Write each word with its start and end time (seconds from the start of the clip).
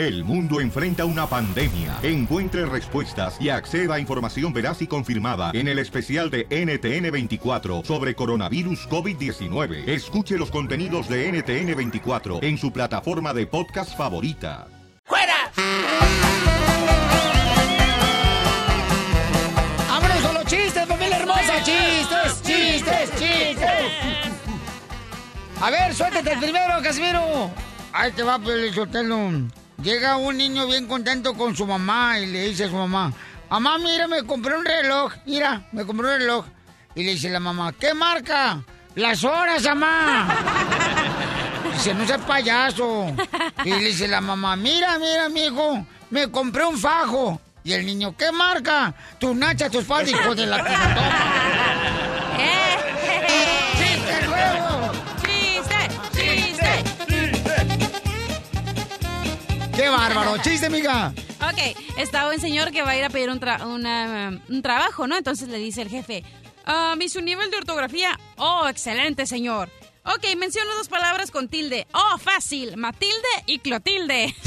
El 0.00 0.24
mundo 0.24 0.62
enfrenta 0.62 1.04
una 1.04 1.26
pandemia. 1.26 1.98
Encuentre 2.02 2.64
respuestas 2.64 3.36
y 3.38 3.50
acceda 3.50 3.96
a 3.96 4.00
información 4.00 4.50
veraz 4.50 4.80
y 4.80 4.86
confirmada 4.86 5.50
en 5.52 5.68
el 5.68 5.78
especial 5.78 6.30
de 6.30 6.48
NTN24 6.48 7.84
sobre 7.84 8.14
coronavirus 8.14 8.88
COVID-19. 8.88 9.86
Escuche 9.86 10.38
los 10.38 10.50
contenidos 10.50 11.06
de 11.06 11.30
NTN24 11.30 12.42
en 12.42 12.56
su 12.56 12.72
plataforma 12.72 13.34
de 13.34 13.46
podcast 13.46 13.94
favorita. 13.94 14.68
¡Fuera! 15.04 15.52
¡Vámonos 19.86 20.18
con 20.22 20.34
los 20.34 20.46
chistes, 20.46 20.88
familia 20.88 21.18
hermosa! 21.18 21.62
¡Chistes, 21.62 22.42
chistes, 22.42 23.10
chistes! 23.18 23.92
A 25.60 25.70
ver, 25.70 25.92
suéltate 25.94 26.32
el 26.32 26.38
primero, 26.38 26.82
Casimiro. 26.82 27.50
Ahí 27.92 28.12
te 28.12 28.22
va, 28.22 28.38
Pelizotelo. 28.38 29.59
Llega 29.82 30.16
un 30.16 30.36
niño 30.36 30.66
bien 30.66 30.86
contento 30.86 31.34
con 31.34 31.56
su 31.56 31.66
mamá 31.66 32.18
y 32.18 32.26
le 32.26 32.48
dice 32.48 32.64
a 32.64 32.68
su 32.68 32.74
mamá, 32.74 33.12
mamá, 33.48 33.78
mira, 33.78 34.06
me 34.06 34.24
compré 34.24 34.54
un 34.54 34.64
reloj, 34.64 35.14
mira, 35.24 35.66
me 35.72 35.86
compré 35.86 36.06
un 36.06 36.18
reloj. 36.18 36.44
Y 36.94 37.02
le 37.02 37.12
dice 37.12 37.30
la 37.30 37.40
mamá, 37.40 37.72
¿qué 37.72 37.94
marca? 37.94 38.62
Las 38.94 39.24
horas, 39.24 39.62
mamá. 39.62 40.28
Dice, 41.72 41.94
no 41.94 42.04
seas 42.06 42.20
payaso. 42.22 43.14
Y 43.64 43.70
le 43.70 43.78
dice 43.78 44.08
la 44.08 44.20
mamá, 44.20 44.56
mira, 44.56 44.98
mira, 44.98 45.28
mijo, 45.28 45.86
me 46.10 46.28
compré 46.30 46.64
un 46.64 46.76
fajo. 46.76 47.40
Y 47.62 47.72
el 47.72 47.86
niño, 47.86 48.16
¿qué 48.16 48.32
marca? 48.32 48.92
Tu 49.18 49.34
nacha, 49.34 49.70
tu 49.70 49.78
espalda, 49.78 50.10
hijo 50.10 50.34
de 50.34 50.46
la 50.46 50.56
¡Qué 59.80 59.88
bárbaro! 59.88 60.36
¡Chiste, 60.42 60.66
amiga! 60.66 61.12
Ok, 61.40 61.76
estaba 61.96 62.30
un 62.34 62.38
señor 62.40 62.70
que 62.70 62.82
va 62.82 62.90
a 62.90 62.96
ir 62.98 63.04
a 63.04 63.08
pedir 63.08 63.30
un, 63.30 63.40
tra- 63.40 63.64
una, 63.66 64.28
um, 64.30 64.54
un 64.56 64.60
trabajo, 64.62 65.06
¿no? 65.06 65.16
Entonces 65.16 65.48
le 65.48 65.56
dice 65.56 65.80
el 65.80 65.88
jefe, 65.88 66.22
ah, 66.66 66.94
¿y 67.00 67.08
su 67.08 67.22
nivel 67.22 67.50
de 67.50 67.56
ortografía? 67.56 68.18
Oh, 68.36 68.68
excelente, 68.68 69.24
señor. 69.24 69.70
Ok, 70.04 70.36
menciono 70.36 70.74
dos 70.76 70.88
palabras 70.88 71.30
con 71.30 71.48
tilde. 71.48 71.86
Oh, 71.92 72.18
fácil, 72.18 72.76
Matilde 72.76 73.14
y 73.46 73.58
Clotilde. 73.60 74.34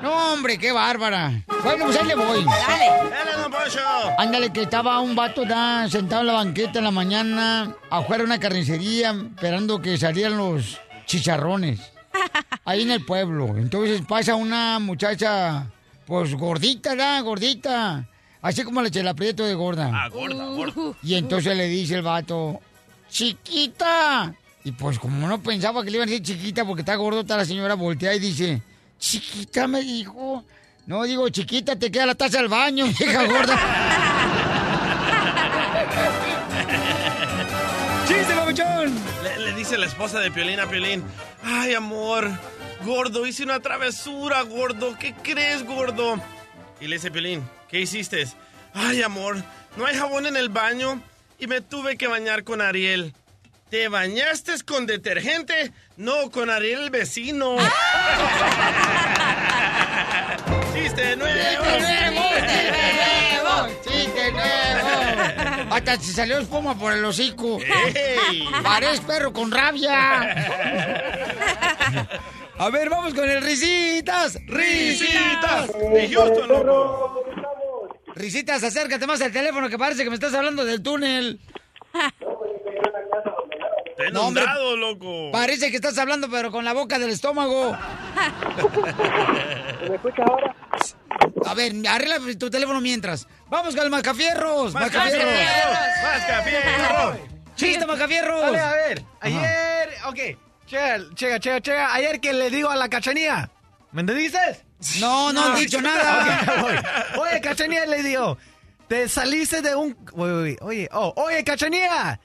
No, 0.00 0.32
hombre, 0.32 0.58
qué 0.58 0.70
bárbara. 0.70 1.42
Bueno, 1.64 1.86
pues 1.86 1.96
ahí 1.96 2.06
le 2.06 2.14
voy. 2.14 2.44
Dale. 2.44 3.10
¡Dale, 3.10 3.32
don 3.42 3.50
Poncho! 3.50 3.80
Ándale, 4.16 4.52
que 4.52 4.62
estaba 4.62 5.00
un 5.00 5.16
vato 5.16 5.44
da, 5.44 5.88
sentado 5.88 6.20
en 6.20 6.26
la 6.28 6.32
banqueta 6.34 6.78
en 6.78 6.84
la 6.84 6.92
mañana, 6.92 7.74
afuera 7.90 8.18
de 8.22 8.26
una 8.26 8.38
carnicería, 8.38 9.10
esperando 9.10 9.82
que 9.82 9.98
salieran 9.98 10.36
los 10.38 10.78
chicharrones. 11.06 11.80
Ahí 12.64 12.82
en 12.82 12.90
el 12.90 13.04
pueblo. 13.04 13.56
Entonces 13.56 14.02
pasa 14.06 14.34
una 14.34 14.78
muchacha, 14.78 15.66
pues 16.06 16.34
gordita, 16.34 16.94
¿da? 16.94 17.20
Gordita. 17.20 18.08
Así 18.40 18.62
como 18.62 18.82
la 18.82 18.90
chela 18.90 19.14
prieto 19.14 19.44
de 19.44 19.54
gorda. 19.54 19.90
Ah, 19.92 20.08
gorda, 20.08 20.46
gorda. 20.46 20.96
Y 21.02 21.14
entonces 21.14 21.56
le 21.56 21.66
dice 21.66 21.96
el 21.96 22.02
vato, 22.02 22.60
chiquita. 23.10 24.34
Y 24.64 24.72
pues 24.72 24.98
como 24.98 25.26
no 25.26 25.42
pensaba 25.42 25.82
que 25.82 25.90
le 25.90 25.96
iban 25.96 26.08
a 26.08 26.10
decir 26.10 26.26
chiquita 26.26 26.64
porque 26.64 26.82
está 26.82 26.94
gordota 26.96 27.36
la 27.36 27.44
señora 27.44 27.74
voltea 27.74 28.14
y 28.14 28.18
dice, 28.18 28.62
chiquita 28.98 29.66
me 29.66 29.80
dijo. 29.80 30.44
No, 30.86 31.02
digo, 31.04 31.28
chiquita, 31.28 31.76
te 31.76 31.90
queda 31.90 32.06
la 32.06 32.14
taza 32.14 32.38
del 32.38 32.48
baño, 32.48 32.86
hija 32.86 33.26
gorda. 33.26 34.04
dice 39.68 39.76
la 39.76 39.86
esposa 39.86 40.20
de 40.20 40.30
Piolín 40.30 40.60
a 40.60 40.66
Piolín, 40.66 41.04
ay 41.44 41.74
amor, 41.74 42.26
gordo, 42.86 43.26
hice 43.26 43.42
una 43.42 43.60
travesura, 43.60 44.40
gordo, 44.40 44.96
¿qué 44.98 45.12
crees, 45.22 45.62
gordo? 45.62 46.18
Y 46.80 46.86
le 46.86 46.96
dice 46.96 47.10
Piolín, 47.10 47.46
¿qué 47.68 47.80
hiciste? 47.80 48.26
Ay 48.72 49.02
amor, 49.02 49.36
no 49.76 49.84
hay 49.84 49.94
jabón 49.94 50.24
en 50.24 50.38
el 50.38 50.48
baño 50.48 51.02
y 51.38 51.48
me 51.48 51.60
tuve 51.60 51.98
que 51.98 52.06
bañar 52.06 52.44
con 52.44 52.62
Ariel. 52.62 53.12
¿Te 53.68 53.88
bañaste 53.88 54.54
con 54.64 54.86
detergente? 54.86 55.70
No, 55.98 56.30
con 56.30 56.48
Ariel 56.48 56.84
el 56.84 56.90
vecino. 56.90 57.58
¡Chiste 60.72 61.14
nuevo! 61.14 61.64
¡Chiste 61.64 62.10
nuevo! 62.10 62.30
¡Chiste 62.40 62.72
nuevo! 63.42 63.68
¡Chiste 63.84 64.32
nuevo! 64.32 64.67
Hasta 65.78 65.96
se 66.00 66.12
salió 66.12 66.38
espuma 66.38 66.76
por 66.76 66.92
el 66.92 67.04
hocico. 67.04 67.58
¡Ey! 67.60 68.44
Parece 68.64 69.00
perro 69.02 69.32
con 69.32 69.50
rabia. 69.52 70.20
A 72.58 72.70
ver, 72.70 72.90
vamos 72.90 73.14
con 73.14 73.30
el 73.30 73.40
Risitas. 73.40 74.36
¡Risitas! 74.46 75.68
De 75.72 76.08
Houston, 76.12 76.48
loco. 76.48 77.24
Risitas, 78.16 78.64
acércate 78.64 79.06
más 79.06 79.20
al 79.22 79.30
teléfono 79.30 79.68
que 79.68 79.78
parece 79.78 80.02
que 80.02 80.10
me 80.10 80.16
estás 80.16 80.34
hablando 80.34 80.64
del 80.64 80.82
túnel. 80.82 81.38
Te 83.96 84.10
No, 84.10 84.22
hombre. 84.26 84.42
inundado, 84.42 84.76
loco. 84.76 85.30
Parece 85.30 85.70
que 85.70 85.76
estás 85.76 85.96
hablando 85.98 86.28
pero 86.28 86.50
con 86.50 86.64
la 86.64 86.72
boca 86.72 86.98
del 86.98 87.10
estómago. 87.10 87.70
¿Me 89.88 89.94
escuchas 89.94 90.26
ahora? 90.28 90.56
A 91.46 91.54
ver, 91.54 91.72
arregla 91.88 92.18
tu 92.38 92.50
teléfono 92.50 92.80
mientras. 92.80 93.26
Vamos 93.48 93.74
con 93.74 93.84
el 93.84 93.90
Macafierros. 93.90 94.74
¡Mascafierros! 94.74 95.24
Macafierros. 95.24 96.02
¡Mascafierros! 96.02 97.16
Chiste, 97.54 97.86
Macafierros. 97.86 98.40
Dale, 98.40 98.60
a 98.60 98.72
ver. 98.72 99.04
Ayer, 99.20 99.90
ok. 100.06 100.18
Chega, 100.66 100.98
chega, 101.14 101.40
chega, 101.40 101.60
chega. 101.60 101.94
Ayer 101.94 102.20
que 102.20 102.32
le 102.32 102.50
digo 102.50 102.68
a 102.68 102.76
la 102.76 102.88
cachanía. 102.88 103.50
¿Me 103.92 104.02
entendiste? 104.02 104.38
No, 105.00 105.32
no 105.32 105.42
han 105.42 105.56
dicho 105.56 105.80
nada. 105.80 106.42
Ok, 106.42 106.60
voy. 106.60 107.20
Oye, 107.20 107.40
cachanía, 107.40 107.86
le 107.86 108.02
digo. 108.02 108.36
Te 108.86 109.08
saliste 109.08 109.62
de 109.62 109.74
un. 109.74 109.96
Oye, 110.12 110.32
oye, 110.32 110.58
oye, 110.60 110.88
oh, 110.92 111.12
oye, 111.16 111.42
cachanía. 111.42 112.20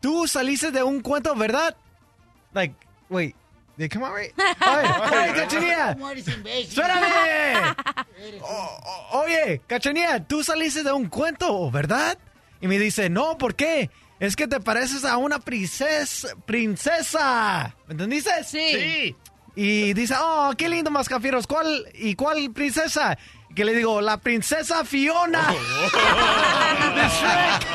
Tú 0.00 0.26
saliste 0.26 0.70
de 0.70 0.82
un 0.82 1.00
cuento, 1.00 1.34
¿verdad? 1.34 1.76
Like, 2.52 2.74
wait. 3.08 3.36
It 3.80 3.90
come 3.90 4.04
right? 4.04 4.32
Oye, 4.60 5.32
cachanía. 5.34 5.96
Oye, 9.12 9.62
Cachanía, 9.66 10.22
tú 10.28 10.44
saliste 10.44 10.82
de 10.82 10.92
un 10.92 11.08
cuento, 11.08 11.70
¿verdad? 11.70 12.18
Y 12.60 12.68
me 12.68 12.78
dice, 12.78 13.08
no, 13.08 13.38
¿por 13.38 13.54
qué? 13.54 13.88
Es 14.18 14.36
que 14.36 14.46
te 14.46 14.60
pareces 14.60 15.06
a 15.06 15.16
una 15.16 15.38
princesa. 15.38 16.28
princesa. 16.44 17.74
¿Me 17.86 17.92
entendiste? 17.92 18.44
Sí. 18.44 18.74
Sí. 18.74 19.16
Y 19.56 19.94
dice, 19.94 20.14
oh, 20.20 20.52
qué 20.58 20.68
lindo, 20.68 20.90
Mascafieros. 20.90 21.46
¿Cuál? 21.46 21.86
¿Y 21.94 22.14
cuál 22.16 22.52
princesa? 22.52 23.16
Y 23.48 23.54
que 23.54 23.64
le 23.64 23.74
digo, 23.74 24.02
la 24.02 24.18
princesa 24.18 24.84
Fiona. 24.84 25.48
De 26.94 27.08
Shrek. 27.08 27.70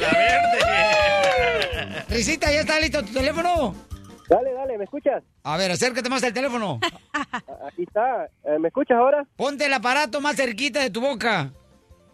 La 0.00 0.10
verde. 0.10 2.04
Risita, 2.08 2.50
¿ya 2.50 2.60
está 2.62 2.80
listo 2.80 3.04
tu 3.04 3.12
teléfono? 3.12 3.76
Dale, 4.30 4.52
dale, 4.54 4.78
¿me 4.78 4.84
escuchas? 4.84 5.24
A 5.42 5.56
ver, 5.56 5.72
acércate 5.72 6.08
más 6.08 6.22
al 6.22 6.32
teléfono. 6.32 6.78
A- 7.12 7.66
Aquí 7.68 7.82
está. 7.82 8.26
Eh, 8.44 8.58
¿Me 8.60 8.68
escuchas 8.68 8.96
ahora? 8.96 9.26
Ponte 9.36 9.66
el 9.66 9.72
aparato 9.74 10.20
más 10.20 10.36
cerquita 10.36 10.80
de 10.80 10.90
tu 10.90 11.00
boca. 11.00 11.50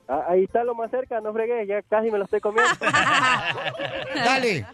Ah, 0.09 0.25
ahí 0.31 0.44
está 0.44 0.65
lo 0.65 0.75
más 0.75 0.91
cerca, 0.91 1.21
no 1.21 1.32
fregué, 1.32 1.66
ya 1.66 1.82
casi 1.82 2.10
me 2.10 2.16
lo 2.19 2.25
estoy 2.25 2.41
comiendo. 2.41 2.72
Dale. 4.15 4.65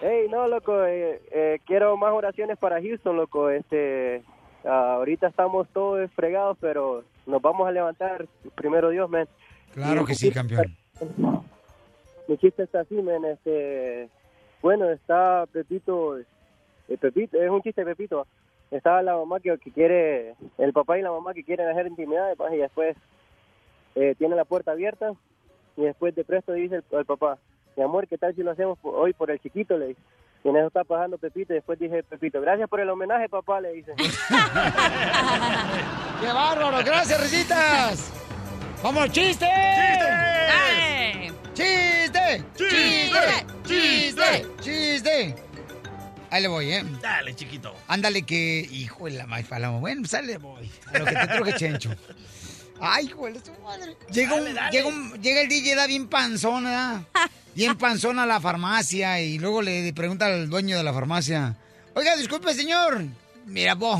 Hey, 0.00 0.26
no, 0.30 0.48
loco, 0.48 0.84
eh, 0.84 1.22
eh, 1.30 1.58
quiero 1.66 1.96
más 1.96 2.12
oraciones 2.12 2.58
para 2.58 2.80
Houston, 2.82 3.16
loco. 3.16 3.48
Este, 3.50 4.22
ah, 4.64 4.94
ahorita 4.96 5.28
estamos 5.28 5.68
todos 5.72 6.10
fregados, 6.12 6.56
pero 6.60 7.04
nos 7.26 7.40
vamos 7.40 7.68
a 7.68 7.70
levantar, 7.70 8.26
primero 8.56 8.88
Dios, 8.90 9.08
men. 9.08 9.28
Claro 9.72 10.04
que 10.04 10.14
sí, 10.14 10.30
campeón. 10.32 10.76
Mi 12.28 12.36
chiste 12.38 12.64
está 12.64 12.80
así, 12.80 12.94
men, 12.94 13.24
este... 13.24 14.08
Bueno, 14.62 14.90
está 14.90 15.44
Pepito, 15.52 16.16
eh, 16.88 16.96
Pepito, 16.98 17.40
es 17.40 17.50
un 17.50 17.62
chiste 17.62 17.84
Pepito. 17.84 18.26
Está 18.70 19.00
la 19.02 19.16
mamá 19.16 19.38
que, 19.40 19.56
que 19.58 19.70
quiere, 19.70 20.34
el 20.58 20.72
papá 20.72 20.98
y 20.98 21.02
la 21.02 21.10
mamá 21.12 21.32
que 21.34 21.44
quieren 21.44 21.68
hacer 21.68 21.86
intimidades, 21.86 22.36
pues, 22.36 22.52
y 22.52 22.56
después 22.56 22.96
eh, 23.94 24.14
tiene 24.18 24.34
la 24.36 24.44
puerta 24.44 24.72
abierta, 24.72 25.12
y 25.76 25.82
después 25.82 26.14
de 26.14 26.24
presto 26.24 26.52
dice 26.52 26.76
el, 26.76 26.84
el 26.98 27.04
papá, 27.04 27.38
mi 27.76 27.82
amor, 27.84 28.08
¿qué 28.08 28.18
tal 28.18 28.34
si 28.34 28.42
lo 28.42 28.50
hacemos 28.50 28.76
por- 28.78 28.94
hoy 28.94 29.12
por 29.12 29.30
el 29.30 29.38
chiquito? 29.40 29.76
Le 29.78 29.88
dice. 29.88 30.00
Y 30.44 30.48
en 30.48 30.56
eso 30.56 30.66
está 30.68 30.84
pasando 30.84 31.16
Pepito, 31.18 31.52
y 31.52 31.56
después 31.56 31.78
dice 31.78 32.02
Pepito, 32.04 32.40
gracias 32.40 32.68
por 32.68 32.80
el 32.80 32.88
homenaje, 32.90 33.28
papá, 33.28 33.60
le 33.60 33.72
dice. 33.72 33.92
¡Qué 36.20 36.26
bárbaro! 36.32 36.78
¡Gracias, 36.84 37.20
risitas! 37.20 38.12
¡Vamos, 38.82 39.10
chiste! 39.10 39.44
¡Dale! 39.46 41.32
¡Chiste! 41.52 42.44
¡Chiste! 42.56 43.46
¡Chiste! 43.64 44.46
¡Chiste! 44.60 45.34
Ahí 46.30 46.42
le 46.42 46.48
voy, 46.48 46.72
¿eh? 46.72 46.84
Dale, 47.00 47.34
chiquito. 47.34 47.74
Ándale 47.88 48.22
que... 48.22 48.68
Hijo 48.70 49.06
de 49.06 49.12
la 49.12 49.26
maíz 49.26 49.46
paloma. 49.46 49.78
Bueno, 49.78 50.06
sale, 50.06 50.38
voy. 50.38 50.70
A 50.92 50.98
lo 50.98 51.04
que 51.04 51.12
te 51.14 51.26
truje, 51.28 51.52
Chencho. 51.54 51.94
Ay, 52.80 53.06
hijo 53.06 53.26
de 53.26 53.40
su 53.40 53.52
madre. 53.62 53.96
Llega, 54.10 54.34
un, 54.34 54.44
Llega, 54.70 54.86
un- 54.88 55.22
llega 55.22 55.40
el 55.40 55.48
DJ, 55.48 55.74
da 55.76 55.86
bien 55.86 56.08
panzona, 56.08 57.04
bien 57.54 57.76
panzona 57.78 58.24
a 58.24 58.26
la 58.26 58.38
farmacia 58.40 59.20
y 59.22 59.38
luego 59.38 59.62
le 59.62 59.92
pregunta 59.94 60.26
al 60.26 60.50
dueño 60.50 60.76
de 60.76 60.82
la 60.84 60.92
farmacia, 60.92 61.56
Oiga, 61.94 62.14
disculpe, 62.16 62.52
señor. 62.52 63.02
Mira, 63.46 63.74
vos, 63.74 63.98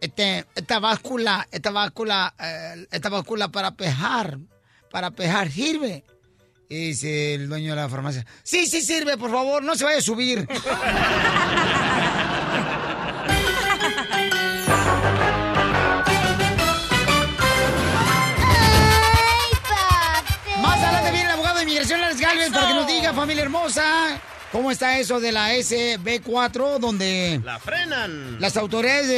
este, 0.00 0.44
esta 0.56 0.80
báscula, 0.80 1.46
esta 1.52 1.70
báscula, 1.70 2.34
eh, 2.40 2.86
esta 2.90 3.08
báscula 3.08 3.46
para 3.48 3.70
pejar, 3.70 4.38
para 4.90 5.12
pejar, 5.12 5.48
¿sirve? 5.52 6.02
Y 6.72 6.86
dice 6.86 7.34
el 7.34 7.50
dueño 7.50 7.74
de 7.74 7.82
la 7.82 7.88
farmacia, 7.90 8.24
sí, 8.42 8.66
sí 8.66 8.80
sirve, 8.80 9.18
por 9.18 9.30
favor, 9.30 9.62
no 9.62 9.74
se 9.74 9.84
vaya 9.84 9.98
a 9.98 10.00
subir. 10.00 10.48
Más 20.60 20.78
adelante 20.82 21.10
viene 21.10 21.24
el 21.26 21.30
abogado 21.32 21.56
de 21.56 21.62
inmigración, 21.64 22.00
Galvez, 22.00 22.50
para 22.50 22.68
que 22.68 22.74
nos 22.74 22.86
diga, 22.86 23.12
familia 23.12 23.42
hermosa, 23.42 24.20
cómo 24.52 24.70
está 24.70 24.98
eso 24.98 25.18
de 25.20 25.32
la 25.32 25.54
SB4, 25.54 26.78
donde 26.78 27.40
La 27.44 27.58
frenan. 27.58 28.40
las 28.40 28.56
autoridades 28.56 29.08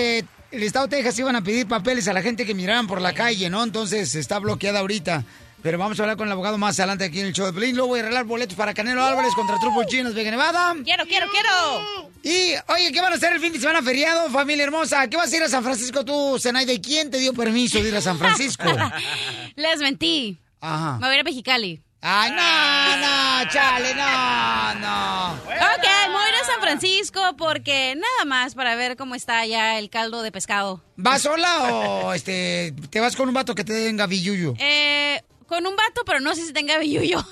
del 0.51 0.63
estado 0.63 0.87
de 0.87 0.97
Texas 0.97 1.19
iban 1.19 1.37
a 1.37 1.43
pedir 1.43 1.67
papeles 1.67 2.09
a 2.09 2.13
la 2.13 2.23
gente 2.23 2.47
que 2.47 2.55
miraban 2.55 2.87
por 2.87 3.01
la 3.01 3.13
calle, 3.13 3.51
¿no? 3.51 3.63
Entonces 3.63 4.15
está 4.15 4.39
bloqueada 4.39 4.81
ahorita. 4.81 5.25
Pero 5.65 5.79
vamos 5.79 5.99
a 5.99 6.03
hablar 6.03 6.19
con 6.19 6.27
el 6.27 6.33
abogado 6.33 6.59
más 6.59 6.79
adelante 6.79 7.05
aquí 7.07 7.21
en 7.21 7.27
el 7.29 7.33
show 7.33 7.47
de 7.47 7.53
Pelín. 7.55 7.75
Luego 7.75 7.89
voy 7.89 8.01
a 8.01 8.03
arreglar 8.03 8.27
boletos 8.27 8.55
para 8.55 8.75
Canelo 8.75 9.03
Álvarez 9.03 9.33
contra 9.35 9.59
Trupo 9.59 9.83
Chinos 9.85 10.13
Vega 10.13 10.31
Nevada. 10.31 10.75
Quiero, 10.85 11.07
quiero, 11.07 11.27
quiero. 11.31 12.11
Y, 12.23 12.53
oye, 12.71 12.93
¿qué 12.93 13.01
van 13.01 13.15
a 13.15 13.17
hacer 13.17 13.33
el 13.33 13.41
fin 13.41 13.51
de 13.51 13.59
semana 13.59 13.81
feriado, 13.81 14.29
familia 14.29 14.65
hermosa? 14.65 15.09
¿Qué 15.09 15.17
vas 15.17 15.33
a 15.33 15.37
ir 15.39 15.43
a 15.43 15.49
San 15.49 15.65
Francisco 15.65 16.05
tú, 16.05 16.39
Zenaida? 16.39 16.71
¿Y 16.71 16.83
quién 16.83 17.11
te 17.11 17.17
dio 17.17 17.33
permiso 17.33 17.83
de 17.83 17.89
ir 17.89 17.97
a 17.97 18.03
San 18.03 18.19
Francisco? 18.19 18.65
Les 19.57 19.79
mentí. 19.79 20.39
Ajá. 20.61 20.99
Me 20.99 21.07
voy 21.07 21.13
a 21.13 21.15
ir 21.15 21.21
a 21.21 21.25
Mexicali. 21.25 21.81
Ay, 22.03 22.31
no, 22.33 23.47
no, 23.47 23.51
chale, 23.51 23.95
no, 23.95 24.75
no. 24.75 25.33
Ok, 25.33 25.87
me 26.09 26.13
voy 26.13 26.25
a 26.25 26.29
ir 26.29 26.35
a 26.43 26.45
San 26.45 26.61
Francisco 26.61 27.21
porque 27.39 27.95
nada 27.97 28.27
más 28.27 28.55
para 28.55 28.75
ver 28.75 28.99
cómo 28.99 29.15
está 29.15 29.39
allá 29.39 29.79
el 29.79 29.89
caldo 29.89 30.21
de 30.21 30.31
pescado. 30.31 30.83
¿Vas 30.97 31.23
sola 31.23 31.63
o 31.73 32.13
este, 32.13 32.75
te 32.91 33.01
vas 33.01 33.17
con 33.17 33.29
un 33.29 33.35
vato 33.35 33.55
que 33.55 33.65
te 33.65 33.87
tenga 33.87 34.07
billuyo? 34.07 34.53
Eh, 34.59 35.23
con 35.47 35.67
un 35.67 35.77
vato, 35.77 36.03
pero 36.05 36.21
no 36.21 36.35
sé 36.35 36.47
si 36.47 36.53
tenga 36.53 36.79
billuyo. 36.79 37.25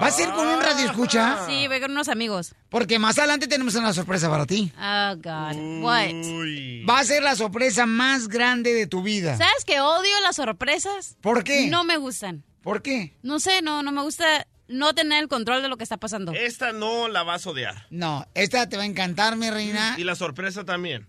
¿Vas 0.00 0.18
a 0.18 0.22
ir 0.22 0.30
con 0.30 0.46
un 0.46 0.60
radio 0.60 0.86
escucha? 0.86 1.46
sí, 1.46 1.68
voy 1.68 1.80
con 1.80 1.90
unos 1.90 2.08
amigos. 2.08 2.54
Porque 2.68 2.98
más 2.98 3.18
adelante 3.18 3.46
tenemos 3.46 3.74
una 3.74 3.92
sorpresa 3.92 4.28
para 4.30 4.46
ti. 4.46 4.72
Oh, 4.78 5.16
God. 5.16 5.82
What? 5.82 6.12
Uy. 6.12 6.84
Va 6.84 7.00
a 7.00 7.04
ser 7.04 7.22
la 7.22 7.34
sorpresa 7.36 7.86
más 7.86 8.28
grande 8.28 8.74
de 8.74 8.86
tu 8.86 9.02
vida. 9.02 9.36
¿Sabes 9.36 9.64
que 9.64 9.80
odio 9.80 10.20
las 10.22 10.36
sorpresas? 10.36 11.16
¿Por 11.20 11.44
qué? 11.44 11.68
No 11.68 11.84
me 11.84 11.96
gustan. 11.96 12.44
¿Por 12.62 12.82
qué? 12.82 13.16
No 13.22 13.40
sé, 13.40 13.62
no, 13.62 13.82
no 13.82 13.92
me 13.92 14.02
gusta 14.02 14.46
no 14.68 14.94
tener 14.94 15.22
el 15.22 15.28
control 15.28 15.62
de 15.62 15.68
lo 15.68 15.76
que 15.76 15.84
está 15.84 15.96
pasando. 15.96 16.32
Esta 16.32 16.72
no 16.72 17.08
la 17.08 17.22
vas 17.22 17.46
a 17.46 17.50
odiar. 17.50 17.86
No, 17.90 18.26
esta 18.34 18.68
te 18.68 18.76
va 18.76 18.84
a 18.84 18.86
encantar, 18.86 19.36
mi 19.36 19.50
reina. 19.50 19.96
Y 19.98 20.04
la 20.04 20.14
sorpresa 20.14 20.64
también. 20.64 21.08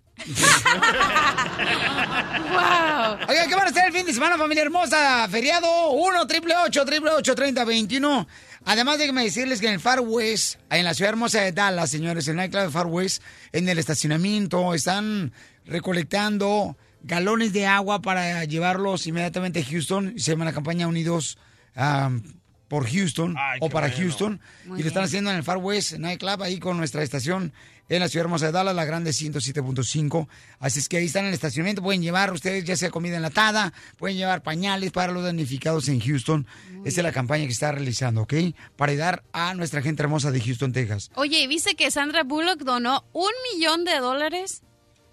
¡Wow! 2.52 3.18
Oiga, 3.28 3.48
¿qué 3.48 3.56
van 3.56 3.68
a 3.68 3.70
hacer 3.70 3.86
el 3.88 3.94
fin 3.94 4.06
de 4.06 4.14
semana, 4.14 4.38
familia 4.38 4.64
hermosa? 4.64 5.28
Feriado 5.30 5.92
1 5.92 6.28
triple 6.28 6.54
8 6.66 6.86
triple 6.86 7.12
8 7.12 7.36
30 7.36 7.66
21. 7.66 8.28
Además, 8.66 9.00
déjenme 9.00 9.24
decirles 9.24 9.60
que 9.60 9.68
en 9.68 9.74
el 9.74 9.80
Far 9.80 10.02
West, 10.02 10.60
en 10.70 10.86
la 10.86 10.94
ciudad 10.94 11.10
hermosa 11.10 11.42
de 11.42 11.52
Dallas, 11.52 11.90
señores, 11.90 12.28
en 12.28 12.34
el 12.34 12.38
nightclub 12.38 12.64
de 12.64 12.70
Far 12.70 12.88
West, 12.88 13.24
en 13.52 13.68
el 13.68 13.80
estacionamiento, 13.80 14.74
están 14.74 15.34
recolectando 15.66 16.78
galones 17.04 17.54
de 17.54 17.66
agua 17.66 18.02
para 18.02 18.46
llevarlos 18.46 19.08
inmediatamente 19.08 19.62
a 19.62 19.66
Houston. 19.66 20.14
Se 20.18 20.32
llama 20.32 20.46
la 20.46 20.54
campaña 20.54 20.88
Unidos 20.88 21.38
um, 21.76 22.22
por 22.68 22.90
Houston 22.90 23.36
Ay, 23.38 23.60
o 23.62 23.70
para 23.70 23.88
bueno. 23.88 24.04
Houston. 24.04 24.42
Muy 24.66 24.80
y 24.80 24.84
lo 24.84 24.88
están 24.90 25.04
haciendo 25.04 25.32
en 25.32 25.38
el 25.38 25.44
Far 25.44 25.58
West 25.58 25.94
Nightclub, 25.94 26.44
ahí 26.44 26.60
con 26.60 26.78
nuestra 26.78 27.02
estación 27.02 27.54
en 27.92 28.00
la 28.00 28.08
ciudad 28.08 28.26
hermosa 28.26 28.46
de 28.46 28.52
Dallas, 28.54 28.74
la 28.74 28.86
grande 28.86 29.12
107.5. 29.12 30.28
Así 30.60 30.80
es 30.80 30.88
que 30.88 30.96
ahí 30.96 31.08
están 31.08 31.24
en 31.24 31.28
el 31.30 31.34
estacionamiento. 31.34 31.82
Pueden 31.82 32.02
llevar 32.02 32.32
ustedes 32.32 32.64
ya 32.64 32.78
sea 32.78 32.90
comida 32.90 33.18
enlatada, 33.18 33.74
pueden 33.98 34.16
llevar 34.16 34.44
pañales 34.44 34.92
para 34.92 35.12
los 35.12 35.26
damnificados 35.26 35.90
en 35.90 36.00
Houston. 36.00 36.48
Esa 36.86 37.02
es 37.02 37.04
la 37.04 37.12
campaña 37.12 37.46
que 37.46 37.52
está 37.52 37.70
realizando, 37.74 38.22
¿ok? 38.22 38.34
Para 38.78 38.94
ayudar 38.94 39.24
a 39.34 39.54
nuestra 39.56 39.82
gente 39.82 40.04
hermosa 40.04 40.32
de 40.32 40.40
Houston, 40.40 40.72
Texas. 40.72 41.12
Oye, 41.16 41.46
¿viste 41.48 41.76
que 41.76 41.92
Sandra 41.92 42.24
Bullock 42.24 42.62
donó 42.64 43.04
un 43.12 43.32
millón 43.54 43.84
de 43.84 44.00
dólares 44.00 44.64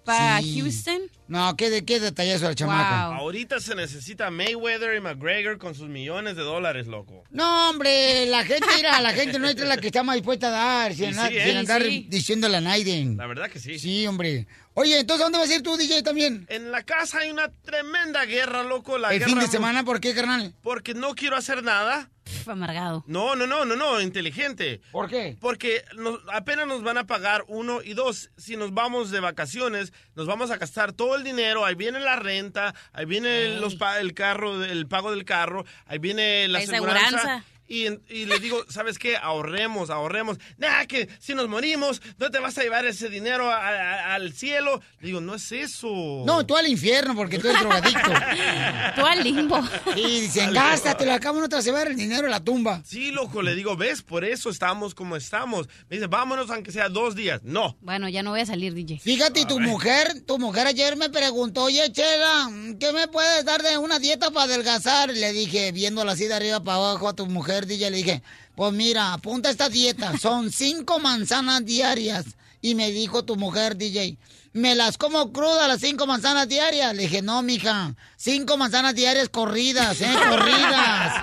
para 0.08 0.40
Sí. 0.42 0.60
Houston? 0.60 1.00
No, 1.28 1.54
qué, 1.56 1.68
de, 1.70 1.84
qué 1.84 2.00
detallazo 2.00 2.46
la 2.46 2.54
chamaca. 2.54 3.08
Wow. 3.08 3.16
Ahorita 3.18 3.60
se 3.60 3.74
necesita 3.74 4.30
Mayweather 4.30 4.96
y 4.96 5.00
McGregor 5.00 5.58
con 5.58 5.74
sus 5.74 5.88
millones 5.88 6.36
de 6.36 6.42
dólares, 6.42 6.86
loco. 6.86 7.22
No, 7.30 7.70
hombre, 7.70 8.24
la 8.26 8.44
gente, 8.44 8.66
mira, 8.76 9.00
la 9.02 9.12
gente 9.12 9.38
nuestra 9.38 9.64
es 9.64 9.68
la 9.68 9.76
que 9.76 9.88
está 9.88 10.02
más 10.02 10.16
dispuesta 10.16 10.48
a 10.48 10.50
dar, 10.50 10.94
sin, 10.94 11.12
sí, 11.12 11.18
andar- 11.20 11.32
¿eh? 11.32 11.44
sin 11.46 11.56
andar 11.58 11.82
Sí. 11.82 12.06
diciéndole 12.08 12.56
a 12.56 12.60
Naiden. 12.60 13.16
La 13.16 13.26
verdad 13.26 13.50
que 13.50 13.58
sí. 13.58 13.78
Sí, 13.78 14.06
hombre. 14.06 14.46
Oye, 14.74 15.00
entonces, 15.00 15.24
¿dónde 15.24 15.38
vas 15.38 15.50
a 15.50 15.54
ir 15.56 15.62
tú, 15.62 15.76
DJ, 15.76 16.02
también? 16.04 16.46
En 16.48 16.70
la 16.70 16.84
casa 16.84 17.18
hay 17.18 17.30
una 17.30 17.50
tremenda 17.64 18.24
guerra, 18.24 18.62
loco. 18.62 18.96
La 18.96 19.08
El 19.12 19.18
guerra 19.18 19.30
fin 19.32 19.40
de 19.40 19.48
semana, 19.48 19.84
¿por 19.84 20.00
qué, 20.00 20.14
carnal? 20.14 20.54
Porque 20.62 20.94
no 20.94 21.14
quiero 21.16 21.36
hacer 21.36 21.62
nada. 21.64 22.08
Pff, 22.28 22.48
amargado. 22.50 23.04
No, 23.06 23.34
no, 23.34 23.46
no, 23.46 23.64
no, 23.64 23.74
no, 23.76 24.00
inteligente. 24.00 24.80
¿Por 24.92 25.08
qué? 25.08 25.36
Porque 25.40 25.82
nos- 25.96 26.20
apenas 26.32 26.66
nos 26.66 26.82
van 26.82 26.98
a 26.98 27.06
pagar 27.06 27.44
uno 27.48 27.82
y 27.82 27.94
dos. 27.94 28.30
Si 28.36 28.56
nos 28.56 28.74
vamos 28.74 29.10
de 29.10 29.20
vacaciones, 29.20 29.92
nos 30.14 30.26
vamos 30.26 30.50
a 30.50 30.56
gastar 30.58 30.92
todo 30.92 31.16
el 31.16 31.24
dinero. 31.24 31.64
Ahí 31.64 31.74
viene 31.74 32.00
la 32.00 32.16
renta, 32.16 32.74
ahí 32.92 33.04
viene 33.06 33.58
los 33.60 33.74
pa- 33.76 33.98
el 34.00 34.12
carro, 34.14 34.62
el 34.64 34.86
pago 34.86 35.10
del 35.10 35.24
carro, 35.24 35.64
ahí 35.86 35.98
viene 35.98 36.46
la 36.48 36.58
La 36.58 36.64
aseguranza. 36.64 37.44
Y, 37.68 37.86
y 38.08 38.24
le 38.24 38.38
digo, 38.38 38.64
¿sabes 38.70 38.98
qué? 38.98 39.16
Ahorremos, 39.16 39.90
ahorremos. 39.90 40.38
Nah, 40.56 40.86
que 40.86 41.08
si 41.20 41.34
nos 41.34 41.48
morimos, 41.48 42.00
no 42.18 42.30
te 42.30 42.38
vas 42.38 42.56
a 42.56 42.62
llevar 42.62 42.86
ese 42.86 43.10
dinero 43.10 43.50
a- 43.50 43.56
a- 43.58 44.14
al 44.14 44.32
cielo. 44.32 44.80
Le 45.00 45.08
digo, 45.08 45.20
no 45.20 45.34
es 45.34 45.52
eso. 45.52 45.88
No, 46.24 46.46
tú 46.46 46.56
al 46.56 46.66
infierno, 46.66 47.14
porque 47.14 47.38
tú 47.38 47.48
eres 47.48 47.60
drogadicto. 47.60 48.10
Tú 48.96 49.06
al 49.06 49.22
limbo. 49.22 49.60
Y 49.96 50.20
dicen, 50.22 50.52
gástatelo, 50.52 51.12
acá 51.12 51.32
no 51.32 51.48
te 51.48 51.56
vas 51.56 51.64
a 51.64 51.68
llevar 51.68 51.88
el 51.88 51.96
dinero 51.96 52.26
a 52.26 52.30
la 52.30 52.40
tumba. 52.40 52.82
Sí, 52.84 53.10
loco, 53.12 53.42
le 53.42 53.54
digo, 53.54 53.76
¿ves? 53.76 54.02
Por 54.02 54.24
eso 54.24 54.50
estamos 54.50 54.94
como 54.94 55.14
estamos. 55.16 55.68
Me 55.88 55.96
dice, 55.96 56.06
vámonos 56.08 56.50
aunque 56.50 56.72
sea 56.72 56.88
dos 56.88 57.14
días. 57.14 57.42
No. 57.44 57.76
Bueno, 57.80 58.08
ya 58.08 58.22
no 58.22 58.30
voy 58.30 58.40
a 58.40 58.46
salir, 58.46 58.74
DJ. 58.74 58.98
Fíjate, 58.98 59.44
tu 59.44 59.60
mujer, 59.60 60.22
tu 60.26 60.38
mujer 60.38 60.66
ayer 60.66 60.96
me 60.96 61.10
preguntó, 61.10 61.64
oye, 61.64 61.92
Chela, 61.92 62.50
¿qué 62.80 62.92
me 62.92 63.08
puedes 63.08 63.44
dar 63.44 63.62
de 63.62 63.76
una 63.78 63.98
dieta 63.98 64.30
para 64.30 64.44
adelgazar? 64.44 65.10
Le 65.10 65.32
dije, 65.32 65.70
viéndola 65.72 66.12
así 66.12 66.26
de 66.26 66.34
arriba 66.34 66.64
para 66.64 66.78
abajo 66.78 67.08
a 67.08 67.14
tu 67.14 67.26
mujer, 67.26 67.57
DJ, 67.66 67.90
le 67.90 67.96
dije, 67.98 68.22
pues 68.54 68.72
mira, 68.72 69.12
apunta 69.12 69.50
esta 69.50 69.68
dieta, 69.68 70.16
son 70.18 70.50
cinco 70.52 70.98
manzanas 70.98 71.64
diarias. 71.64 72.24
Y 72.60 72.74
me 72.74 72.90
dijo 72.90 73.24
tu 73.24 73.36
mujer, 73.36 73.76
DJ, 73.76 74.18
¿me 74.52 74.74
las 74.74 74.98
como 74.98 75.32
crudas 75.32 75.68
las 75.68 75.80
cinco 75.80 76.06
manzanas 76.06 76.48
diarias? 76.48 76.94
Le 76.94 77.02
dije, 77.02 77.22
no, 77.22 77.40
mija, 77.42 77.94
cinco 78.16 78.56
manzanas 78.56 78.94
diarias 78.96 79.28
corridas, 79.28 80.00
¿eh? 80.00 80.12
Corridas. 80.28 81.14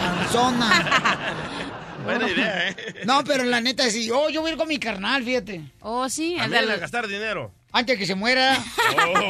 Panzona. 0.00 1.28
Buena 2.04 2.28
idea, 2.28 2.68
¿eh? 2.70 2.76
No, 3.04 3.22
pero 3.22 3.44
la 3.44 3.60
neta, 3.60 3.88
sí, 3.90 4.10
oh, 4.10 4.28
yo 4.28 4.40
voy 4.40 4.50
a 4.50 4.52
ir 4.54 4.58
con 4.58 4.66
mi 4.66 4.78
carnal, 4.78 5.22
fíjate. 5.22 5.62
Oh, 5.80 6.08
sí. 6.08 6.36
a 6.38 6.48
gastar 6.48 7.06
dinero. 7.06 7.52
Antes 7.72 7.98
que 7.98 8.06
se 8.06 8.14
muera. 8.14 8.62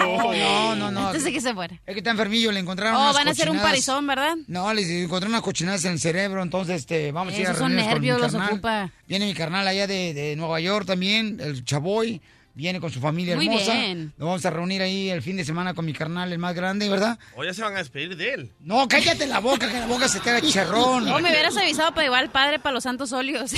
Oh. 0.05 0.33
No, 0.35 0.75
no, 0.75 0.91
no. 0.91 1.07
Antes 1.09 1.25
de 1.25 1.33
que 1.33 1.41
se 1.41 1.55
fuera. 1.55 1.75
Es 1.87 1.93
que 1.95 1.99
está 2.01 2.11
enfermillo, 2.11 2.51
le 2.53 2.61
encontraron 2.61 2.97
Oh, 2.97 3.03
unas 3.05 3.15
van 3.15 3.29
a 3.29 3.31
hacer 3.31 3.51
un 3.51 3.59
parizón, 3.61 4.07
¿verdad? 4.07 4.35
No, 4.49 4.73
les 4.75 4.89
encontraron 4.91 5.33
unas 5.33 5.43
cochinadas 5.43 5.85
en 5.85 5.93
el 5.93 6.01
cerebro, 6.01 6.43
entonces 6.43 6.81
este, 6.81 7.13
vamos 7.13 7.35
a 7.35 7.37
ir 7.37 7.47
a 7.47 7.51
Esos 7.51 7.59
son 7.59 7.69
reunirnos 7.71 7.93
con 7.93 8.01
mi 8.01 8.07
nervios, 8.09 8.21
los 8.21 8.33
carnal. 8.33 8.53
ocupa. 8.53 8.91
Viene 9.07 9.27
mi 9.27 9.35
carnal 9.35 9.69
allá 9.69 9.87
de, 9.87 10.13
de 10.15 10.37
Nueva 10.37 10.61
York 10.61 10.87
también, 10.87 11.39
el 11.41 11.65
Chaboy. 11.65 12.21
Viene 12.55 12.81
con 12.81 12.91
su 12.91 13.01
familia 13.01 13.35
Muy 13.37 13.47
hermosa. 13.47 13.73
bien. 13.73 14.13
Nos 14.19 14.27
vamos 14.29 14.45
a 14.45 14.51
reunir 14.51 14.83
ahí 14.83 15.09
el 15.09 15.23
fin 15.23 15.39
de 15.39 15.45
semana 15.45 15.73
con 15.73 15.87
mi 15.87 15.95
carnal, 15.95 16.31
el 16.33 16.39
más 16.39 16.55
grande, 16.55 16.87
¿verdad? 16.89 17.19
O 17.35 17.43
ya 17.45 17.55
se 17.55 17.63
van 17.63 17.75
a 17.75 17.79
despedir 17.79 18.15
de 18.17 18.35
él. 18.35 18.53
No, 18.61 18.87
cállate 18.89 19.27
la 19.27 19.39
boca, 19.41 19.71
que 19.71 19.79
la 19.81 19.87
boca 19.87 20.07
se 20.07 20.21
te 20.21 20.29
haga 20.29 20.43
chicharrón. 20.43 21.09
Oh, 21.09 21.19
me 21.21 21.31
hubieras 21.31 21.57
avisado 21.57 21.93
para 21.93 22.03
llevar 22.03 22.21
al 22.25 22.31
padre 22.31 22.59
para 22.59 22.75
los 22.75 22.83
santos 22.85 23.11
óleos. 23.15 23.55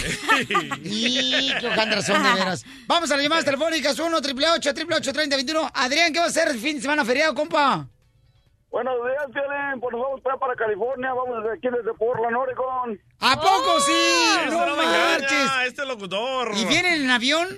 Y 0.84 1.48
qué 1.60 1.70
razón 1.70 2.22
de 2.22 2.32
veras. 2.34 2.64
Vamos 2.86 3.10
a 3.10 3.14
las 3.16 3.22
llamadas 3.24 3.44
telefónicas 3.44 3.98
1 3.98 4.16
888 4.16 4.70
888 4.70 5.12
3021 5.12 5.70
Adrián, 5.74 6.12
¿qué 6.12 6.18
va 6.20 6.26
a 6.26 6.28
hacer 6.28 6.48
el 6.48 6.58
fin 6.58 6.76
de 6.76 6.82
semana 6.82 7.04
feriado, 7.04 7.34
compa? 7.34 7.88
Buenos 8.70 8.94
días, 9.06 9.24
Piolín. 9.32 9.80
Pues 9.80 9.92
nos 9.92 10.02
vamos 10.02 10.20
para, 10.20 10.36
para 10.36 10.54
California. 10.56 11.12
Vamos 11.12 11.42
desde 11.42 11.56
aquí, 11.58 11.68
desde 11.76 11.94
Portland, 11.96 12.36
Oregon. 12.36 13.00
¿A 13.20 13.36
poco 13.40 13.80
sí? 13.80 13.92
Este 14.40 14.50
No 14.50 14.66
no 14.66 14.76
marches. 14.76 15.50
este 15.68 15.84
locutor. 15.86 16.50
¿Y 16.56 16.64
vienen 16.64 17.02
en 17.02 17.10
avión? 17.10 17.48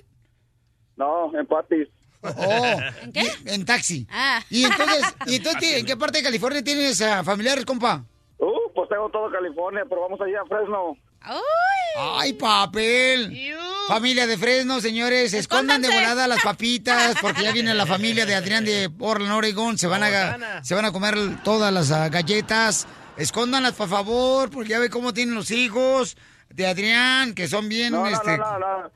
No, 0.96 1.30
en 1.38 1.46
Patis. 1.46 1.88
Oh, 2.22 2.76
¿En 3.02 3.12
qué? 3.12 3.22
y- 3.44 3.50
En 3.50 3.64
taxi. 3.64 4.06
Ah. 4.10 4.40
Y 4.50 4.64
entonces, 4.64 5.14
¿y 5.26 5.36
entonces 5.36 5.72
¿en 5.76 5.86
qué 5.86 5.96
parte 5.96 6.18
de 6.18 6.24
California 6.24 6.62
tienes 6.64 7.00
a 7.02 7.22
familiares, 7.22 7.64
compa? 7.64 8.04
Uh, 8.38 8.72
pues 8.74 8.88
tengo 8.88 9.08
todo 9.10 9.30
California, 9.30 9.82
pero 9.88 10.02
vamos 10.02 10.20
allá 10.20 10.40
a 10.42 10.46
Fresno. 10.46 10.96
¡Uy! 11.28 11.98
¡Ay, 11.98 12.32
papel! 12.34 13.54
Familia 13.88 14.26
de 14.26 14.36
Fresno, 14.36 14.80
señores, 14.80 15.32
escondan 15.34 15.82
de 15.82 15.88
volada 15.88 16.26
las 16.28 16.42
papitas, 16.44 17.16
porque 17.20 17.42
ya 17.44 17.52
viene 17.52 17.74
la 17.74 17.86
familia 17.86 18.26
de 18.26 18.34
Adrián 18.34 18.64
de 18.64 18.90
Portland, 18.90 19.32
Oregon. 19.32 19.78
Se 19.78 19.86
van 19.86 20.02
a, 20.02 20.62
se 20.64 20.74
van 20.74 20.84
a 20.84 20.92
comer 20.92 21.16
todas 21.42 21.72
las 21.72 21.90
ah, 21.90 22.08
galletas. 22.08 22.86
Escóndanlas, 23.16 23.72
por 23.72 23.88
favor, 23.88 24.50
porque 24.50 24.70
ya 24.70 24.78
ve 24.78 24.90
cómo 24.90 25.14
tienen 25.14 25.34
los 25.34 25.50
hijos 25.50 26.16
de 26.50 26.66
Adrián, 26.66 27.34
que 27.34 27.48
son 27.48 27.68
bien, 27.68 27.92
No, 27.92 28.02
no, 28.02 28.08
este... 28.08 28.36
no, 28.36 28.58
no, 28.58 28.82
no. 28.82 28.90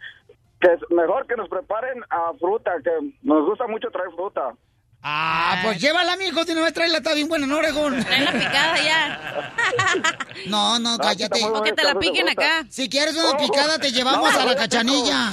Que 0.61 0.73
es 0.75 0.81
mejor 0.91 1.27
que 1.27 1.37
nos 1.37 1.49
preparen 1.49 2.03
a 2.11 2.33
fruta, 2.39 2.71
que 2.85 2.91
nos 3.23 3.45
gusta 3.47 3.67
mucho 3.67 3.89
traer 3.91 4.11
fruta. 4.15 4.53
Ah, 5.03 5.61
pues 5.65 5.81
llévala, 5.81 6.15
mijo, 6.17 6.45
de 6.45 6.53
una 6.53 6.61
vez 6.61 6.75
tráela, 6.75 6.99
está 6.99 7.15
bien 7.15 7.27
buena 7.27 7.47
en 7.47 7.53
Oregón. 7.53 8.05
Trae 8.05 8.21
la 8.21 8.33
picada 8.33 8.77
ya. 8.83 9.53
No, 10.47 10.79
no, 10.79 10.97
cállate. 10.99 11.43
O 11.45 11.63
que 11.63 11.73
te 11.73 11.83
la 11.85 11.95
piquen 11.95 12.29
acá. 12.29 12.65
Si 12.69 12.89
quieres 12.89 13.15
una 13.17 13.37
picada, 13.39 13.79
te 13.79 13.93
llevamos 13.93 14.35
a 14.35 14.45
la 14.45 14.55
cachanilla. 14.57 15.33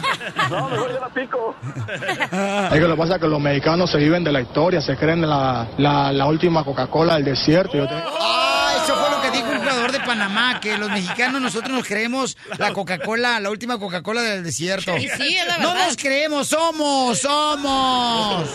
No, 0.50 0.69
mejor 0.69 0.91
yo 0.93 1.00
la 1.00 1.10
pico. 1.10 1.55
Es 2.72 2.74
que 2.74 2.79
lo 2.79 2.96
que 2.96 2.98
pasa 3.01 3.15
es 3.15 3.22
que 3.22 3.27
los 3.27 3.39
mexicanos 3.41 3.89
se 3.91 3.98
viven 3.98 4.24
de 4.24 4.31
la 4.31 4.41
historia, 4.41 4.79
se 4.81 4.96
creen 4.98 5.22
de 5.22 5.27
la, 5.27 5.67
la, 5.77 6.12
la 6.13 6.25
última 6.27 6.63
Coca-Cola 6.63 7.15
del 7.15 7.25
desierto. 7.25 7.75
Yo 7.77 7.88
te- 7.88 7.93
Ah, 7.96 8.74
eso 8.84 8.96
fue 8.96 9.10
lo 9.10 9.16
que 9.31 9.38
dijo 9.38 9.50
un 9.51 9.57
jugador 9.60 9.91
de 9.91 10.00
Panamá, 10.01 10.60
que 10.60 10.77
los 10.77 10.89
mexicanos 10.89 11.41
nosotros 11.41 11.72
nos 11.72 11.86
creemos 11.88 12.38
la 12.57 12.74
Coca-Cola, 12.74 13.39
la 13.39 13.50
última 13.50 13.77
Coca-Cola 13.79 14.22
del 14.22 14.43
desierto. 14.43 14.96
Sí, 14.98 15.05
es 15.05 15.48
la 15.48 15.57
No 15.57 15.69
verdad. 15.74 15.88
nos 15.88 15.98
creemos, 15.98 16.48
somos, 16.48 17.19
somos. 17.19 18.48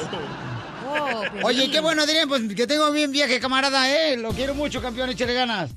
Oh, 0.94 1.22
Oye, 1.44 1.70
qué 1.70 1.80
bueno, 1.80 2.02
Adrián, 2.02 2.28
pues 2.28 2.42
que 2.54 2.66
tengo 2.66 2.90
bien 2.92 3.12
viaje, 3.12 3.40
camarada, 3.40 3.90
¿eh? 3.90 4.16
Lo 4.16 4.30
quiero 4.32 4.54
mucho, 4.54 4.82
campeón, 4.82 5.10
échale 5.10 5.32
ganas. 5.34 5.70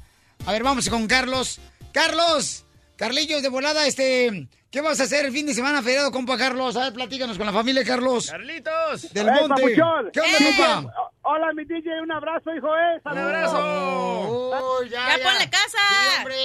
A 0.45 0.51
ver, 0.51 0.63
vamos 0.63 0.89
con 0.89 1.07
Carlos. 1.07 1.59
Carlos, 1.93 2.65
Carlillos 2.97 3.41
de 3.41 3.49
volada, 3.49 3.87
este... 3.87 4.47
¿Qué 4.69 4.81
vas 4.81 4.99
a 4.99 5.03
hacer 5.03 5.25
el 5.25 5.31
fin 5.31 5.45
de 5.45 5.53
semana 5.53 5.81
feriado, 5.81 6.11
compa 6.11 6.37
Carlos? 6.37 6.75
A 6.75 6.81
ver, 6.81 6.93
platícanos 6.93 7.37
con 7.37 7.45
la 7.45 7.53
familia, 7.53 7.85
Carlos. 7.85 8.29
Carlitos. 8.29 9.13
Del 9.13 9.27
Monte. 9.27 9.47
papuchón. 9.47 10.09
¿Qué 10.11 10.19
onda, 10.19 10.37
Eh. 10.37 10.53
compa? 10.57 10.93
Hola, 11.27 11.51
mi 11.53 11.65
DJ, 11.65 12.01
un 12.03 12.11
abrazo, 12.11 12.55
hijo, 12.55 12.67
eh. 12.67 12.95
Un 12.97 13.01
Saludos. 13.03 13.25
abrazo. 13.25 13.57
Oh, 13.59 14.83
ya, 14.83 15.17
¡Ya 15.17 15.23
ponle 15.23 15.49
casa! 15.49 15.77
Sí, 15.89 16.17
hombre, 16.19 16.35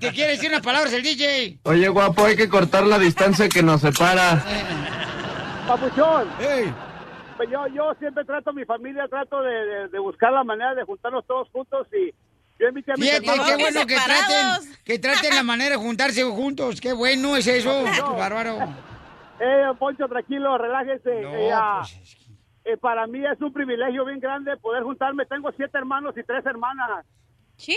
te 0.00 0.10
quiere 0.12 0.30
decir 0.32 0.48
unas 0.50 0.62
palabras 0.62 0.92
el 0.94 1.02
DJ. 1.02 1.58
Oye, 1.64 1.88
guapo, 1.88 2.24
hay 2.24 2.36
que 2.36 2.48
cortar 2.48 2.84
la 2.84 2.98
distancia 2.98 3.48
que 3.50 3.62
nos 3.62 3.82
separa. 3.82 4.42
Papuchón, 5.66 6.28
Ey. 6.40 6.72
pues 7.36 7.50
yo, 7.50 7.66
yo 7.68 7.92
siempre 7.98 8.24
trato 8.24 8.50
a 8.50 8.52
mi 8.54 8.64
familia, 8.64 9.06
trato 9.08 9.42
de, 9.42 9.52
de- 9.52 9.88
de 9.88 9.98
buscar 9.98 10.32
la 10.32 10.42
manera 10.42 10.74
de 10.74 10.84
juntarnos 10.84 11.24
todos 11.26 11.48
juntos 11.52 11.86
y 11.92 12.10
yo 12.58 12.68
invité 12.68 12.92
a 12.92 12.96
mis 12.96 13.08
Fíjate, 13.10 13.26
qué 13.26 13.56
que 13.56 13.62
bueno 13.62 13.86
que 13.86 13.94
traten, 13.96 14.74
que 14.84 14.98
traten 14.98 15.34
la 15.36 15.42
manera 15.42 15.70
de 15.76 15.82
juntarse 15.82 16.24
juntos. 16.24 16.80
Qué 16.80 16.92
bueno 16.94 17.36
es 17.36 17.46
eso. 17.46 17.84
Qué 17.84 18.00
bárbaro. 18.18 18.58
Eh, 19.38 19.64
Poncho, 19.78 20.08
tranquilo, 20.08 20.58
relájese. 20.58 21.20
No, 21.22 21.34
Eh, 21.34 21.50
pues, 21.80 22.16
eh, 22.64 22.76
para 22.76 23.06
mí 23.06 23.24
es 23.24 23.40
un 23.40 23.52
privilegio 23.52 24.04
bien 24.04 24.20
grande 24.20 24.56
poder 24.58 24.82
juntarme. 24.82 25.26
Tengo 25.26 25.50
siete 25.52 25.76
hermanos 25.78 26.14
y 26.16 26.22
tres 26.22 26.44
hermanas. 26.46 27.04
Y, 27.66 27.72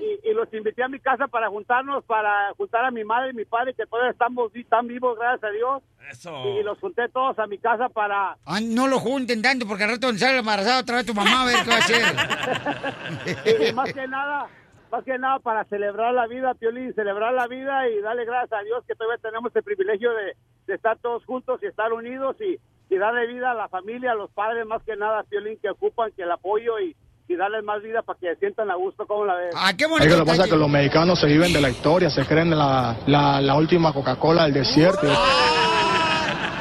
y- 0.00 0.30
y 0.30 0.34
los 0.34 0.52
invité 0.54 0.84
a 0.84 0.88
mi 0.88 1.00
casa 1.00 1.26
para 1.26 1.48
juntarnos, 1.48 2.04
para 2.04 2.52
juntar 2.56 2.84
a 2.84 2.92
mi 2.92 3.02
madre 3.02 3.30
y 3.30 3.34
mi 3.34 3.44
padre, 3.44 3.74
que 3.74 3.84
todavía 3.86 4.12
estamos 4.12 4.52
tan 4.68 4.86
vivos, 4.86 5.18
gracias 5.18 5.42
a 5.42 5.52
Dios. 5.52 5.82
Eso. 6.08 6.44
Y 6.48 6.62
los 6.62 6.78
junté 6.78 7.08
todos 7.08 7.36
a 7.40 7.46
mi 7.48 7.58
casa 7.58 7.88
para... 7.88 8.36
ah, 8.44 8.60
no 8.62 8.86
lo 8.86 9.00
junten 9.00 9.42
tanto 9.42 9.66
porque 9.66 9.82
al 9.82 9.90
rato 9.90 10.12
sale 10.14 10.38
embarazada 10.38 10.80
otra 10.80 10.96
vez 10.98 11.06
tu 11.06 11.14
mamá 11.14 11.42
a 11.42 11.46
ver 11.46 11.56
qué 11.64 11.70
va 11.70 11.74
a 11.74 11.78
hacer. 11.78 13.68
y 13.70 13.72
más 13.72 13.92
que 13.92 14.06
nada, 14.06 14.46
más 14.92 15.02
que 15.04 15.18
nada 15.18 15.40
para 15.40 15.64
celebrar 15.64 16.14
la 16.14 16.28
vida, 16.28 16.54
Piolín, 16.54 16.94
celebrar 16.94 17.34
la 17.34 17.48
vida 17.48 17.88
y 17.88 18.00
darle 18.00 18.24
gracias 18.26 18.52
a 18.60 18.62
Dios 18.62 18.84
que 18.86 18.94
todavía 18.94 19.20
tenemos 19.20 19.50
el 19.56 19.62
privilegio 19.64 20.12
de, 20.14 20.36
de 20.68 20.74
estar 20.74 20.98
todos 20.98 21.24
juntos 21.24 21.58
y 21.62 21.66
estar 21.66 21.92
unidos 21.92 22.36
y, 22.40 22.58
y 22.88 22.96
darle 22.98 23.26
vida 23.26 23.50
a 23.50 23.54
la 23.54 23.68
familia, 23.68 24.12
a 24.12 24.14
los 24.14 24.30
padres, 24.30 24.64
más 24.66 24.82
que 24.84 24.96
nada, 24.96 25.22
Piolín, 25.24 25.58
que 25.60 25.70
ocupan, 25.70 26.10
que 26.16 26.22
el 26.22 26.30
apoyo 26.30 26.78
y, 26.78 26.94
y 27.28 27.36
darles 27.36 27.64
más 27.64 27.82
vida 27.82 28.02
para 28.02 28.18
que 28.18 28.28
se 28.34 28.36
sientan 28.36 28.70
a 28.70 28.76
gusto, 28.76 29.06
¿cómo 29.06 29.24
la 29.24 29.34
ves? 29.34 29.54
Ah, 29.56 29.72
qué 29.76 29.84
Es 29.84 29.90
bonito. 29.90 30.08
que 30.10 30.16
lo 30.18 30.24
que 30.24 30.30
pasa 30.30 30.44
es 30.44 30.50
que 30.50 30.56
los 30.56 30.68
mexicanos 30.68 31.18
se 31.18 31.26
viven 31.26 31.52
de 31.52 31.60
la 31.60 31.70
historia, 31.70 32.08
se 32.10 32.24
creen 32.24 32.50
de 32.50 32.56
la, 32.56 32.96
la, 33.06 33.40
la 33.40 33.54
última 33.56 33.92
Coca-Cola 33.92 34.44
del 34.44 34.52
desierto. 34.54 35.06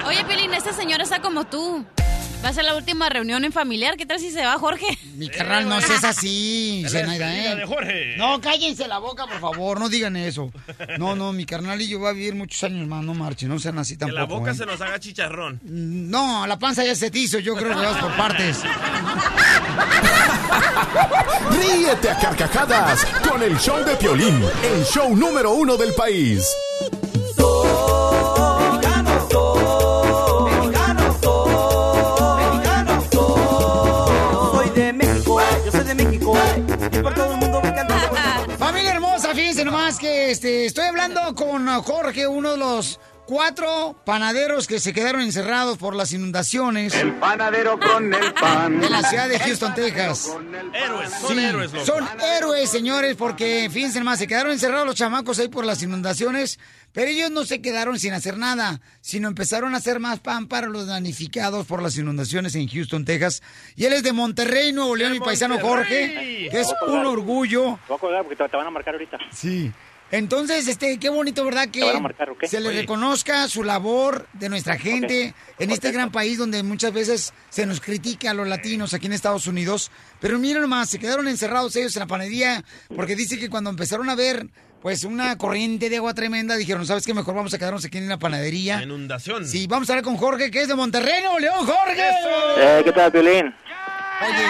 Oye, 0.08 0.24
Pelín, 0.25 0.53
este 0.53 0.74
señor 0.74 1.01
está 1.01 1.22
como 1.22 1.46
tú. 1.46 1.86
Va 2.45 2.49
a 2.49 2.53
ser 2.53 2.63
la 2.63 2.75
última 2.75 3.09
reunión 3.09 3.43
en 3.43 3.51
familiar. 3.51 3.97
¿Qué 3.97 4.05
tal 4.05 4.19
si 4.19 4.29
se 4.29 4.45
va, 4.45 4.59
Jorge? 4.59 4.85
Mi 5.15 5.29
carnal, 5.29 5.67
no 5.67 5.81
seas 5.81 6.03
así, 6.03 6.85
Zenaida, 6.87 7.35
¿eh? 7.35 7.55
de 7.55 7.65
Jorge. 7.65 8.15
No, 8.17 8.39
cállense 8.39 8.87
la 8.87 8.99
boca, 8.99 9.25
por 9.25 9.39
favor, 9.39 9.79
no 9.79 9.89
digan 9.89 10.15
eso. 10.15 10.51
No, 10.99 11.15
no, 11.15 11.33
mi 11.33 11.45
carnalillo 11.47 11.99
va 11.99 12.09
a 12.09 12.13
vivir 12.13 12.35
muchos 12.35 12.63
años 12.63 12.87
más, 12.87 13.03
no 13.03 13.15
marchen, 13.15 13.49
no 13.49 13.57
sean 13.57 13.79
así 13.79 13.95
Que 13.95 14.01
tampoco. 14.01 14.19
la 14.19 14.25
boca 14.25 14.51
¿eh? 14.51 14.53
se 14.53 14.65
nos 14.67 14.79
haga 14.79 14.99
chicharrón. 14.99 15.59
No, 15.63 16.45
la 16.45 16.59
panza 16.59 16.85
ya 16.85 16.93
se 16.93 17.09
te 17.09 17.17
hizo, 17.17 17.39
yo 17.39 17.55
creo 17.55 17.69
que 17.69 17.83
vas 17.83 17.97
por 17.97 18.15
partes. 18.15 18.59
Ríete 21.49 22.09
a 22.11 22.19
carcajadas 22.19 23.05
con 23.27 23.41
el 23.41 23.57
show 23.57 23.83
de 23.83 23.95
Piolín, 23.95 24.43
el 24.63 24.83
show 24.85 25.15
número 25.15 25.51
uno 25.51 25.77
del 25.77 25.95
país. 25.95 26.45
Por 37.01 37.13
todo 37.13 37.31
el 37.33 37.37
mundo. 37.37 37.61
Familia 38.57 38.93
hermosa, 38.93 39.33
fíjense 39.33 39.65
nomás 39.65 39.97
que 39.97 40.31
este, 40.31 40.65
estoy 40.65 40.85
hablando 40.85 41.35
con 41.35 41.67
Jorge, 41.83 42.27
uno 42.27 42.51
de 42.51 42.57
los 42.57 42.99
cuatro 43.25 43.96
panaderos 44.05 44.67
que 44.67 44.79
se 44.79 44.94
quedaron 44.94 45.22
encerrados 45.22 45.77
por 45.77 45.96
las 45.96 46.13
inundaciones 46.13 46.94
Panadero 47.20 47.79
con 47.79 48.13
el 48.13 48.34
pan. 48.34 48.79
de 48.79 48.89
la 48.89 49.01
ciudad 49.03 49.27
de 49.29 49.39
Houston, 49.39 49.74
Texas. 49.75 50.32
Héroes, 50.74 51.12
son 51.22 51.36
Sí, 51.38 51.44
héroes, 51.44 51.74
loco. 51.74 51.86
son 51.86 52.08
héroes, 52.22 52.70
señores, 52.70 53.15
porque 53.15 53.70
fíjense 53.72 54.00
nomás, 54.00 54.20
se 54.20 54.27
quedaron 54.27 54.51
encerrados 54.51 54.86
los 54.86 54.96
chamacos 54.96 55.39
ahí 55.39 55.48
por 55.48 55.65
las 55.65 55.82
inundaciones, 55.84 56.60
pero 56.91 57.08
ellos 57.12 57.32
no 57.32 57.44
se 57.46 57.62
quedaron 57.62 58.00
sin 58.00 58.13
hacer 58.13 58.38
nada, 58.38 58.79
sino 59.01 59.27
empezaron 59.27 59.74
a 59.75 59.77
hacer 59.77 60.00
más 60.00 60.20
pan 60.20 60.48
para 60.48 60.67
los 60.67 60.88
damnificados 60.88 61.65
por 61.65 61.82
las 61.82 61.98
inundaciones 61.98 62.55
en 62.55 62.67
Houston, 62.67 63.05
Texas. 63.05 63.41
Y 63.75 63.86
él 63.86 63.94
es 63.94 64.03
de 64.03 64.13
Monterrey, 64.13 64.72
Nuevo 64.74 64.96
León, 64.96 65.12
mi 65.12 65.20
paisano! 65.20 65.60
Jorge, 65.60 66.48
que 66.51 66.60
es 66.60 66.67
un 66.88 67.05
orgullo. 67.05 67.79
Voy 67.88 67.98
a 67.98 68.00
colgar 68.00 68.22
porque 68.24 68.36
te, 68.36 68.48
te 68.50 68.58
van 68.58 68.67
a 68.67 68.72
marcar 68.72 68.94
ahorita. 68.94 69.17
Sí. 69.32 69.72
Entonces, 70.12 70.67
este, 70.67 71.00
qué 71.00 71.09
bonito, 71.09 71.43
¿verdad? 71.43 71.69
Que 71.69 71.81
se 72.47 72.59
le 72.59 72.69
Oye. 72.69 72.81
reconozca 72.81 73.47
su 73.47 73.63
labor 73.63 74.27
de 74.33 74.50
nuestra 74.50 74.77
gente 74.77 75.33
en 75.57 75.71
este 75.71 75.91
gran 75.91 76.12
país 76.12 76.38
donde 76.38 76.62
muchas 76.63 76.93
veces 76.93 77.33
se 77.50 77.65
nos 77.65 77.81
critica 77.81 78.31
a 78.31 78.33
los 78.33 78.47
latinos 78.47 78.93
aquí 78.93 79.07
en 79.07 79.13
Estados 79.13 79.47
Unidos. 79.47 79.91
Pero 80.21 80.38
miren 80.38 80.62
nomás, 80.62 80.89
se 80.89 81.00
quedaron 81.00 81.27
encerrados 81.27 81.75
ellos 81.75 81.95
en 81.95 82.01
la 82.01 82.07
panadería 82.07 82.63
porque 82.95 83.15
dice 83.15 83.39
que 83.39 83.50
cuando 83.50 83.69
empezaron 83.71 84.09
a 84.09 84.15
ver 84.15 84.47
pues 84.81 85.03
una 85.03 85.35
corriente 85.39 85.89
de 85.89 85.97
agua 85.97 86.13
tremenda, 86.13 86.55
dijeron, 86.55 86.85
¿sabes 86.85 87.07
qué? 87.07 87.13
Mejor 87.15 87.33
vamos 87.33 87.51
a 87.55 87.57
quedarnos 87.57 87.83
aquí 87.83 87.97
en 87.97 88.07
la 88.07 88.19
panadería. 88.19 88.77
La 88.77 88.83
inundación. 88.83 89.47
Sí, 89.47 89.65
vamos 89.65 89.89
a 89.89 89.93
hablar 89.93 90.03
con 90.03 90.15
Jorge, 90.15 90.51
que 90.51 90.62
es 90.62 90.67
de 90.67 90.75
Monterrey, 90.75 91.24
Nuevo 91.24 91.39
León, 91.39 91.65
Jorge. 91.65 92.03
Eh, 92.59 92.81
¿qué 92.85 92.91
tal, 92.91 93.12
Piolín? 93.12 93.47
Oye, 94.21 94.45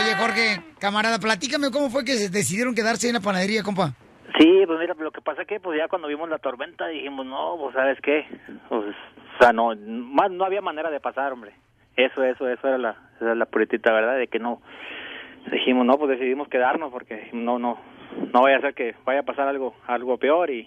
oye, 0.00 0.14
Jorge, 0.14 0.62
camarada, 0.78 1.18
platícame 1.18 1.72
cómo 1.72 1.90
fue 1.90 2.04
que 2.04 2.16
se 2.16 2.28
decidieron 2.28 2.72
quedarse 2.72 3.08
en 3.08 3.14
la 3.14 3.20
panadería, 3.20 3.64
compa. 3.64 3.94
Sí, 4.40 4.62
pues 4.66 4.78
mira, 4.78 4.94
lo 4.98 5.10
que 5.10 5.20
pasa 5.20 5.44
que 5.44 5.60
pues 5.60 5.76
ya 5.78 5.88
cuando 5.88 6.08
vimos 6.08 6.26
la 6.30 6.38
tormenta 6.38 6.86
dijimos, 6.86 7.26
no, 7.26 7.58
pues 7.60 7.74
sabes 7.74 8.00
qué, 8.00 8.24
pues, 8.70 8.86
o 8.86 9.38
sea, 9.38 9.52
no, 9.52 9.74
más 9.76 10.30
no 10.30 10.44
había 10.44 10.62
manera 10.62 10.90
de 10.90 10.98
pasar, 10.98 11.30
hombre. 11.30 11.52
Eso, 11.94 12.24
eso, 12.24 12.48
eso 12.48 12.66
era 12.66 12.78
la, 12.78 12.96
era 13.20 13.34
la 13.34 13.44
puritita 13.44 13.92
verdad 13.92 14.16
de 14.16 14.28
que 14.28 14.38
no. 14.38 14.62
Dijimos, 15.52 15.84
no, 15.84 15.98
pues 15.98 16.12
decidimos 16.12 16.48
quedarnos 16.48 16.90
porque 16.90 17.28
no, 17.34 17.58
no, 17.58 17.80
no 18.32 18.40
vaya 18.40 18.56
a 18.56 18.60
ser 18.62 18.72
que 18.72 18.94
vaya 19.04 19.20
a 19.20 19.24
pasar 19.24 19.46
algo, 19.46 19.74
algo 19.86 20.16
peor 20.16 20.48
y 20.48 20.66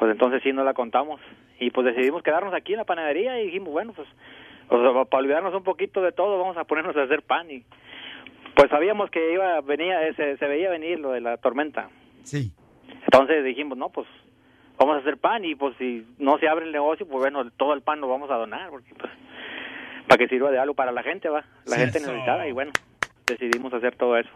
pues 0.00 0.10
entonces 0.10 0.42
sí 0.42 0.52
no 0.52 0.64
la 0.64 0.74
contamos 0.74 1.20
y 1.60 1.70
pues 1.70 1.86
decidimos 1.86 2.24
quedarnos 2.24 2.54
aquí 2.54 2.72
en 2.72 2.78
la 2.78 2.84
panadería 2.84 3.40
y 3.40 3.46
dijimos, 3.46 3.70
bueno, 3.72 3.92
pues, 3.92 4.08
o 4.68 4.80
sea, 4.80 5.04
para 5.04 5.22
olvidarnos 5.22 5.54
un 5.54 5.62
poquito 5.62 6.02
de 6.02 6.10
todo 6.10 6.40
vamos 6.40 6.56
a 6.56 6.64
ponernos 6.64 6.96
a 6.96 7.02
hacer 7.04 7.22
pan 7.22 7.48
y 7.52 7.62
pues 8.56 8.68
sabíamos 8.68 9.10
que 9.10 9.32
iba 9.32 9.60
venía 9.60 10.12
se, 10.14 10.36
se 10.38 10.46
veía 10.48 10.70
venir 10.70 10.98
lo 10.98 11.12
de 11.12 11.20
la 11.20 11.36
tormenta. 11.36 11.88
Sí. 12.24 12.50
Entonces 13.04 13.44
dijimos, 13.44 13.76
no, 13.78 13.90
pues 13.90 14.06
vamos 14.78 14.96
a 14.96 15.00
hacer 15.00 15.18
pan 15.18 15.44
y 15.44 15.54
pues 15.54 15.74
si 15.78 16.06
no 16.18 16.38
se 16.38 16.48
abre 16.48 16.66
el 16.66 16.72
negocio, 16.72 17.06
pues 17.06 17.18
bueno, 17.20 17.48
todo 17.56 17.74
el 17.74 17.82
pan 17.82 18.00
lo 18.00 18.08
vamos 18.08 18.30
a 18.30 18.34
donar, 18.36 18.70
porque 18.70 18.92
pues 18.94 19.12
para 20.08 20.18
que 20.18 20.28
sirva 20.28 20.50
de 20.50 20.58
algo 20.58 20.74
para 20.74 20.92
la 20.92 21.02
gente, 21.02 21.28
va, 21.28 21.44
la 21.66 21.76
Sí. 21.76 21.80
gente 21.82 21.98
Eso. 21.98 22.08
necesitada 22.08 22.46
y 22.48 22.52
bueno, 22.52 22.72
decidimos 23.26 23.72
hacer 23.72 23.96
todo 23.96 24.16
eso. 24.18 24.30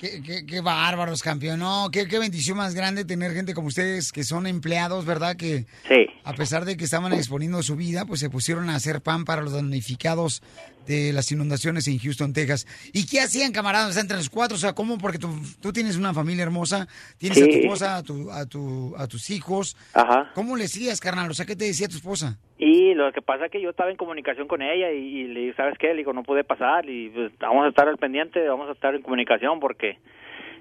Qué, 0.00 0.20
qué- 0.20 0.44
qué 0.44 0.60
bárbaros, 0.60 1.22
campeón. 1.22 1.60
No, 1.60 1.88
qué, 1.92 2.08
qué 2.08 2.18
bendición 2.18 2.56
más 2.56 2.74
grande 2.74 3.04
tener 3.04 3.30
gente 3.34 3.54
como 3.54 3.68
ustedes 3.68 4.10
que 4.10 4.24
son 4.24 4.48
empleados, 4.48 5.04
¿verdad? 5.06 5.36
Que 5.36 5.64
Sí. 5.86 6.06
a 6.24 6.32
pesar 6.32 6.64
de 6.64 6.76
que 6.76 6.82
estaban 6.82 7.12
exponiendo 7.12 7.62
su 7.62 7.76
vida, 7.76 8.04
pues 8.04 8.18
se 8.18 8.28
pusieron 8.28 8.68
a 8.68 8.74
hacer 8.74 9.00
pan 9.00 9.24
para 9.24 9.42
los 9.42 9.52
damnificados 9.52 10.42
de 10.86 11.12
las 11.12 11.30
inundaciones 11.32 11.86
en 11.88 11.98
Houston, 11.98 12.32
Texas. 12.32 12.66
¿Y 12.92 13.06
qué 13.06 13.20
hacían, 13.20 13.52
camaradas? 13.52 13.90
O 13.90 13.92
sea, 13.92 14.02
entre 14.02 14.16
los 14.16 14.30
cuatro, 14.30 14.56
o 14.56 14.58
sea, 14.58 14.72
¿cómo? 14.74 14.98
Porque 14.98 15.18
tú, 15.18 15.28
tú 15.60 15.72
tienes 15.72 15.96
una 15.96 16.12
familia 16.14 16.42
hermosa, 16.42 16.86
tienes 17.18 17.42
a 17.42 17.46
tu 17.46 17.52
esposa, 17.52 17.96
a, 17.96 18.02
tu, 18.02 18.30
a, 18.30 18.46
tu, 18.46 18.94
a 18.96 19.06
tus 19.06 19.30
hijos. 19.30 19.76
Ajá. 19.94 20.30
¿Cómo 20.34 20.56
le 20.56 20.64
decías, 20.64 21.00
carnal? 21.00 21.30
O 21.30 21.34
sea, 21.34 21.46
¿qué 21.46 21.56
te 21.56 21.64
decía 21.64 21.88
tu 21.88 21.96
esposa? 21.96 22.38
Y 22.58 22.94
lo 22.94 23.10
que 23.12 23.22
pasa 23.22 23.46
es 23.46 23.50
que 23.50 23.60
yo 23.60 23.70
estaba 23.70 23.90
en 23.90 23.96
comunicación 23.96 24.46
con 24.46 24.62
ella 24.62 24.92
y, 24.92 24.98
y 24.98 25.24
le 25.28 25.40
dije, 25.40 25.54
¿sabes 25.56 25.76
qué? 25.78 25.88
Le 25.88 25.98
digo, 25.98 26.12
no 26.12 26.22
pude 26.22 26.44
pasar 26.44 26.88
y 26.88 27.08
pues, 27.10 27.32
vamos 27.40 27.66
a 27.66 27.68
estar 27.68 27.88
al 27.88 27.98
pendiente, 27.98 28.46
vamos 28.48 28.68
a 28.68 28.72
estar 28.72 28.94
en 28.94 29.02
comunicación 29.02 29.58
porque 29.58 29.98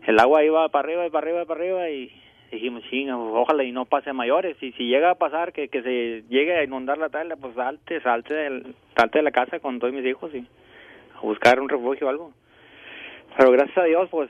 el 0.07 0.19
agua 0.19 0.43
iba 0.43 0.67
para 0.69 0.87
arriba 0.87 1.05
y 1.05 1.09
para 1.09 1.27
arriba 1.27 1.43
y 1.43 1.45
para 1.45 1.59
arriba 1.59 1.89
y 1.89 2.11
Dijimos, 2.51 2.83
chinga, 2.89 3.15
pues, 3.15 3.29
ojalá 3.33 3.63
y 3.63 3.71
no 3.71 3.85
pase 3.85 4.09
a 4.09 4.13
mayores. 4.13 4.57
Y 4.61 4.71
si 4.73 4.83
llega 4.83 5.11
a 5.11 5.15
pasar 5.15 5.53
que, 5.53 5.69
que 5.69 5.81
se 5.81 6.23
llegue 6.29 6.57
a 6.57 6.63
inundar 6.63 6.97
la 6.97 7.09
traila, 7.09 7.35
pues 7.37 7.55
salte, 7.55 8.01
salte, 8.01 8.33
del, 8.33 8.75
salte 8.97 9.19
de 9.19 9.23
la 9.23 9.31
casa 9.31 9.59
con 9.59 9.79
todos 9.79 9.93
mis 9.93 10.05
hijos 10.05 10.31
y 10.33 10.45
a 11.15 11.21
buscar 11.21 11.59
un 11.61 11.69
refugio 11.69 12.07
o 12.07 12.09
algo. 12.09 12.33
Pero 13.37 13.51
gracias 13.51 13.77
a 13.77 13.83
Dios, 13.85 14.09
pues, 14.11 14.29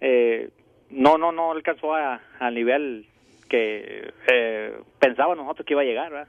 eh, 0.00 0.48
no, 0.90 1.18
no, 1.18 1.30
no 1.32 1.52
alcanzó 1.52 1.94
a- 1.94 2.20
al 2.40 2.54
nivel 2.54 3.06
que 3.50 4.12
eh, 4.32 4.72
pensábamos 4.98 5.36
nosotros 5.44 5.66
que 5.66 5.74
iba 5.74 5.82
a 5.82 5.86
llegar, 5.86 6.10
¿verdad? 6.10 6.28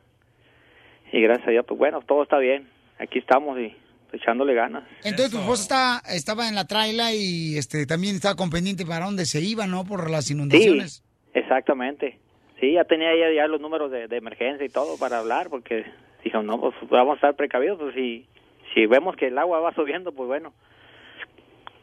Y 1.11 1.21
gracias 1.21 1.47
a 1.47 1.51
Dios, 1.51 1.65
pues 1.67 1.77
bueno, 1.77 2.01
todo 2.01 2.23
está 2.23 2.37
bien. 2.37 2.67
Aquí 2.99 3.19
estamos 3.19 3.57
y 3.59 3.73
echándole 4.11 4.53
ganas. 4.53 4.83
Entonces 5.03 5.31
tu 5.31 5.37
esposa 5.39 6.01
está, 6.01 6.13
estaba 6.15 6.47
en 6.49 6.55
la 6.55 6.65
traila 6.65 7.13
y 7.13 7.57
este 7.57 7.85
también 7.85 8.15
estaba 8.15 8.35
con 8.35 8.49
pendiente 8.49 8.85
para 8.85 9.05
dónde 9.05 9.25
se 9.25 9.39
iba, 9.41 9.65
¿no? 9.67 9.85
Por 9.85 10.09
las 10.09 10.29
inundaciones. 10.29 10.93
Sí, 10.95 11.08
exactamente. 11.33 12.17
Sí, 12.59 12.73
ya 12.73 12.83
tenía 12.83 13.15
ya, 13.15 13.33
ya 13.33 13.47
los 13.47 13.61
números 13.61 13.89
de, 13.91 14.07
de 14.07 14.17
emergencia 14.17 14.65
y 14.65 14.69
todo 14.69 14.97
para 14.97 15.19
hablar, 15.19 15.49
porque 15.49 15.85
dijeron, 16.23 16.45
no, 16.45 16.59
pues 16.59 16.75
vamos 16.89 17.13
a 17.13 17.15
estar 17.15 17.35
precavidos, 17.35 17.79
pues 17.79 17.95
si, 17.95 18.27
si 18.73 18.85
vemos 18.85 19.15
que 19.15 19.27
el 19.27 19.37
agua 19.37 19.59
va 19.59 19.73
subiendo, 19.73 20.11
pues 20.11 20.27
bueno, 20.27 20.53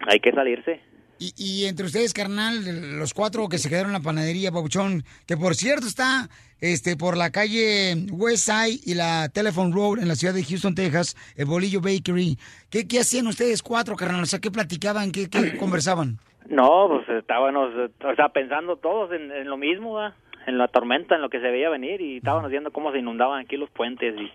hay 0.07 0.21
que 0.21 0.33
salirse. 0.33 0.81
Y, 1.19 1.33
y 1.37 1.65
entre 1.65 1.87
ustedes, 1.87 2.12
carnal, 2.12 2.99
los 2.99 3.15
cuatro 3.15 3.49
que 3.49 3.57
se 3.57 3.71
quedaron 3.71 3.88
en 3.88 3.95
la 3.95 4.00
panadería, 4.00 4.53
Pabuchón, 4.53 5.03
que 5.26 5.37
por 5.37 5.55
cierto 5.55 5.87
está 5.87 6.29
este 6.61 6.97
por 6.97 7.17
la 7.17 7.31
calle 7.31 8.07
Westside 8.11 8.81
y 8.85 8.95
la 8.95 9.31
Telephone 9.31 9.75
Road 9.75 10.00
en 10.00 10.09
la 10.09 10.17
ciudad 10.17 10.35
de 10.35 10.45
Houston, 10.45 10.75
Texas, 10.75 11.17
el 11.37 11.47
Bolillo 11.47 11.81
Bakery. 11.81 12.38
¿Qué, 12.69 12.87
qué 12.87 13.00
hacían 13.00 13.26
ustedes 13.29 13.62
cuatro, 13.62 13.97
carnal? 13.97 14.23
O 14.23 14.26
sea, 14.26 14.41
¿qué 14.41 14.50
platicaban? 14.50 15.11
¿Qué, 15.11 15.31
qué 15.31 15.57
conversaban? 15.59 16.19
No, 16.49 16.88
pues 16.88 17.09
estábamos, 17.19 17.73
o 17.75 18.15
sea, 18.15 18.29
pensando 18.29 18.76
todos 18.76 19.12
en, 19.12 19.49
lo 19.49 19.57
mismo, 19.57 20.00
en 20.47 20.59
la 20.59 20.69
tormenta, 20.69 21.17
en 21.17 21.23
lo 21.23 21.31
que 21.31 21.41
se 21.41 21.50
veía 21.50 21.71
venir, 21.71 22.00
y 22.00 22.19
estábamos 22.19 22.50
viendo 22.50 22.71
cómo 22.71 22.93
se 22.93 22.99
inundaban 22.99 23.41
aquí 23.41 23.57
los 23.57 23.71
puentes, 23.71 24.15
y 24.17 24.31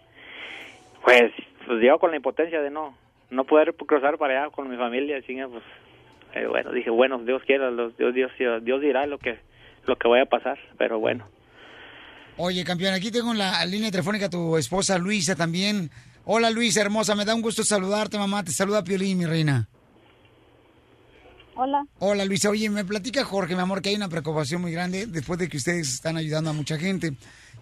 pues, 1.03 1.32
pues 1.65 1.82
yo 1.82 2.00
con 2.00 2.12
la 2.12 2.18
impotencia 2.18 2.62
de 2.62 2.70
no 2.70 2.96
no 3.32 3.46
poder 3.46 3.74
cruzar 3.74 4.18
para 4.18 4.44
allá 4.44 4.51
con 4.51 4.70
mi 4.70 4.77
familia, 4.77 5.22
chinga, 5.25 5.48
pues, 5.48 5.63
eh, 6.36 6.46
bueno, 6.46 6.72
dije, 6.72 6.89
bueno, 6.89 7.18
Dios 7.20 7.41
quiera, 7.46 7.72
Dios, 7.72 8.13
Dios, 8.13 8.32
Dios 8.62 8.82
dirá 8.82 9.06
lo 9.08 9.18
que 9.18 9.39
lo 9.88 9.96
que 9.96 10.22
a 10.22 10.25
pasar, 10.25 10.60
pero 10.77 11.00
bueno. 11.00 11.25
Oye, 12.38 12.63
campeón, 12.63 12.94
aquí 12.94 13.12
tengo 13.12 13.32
en 13.32 13.39
la 13.39 13.65
línea 13.65 13.89
telefónica 13.89 14.30
tu 14.30 14.58
esposa 14.58 14.98
Luisa 14.98 15.36
también. 15.36 15.89
Hola 16.24 16.51
Luisa, 16.51 16.82
hermosa, 16.82 17.15
me 17.15 17.25
da 17.25 17.34
un 17.34 17.41
gusto 17.41 17.63
saludarte, 17.63 18.18
mamá. 18.18 18.44
Te 18.44 18.51
saluda 18.51 18.84
Piolín, 18.84 19.18
mi 19.18 19.25
reina. 19.25 19.68
Hola. 21.63 21.86
Hola 22.00 22.25
Luisa, 22.25 22.50
oye, 22.50 22.68
me 22.72 22.84
platica 22.84 23.24
Jorge, 23.24 23.53
mi 23.53 23.62
amor, 23.62 23.84
que 23.84 23.89
hay 23.89 23.96
una 23.96 24.10
preocupación 24.10 24.63
muy 24.63 24.72
grande 24.72 25.06
después 25.06 25.38
de 25.38 25.48
que 25.48 25.58
ustedes 25.58 25.94
están 25.94 26.18
ayudando 26.18 26.50
a 26.50 26.53
mucha 26.53 26.80
gente. 26.80 27.13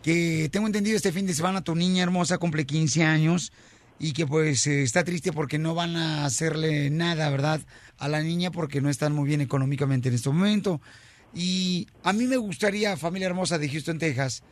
Que 0.01 0.47
tengo 0.53 0.67
entendido 0.67 0.95
este 0.95 1.11
fin 1.11 1.27
de 1.27 1.33
semana 1.33 1.65
tu 1.65 1.75
niña 1.75 2.03
hermosa 2.03 2.37
cumple 2.37 2.65
15 2.65 3.03
años 3.03 3.51
y 3.99 4.13
que 4.13 4.25
pues 4.25 4.65
eh, 4.67 4.83
está 4.83 5.03
triste 5.03 5.33
porque 5.33 5.57
no 5.57 5.75
van 5.75 5.97
a 5.97 6.23
hacerle 6.23 6.89
nada, 6.89 7.29
¿verdad? 7.29 7.59
A 7.97 8.07
la 8.07 8.21
niña 8.21 8.51
porque 8.51 8.79
no 8.79 8.89
están 8.89 9.13
muy 9.13 9.27
bien 9.27 9.41
económicamente 9.41 10.07
en 10.07 10.15
este 10.15 10.29
momento. 10.29 10.79
Y 11.33 11.85
a 12.01 12.13
mí 12.13 12.23
me 12.23 12.37
gustaría, 12.37 12.95
familia 12.95 13.25
hermosa 13.25 13.57
de 13.57 13.67
Houston, 13.67 13.99
Texas, 13.99 14.43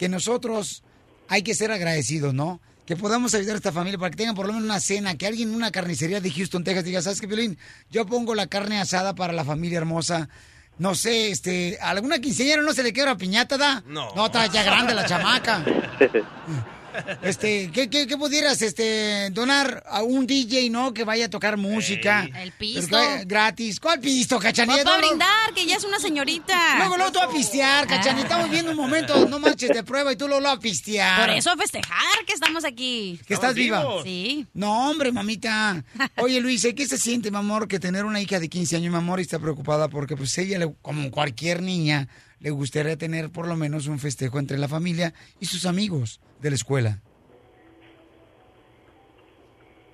que 0.00 0.08
nosotros 0.08 0.82
hay 1.28 1.42
que 1.42 1.54
ser 1.54 1.70
agradecidos, 1.70 2.34
¿no? 2.34 2.60
Que 2.86 2.96
podamos 2.96 3.34
ayudar 3.34 3.54
a 3.54 3.56
esta 3.56 3.72
familia 3.72 3.98
para 3.98 4.10
que 4.10 4.16
tengan 4.16 4.34
por 4.34 4.46
lo 4.46 4.52
menos 4.52 4.68
una 4.68 4.80
cena, 4.80 5.16
que 5.16 5.26
alguien 5.26 5.48
en 5.50 5.54
una 5.56 5.72
carnicería 5.72 6.20
de 6.20 6.30
Houston, 6.30 6.62
Texas 6.62 6.84
diga, 6.84 7.02
¿sabes 7.02 7.20
qué, 7.20 7.26
Violín? 7.26 7.58
Yo 7.90 8.06
pongo 8.06 8.34
la 8.34 8.46
carne 8.46 8.80
asada 8.80 9.14
para 9.14 9.32
la 9.32 9.44
familia 9.44 9.78
hermosa. 9.78 10.28
No 10.78 10.94
sé, 10.94 11.30
este, 11.30 11.78
¿a 11.80 11.90
alguna 11.90 12.20
quinceañera 12.20 12.62
no 12.62 12.72
se 12.72 12.82
le 12.82 12.92
queda 12.92 13.16
piñata, 13.16 13.56
da? 13.56 13.82
No. 13.86 14.14
No, 14.14 14.26
está 14.26 14.46
ya 14.46 14.62
grande 14.62 14.94
la 14.94 15.06
chamaca. 15.06 15.64
Este, 17.22 17.70
¿qué, 17.72 17.88
qué, 17.90 18.06
qué 18.06 18.16
pudieras, 18.16 18.62
este, 18.62 19.30
donar 19.30 19.82
a 19.88 20.02
un 20.02 20.26
DJ, 20.26 20.70
no? 20.70 20.92
Que 20.94 21.04
vaya 21.04 21.26
a 21.26 21.30
tocar 21.30 21.56
música. 21.56 22.28
El 22.40 22.52
pisto. 22.52 22.96
que- 22.98 23.24
Gratis. 23.26 23.80
¿Cuál 23.80 24.00
pisto, 24.00 24.38
cachanilla? 24.38 24.84
Para 24.84 24.96
No, 24.96 25.02
no. 25.02 25.08
brindar, 25.08 25.54
que 25.54 25.66
ya 25.66 25.76
es 25.76 25.84
una 25.84 25.98
señorita. 25.98 26.76
Luego, 26.78 26.96
luego 26.96 27.12
tú 27.12 27.18
a 27.20 27.30
pistear, 27.30 27.86
cachanilla. 27.86 28.22
Estamos 28.24 28.50
viendo 28.50 28.70
un 28.70 28.76
momento, 28.76 29.26
no 29.28 29.38
manches, 29.38 29.70
de 29.70 29.82
prueba 29.82 30.12
y 30.12 30.16
tú 30.16 30.26
luego, 30.26 30.40
luego 30.40 30.56
a 30.56 30.60
pistear. 30.60 31.20
Por 31.26 31.30
eso 31.36 31.50
a 31.50 31.56
festejar 31.56 32.24
que 32.26 32.32
estamos 32.32 32.64
aquí. 32.64 33.20
¿Que 33.26 33.34
estás 33.34 33.54
viva? 33.54 33.84
Sí. 34.02 34.46
No, 34.54 34.90
hombre, 34.90 35.12
mamita. 35.12 35.84
Oye, 36.18 36.40
Luisa, 36.40 36.72
¿qué 36.72 36.86
se 36.86 36.98
siente, 36.98 37.30
mi 37.30 37.36
amor, 37.38 37.68
que 37.68 37.78
tener 37.78 38.04
una 38.04 38.20
hija 38.20 38.38
de 38.40 38.48
15 38.48 38.76
años, 38.76 38.90
mi 38.92 38.98
amor, 38.98 39.18
y 39.18 39.22
está 39.22 39.38
preocupada 39.38 39.88
porque, 39.88 40.16
pues, 40.16 40.36
ella, 40.38 40.58
como 40.82 41.10
cualquier 41.10 41.62
niña, 41.62 42.08
le 42.46 42.52
gustaría 42.52 42.96
tener 42.96 43.32
por 43.32 43.48
lo 43.48 43.56
menos 43.56 43.88
un 43.88 43.98
festejo 43.98 44.38
entre 44.38 44.56
la 44.56 44.68
familia 44.68 45.12
y 45.40 45.46
sus 45.46 45.66
amigos 45.66 46.20
de 46.40 46.50
la 46.50 46.54
escuela? 46.54 47.02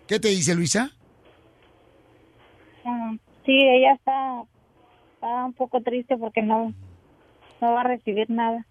¿Qué 0.07 0.21
te 0.21 0.29
dice, 0.29 0.55
Luisa? 0.55 0.91
Ah, 2.85 3.17
sí, 3.47 3.53
ella 3.53 3.95
está, 3.95 4.43
está 5.15 5.47
un 5.47 5.55
poco 5.55 5.81
triste 5.81 6.15
porque 6.19 6.43
no, 6.43 6.75
no 7.63 7.73
va 7.73 7.81
a 7.81 7.85
recibir 7.85 8.29
nada. 8.29 8.67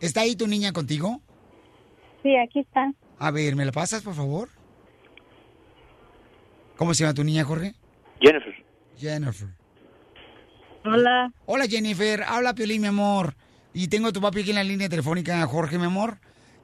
¿Está 0.00 0.22
ahí 0.22 0.34
tu 0.34 0.48
niña 0.48 0.72
contigo? 0.72 1.20
Sí, 2.24 2.34
aquí 2.34 2.58
está. 2.58 2.92
A 3.20 3.30
ver, 3.30 3.54
¿me 3.54 3.64
la 3.64 3.70
pasas, 3.70 4.02
por 4.02 4.14
favor? 4.14 4.48
¿Cómo 6.76 6.94
se 6.94 7.04
llama 7.04 7.14
tu 7.14 7.22
niña, 7.22 7.44
Jorge? 7.44 7.74
Jennifer. 8.20 8.54
Jennifer. 8.98 9.59
Hola. 10.84 11.32
Hola, 11.46 11.66
Jennifer. 11.66 12.22
Habla 12.22 12.54
Piolín, 12.54 12.80
mi 12.80 12.88
amor. 12.88 13.34
Y 13.74 13.88
tengo 13.88 14.08
a 14.08 14.12
tu 14.12 14.20
papi 14.20 14.40
aquí 14.40 14.50
en 14.50 14.56
la 14.56 14.64
línea 14.64 14.88
telefónica, 14.88 15.46
Jorge, 15.46 15.78
mi 15.78 15.84
amor. 15.84 16.18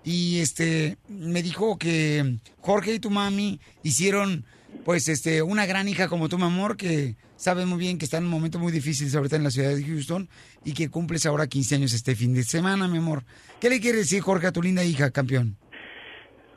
Y 0.05 0.41
este, 0.41 0.97
me 1.09 1.43
dijo 1.43 1.79
que 1.79 2.37
Jorge 2.61 2.95
y 2.95 3.01
tu 3.01 3.11
mami 3.11 3.61
hicieron, 3.83 4.45
pues, 4.85 5.09
este, 5.09 5.43
una 5.43 5.67
gran 5.67 5.89
hija 5.89 6.09
como 6.09 6.29
tú, 6.29 6.39
mi 6.39 6.45
amor, 6.45 6.77
que 6.77 7.17
sabe 7.37 7.67
muy 7.67 7.79
bien 7.79 7.99
que 7.99 8.07
está 8.07 8.17
en 8.19 8.25
un 8.25 8.31
momento 8.31 8.59
muy 8.59 8.73
difícil 8.73 9.15
ahorita 9.15 9.37
en 9.37 9.45
la 9.45 9.51
ciudad 9.51 9.75
de 9.75 9.85
Houston 9.85 10.29
y 10.65 10.75
que 10.75 10.91
cumples 10.91 11.27
ahora 11.27 11.47
15 11.47 11.75
años 11.75 11.93
este 11.93 12.15
fin 12.15 12.35
de 12.35 12.43
semana, 12.43 12.89
mi 12.89 12.99
amor. 12.99 13.23
¿Qué 13.61 13.69
le 13.69 13.81
quiere 13.81 13.99
decir, 13.99 14.23
Jorge, 14.23 14.47
a 14.47 14.53
tu 14.53 14.63
linda 14.63 14.85
hija, 14.85 15.11
campeón? 15.11 15.57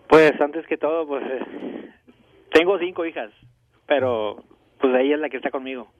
Pues 0.07 0.31
antes 0.39 0.65
que 0.67 0.77
todo, 0.77 1.05
pues 1.07 1.23
eh, 1.23 1.91
tengo 2.53 2.79
cinco 2.79 3.05
hijas, 3.05 3.31
pero 3.87 4.43
pues 4.79 4.93
ella 4.95 5.15
es 5.15 5.21
la 5.21 5.29
que 5.29 5.37
está 5.37 5.51
conmigo. 5.51 5.91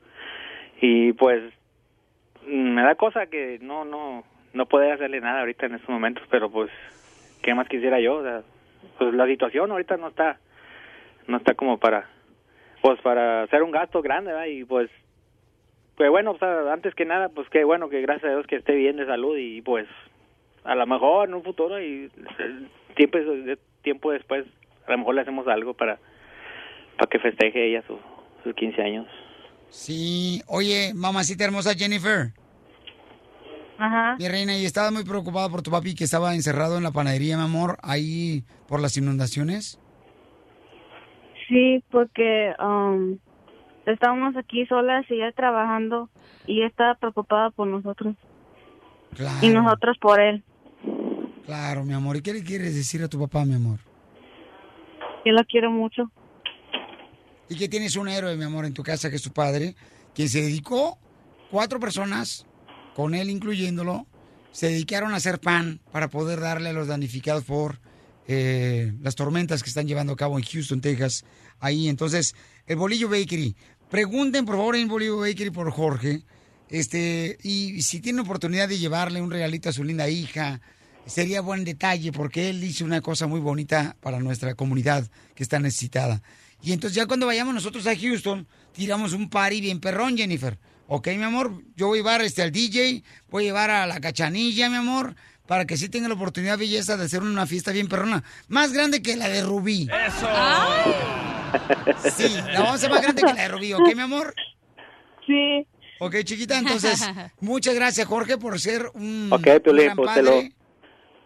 Y 0.82 1.14
pues 1.14 1.42
mm, 2.48 2.74
me 2.74 2.84
da 2.84 2.96
cosa 2.96 3.28
que 3.28 3.60
no 3.62 3.86
no 3.86 4.24
no 4.54 4.66
poder 4.66 4.94
hacerle 4.94 5.22
nada 5.22 5.42
ahorita 5.42 5.68
en 5.68 5.76
estos 5.76 5.90
momentos, 5.90 6.24
pero 6.30 6.50
pues 6.50 6.72
qué 7.42 7.54
más 7.54 7.68
quisiera 7.68 8.00
yo, 8.00 8.16
o 8.16 8.24
sea, 8.24 8.42
pues 8.98 9.14
la 9.14 9.28
situación 9.28 9.72
ahorita 9.72 9.98
no 9.98 10.08
está 10.08 10.40
no 11.28 11.38
está 11.38 11.54
como 11.54 11.78
para 11.78 12.10
pues 12.82 13.00
para 13.02 13.44
hacer 13.44 13.64
un 13.64 13.72
gasto 13.72 14.02
grande, 14.02 14.32
¿verdad? 14.32 14.48
Y 14.48 14.64
pues 14.64 14.90
pues 15.96 16.10
bueno, 16.10 16.32
o 16.32 16.38
sea, 16.38 16.72
antes 16.72 16.96
que 16.96 17.04
nada, 17.04 17.28
pues 17.28 17.50
qué 17.50 17.66
bueno 17.66 17.90
que 17.90 18.02
gracias 18.02 18.32
a 18.32 18.36
Dios 18.36 18.48
que 18.48 18.56
esté 18.56 18.74
bien 18.74 18.96
de 18.96 19.06
salud 19.06 19.36
y 19.38 19.62
pues 19.62 19.88
a 20.64 20.76
lo 20.76 20.88
mejor 20.88 21.28
en 21.28 21.36
un 21.36 21.44
futuro 21.44 21.82
y 21.82 22.10
eh, 22.40 22.68
tiempo, 22.96 23.18
tiempo 23.82 24.12
después 24.12 24.46
a 24.88 24.92
lo 24.92 24.98
mejor 25.00 25.16
le 25.16 25.22
hacemos 25.22 25.48
algo 25.48 25.74
para 25.74 26.00
para 26.98 27.10
que 27.10 27.20
festeje 27.20 27.66
ella 27.66 27.82
su, 27.88 27.98
sus 28.44 28.54
15 28.56 28.82
años. 28.82 29.08
Sí, 29.70 30.42
oye, 30.48 30.94
mamacita 30.96 31.44
hermosa 31.46 31.74
Jennifer. 31.76 32.34
Ajá. 33.78 34.16
Mi 34.20 34.28
reina, 34.28 34.58
y 34.58 34.66
estaba 34.66 34.92
muy 34.92 35.04
preocupada 35.06 35.48
por 35.50 35.62
tu 35.62 35.72
papi 35.72 35.96
que 35.96 36.04
estaba 36.04 36.36
encerrado 36.36 36.78
en 36.78 36.84
la 36.84 36.92
panadería, 36.92 37.38
mi 37.38 37.44
amor, 37.44 37.78
ahí 37.82 38.44
por 38.68 38.82
las 38.82 38.98
inundaciones. 38.98 39.80
Sí, 41.48 41.84
porque 41.90 42.54
um, 42.60 43.18
estábamos 43.86 44.36
aquí 44.36 44.66
solas 44.66 45.06
y 45.10 45.16
ella 45.16 45.32
trabajando 45.32 46.10
y 46.46 46.64
estaba 46.64 46.96
preocupada 46.96 47.52
por 47.52 47.68
nosotros 47.68 48.16
Claro. 49.16 49.38
y 49.42 49.50
nosotros 49.50 49.98
por 50.00 50.20
él. 50.20 50.44
Claro, 51.46 51.84
mi 51.84 51.94
amor. 51.94 52.18
¿Y 52.18 52.22
qué 52.22 52.34
le 52.34 52.44
quieres 52.44 52.76
decir 52.76 53.02
a 53.02 53.08
tu 53.08 53.18
papá, 53.20 53.46
mi 53.46 53.56
amor? 53.56 53.80
Yo 55.26 55.32
lo 55.32 55.44
quiero 55.46 55.72
mucho. 55.72 56.12
Y 57.50 57.56
que 57.56 57.68
tienes 57.68 57.96
un 57.96 58.08
héroe, 58.08 58.36
mi 58.38 58.44
amor, 58.44 58.66
en 58.66 58.74
tu 58.74 58.84
casa, 58.84 59.10
que 59.10 59.16
es 59.16 59.22
tu 59.22 59.32
padre, 59.32 59.76
quien 60.14 60.30
se 60.30 60.42
dedicó, 60.42 61.00
cuatro 61.50 61.80
personas, 61.80 62.46
con 62.96 63.16
él 63.16 63.30
incluyéndolo, 63.30 64.06
se 64.52 64.68
dedicaron 64.68 65.14
a 65.14 65.18
hacer 65.18 65.40
pan 65.40 65.80
para 65.92 66.10
poder 66.10 66.40
darle 66.40 66.70
a 66.70 66.74
los 66.74 66.88
damnificados 66.88 67.44
por 67.44 67.80
eh, 68.28 68.94
las 69.02 69.16
tormentas 69.16 69.64
que 69.64 69.70
están 69.70 69.88
llevando 69.88 70.14
a 70.14 70.16
cabo 70.16 70.38
en 70.38 70.46
Houston, 70.46 70.82
Texas. 70.82 71.26
Ahí, 71.60 71.88
entonces, 71.88 72.36
el 72.68 72.76
Bolillo 72.76 73.10
Bakery. 73.10 73.56
Pregunten, 73.90 74.46
por 74.46 74.56
favor, 74.56 74.76
en 74.76 74.88
Bolillo 74.88 75.18
Bakery 75.18 75.50
por 75.50 75.72
Jorge. 75.72 76.24
Este, 76.70 77.38
y 77.42 77.82
si 77.82 78.00
tienen 78.00 78.20
oportunidad 78.20 78.70
de 78.70 78.78
llevarle 78.78 79.22
un 79.22 79.32
regalito 79.32 79.70
a 79.70 79.74
su 79.74 79.84
linda 79.84 80.08
hija, 80.08 80.62
sería 81.08 81.42
buen 81.42 81.64
detalle 81.64 82.12
porque 82.12 82.50
él 82.50 82.64
hizo 82.64 82.86
una 82.86 83.02
cosa 83.02 83.26
muy 83.26 83.40
bonita 83.40 83.98
para 84.00 84.20
nuestra 84.20 84.54
comunidad 84.54 85.10
que 85.34 85.42
está 85.42 85.60
necesitada. 85.60 86.22
Y 86.62 86.74
entonces 86.74 86.96
ya 86.96 87.06
cuando 87.06 87.26
vayamos 87.26 87.54
nosotros 87.54 87.88
a 87.88 87.96
Houston, 87.96 88.48
tiramos 88.74 89.14
un 89.14 89.30
party 89.30 89.62
bien 89.62 89.80
perrón, 89.80 90.18
Jennifer. 90.18 90.58
Ok, 90.88 91.08
mi 91.10 91.24
amor, 91.24 91.52
yo 91.76 91.88
voy 91.88 92.00
a 92.00 92.02
llevar 92.02 92.22
este, 92.22 92.42
al 92.42 92.52
DJ, 92.52 93.04
voy 93.30 93.44
a 93.44 93.48
llevar 93.48 93.70
a 93.70 93.86
la 93.86 94.00
cachanilla, 94.00 94.70
mi 94.70 94.76
amor, 94.78 95.14
para 95.48 95.66
que 95.66 95.78
sí 95.78 95.88
tenga 95.88 96.08
la 96.08 96.16
oportunidad, 96.16 96.58
belleza, 96.58 96.98
de 96.98 97.06
hacer 97.06 97.22
una 97.22 97.46
fiesta 97.46 97.72
bien 97.72 97.88
perrona. 97.88 98.24
Más 98.48 98.74
grande 98.74 99.02
que 99.02 99.16
la 99.16 99.30
de 99.30 99.44
Rubí. 99.44 99.88
¡Eso! 100.08 100.28
Sí, 102.10 102.36
la 102.52 102.60
vamos 102.60 102.72
a 102.72 102.74
hacer 102.76 102.90
más 102.90 103.02
grande 103.02 103.22
que 103.22 103.34
la 103.34 103.42
de 103.44 103.48
Rubí, 103.48 103.74
¿ok, 103.74 103.96
mi 103.96 104.02
amor? 104.02 104.34
Sí. 105.26 105.66
Ok, 106.00 106.16
chiquita, 106.24 106.58
entonces, 106.58 107.08
muchas 107.42 107.76
gracias, 107.76 108.08
Jorge, 108.08 108.38
por 108.38 108.60
ser 108.60 108.90
un 108.94 109.30
Ok, 109.32 109.62
Piolín, 109.64 109.86
gran 109.86 109.98
pues 109.98 110.14
te 110.14 110.24
lo, 110.24 110.32
padre. 110.32 110.52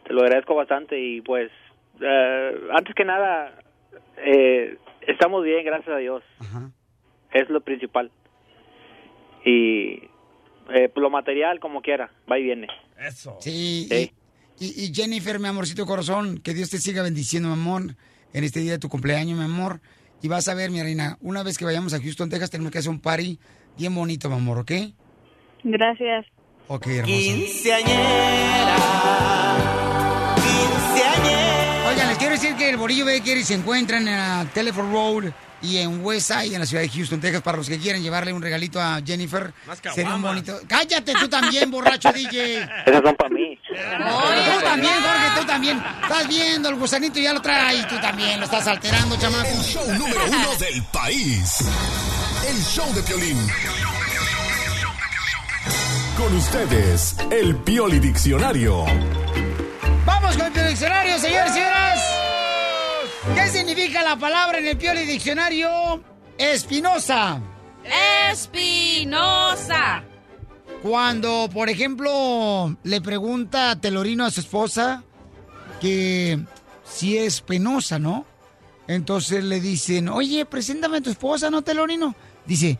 te 0.08 0.13
lo 0.13 0.22
agradezco 0.24 0.56
bastante 0.56 1.00
y 1.00 1.22
pues 1.22 1.52
eh, 2.02 2.52
antes 2.76 2.96
que 2.96 3.06
nada 3.06 3.60
eh, 4.17 4.78
estamos 5.08 5.44
bien, 5.44 5.66
gracias 5.66 5.96
a 5.96 5.98
Dios. 5.98 6.24
Es 7.32 7.50
lo 7.50 7.62
principal. 7.62 8.12
Y 9.46 10.10
eh, 10.74 10.92
lo 10.96 11.10
material 11.10 11.60
como 11.60 11.82
quiera, 11.82 12.12
va 12.32 12.39
y 12.39 12.44
viene. 12.44 12.68
Eso. 12.98 13.38
Sí, 13.39 13.88
Sí. 13.89 14.12
Y, 14.60 14.94
Jennifer, 14.94 15.39
mi 15.39 15.48
amorcito 15.48 15.86
corazón, 15.86 16.39
que 16.39 16.54
Dios 16.54 16.70
te 16.70 16.78
siga 16.78 17.02
bendiciendo, 17.04 17.50
mi 17.50 17.56
amor, 17.56 17.96
en 18.34 18.44
este 18.44 18.60
día 18.60 18.74
de 18.74 18.80
tu 18.80 18.88
cumpleaños, 18.88 19.38
mi 19.38 19.46
amor. 19.46 19.82
Y 20.22 20.28
vas 20.28 20.48
a 20.48 20.54
ver, 20.54 20.72
mi 20.72 20.82
reina, 20.82 21.18
una 21.22 21.44
vez 21.44 21.58
que 21.58 21.66
vayamos 21.66 21.94
a 21.94 22.00
Houston, 22.00 22.30
Texas, 22.30 22.50
tenemos 22.50 22.72
que 22.72 22.78
hacer 22.78 22.92
un 22.92 23.02
party 23.02 23.39
bien 23.78 23.94
bonito, 23.94 24.30
mi 24.30 24.36
amor, 24.36 24.60
¿ok? 24.60 24.72
Gracias. 25.63 26.28
Ok, 26.68 26.88
hermosa. 26.88 27.80
Quiero 32.34 32.41
decir 32.41 32.56
que 32.58 32.69
el 32.69 32.78
Borillo 32.78 33.06
Baker 33.06 33.43
se 33.43 33.54
encuentran 33.54 34.08
en 34.08 34.15
la 34.15 34.46
Telephone 34.54 34.91
Road 34.91 35.32
y 35.62 35.78
en 35.78 36.04
Westside, 36.04 36.54
en 36.54 36.60
la 36.60 36.65
ciudad 36.65 36.82
de 36.82 36.89
Houston, 36.89 37.22
Texas, 37.22 37.41
para 37.41 37.58
los 37.58 37.69
que 37.69 37.78
quieran 37.78 38.02
llevarle 38.02 38.34
un 38.34 38.41
regalito 38.41 38.82
a 38.82 39.02
Jennifer. 39.06 39.54
Unas 39.65 39.80
Sería 39.93 40.15
un 40.15 40.22
bonito. 40.22 40.60
Cállate 40.67 41.13
tú 41.13 41.30
también, 41.30 41.69
borracho 41.69 42.12
DJ. 42.13 42.63
Esas 42.86 43.02
son 43.04 43.15
para 43.15 43.30
mí. 43.30 43.58
Tú 43.67 44.62
también, 44.63 44.93
Jorge, 44.93 45.39
tú 45.39 45.46
también. 45.46 45.84
Estás 46.02 46.28
viendo, 46.28 46.69
el 46.69 46.76
gusanito 46.76 47.19
ya 47.19 47.34
lo 47.34 47.41
trae 47.41 47.78
y 47.78 47.84
tú 47.84 48.00
también 48.02 48.39
lo 48.39 48.46
estás 48.46 48.67
alterando, 48.67 49.15
chamaco. 49.17 49.48
El 49.48 49.63
show 49.63 49.93
número 49.93 50.26
uno 50.26 50.56
del 50.56 50.84
país. 50.91 51.60
El 52.50 52.63
show 52.63 52.93
de 52.93 53.02
Piolín. 53.04 53.48
Con 56.17 56.36
ustedes, 56.36 57.15
el 57.32 57.56
Pioli 57.58 58.00
Diccionario. 58.00 58.86
Vamos 60.06 60.36
con 60.36 60.58
el 60.58 60.67
diccionario, 60.67 61.17
señores 61.17 61.52
y 61.52 61.54
señoras. 61.54 62.23
¿Qué 63.36 63.48
significa 63.48 64.04
la 64.04 64.18
palabra 64.18 64.60
en 64.60 64.68
el 64.68 64.78
Pioli 64.78 65.06
Diccionario? 65.06 66.04
Espinosa. 66.38 67.40
Espinosa. 68.30 70.04
Cuando, 70.82 71.50
por 71.52 71.70
ejemplo, 71.70 72.76
le 72.84 73.00
pregunta 73.00 73.72
a 73.72 73.80
Telorino 73.80 74.26
a 74.26 74.32
su 74.32 74.42
esposa 74.42 75.04
que 75.80 76.44
si 76.84 77.18
es 77.18 77.40
penosa, 77.40 77.98
¿no? 77.98 78.26
Entonces 78.88 79.46
le 79.46 79.62
dicen, 79.62 80.10
oye, 80.10 80.46
preséntame 80.46 80.98
a 80.98 81.02
tu 81.02 81.10
esposa, 81.10 81.50
¿no, 81.50 81.62
Telorino? 81.62 82.14
Dice, 82.46 82.78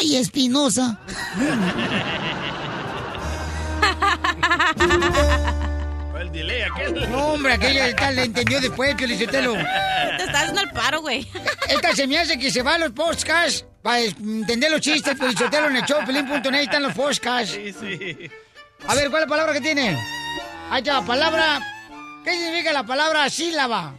ay, 0.00 0.16
Espinosa. 0.16 0.98
Delay 6.36 6.62
aquel. 6.62 7.10
No, 7.10 7.28
hombre, 7.28 7.54
aquella 7.54 7.96
tal 7.96 8.14
le 8.14 8.24
entendió 8.24 8.60
después, 8.60 8.94
que 8.94 9.06
le 9.06 9.16
Te 9.16 9.24
estás 9.24 10.34
haciendo 10.34 10.60
el 10.60 10.70
paro, 10.70 11.00
güey. 11.00 11.26
Esta 11.66 11.94
se 11.94 12.06
me 12.06 12.18
hace 12.18 12.38
que 12.38 12.50
se 12.50 12.62
va 12.62 12.74
a 12.74 12.78
los 12.78 12.92
podcasts 12.92 13.64
para 13.82 14.00
entender 14.00 14.70
los 14.70 14.82
chistes, 14.82 15.16
pero 15.18 15.68
en 15.68 15.76
el 15.76 15.84
show, 15.84 16.04
pelín.net, 16.04 16.60
están 16.60 16.82
los 16.82 16.92
podcasts. 16.92 17.54
Sí, 17.54 17.72
sí. 17.72 18.30
A 18.86 18.94
ver, 18.94 19.08
¿cuál 19.08 19.22
es 19.22 19.28
la 19.28 19.30
palabra 19.34 19.52
que 19.54 19.62
tiene? 19.62 19.98
Allá, 20.70 21.00
palabra. 21.00 21.58
¿Qué 22.22 22.32
significa 22.32 22.72
la 22.72 22.84
palabra 22.84 23.30
sílaba? 23.30 23.94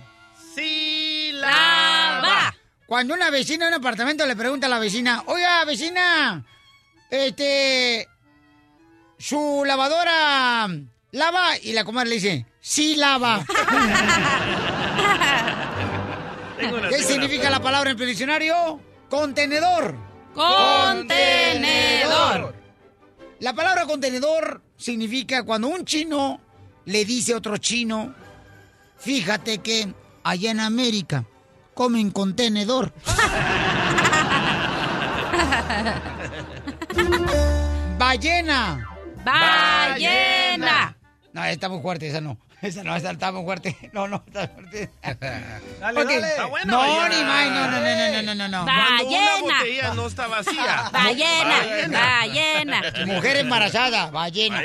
Sílaba. 0.54 2.54
Cuando 2.86 3.16
una 3.16 3.32
vecina 3.32 3.66
de 3.66 3.72
un 3.72 3.80
apartamento 3.80 4.28
le 4.28 4.36
pregunta 4.36 4.68
a 4.68 4.70
la 4.70 4.78
vecina, 4.78 5.24
oiga, 5.26 5.66
vecina, 5.66 6.46
este. 7.10 8.08
Su 9.18 9.64
lavadora 9.66 10.70
lava 11.12 11.58
y 11.62 11.74
la 11.74 11.84
comadre 11.84 12.10
le 12.10 12.16
dice, 12.16 12.46
sí 12.60 12.96
lava. 12.96 13.46
¿Qué 16.90 17.04
significa 17.04 17.50
la 17.50 17.62
palabra 17.62 17.92
en 17.92 18.00
el 18.00 18.08
diccionario? 18.08 18.80
Contenedor. 19.10 19.96
Contenedor. 20.34 22.56
La 23.40 23.54
palabra 23.54 23.86
contenedor 23.86 24.62
significa 24.76 25.44
cuando 25.44 25.68
un 25.68 25.86
chino 25.86 26.42
le 26.86 27.06
dice 27.06 27.34
a 27.34 27.38
otro 27.38 27.58
chino, 27.58 28.16
fíjate 28.98 29.60
que 29.60 29.94
allá 30.24 30.52
en 30.52 30.60
América 30.60 31.26
comen 31.74 32.12
contenedor. 32.12 32.94
Ballena. 37.98 38.88
Ballena. 39.24 40.97
No, 41.38 41.46
está 41.46 41.70
muy 41.70 41.82
fuerte, 41.82 42.08
esa 42.08 42.20
no. 42.20 42.38
Esa 42.64 42.84
no, 42.84 42.96
esa 42.96 43.12
está 43.12 43.32
muy 43.32 43.44
fuerte. 43.44 43.78
No, 43.94 44.08
no, 44.08 44.24
está 44.26 44.48
fuerte. 44.48 44.90
Dale, 45.80 46.04
dale. 46.04 46.16
Está 46.30 46.46
buena, 46.48 46.72
No, 46.72 46.80
ballena. 46.80 47.10
ni 47.10 47.24
más, 47.24 47.46
no, 47.52 47.72
no, 47.72 47.80
no, 47.80 48.12
no, 48.12 48.22
no, 48.24 48.36
no, 48.36 48.48
no. 48.48 48.66
Cuando 48.66 49.06
una 49.06 49.20
Ballena. 49.22 49.58
botella 49.60 49.94
no 49.94 50.08
está 50.08 50.28
vacía. 50.28 50.90
Ballena. 50.92 52.00
Ballena. 52.00 52.82
Mujer 53.06 53.38
embarazada, 53.38 54.10
ballena. 54.10 54.62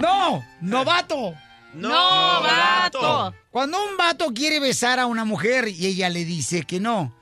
no, 0.00 0.42
novato. 0.62 1.34
Novato. 1.74 3.34
Cuando 3.50 3.84
un 3.84 3.96
vato 3.98 4.32
quiere 4.32 4.60
besar 4.60 4.98
a 4.98 5.06
una 5.06 5.24
mujer 5.26 5.68
y 5.68 5.86
ella 5.86 6.08
le 6.08 6.24
dice 6.24 6.62
que 6.64 6.80
no. 6.80 7.12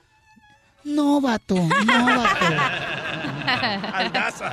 No, 0.83 1.21
vato, 1.21 1.55
no, 1.55 2.05
vato. 2.05 2.45
Aldaza. 3.93 4.51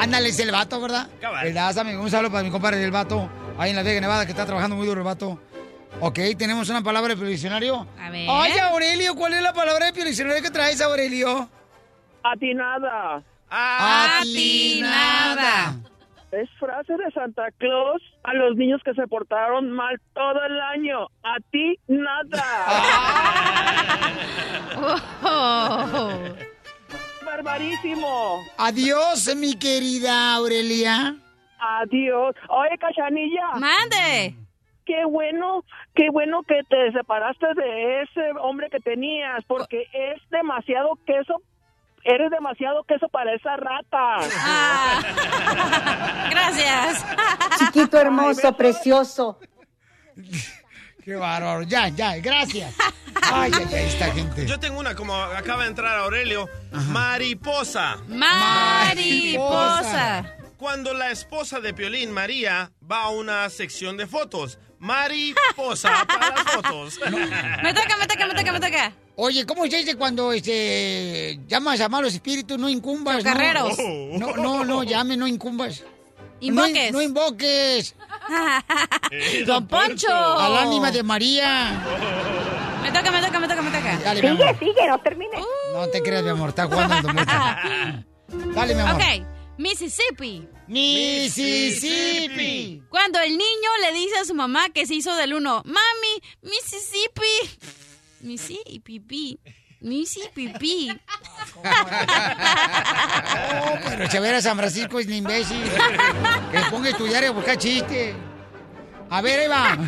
Ándale, 0.00 0.28
es 0.28 0.38
el 0.38 0.50
vato, 0.50 0.80
¿verdad? 0.80 1.08
Cabal. 1.20 1.46
El 1.46 1.54
Daza, 1.54 1.82
un 1.82 2.10
saludo 2.10 2.32
para 2.32 2.44
mi 2.44 2.50
compadre 2.50 2.78
del 2.78 2.90
vato, 2.90 3.28
ahí 3.58 3.70
en 3.70 3.76
la 3.76 3.82
Vega 3.82 4.00
Nevada, 4.00 4.24
que 4.24 4.32
está 4.32 4.46
trabajando 4.46 4.76
muy 4.76 4.86
duro 4.86 5.00
el 5.00 5.06
vato. 5.06 5.38
Ok, 6.00 6.18
tenemos 6.36 6.68
una 6.68 6.82
palabra 6.82 7.14
de 7.14 7.26
diccionario. 7.26 7.86
A 7.98 8.10
ver. 8.10 8.28
Oye, 8.28 8.60
Aurelio, 8.60 9.14
¿cuál 9.14 9.34
es 9.34 9.42
la 9.42 9.52
palabra 9.52 9.90
de 9.90 10.04
diccionario 10.04 10.42
que 10.42 10.50
traes, 10.50 10.80
Aurelio? 10.80 11.48
Atinada. 12.22 13.22
Atinada. 13.48 14.56
Es 16.32 16.50
frase 16.58 16.92
de 16.92 17.10
Santa 17.12 17.44
Claus 17.56 18.02
a 18.24 18.34
los 18.34 18.56
niños 18.56 18.80
que 18.84 18.92
se 18.94 19.06
portaron 19.06 19.70
mal 19.70 19.98
todo 20.12 20.42
el 20.44 20.60
año. 20.60 21.06
A 21.22 21.36
ti 21.50 21.78
nada. 21.88 22.44
Oh. 25.22 26.10
Barbarísimo. 27.36 28.46
Adiós, 28.56 29.34
mi 29.36 29.54
querida 29.58 30.36
Aurelia. 30.36 31.14
Adiós. 31.58 32.34
Oye, 32.48 32.78
Cachanilla. 32.78 33.48
Mande. 33.56 34.34
Qué 34.86 35.04
bueno, 35.04 35.62
qué 35.94 36.08
bueno 36.10 36.42
que 36.44 36.62
te 36.70 36.92
separaste 36.92 37.46
de 37.54 38.02
ese 38.02 38.32
hombre 38.40 38.70
que 38.70 38.80
tenías, 38.80 39.44
porque 39.46 39.82
es 39.92 40.22
demasiado 40.30 40.98
queso. 41.06 41.42
Eres 42.04 42.30
demasiado 42.30 42.84
queso 42.84 43.08
para 43.08 43.34
esa 43.34 43.56
rata. 43.56 44.16
Ah. 44.38 45.02
Gracias. 46.30 47.04
Chiquito 47.58 47.98
hermoso, 47.98 48.56
precioso. 48.56 49.38
Qué 51.06 51.14
bárbaro. 51.14 51.62
Ya, 51.62 51.86
ya, 51.86 52.16
gracias. 52.16 52.74
Ay, 53.22 53.52
esta 53.72 54.12
gente. 54.12 54.44
Yo 54.44 54.58
tengo 54.58 54.80
una, 54.80 54.96
como 54.96 55.14
acaba 55.14 55.62
de 55.62 55.68
entrar 55.68 55.96
Aurelio. 55.98 56.48
Mariposa. 56.88 57.98
Mariposa. 58.08 59.44
Cuando 60.56 60.92
la 60.94 61.12
esposa 61.12 61.60
de 61.60 61.72
Piolín, 61.72 62.10
María, 62.10 62.72
va 62.90 63.02
a 63.02 63.10
una 63.10 63.48
sección 63.50 63.96
de 63.96 64.08
fotos. 64.08 64.58
Mariposa 64.80 66.04
para 66.08 66.30
las 66.30 66.42
fotos. 66.42 66.98
Me 67.62 67.72
toca, 67.72 67.96
me 67.98 68.08
toca, 68.08 68.26
me 68.26 68.34
toca, 68.34 68.52
me 68.52 68.58
toca. 68.58 68.92
Oye, 69.14 69.46
¿cómo 69.46 69.64
se 69.68 69.76
dice 69.76 69.94
cuando 69.94 70.32
este, 70.32 71.38
llamas 71.46 71.80
a 71.82 71.88
malos 71.88 72.14
espíritus? 72.14 72.58
No 72.58 72.68
incumbas. 72.68 73.22
¿no? 73.22 73.30
Chocarreros. 73.30 73.78
No, 73.78 74.36
no, 74.36 74.64
no, 74.64 74.82
llame, 74.82 75.16
no 75.16 75.28
incumbas. 75.28 75.84
Invoques. 76.40 76.90
No, 76.90 76.98
no 76.98 77.04
invoques. 77.04 77.94
Don 79.46 79.66
Poncho. 79.68 80.12
Al 80.12 80.56
ánima 80.56 80.90
de 80.90 81.02
María. 81.02 81.82
Me 82.82 82.90
toca, 82.92 83.10
me 83.10 83.20
toca, 83.22 83.40
me 83.40 83.48
toca, 83.48 83.62
me 83.62 83.70
toca. 83.70 83.98
Dale, 83.98 84.22
mi 84.22 84.28
amor. 84.28 84.58
sigue, 84.58 84.86
no 84.88 84.98
termine. 85.00 85.38
No 85.72 85.88
te 85.88 86.02
creas, 86.02 86.22
mi 86.22 86.30
amor, 86.30 86.48
está 86.50 86.66
jugando 86.66 86.96
el 86.96 87.02
Don 87.02 87.16
Poncho. 87.16 87.32
Dale, 88.54 88.74
mi 88.74 88.80
amor. 88.80 88.94
Ok, 88.94 89.02
Mississippi. 89.58 90.48
Mississippi. 90.68 92.82
Cuando 92.88 93.18
el 93.20 93.32
niño 93.32 93.70
le 93.82 93.92
dice 93.92 94.18
a 94.18 94.24
su 94.24 94.34
mamá 94.34 94.68
que 94.70 94.86
se 94.86 94.94
hizo 94.94 95.14
del 95.14 95.34
uno, 95.34 95.62
mami, 95.64 96.22
Mississippi. 96.42 97.58
Mississippi. 98.20 99.38
Missy 99.80 100.22
pipí. 100.34 100.98
Oh, 103.64 103.78
pero 103.88 104.08
Chavera 104.08 104.40
San 104.40 104.56
Francisco 104.56 104.98
es 104.98 105.06
un 105.06 105.12
imbécil. 105.14 105.62
Que 106.50 106.60
ponga 106.70 106.88
a 106.88 106.90
estudiar 106.90 107.22
y 107.22 107.26
a 107.26 107.30
buscar 107.30 107.56
chiste. 107.58 108.14
A 109.10 109.20
ver, 109.20 109.40
ahí 109.40 109.48
va. 109.48 109.78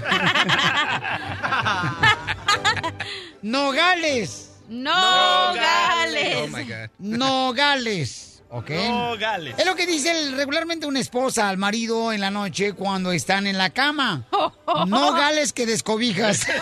Nogales. 3.43 4.51
Nogales. 4.69 6.37
Oh 6.45 6.49
my 6.49 6.65
God. 6.65 6.91
Nogales. 6.99 8.43
¿Ok? 8.51 8.71
Nogales. 8.71 9.55
Es 9.59 9.67
lo 9.67 9.75
que 9.75 9.87
dice 9.87 10.11
el- 10.11 10.37
regularmente 10.37 10.87
una 10.87 11.01
esposa 11.01 11.49
al 11.49 11.57
marido 11.59 12.13
en 12.13 12.21
la 12.21 12.31
noche 12.31 12.73
cuando 12.75 13.13
están 13.13 13.47
en 13.47 13.59
la 13.59 13.71
cama. 13.71 14.27
Nogales 14.87 15.53
que 15.53 15.67
descobijas. 15.67 16.47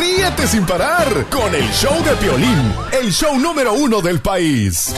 Ríete 0.00 0.46
sin 0.46 0.64
parar 0.64 1.26
con 1.28 1.54
el 1.54 1.70
show 1.72 2.02
de 2.02 2.16
Piolín, 2.16 2.74
el 2.90 3.12
show 3.12 3.38
número 3.38 3.74
uno 3.74 4.00
del 4.00 4.18
país. 4.22 4.94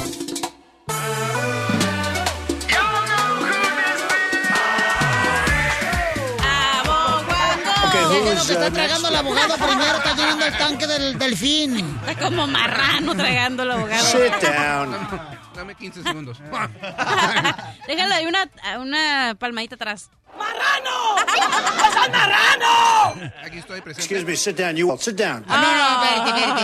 ¿Qué 7.90 7.98
es 7.98 8.38
lo 8.38 8.46
que 8.46 8.52
está 8.52 8.70
tragando 8.70 9.08
el 9.08 9.16
abogado 9.16 9.54
primero? 9.56 9.96
Está 9.96 10.14
llenando 10.14 10.46
el 10.46 10.56
tanque 10.56 10.86
del 10.86 11.18
delfín. 11.18 11.98
Está 12.06 12.24
como 12.24 12.46
marrano 12.46 13.16
tragando 13.16 13.64
el 13.64 13.72
abogado. 13.72 14.06
Dame 15.62 15.76
15 15.76 16.02
segundos. 16.02 16.38
Déjalo 17.86 18.14
ahí 18.14 18.26
una, 18.26 18.50
una 18.80 19.36
palmadita 19.38 19.76
atrás. 19.76 20.10
Aquí 23.44 23.58
estoy 23.58 23.80
presente. 23.80 24.12
Excuse 24.12 24.24
me, 24.24 24.36
sit 24.36 24.56
down. 24.56 24.74
You 24.74 24.92
sit 24.98 25.14
down. 25.14 25.44
Ah, 25.46 25.62
no, 25.62 25.72
no, 25.78 26.02
espérate, 26.02 26.30
espérate. 26.30 26.62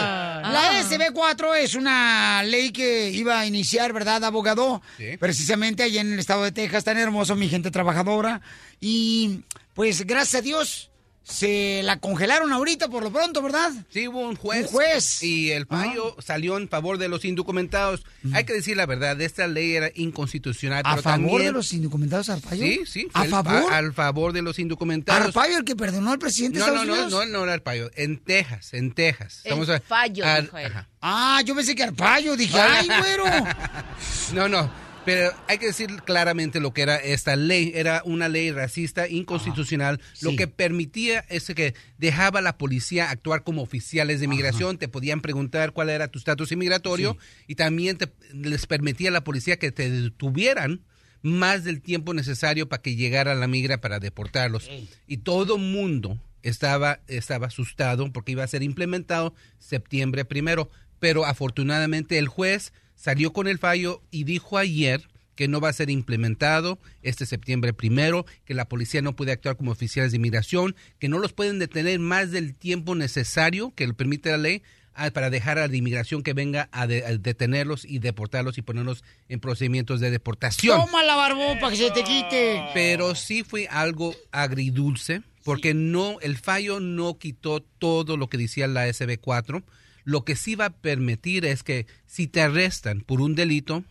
La 0.52 0.82
SB4 0.82 1.54
es 1.58 1.76
una 1.76 2.42
ley 2.42 2.72
que 2.72 3.10
iba 3.10 3.38
a 3.38 3.46
iniciar, 3.46 3.92
¿verdad, 3.92 4.24
abogado? 4.24 4.82
Precisamente 5.20 5.84
allá 5.84 6.00
en 6.00 6.14
el 6.14 6.18
estado 6.18 6.42
de 6.42 6.50
Texas, 6.50 6.82
tan 6.82 6.98
hermoso, 6.98 7.36
mi 7.36 7.48
gente 7.48 7.70
trabajadora. 7.70 8.40
Y 8.80 9.44
pues 9.74 10.04
gracias 10.06 10.40
a 10.40 10.42
Dios 10.42 10.90
se 11.28 11.82
la 11.84 11.98
congelaron 11.98 12.52
ahorita 12.52 12.88
por 12.88 13.02
lo 13.02 13.12
pronto, 13.12 13.42
¿verdad? 13.42 13.70
Sí, 13.90 14.08
hubo 14.08 14.20
un 14.20 14.34
juez. 14.36 14.66
Un 14.66 14.72
juez. 14.72 15.22
Y 15.22 15.50
el 15.50 15.66
fallo 15.66 16.16
salió 16.20 16.56
en 16.56 16.68
favor 16.68 16.96
de 16.98 17.08
los 17.08 17.24
indocumentados. 17.24 18.04
Hay 18.32 18.44
que 18.44 18.54
decir 18.54 18.76
la 18.76 18.86
verdad, 18.86 19.20
esta 19.20 19.46
ley 19.46 19.74
era 19.74 19.90
inconstitucional. 19.94 20.82
¿A 20.86 20.90
pero 20.92 21.02
favor 21.02 21.20
también- 21.30 21.42
de 21.46 21.52
los 21.52 21.72
indocumentados, 21.72 22.28
Arpaio? 22.30 22.62
Sí, 22.64 22.80
sí. 22.86 23.08
¿A 23.12 23.24
favor? 23.24 23.72
al 23.72 23.92
favor 23.92 24.32
de 24.32 24.42
los 24.42 24.58
indocumentados. 24.58 25.26
Arpaio, 25.26 25.58
el 25.58 25.64
que 25.64 25.76
perdonó 25.76 26.12
al 26.12 26.18
presidente 26.18 26.58
de 26.58 26.64
No, 26.66 26.72
no, 26.72 26.80
Estados 26.82 26.98
no, 26.98 27.04
Unidos. 27.18 27.26
no, 27.30 27.38
no 27.38 27.44
era 27.44 27.52
Arpaio. 27.54 27.90
En 27.94 28.18
Texas, 28.18 28.72
en 28.72 28.92
Texas. 28.92 29.42
El 29.44 29.70
a- 29.70 29.80
fallo, 29.80 30.24
al- 30.26 30.44
dijo 30.44 30.58
él. 30.58 30.66
ajá. 30.66 30.88
Ah, 31.00 31.42
yo 31.44 31.54
pensé 31.54 31.74
que 31.74 31.82
Arpaio. 31.84 32.36
Dije, 32.36 32.58
ay, 32.58 32.86
güero. 32.88 33.24
No, 34.32 34.48
no. 34.48 34.87
Pero 35.08 35.32
hay 35.46 35.56
que 35.58 35.66
decir 35.66 35.88
claramente 36.04 36.60
lo 36.60 36.74
que 36.74 36.82
era 36.82 36.96
esta 36.96 37.34
ley. 37.34 37.72
Era 37.74 38.02
una 38.04 38.28
ley 38.28 38.50
racista, 38.50 39.08
inconstitucional. 39.08 40.00
Lo 40.20 40.36
que 40.36 40.48
permitía 40.48 41.20
es 41.30 41.46
que 41.54 41.74
dejaba 41.96 42.40
a 42.40 42.42
la 42.42 42.58
policía 42.58 43.08
actuar 43.10 43.42
como 43.42 43.62
oficiales 43.62 44.18
de 44.20 44.26
inmigración. 44.26 44.76
Te 44.76 44.86
podían 44.88 45.20
preguntar 45.22 45.72
cuál 45.72 45.88
era 45.88 46.08
tu 46.08 46.18
estatus 46.18 46.52
inmigratorio. 46.52 47.16
Y 47.46 47.54
también 47.54 47.96
te- 47.96 48.12
les 48.34 48.66
permitía 48.66 49.08
a 49.08 49.12
la 49.12 49.24
policía 49.24 49.58
que 49.58 49.72
te 49.72 49.88
detuvieran 49.90 50.82
más 51.22 51.64
del 51.64 51.80
tiempo 51.80 52.12
necesario 52.12 52.68
para 52.68 52.82
que 52.82 52.94
llegara 52.94 53.34
la 53.34 53.46
migra 53.48 53.80
para 53.80 54.00
deportarlos. 54.00 54.68
Y 55.06 55.16
todo 55.18 55.56
mundo 55.56 56.18
estaba, 56.42 57.00
estaba 57.08 57.46
asustado 57.46 58.12
porque 58.12 58.32
iba 58.32 58.44
a 58.44 58.46
ser 58.48 58.62
implementado 58.62 59.34
septiembre 59.58 60.24
primero. 60.26 60.70
Pero 61.00 61.24
afortunadamente 61.24 62.18
el 62.18 62.28
juez 62.28 62.72
salió 62.98 63.32
con 63.32 63.46
el 63.48 63.58
fallo 63.58 64.02
y 64.10 64.24
dijo 64.24 64.58
ayer 64.58 65.08
que 65.36 65.46
no 65.46 65.60
va 65.60 65.68
a 65.68 65.72
ser 65.72 65.88
implementado 65.88 66.80
este 67.02 67.24
septiembre 67.24 67.72
primero, 67.72 68.26
que 68.44 68.54
la 68.54 68.68
policía 68.68 69.02
no 69.02 69.14
puede 69.14 69.30
actuar 69.30 69.56
como 69.56 69.70
oficiales 69.70 70.10
de 70.10 70.16
inmigración, 70.16 70.74
que 70.98 71.08
no 71.08 71.20
los 71.20 71.32
pueden 71.32 71.60
detener 71.60 72.00
más 72.00 72.32
del 72.32 72.56
tiempo 72.56 72.96
necesario 72.96 73.72
que 73.76 73.86
le 73.86 73.94
permite 73.94 74.30
la 74.32 74.36
ley 74.38 74.62
ah, 74.94 75.12
para 75.12 75.30
dejar 75.30 75.60
a 75.60 75.68
la 75.68 75.76
inmigración 75.76 76.24
que 76.24 76.32
venga 76.32 76.68
a, 76.72 76.88
de- 76.88 77.06
a 77.06 77.16
detenerlos 77.16 77.84
y 77.84 78.00
deportarlos 78.00 78.58
y 78.58 78.62
ponerlos 78.62 79.04
en 79.28 79.38
procedimientos 79.38 80.00
de 80.00 80.10
deportación. 80.10 80.80
Toma 80.80 81.04
la 81.04 81.14
barbón 81.14 81.60
para 81.60 81.70
que 81.70 81.76
se 81.76 81.90
te 81.92 82.02
quite. 82.02 82.60
Pero 82.74 83.14
sí 83.14 83.44
fue 83.44 83.68
algo 83.70 84.16
agridulce, 84.32 85.22
porque 85.44 85.72
no, 85.72 86.18
el 86.20 86.36
fallo 86.36 86.80
no 86.80 87.16
quitó 87.16 87.60
todo 87.62 88.16
lo 88.16 88.28
que 88.28 88.38
decía 88.38 88.66
la 88.66 88.88
SB4. 88.88 89.62
Lo 90.08 90.24
que 90.24 90.36
sí 90.36 90.54
va 90.54 90.64
a 90.66 90.70
permitir 90.70 91.44
es 91.44 91.62
que 91.62 91.86
si 92.06 92.26
te 92.28 92.40
arrestan 92.40 93.02
por 93.02 93.20
un 93.20 93.34
delito, 93.34 93.84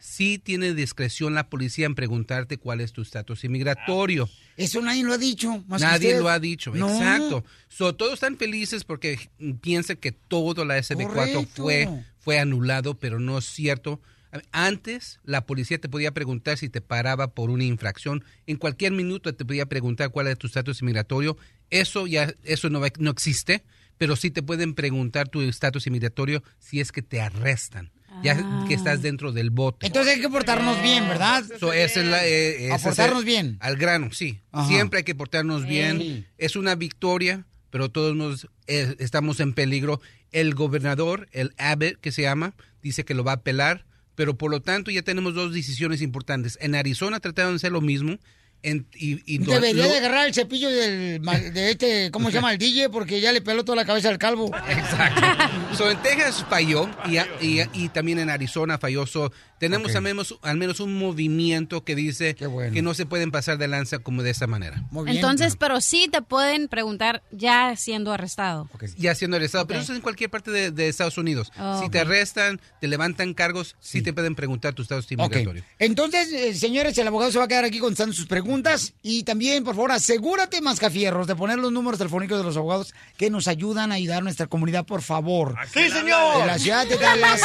sí 0.00 0.38
tiene 0.42 0.74
discreción 0.74 1.34
la 1.36 1.48
policía 1.48 1.86
en 1.86 1.94
preguntarte 1.94 2.58
cuál 2.58 2.80
es 2.80 2.92
tu 2.92 3.02
estatus 3.02 3.44
inmigratorio. 3.44 4.28
Eso 4.56 4.82
nadie 4.82 5.04
lo 5.04 5.12
ha 5.12 5.18
dicho. 5.18 5.62
Más 5.68 5.80
que 5.80 5.86
Nadie 5.86 6.08
usted. 6.08 6.20
lo 6.20 6.28
ha 6.30 6.40
dicho, 6.40 6.74
No. 6.74 6.88
exacto. 6.88 7.44
So, 7.68 7.94
todos 7.94 8.14
están 8.14 8.38
felices 8.38 8.82
porque 8.82 9.30
piensan 9.60 9.98
que 9.98 10.10
todo 10.10 10.64
la 10.64 10.78
SB4 10.78 11.06
Correcto. 11.06 11.46
fue, 11.62 11.88
fue 12.18 12.40
anulado, 12.40 12.98
pero 12.98 13.20
no 13.20 13.38
es 13.38 13.44
cierto. 13.44 14.00
Antes 14.50 15.20
la 15.24 15.46
policía 15.46 15.78
te 15.78 15.88
podía 15.88 16.10
preguntar 16.12 16.58
si 16.58 16.68
te 16.70 16.80
paraba 16.80 17.34
por 17.34 17.50
una 17.50 17.62
infracción. 17.64 18.24
En 18.48 18.56
cualquier 18.56 18.90
minuto 18.92 19.32
te 19.32 19.44
podía 19.44 19.66
preguntar 19.66 20.10
cuál 20.10 20.26
es 20.26 20.38
tu 20.38 20.48
estatus 20.48 20.82
inmigratorio. 20.82 21.36
Eso 21.70 22.08
ya 22.08 22.34
eso 22.42 22.68
no, 22.68 22.80
no 22.98 23.10
existe, 23.12 23.62
pero 24.02 24.16
sí 24.16 24.32
te 24.32 24.42
pueden 24.42 24.74
preguntar 24.74 25.28
tu 25.28 25.42
estatus 25.42 25.86
inmigratorio 25.86 26.42
si 26.58 26.80
es 26.80 26.90
que 26.90 27.02
te 27.02 27.20
arrestan. 27.20 27.92
Ya 28.20 28.36
Ah. 28.36 28.64
que 28.66 28.74
estás 28.74 29.00
dentro 29.00 29.30
del 29.30 29.50
bote. 29.50 29.86
Entonces 29.86 30.14
hay 30.16 30.20
que 30.20 30.28
portarnos 30.28 30.82
bien, 30.82 31.06
¿verdad? 31.06 31.44
So, 31.60 31.72
esa 31.72 32.00
es 32.00 32.06
la, 32.08 32.26
eh, 32.26 32.72
A 32.72 32.74
es 32.74 32.82
portarnos 32.82 33.20
el- 33.20 33.24
bien. 33.24 33.56
Al 33.60 33.76
grano, 33.76 34.10
sí. 34.10 34.40
Ajá. 34.50 34.66
Siempre 34.66 34.98
hay 34.98 35.04
que 35.04 35.14
portarnos 35.14 35.66
bien. 35.68 36.26
Es 36.36 36.56
una 36.56 36.74
victoria, 36.74 37.46
pero 37.70 37.90
todos 37.90 38.16
nos 38.16 38.48
eh, 38.66 38.96
estamos 38.98 39.38
en 39.38 39.52
peligro. 39.54 40.00
El 40.32 40.56
gobernador, 40.56 41.28
el 41.30 41.54
Abbott, 41.56 42.00
que 42.00 42.10
se 42.10 42.22
llama, 42.22 42.54
dice 42.82 43.04
que 43.04 43.14
lo 43.14 43.22
va 43.22 43.30
a 43.32 43.36
apelar, 43.36 43.86
pero 44.16 44.36
por 44.36 44.50
lo 44.50 44.60
tanto 44.62 44.90
ya 44.90 45.02
tenemos 45.02 45.34
dos 45.34 45.54
decisiones 45.54 46.02
importantes. 46.02 46.58
En 46.60 46.74
Arizona 46.74 47.20
trataron 47.20 47.52
de 47.52 47.56
hacer 47.58 47.70
lo 47.70 47.80
mismo. 47.80 48.18
En- 48.62 48.86
y, 48.94 49.38
Debería 49.38 49.84
lo- 49.86 49.90
de 49.90 49.98
agarrar 49.98 50.26
el 50.28 50.34
cepillo 50.34 50.70
del, 50.70 51.20
de 51.54 51.70
este, 51.72 52.10
¿cómo 52.10 52.28
se 52.30 52.34
llama? 52.36 52.52
El 52.52 52.58
DJ, 52.58 52.88
porque 52.90 53.20
ya 53.20 53.32
le 53.32 53.40
peló 53.40 53.64
toda 53.64 53.76
la 53.76 53.84
cabeza 53.84 54.08
al 54.08 54.18
calvo. 54.18 54.50
Exacto. 54.68 55.20
So, 55.76 55.90
en 55.90 55.96
Texas 56.02 56.44
falló 56.50 56.88
y, 57.06 57.16
y- 57.46 57.62
y 57.72 57.88
también 57.88 58.18
en 58.18 58.28
Arizona 58.30 58.76
falló. 58.78 59.06
So, 59.06 59.32
tenemos 59.62 59.94
al, 59.94 60.02
menos, 60.02 60.36
al 60.42 60.56
menos 60.56 60.80
un 60.80 60.98
movimiento 60.98 61.84
que 61.84 61.94
dice 61.94 62.34
que 62.34 62.82
no 62.82 62.94
se 62.94 63.06
pueden 63.06 63.30
pasar 63.30 63.58
de 63.58 63.68
lanza 63.68 64.00
como 64.00 64.24
de 64.24 64.30
esta 64.30 64.48
manera. 64.48 64.82
Entonces, 65.06 65.54
pero 65.54 65.80
sí 65.80 66.08
te 66.10 66.20
pueden 66.20 66.66
preguntar 66.66 67.22
ya 67.30 67.76
siendo 67.76 68.12
arrestado. 68.12 68.68
Ya 68.96 69.14
siendo 69.14 69.36
arrestado, 69.36 69.68
pero 69.68 69.78
eso 69.78 69.92
es 69.92 69.98
en 69.98 70.02
cualquier 70.02 70.30
parte 70.30 70.50
de, 70.50 70.72
de 70.72 70.88
Estados 70.88 71.16
Unidos. 71.16 71.52
Oh, 71.56 71.80
si 71.80 71.88
te 71.90 72.00
arrestan, 72.00 72.60
te 72.80 72.88
levantan 72.88 73.34
cargos, 73.34 73.76
sí, 73.78 74.02
te 74.02 74.12
pueden 74.12 74.34
preguntar 74.34 74.74
tu 74.74 74.82
estatus 74.82 75.12
inmigratorio. 75.12 75.62
Entonces, 75.78 76.32
eh, 76.32 76.54
señores, 76.54 76.98
el 76.98 77.06
abogado 77.06 77.30
se 77.30 77.38
va 77.38 77.44
a 77.44 77.48
quedar 77.48 77.64
aquí 77.64 77.78
contestando 77.78 78.12
sus 78.12 78.26
preguntas. 78.26 78.94
Y 79.00 79.22
también, 79.22 79.62
por 79.62 79.76
favor, 79.76 79.92
asegúrate, 79.92 80.60
Mascafierros, 80.60 81.28
de 81.28 81.36
poner 81.36 81.60
los 81.60 81.70
números 81.70 81.98
telefónicos 81.98 82.36
de 82.36 82.44
los 82.44 82.56
abogados 82.56 82.94
que 83.16 83.30
nos 83.30 83.46
ayudan 83.46 83.92
a 83.92 83.94
ayudar 83.94 84.18
a 84.18 84.22
nuestra 84.22 84.48
comunidad, 84.48 84.86
por 84.86 85.02
favor. 85.02 85.54
¡Sí, 85.72 85.88
señor! 85.88 86.40
En 86.40 86.46
la 86.48 86.58
ciudad 86.58 86.84
de 86.84 86.96
Dallas, 86.98 87.40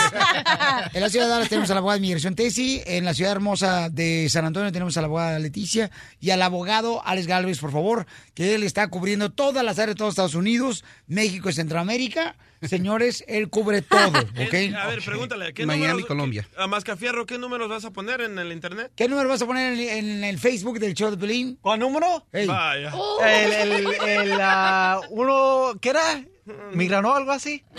en 0.94 1.02
la 1.02 1.10
ciudad 1.10 1.26
de 1.26 1.32
Dallas 1.32 1.50
tenemos 1.50 1.70
a 1.70 1.76
la 1.76 1.82
abogada 2.08 2.24
de 2.28 2.32
migración 2.32 2.36
Tesi, 2.36 2.82
en 2.86 3.06
la 3.06 3.14
ciudad 3.14 3.32
hermosa 3.34 3.90
de 3.90 4.28
San 4.30 4.46
Antonio 4.46 4.72
tenemos 4.72 4.96
a 4.98 5.02
la 5.02 5.08
abogada 5.08 5.40
Leticia 5.40 5.92
y 6.20 6.30
al 6.30 6.42
abogado 6.42 7.02
Alex 7.06 7.28
Galvez, 7.28 7.60
por 7.60 7.72
favor, 7.72 8.06
que 8.34 8.56
él 8.56 8.64
está 8.64 8.88
cubriendo 8.90 9.32
todas 9.32 9.64
las 9.64 9.78
áreas 9.80 9.96
de 9.96 10.00
todos 10.00 10.12
Estados 10.14 10.36
Unidos, 10.36 10.84
México 11.08 11.50
y 11.50 11.54
Centroamérica. 11.54 12.36
Señores, 12.62 13.24
él 13.28 13.50
cubre 13.50 13.82
todo, 13.84 14.20
¿ok? 14.20 14.54
A 14.76 14.88
ver, 14.88 15.04
pregúntale. 15.06 15.54
¿qué 15.54 15.66
Miami, 15.66 15.88
números- 16.02 16.08
Colombia. 16.08 16.48
A 16.58 16.66
Mascafierro, 16.68 17.26
¿qué 17.26 17.38
números 17.38 17.70
vas 17.70 17.86
a 17.86 17.92
poner 17.92 18.22
en 18.22 18.40
el 18.40 18.52
internet? 18.52 18.92
¿Qué 18.96 19.08
número 19.08 19.30
vas 19.30 19.42
a 19.42 19.46
poner 19.46 19.74
en, 19.74 19.80
en 20.08 20.24
el 20.24 20.40
Facebook 20.40 20.80
del 20.80 20.94
show 20.96 21.12
de 21.12 21.18
Pelín? 21.18 21.58
¿Cuál 21.62 21.80
número? 21.82 22.26
Vaya. 22.34 22.92
El, 23.24 23.54
el, 23.72 23.88
el, 24.08 24.32
ah, 24.42 25.00
uno, 25.12 25.74
¿qué 25.80 25.90
era? 25.90 26.24
¿Migranó 26.74 27.16
algo 27.16 27.32
así? 27.32 27.64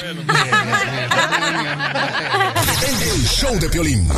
El 3.13 3.25
show 3.27 3.59
de 3.59 3.69
Piolín. 3.69 4.09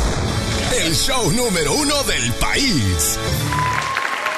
El 0.83 0.95
show 0.95 1.31
número 1.31 1.73
uno 1.73 2.03
del 2.03 2.31
país. 2.33 3.17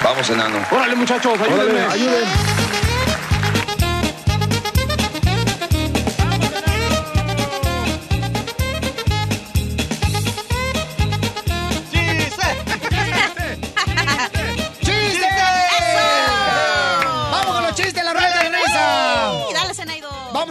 Vamos, 0.04 0.30
enano. 0.30 0.60
Órale, 0.71 0.95
muchachos, 0.95 1.39
ayúdenme. 1.39 1.82
Órale, 1.82 1.93
ayuden. 1.93 2.53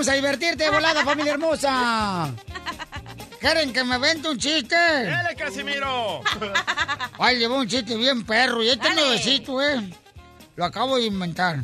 Vamos 0.02 0.08
a 0.08 0.16
divertirte 0.16 0.68
volada, 0.68 1.04
familia 1.04 1.34
hermosa. 1.34 2.34
¿Quieren 3.38 3.72
que 3.72 3.84
me 3.84 3.98
vente 3.98 4.28
un 4.28 4.36
chiste? 4.36 4.74
¡Dale, 4.74 5.36
Casimiro! 5.36 6.22
Ay, 7.20 7.38
llevo 7.38 7.58
un 7.58 7.68
chiste 7.68 7.96
bien 7.96 8.24
perro. 8.24 8.64
Y 8.64 8.70
este 8.70 8.92
nuevecito, 8.94 9.62
eh. 9.62 9.92
Lo 10.56 10.64
acabo 10.64 10.96
de 10.96 11.04
inventar. 11.04 11.60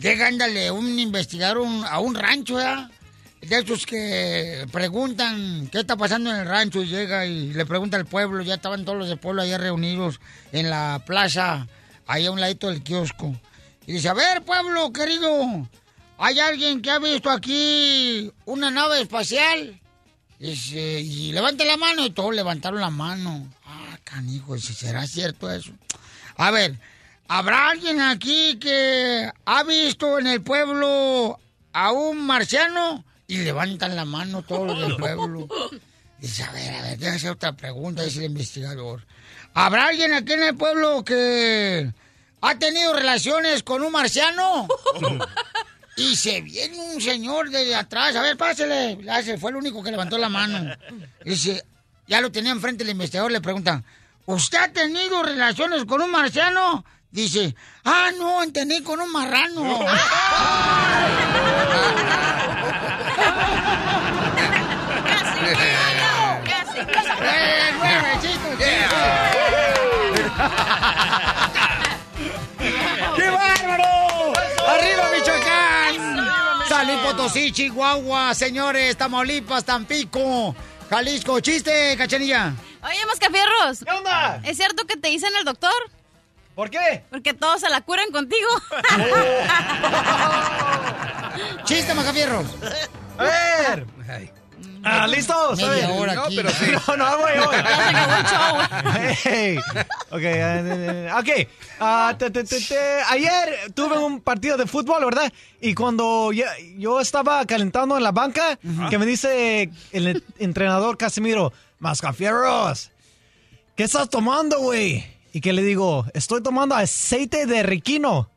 Llega, 0.00 0.28
ándale, 0.28 0.70
un 0.70 0.98
investigador 0.98 1.58
un- 1.58 1.84
a 1.84 1.98
un 1.98 2.14
rancho, 2.14 2.58
¿ya? 2.58 2.88
De 3.42 3.58
esos 3.58 3.84
que 3.84 4.66
preguntan 4.72 5.68
qué 5.70 5.80
está 5.80 5.96
pasando 5.98 6.30
en 6.30 6.36
el 6.36 6.46
rancho 6.46 6.82
y 6.82 6.86
llega 6.86 7.26
y 7.26 7.52
le 7.52 7.66
pregunta 7.66 7.98
al 7.98 8.06
pueblo. 8.06 8.42
Ya 8.42 8.54
estaban 8.54 8.86
todos 8.86 8.96
los 8.98 9.08
del 9.08 9.18
pueblo 9.18 9.42
allá 9.42 9.58
reunidos 9.58 10.18
en 10.52 10.70
la 10.70 11.02
plaza, 11.06 11.66
ahí 12.06 12.24
a 12.24 12.30
un 12.30 12.40
ladito 12.40 12.68
del 12.70 12.82
kiosco. 12.82 13.34
Y 13.86 13.92
dice, 13.92 14.08
a 14.08 14.14
ver, 14.14 14.42
pueblo 14.42 14.90
querido, 14.94 15.68
¿hay 16.18 16.40
alguien 16.40 16.82
que 16.82 16.90
ha 16.90 16.98
visto 16.98 17.30
aquí 17.30 18.30
una 18.44 18.70
nave 18.70 19.00
espacial? 19.00 19.80
Dice, 20.38 21.00
y 21.00 21.32
levante 21.32 21.64
la 21.64 21.76
mano 21.76 22.04
y 22.04 22.10
todos 22.10 22.34
levantaron 22.34 22.80
la 22.80 22.90
mano. 22.90 23.48
Ah, 23.64 23.98
canijo, 24.04 24.58
¿será 24.58 25.06
cierto 25.06 25.50
eso? 25.50 25.72
A 26.36 26.50
ver, 26.50 26.78
¿habrá 27.28 27.70
alguien 27.70 28.00
aquí 28.00 28.58
que 28.58 29.30
ha 29.44 29.62
visto 29.62 30.18
en 30.18 30.26
el 30.26 30.42
pueblo 30.42 31.38
a 31.72 31.92
un 31.92 32.26
marciano? 32.26 33.04
Y 33.26 33.38
levantan 33.38 33.96
la 33.96 34.04
mano 34.04 34.42
todos 34.42 34.66
los 34.66 34.80
del 34.80 34.96
pueblo. 34.98 35.48
Dice, 36.18 36.42
a 36.42 36.52
ver, 36.52 36.74
a 36.74 36.82
ver, 36.82 36.98
déjame 36.98 37.16
hacer 37.16 37.30
otra 37.30 37.52
pregunta, 37.52 38.02
dice 38.02 38.18
el 38.18 38.26
investigador. 38.26 39.06
¿Habrá 39.54 39.86
alguien 39.86 40.12
aquí 40.12 40.32
en 40.32 40.42
el 40.42 40.56
pueblo 40.56 41.04
que 41.04 41.90
ha 42.40 42.58
tenido 42.58 42.92
relaciones 42.92 43.62
con 43.62 43.82
un 43.82 43.92
marciano? 43.92 44.66
Y 45.96 46.16
se 46.16 46.40
viene 46.40 46.78
un 46.78 47.00
señor 47.00 47.50
de 47.50 47.74
atrás, 47.74 48.16
a 48.16 48.22
ver, 48.22 48.36
pásele. 48.36 48.98
Ya 49.02 49.22
se 49.22 49.38
fue 49.38 49.50
el 49.50 49.56
único 49.56 49.82
que 49.82 49.90
levantó 49.90 50.18
la 50.18 50.28
mano. 50.28 50.74
Dice, 51.24 51.64
ya 52.06 52.20
lo 52.20 52.32
tenía 52.32 52.52
enfrente 52.52 52.84
el 52.84 52.90
investigador, 52.90 53.30
le 53.30 53.40
pregunta, 53.40 53.82
¿usted 54.26 54.58
ha 54.58 54.72
tenido 54.72 55.22
relaciones 55.22 55.84
con 55.84 56.02
un 56.02 56.10
marciano? 56.10 56.84
Dice, 57.10 57.54
ah, 57.84 58.10
no, 58.18 58.42
entendí 58.42 58.82
con 58.82 59.00
un 59.00 59.12
marrano. 59.12 59.86
¡Eh, 67.20 67.72
nuevecito, 67.78 69.33
San 76.84 76.92
Luis 76.92 77.06
Potosí, 77.06 77.50
Chihuahua, 77.50 78.34
señores, 78.34 78.94
Tamaulipas, 78.98 79.64
Tampico, 79.64 80.54
Jalisco. 80.90 81.40
¡Chiste, 81.40 81.96
cachanilla! 81.96 82.52
Oye, 82.82 83.06
Mascafierros. 83.06 83.82
¿Qué 83.82 83.90
onda? 83.90 84.38
¿Es 84.44 84.58
cierto 84.58 84.84
que 84.84 84.98
te 84.98 85.08
dicen 85.08 85.30
el 85.38 85.46
doctor? 85.46 85.72
¿Por 86.54 86.68
qué? 86.68 87.02
Porque 87.08 87.32
todos 87.32 87.62
se 87.62 87.70
la 87.70 87.80
curan 87.80 88.10
contigo. 88.10 88.48
¡Chiste, 91.64 91.94
Macafierros! 91.94 92.44
A 93.16 93.24
ver. 93.24 93.86
Ah, 94.84 95.06
¿listos? 95.06 95.58
Media 95.60 95.90
hora 95.90 96.14
no, 96.14 96.22
aquí. 96.24 96.36
pero 96.36 96.50
sí. 96.50 96.66
No, 96.88 96.96
no, 96.96 97.18
voy, 97.18 97.32
voy. 97.44 97.56
Ya 97.56 97.76
se 97.76 97.82
acabó 97.82 98.60
el 98.60 99.06
show. 99.06 99.16
Hey. 99.24 99.58
Ok, 100.10 100.20
eh, 100.20 100.62
eh, 101.06 101.10
ok. 101.18 101.48
Ah, 101.80 102.14
te- 102.18 102.30
te- 102.30 102.44
te- 102.44 102.60
te- 102.60 103.02
ayer 103.08 103.72
tuve 103.74 103.98
un 103.98 104.20
partido 104.20 104.56
de 104.56 104.66
fútbol, 104.66 105.04
¿verdad? 105.04 105.32
Y 105.60 105.74
cuando 105.74 106.32
yo, 106.32 106.44
yo 106.76 107.00
estaba 107.00 107.44
calentando 107.46 107.96
en 107.96 108.02
la 108.02 108.12
banca, 108.12 108.58
que 108.90 108.98
me 108.98 109.06
dice 109.06 109.70
el 109.92 110.22
entrenador 110.38 110.96
Casimiro, 110.98 111.52
Mascafierros, 111.78 112.90
¿qué 113.76 113.84
estás 113.84 114.08
tomando, 114.10 114.58
güey? 114.60 115.04
Y 115.32 115.40
que 115.40 115.52
le 115.52 115.62
digo, 115.62 116.06
estoy 116.14 116.42
tomando 116.42 116.74
aceite 116.76 117.46
de 117.46 117.62
riquino. 117.62 118.28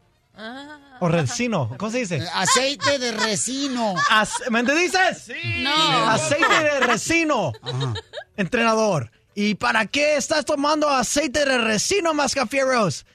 O 1.00 1.08
resino, 1.08 1.70
¿cómo 1.78 1.92
se 1.92 2.00
dice? 2.00 2.28
Aceite 2.34 2.98
de 3.00 3.12
resino. 3.12 3.96
Ac- 4.10 4.50
¿Me 4.50 4.64
dices? 4.64 5.24
Sí. 5.26 5.62
No. 5.64 6.10
Aceite 6.10 6.64
de 6.64 6.80
resino, 6.82 7.54
entrenador. 8.36 9.12
¿Y 9.36 9.56
para 9.56 9.86
qué 9.86 10.18
estás 10.18 10.46
tomando 10.46 10.90
aceite 10.90 11.46
de 11.46 11.58
resino, 11.60 12.14
Mascafierros? 12.14 13.06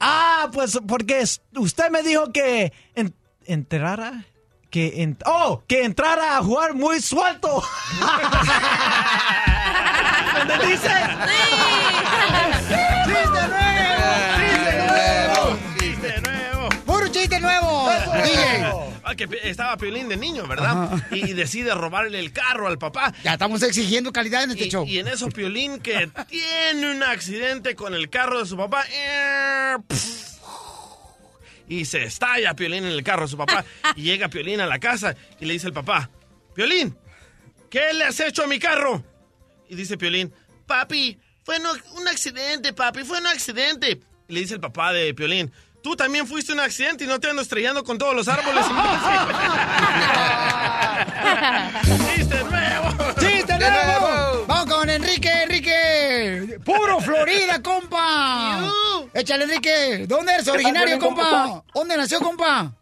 Ah, 0.00 0.48
pues 0.52 0.78
porque 0.86 1.24
usted 1.56 1.90
me 1.90 2.02
dijo 2.02 2.30
que 2.32 2.72
en- 2.94 3.16
entrara, 3.46 4.24
que 4.70 5.02
en- 5.02 5.16
oh, 5.24 5.62
que 5.66 5.84
entrara 5.84 6.36
a 6.36 6.42
jugar 6.42 6.74
muy 6.74 7.00
suelto. 7.00 7.62
¿Me 10.46 10.66
dices? 10.66 10.92
¡Chiste 12.68 12.76
que 19.16 19.28
pe- 19.28 19.48
estaba 19.48 19.76
Piolín 19.76 20.08
de 20.08 20.16
niño, 20.16 20.46
¿verdad? 20.46 21.02
Y 21.10 21.32
decide 21.32 21.74
robarle 21.74 22.18
el 22.18 22.32
carro 22.32 22.66
al 22.66 22.78
papá. 22.78 23.12
Ya 23.24 23.32
estamos 23.34 23.62
exigiendo 23.62 24.12
calidad 24.12 24.44
en 24.44 24.50
este 24.52 24.66
Y, 24.66 24.70
show. 24.70 24.84
y 24.86 24.98
en 24.98 25.08
eso 25.08 25.28
Piolín 25.28 25.80
que 25.80 26.10
tiene 26.28 26.90
un 26.90 27.02
accidente 27.02 27.74
con 27.74 27.94
el 27.94 28.08
carro 28.10 28.38
de 28.40 28.46
su 28.46 28.56
papá. 28.56 28.84
eh, 28.90 29.76
Y 31.68 31.84
se 31.84 32.04
estalla 32.04 32.54
Piolín 32.54 32.84
en 32.84 32.92
el 32.92 33.02
carro 33.02 33.22
de 33.22 33.28
su 33.28 33.36
papá. 33.36 33.64
Y 33.96 34.02
llega 34.02 34.28
Piolín 34.28 34.60
a 34.60 34.66
la 34.66 34.78
casa 34.78 35.14
y 35.38 35.44
le 35.44 35.52
dice 35.52 35.66
al 35.66 35.72
papá, 35.74 36.08
Piolín, 36.54 36.96
¿qué 37.70 37.92
le 37.92 38.04
has 38.04 38.18
hecho 38.20 38.42
a 38.44 38.46
mi 38.46 38.58
carro? 38.58 39.04
Y 39.68 39.74
dice 39.76 39.98
Piolín, 39.98 40.32
papi, 40.66 41.18
fue 41.44 41.56
un 41.94 42.08
accidente, 42.08 42.72
papi, 42.72 43.04
fue 43.04 43.18
un 43.20 43.26
accidente. 43.26 44.00
Y 44.28 44.32
le 44.34 44.40
dice 44.40 44.54
el 44.54 44.60
papá 44.60 44.92
de 44.92 45.12
Piolín, 45.14 45.52
tú 45.82 45.96
también 45.96 46.26
fuiste 46.26 46.52
un 46.52 46.60
accidente 46.60 47.04
y 47.04 47.06
no 47.06 47.18
te 47.20 47.28
ando 47.30 47.42
estrellando 47.42 47.84
con 47.84 47.98
todos 47.98 48.14
los 48.14 48.28
árboles. 48.28 48.64
¡Chiste 52.14 52.44
nuevo! 52.44 52.88
¡Chiste 53.18 53.58
nuevo! 53.58 54.44
Vamos 54.46 54.74
con 54.74 54.90
Enrique, 54.90 55.30
Enrique. 55.42 56.58
Puro 56.64 57.00
Florida, 57.00 57.62
compa. 57.62 58.70
Échale, 59.14 59.44
Enrique. 59.44 60.04
¿Dónde 60.06 60.32
eres 60.32 60.44
¿Qué 60.44 60.50
tal, 60.50 60.54
originario, 60.56 60.98
compa? 60.98 61.64
¿Dónde 61.74 61.96
nació, 61.96 62.20
compa? 62.20 62.72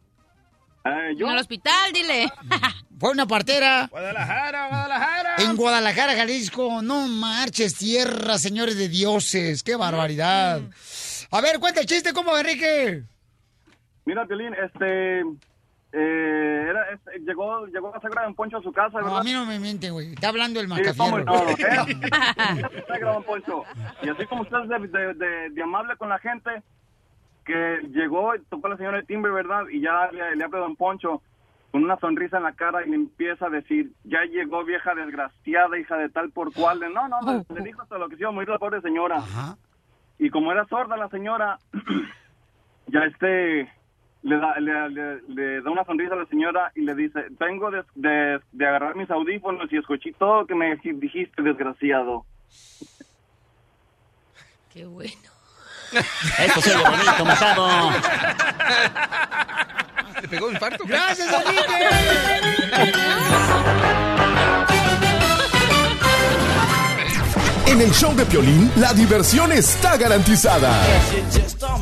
yo. 1.17 1.27
En 1.27 1.33
el 1.33 1.39
hospital, 1.39 1.93
dile. 1.93 2.33
Fue 2.99 3.11
una 3.11 3.27
partera. 3.27 3.89
Guadalajara, 3.91 4.69
Guadalajara. 4.69 5.35
En 5.39 5.57
Guadalajara, 5.57 6.17
Jalisco. 6.17 6.81
No 6.83 7.07
marches 7.09 7.75
tierra, 7.75 8.39
señores 8.39 8.77
de 8.77 8.89
dioses. 8.89 9.63
¡Qué 9.63 9.77
barbaridad! 9.77 10.61
A 11.37 11.41
ver, 11.41 11.59
cuenta 11.61 11.81
el 11.81 11.87
chiste, 11.87 12.13
compa, 12.13 12.39
Enrique. 12.41 13.03
Mira, 14.05 14.25
Piolín, 14.27 14.55
este... 14.55 15.21
Eh, 15.93 16.67
era, 16.69 16.91
es- 16.91 17.23
llegó, 17.25 17.67
llegó 17.67 17.91
la 17.95 18.01
suegra 18.01 18.23
de 18.23 18.27
Don 18.27 18.35
Poncho 18.35 18.59
a 18.59 18.63
su 18.63 18.73
casa, 18.73 18.97
¿verdad? 18.99 19.11
No, 19.11 19.17
a 19.19 19.25
mí 19.25 19.33
no 19.33 19.47
me 19.47 19.59
mienten, 19.59 19.93
güey. 19.93 20.13
Está 20.13 20.29
hablando 20.29 20.61
el 20.61 20.67
Sí, 20.69 20.83
cómo 20.97 21.19
macafierro. 21.19 21.85
no, 21.87 21.97
¿eh? 22.97 23.01
Don 23.01 23.23
Poncho. 23.23 23.65
Y 24.03 24.09
así 24.11 24.27
como 24.27 24.43
usted 24.43 24.57
es 24.63 24.69
de, 24.69 24.99
de- 24.99 25.15
de- 25.15 25.51
de 25.51 25.63
amable 25.63 25.97
con 25.97 26.09
la 26.09 26.19
gente, 26.19 26.63
que 27.45 27.81
llegó, 27.93 28.33
tocó 28.51 28.67
a 28.67 28.71
la 28.71 28.77
señora 28.77 28.99
de 28.99 29.05
timbre, 29.05 29.31
¿verdad? 29.33 29.63
Y 29.71 29.81
ya 29.81 30.11
le, 30.13 30.37
le 30.37 30.45
habla 30.45 30.59
a 30.59 30.63
Don 30.63 30.77
Poncho 30.77 31.23
con 31.71 31.85
una 31.85 31.99
sonrisa 31.99 32.39
en 32.39 32.43
la 32.43 32.53
cara 32.53 32.85
y 32.85 32.91
le 32.91 32.97
empieza 32.97 33.47
a 33.47 33.51
decir, 33.51 33.91
ya 34.05 34.23
llegó 34.25 34.65
vieja 34.65 34.95
desgraciada, 34.95 35.79
hija 35.79 35.97
de 35.97 36.09
tal 36.09 36.31
por 36.31 36.53
cual. 36.53 36.81
No, 36.93 37.09
no, 37.09 37.21
le, 37.23 37.55
le 37.55 37.65
dijo 37.65 37.83
hasta 37.83 37.97
lo 37.99 38.09
que 38.09 38.17
se 38.17 38.23
iba 38.23 38.31
a 38.31 38.33
morir 38.33 38.49
la 38.49 38.59
pobre 38.59 38.81
señora. 38.83 39.23
Y 40.19 40.31
como 40.31 40.51
era 40.53 40.67
sorda 40.67 40.97
la 40.97 41.09
señora, 41.09 41.59
ya 42.87 43.01
este 43.01 43.71
le 44.23 44.39
da, 44.39 44.59
le, 44.59 44.89
le- 44.91 45.21
le 45.29 45.61
da 45.63 45.71
una 45.71 45.85
sonrisa 45.85 46.15
a 46.15 46.19
la 46.19 46.27
señora 46.27 46.73
y 46.75 46.81
le 46.83 46.95
dice, 46.95 47.27
vengo 47.39 47.71
de, 47.71 47.85
de- 47.95 48.41
de 48.53 48.67
agarrar 48.67 48.97
mis 48.97 49.11
audífonos 49.11 49.73
y 49.73 49.77
escuché 49.77 50.13
todo 50.19 50.41
lo 50.41 50.47
que 50.47 50.55
me 50.55 50.75
dijiste, 50.77 51.43
desgraciado. 51.43 52.25
Qué 54.73 54.85
bueno. 54.87 55.31
Esto 56.39 56.61
se 56.61 56.75
oye 56.75 56.85
bonito, 56.89 57.25
mojado. 57.25 57.91
¿Te 60.21 60.29
pegó 60.29 60.47
un 60.49 60.53
infarto? 60.55 60.85
¡Gracias, 60.87 61.29
En 67.67 67.81
el 67.81 67.91
show 67.93 68.15
de 68.15 68.25
Piolín, 68.25 68.71
la 68.77 68.95
diversión 68.95 69.51
está 69.51 69.97
garantizada. 69.97 70.73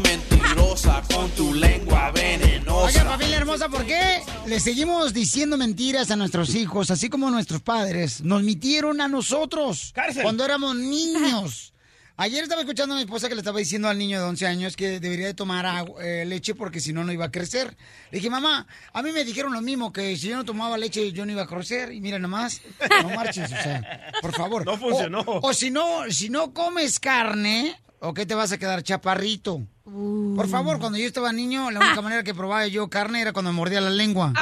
Mentirosa 0.03 1.03
con 1.15 1.31
tu 1.33 1.53
lengua 1.53 2.11
venenosa. 2.11 2.87
Oigan, 2.87 3.07
familia 3.07 3.37
hermosa, 3.37 3.69
¿por 3.69 3.85
qué 3.85 4.23
le 4.47 4.61
seguimos 4.61 5.13
diciendo 5.13 5.59
mentiras 5.59 6.11
a 6.11 6.17
nuestros 6.17 6.55
hijos, 6.55 6.91
así 6.91 7.11
como 7.11 7.31
nuestros 7.31 7.61
padres 7.61 8.23
nos 8.23 8.43
mintieron 8.43 9.01
a 9.03 9.09
nosotros 9.09 9.93
cuando 10.23 10.45
éramos 10.45 10.75
niños? 10.75 11.74
Ayer 12.17 12.45
estaba 12.45 12.61
escuchando 12.61 12.95
a 12.95 12.97
mi 12.99 13.03
esposa 13.03 13.29
que 13.29 13.35
le 13.35 13.41
estaba 13.41 13.59
diciendo 13.59 13.89
al 13.89 13.99
niño 13.99 14.21
de 14.21 14.25
11 14.27 14.47
años 14.47 14.77
que 14.77 15.01
debería 15.01 15.27
de 15.27 15.35
tomar 15.35 15.67
agua- 15.67 16.01
eh, 16.05 16.25
leche 16.25 16.55
porque 16.55 16.79
si 16.79 16.93
no, 16.93 17.03
no 17.03 17.11
iba 17.11 17.25
a 17.25 17.31
crecer. 17.33 17.77
Le 18.13 18.19
dije, 18.19 18.31
mamá, 18.31 18.69
a 18.93 19.03
mí 19.03 19.11
me 19.11 19.25
dijeron 19.25 19.53
lo 19.53 19.61
mismo, 19.61 19.93
que 19.93 20.17
si 20.17 20.29
yo 20.29 20.37
no 20.37 20.45
tomaba 20.45 20.79
leche 20.79 21.11
yo 21.11 21.27
no 21.27 21.33
iba 21.33 21.43
a 21.43 21.47
crecer. 21.49 21.91
Y 21.93 22.01
mira 22.01 22.21
nomás, 22.21 22.61
no 23.03 23.09
marches, 23.11 23.47
o 23.51 23.57
sea, 23.57 24.13
por 24.23 24.33
favor. 24.33 24.65
No 24.65 24.77
funcionó. 24.79 25.21
O, 25.23 25.49
o 25.49 25.53
si 25.53 25.73
no, 25.73 26.09
si 26.09 26.29
no 26.31 26.55
comes 26.55 27.01
carne, 27.01 27.77
¿o 27.99 28.15
qué 28.15 28.27
te 28.27 28.37
vas 28.37 28.53
a 28.53 28.59
quedar 28.59 28.85
chaparrito? 28.85 29.63
Por 29.85 30.49
favor, 30.49 30.79
cuando 30.79 30.99
yo 30.99 31.07
estaba 31.07 31.33
niño, 31.33 31.73
la 31.73 31.81
única 31.81 32.01
manera 32.03 32.23
que 32.23 32.33
probaba 32.33 32.65
yo 32.69 32.89
carne 32.89 33.23
era 33.23 33.33
cuando 33.33 33.51
me 33.51 33.57
mordía 33.57 33.81
la 33.81 33.91
lengua. 33.91 34.33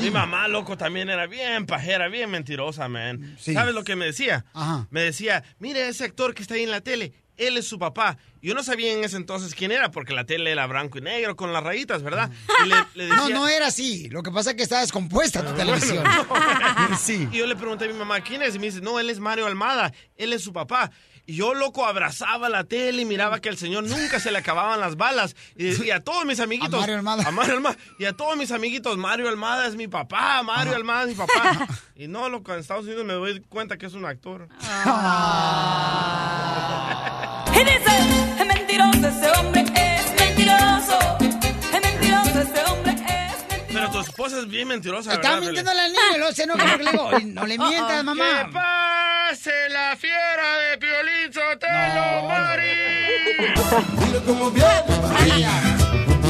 Mi 0.00 0.10
mamá, 0.10 0.48
loco, 0.48 0.76
también 0.76 1.08
era 1.08 1.26
bien 1.26 1.66
pajera, 1.66 2.08
bien 2.08 2.30
mentirosa, 2.30 2.88
man. 2.88 3.36
Sí. 3.38 3.54
¿Sabes 3.54 3.74
lo 3.74 3.84
que 3.84 3.96
me 3.96 4.06
decía? 4.06 4.44
Ajá. 4.52 4.86
Me 4.90 5.02
decía, 5.02 5.42
mire 5.58 5.88
ese 5.88 6.04
actor 6.04 6.34
que 6.34 6.42
está 6.42 6.54
ahí 6.54 6.62
en 6.62 6.70
la 6.70 6.80
tele, 6.80 7.12
él 7.36 7.56
es 7.56 7.66
su 7.66 7.78
papá. 7.78 8.16
Yo 8.40 8.54
no 8.54 8.62
sabía 8.62 8.92
en 8.92 9.04
ese 9.04 9.16
entonces 9.16 9.54
quién 9.54 9.72
era, 9.72 9.90
porque 9.90 10.14
la 10.14 10.24
tele 10.24 10.50
era 10.52 10.66
blanco 10.66 10.98
y 10.98 11.00
negro 11.02 11.36
con 11.36 11.52
las 11.52 11.62
rayitas, 11.62 12.02
¿verdad? 12.02 12.30
Y 12.64 12.68
le, 12.68 12.76
le 12.94 13.14
No, 13.14 13.22
decía, 13.22 13.34
no 13.34 13.48
era 13.48 13.66
así. 13.66 14.08
Lo 14.08 14.22
que 14.22 14.30
pasa 14.30 14.50
es 14.50 14.56
que 14.56 14.62
está 14.62 14.80
descompuesta 14.80 15.44
tu 15.44 15.52
televisión. 15.54 16.04
sí. 16.98 17.28
Y 17.32 17.38
yo 17.38 17.46
le 17.46 17.56
pregunté 17.56 17.86
a 17.86 17.88
mi 17.88 17.94
mamá, 17.94 18.20
¿quién 18.20 18.42
es? 18.42 18.54
Y 18.54 18.58
me 18.58 18.66
dice, 18.66 18.80
no, 18.80 18.98
él 19.00 19.10
es 19.10 19.18
Mario 19.20 19.46
Almada, 19.46 19.92
él 20.16 20.32
es 20.32 20.42
su 20.42 20.52
papá. 20.52 20.90
Y 21.26 21.34
yo, 21.36 21.54
loco, 21.54 21.84
abrazaba 21.84 22.48
la 22.48 22.64
tele 22.64 23.02
y 23.02 23.04
miraba 23.04 23.40
que 23.40 23.48
al 23.48 23.56
señor 23.56 23.84
nunca 23.84 24.20
se 24.20 24.30
le 24.30 24.38
acababan 24.38 24.78
las 24.80 24.96
balas. 24.96 25.34
Y, 25.56 25.84
y 25.84 25.90
a 25.90 26.00
todos 26.00 26.24
mis 26.24 26.38
amiguitos. 26.38 26.74
A 26.74 26.80
Mario 26.80 26.96
Almada. 26.96 27.24
A 27.26 27.30
Mario 27.32 27.54
Almada. 27.54 27.76
Y 27.98 28.04
a 28.04 28.12
todos 28.12 28.36
mis 28.36 28.52
amiguitos, 28.52 28.96
Mario 28.96 29.28
Almada 29.28 29.66
es 29.66 29.74
mi 29.74 29.88
papá, 29.88 30.42
Mario 30.44 30.76
Almada 30.76 31.02
es 31.02 31.08
mi 31.08 31.14
papá. 31.14 31.66
Y 31.98 32.08
no, 32.08 32.28
loco, 32.28 32.52
en 32.52 32.60
Estados 32.60 32.84
Unidos 32.84 33.06
me 33.06 33.14
doy 33.14 33.40
cuenta 33.48 33.78
que 33.78 33.86
es 33.86 33.94
un 33.94 34.04
actor. 34.04 34.48
Y 37.54 37.58
dice, 37.58 38.38
es 38.38 38.46
mentiroso 38.46 39.08
ese 39.08 39.30
hombre, 39.40 39.64
es 39.74 39.95
esposa 44.16 44.38
es 44.38 44.48
bien 44.48 44.66
mentirosa, 44.68 45.12
Estaba 45.12 45.34
¿verdad, 45.34 45.46
mintiendo 45.46 45.70
al 45.72 45.92
niño, 45.92 46.16
luego 46.16 46.32
se 46.32 46.42
enoja 46.44 46.66
porque 46.66 46.84
le 46.84 46.90
digo, 46.90 47.04
"Oye, 47.04 47.24
no 47.26 47.46
le 47.46 47.58
mientas, 47.68 48.02
mamá. 48.02 48.44
¡Que 48.46 48.52
pase 48.52 49.68
la 49.68 49.94
fiera 49.96 50.58
de 50.70 50.78
Piolín 50.78 51.32
Sotelo, 51.34 52.22
Mari! 52.26 52.66
Mira 54.06 54.20
cómo 54.24 54.50
viene 54.50 54.72
María. 55.12 55.50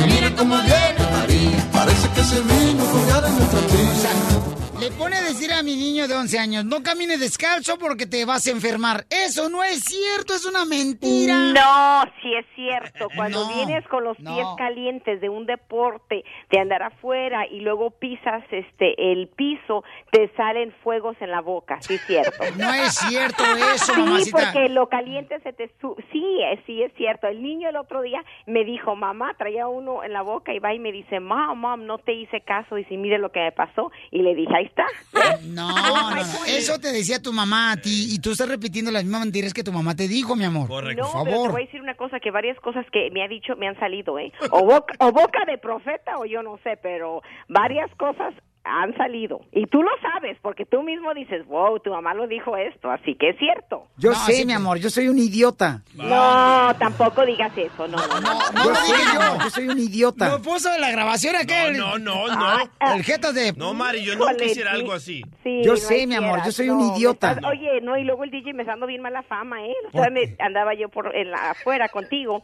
Mira 0.05 0.31
cómo 0.37 0.57
viene 0.63 1.11
María. 1.13 1.71
Parece 1.73 2.09
que 2.11 2.25
se 2.25 2.41
vino 2.41 2.83
a 2.85 3.29
en 3.29 3.39
nuestra 3.39 3.61
prisa. 3.61 4.56
Le 4.81 4.91
pone 4.91 5.17
a 5.17 5.23
decir 5.23 5.51
a 5.55 5.63
mi 5.63 5.75
niño 5.75 6.07
de 6.07 6.15
11 6.15 6.39
años, 6.39 6.65
no 6.67 6.83
camines 6.83 7.19
descalzo 7.19 7.79
porque 7.79 8.05
te 8.07 8.27
vas 8.27 8.47
a 8.47 8.51
enfermar. 8.51 9.05
Eso 9.09 9.49
no 9.49 9.65
es 9.65 9.83
cierto, 9.83 10.35
es 10.35 10.45
una 10.45 10.67
mentira. 10.67 11.35
No, 11.35 12.05
sí 12.21 12.35
es 12.35 12.45
cierto. 12.55 13.09
Cuando 13.17 13.49
No, 13.49 13.55
vienes 13.55 13.89
con 13.89 14.05
los 14.05 14.19
no. 14.21 14.35
pies 14.35 14.47
calientes 14.59 15.23
de 15.23 15.31
un 15.31 15.47
deporte, 15.47 16.25
de 16.51 16.59
andar 16.61 16.83
afuera 16.83 17.47
y 17.47 17.61
luego 17.61 17.91
pisas 17.91 18.45
este 18.51 19.13
el 19.13 19.29
piso, 19.29 19.83
te 20.13 20.31
salen 20.37 20.75
fuegos 20.85 21.17
en 21.21 21.31
la 21.31 21.41
boca. 21.41 21.81
Sí 21.81 21.95
es 21.95 22.03
cierto. 22.07 22.31
No 22.59 22.73
es 22.75 22.95
cierto 22.95 23.45
eso, 23.75 23.95
Sí, 23.95 24.01
mamacita. 24.01 24.39
porque 24.53 24.69
lo 24.69 24.89
caliente 24.89 25.41
se 25.41 25.53
te 25.55 25.71
su 25.81 25.97
sí, 26.13 26.23
es, 26.53 26.61
sí 26.67 26.83
es 26.83 26.93
cierto. 26.97 27.27
El 27.29 27.43
niño 27.43 27.71
el 27.71 27.77
otro 27.77 28.03
día 28.03 28.23
me 28.47 28.65
dijo, 28.65 28.95
"Mamá, 28.95 29.35
traía 29.39 29.69
uno 29.69 30.05
en 30.05 30.13
la 30.13 30.21
boca" 30.23 30.53
y 30.53 30.59
va 30.59 30.75
y 30.75 30.79
me 30.79 30.93
dice, 30.93 31.19
"Mom, 31.21 31.59
mom, 31.59 31.87
no 31.87 31.97
te 31.99 32.13
hice 32.13 32.43
caso." 32.43 32.77
Y 32.77 32.85
si 32.85 32.97
mire 32.99 33.17
lo 33.19 33.33
que 33.33 33.41
me 33.41 33.53
pasó 33.53 33.91
y 34.11 34.21
le 34.23 34.35
dije, 34.35 34.66
"Ahí 34.67 35.31
está." 35.33 35.39
No, 35.45 35.69
no, 35.77 36.11
no, 36.15 36.45
eso 36.47 36.79
te 36.79 36.93
decía 36.93 37.21
tu 37.23 37.33
mamá 37.33 37.73
a 37.73 37.77
ti 37.77 38.09
y 38.15 38.19
tú 38.19 38.33
estás 38.33 38.49
repitiendo 38.49 38.91
las 38.91 39.05
mismas 39.05 39.23
mentiras 39.23 39.55
que 39.55 39.63
tu 39.65 39.73
mamá 39.73 39.95
te 39.95 40.09
dijo, 40.09 40.37
mi 40.37 40.45
amor. 40.45 40.69
No, 40.69 40.69
Por 40.69 40.85
pero 40.85 41.07
te 41.07 41.13
favor. 41.13 41.53
voy 41.53 41.63
a 41.63 41.65
decir 41.67 41.81
una 41.81 41.95
cosa, 41.97 42.21
que 42.21 42.31
varias 42.31 42.59
cosas 42.61 42.85
que 42.93 43.11
me 43.13 43.23
ha 43.23 43.29
dicho 43.29 43.57
me 43.57 43.69
han 43.69 43.79
salido, 43.79 44.19
¿eh? 44.19 44.33
O 44.51 44.65
boca, 44.65 44.95
o 44.99 45.13
boca 45.13 45.45
de 45.47 45.59
profeta 45.59 46.19
o 46.19 46.25
yo 46.27 46.43
no 46.43 46.59
sé, 46.63 46.77
pero 46.83 47.23
varias 47.49 47.91
cosas 47.97 48.35
han 48.67 48.97
salido. 48.97 49.41
Y 49.53 49.67
tú 49.67 49.83
lo 49.83 49.91
sabes, 50.03 50.37
porque 50.43 50.65
tú 50.67 50.83
mismo 50.83 51.15
dices, 51.15 51.47
wow, 51.47 51.79
tu 51.81 51.91
mamá 51.91 52.15
lo 52.15 52.27
dijo 52.27 52.57
esto, 52.57 52.91
así 52.91 53.15
que 53.15 53.31
es 53.31 53.39
cierto. 53.39 53.87
Yo 53.97 54.13
sé, 54.15 54.45
mi 54.45 54.53
amor, 54.53 54.79
yo 54.79 54.91
soy 54.91 55.09
un 55.09 55.19
idiota. 55.19 55.83
No, 55.95 56.75
tampoco 56.79 57.25
digas 57.25 57.53
eso, 57.57 57.87
no, 57.89 57.97
no, 57.97 58.21
no. 58.21 58.35
No, 58.53 58.65
no, 58.65 58.71
dije 58.71 59.15
no. 59.15 59.37
yo, 59.39 59.45
yo 59.45 59.51
soy 59.51 59.69
un 59.69 59.79
idiota. 59.79 60.29
Lo 60.29 60.43
puso 60.43 60.73
en 60.75 60.81
la 60.81 60.91
grabación 60.91 61.37
aquel. 61.37 61.77
No, 61.77 61.99
no, 61.99 62.27
no. 62.29 62.57
El 62.95 63.03
jeto 63.03 63.33
de... 63.33 63.53
No, 63.55 63.75
Mari, 63.75 64.05
yo 64.05 64.17
no 64.17 64.27
quisiera 64.37 64.73
algo 64.73 64.93
así. 64.93 65.23
Sí, 65.43 65.63
Yo 65.65 65.73
no 65.73 65.77
sé, 65.77 66.07
mi 66.07 66.15
amor, 66.15 66.41
yo 66.45 66.53
soy 66.53 66.69
un 66.71 66.79
no, 66.79 66.97
idiota. 66.97 67.33
estás- 67.33 67.45
oye, 67.51 67.81
no, 67.83 67.97
y 67.97 68.05
luego 68.05 68.25
el 68.25 68.31
DJ 68.31 68.53
me 68.53 68.63
está 68.63 68.73
dando 68.73 68.87
bien 68.87 69.03
mala 69.03 69.23
fama, 69.23 69.65
¿eh? 69.65 69.75
O 69.93 69.99
sea, 70.01 70.11
me- 70.11 70.35
andaba 70.41 70.75
yo 70.75 70.89
por 70.89 71.15
en 71.15 71.31
la, 71.31 71.51
afuera 71.51 71.89
contigo 71.89 72.43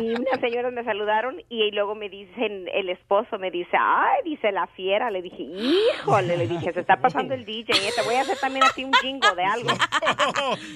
y 0.00 0.10
unas 0.10 0.40
señoras 0.40 0.72
me 0.72 0.84
saludaron 0.84 1.36
y 1.48 1.70
luego 1.72 1.94
me 1.94 2.08
dicen, 2.08 2.66
el 2.72 2.88
esposo 2.88 3.38
me 3.38 3.50
dice, 3.50 3.76
ay, 3.78 4.22
dice 4.24 4.50
la 4.52 4.66
fiera. 4.68 5.10
Le 5.10 5.22
dije, 5.22 5.42
híjole, 5.58 6.36
le 6.36 6.46
dije, 6.46 6.72
se 6.72 6.80
está 6.80 6.96
pasando 7.00 7.34
el 7.34 7.44
DJ, 7.44 7.72
¿eh? 7.72 7.92
te 7.94 8.02
voy 8.02 8.14
a 8.14 8.22
hacer 8.22 8.38
también 8.38 8.64
a 8.64 8.70
ti 8.70 8.84
un 8.84 8.92
jingo 8.94 9.34
de 9.34 9.44
algo. 9.44 9.70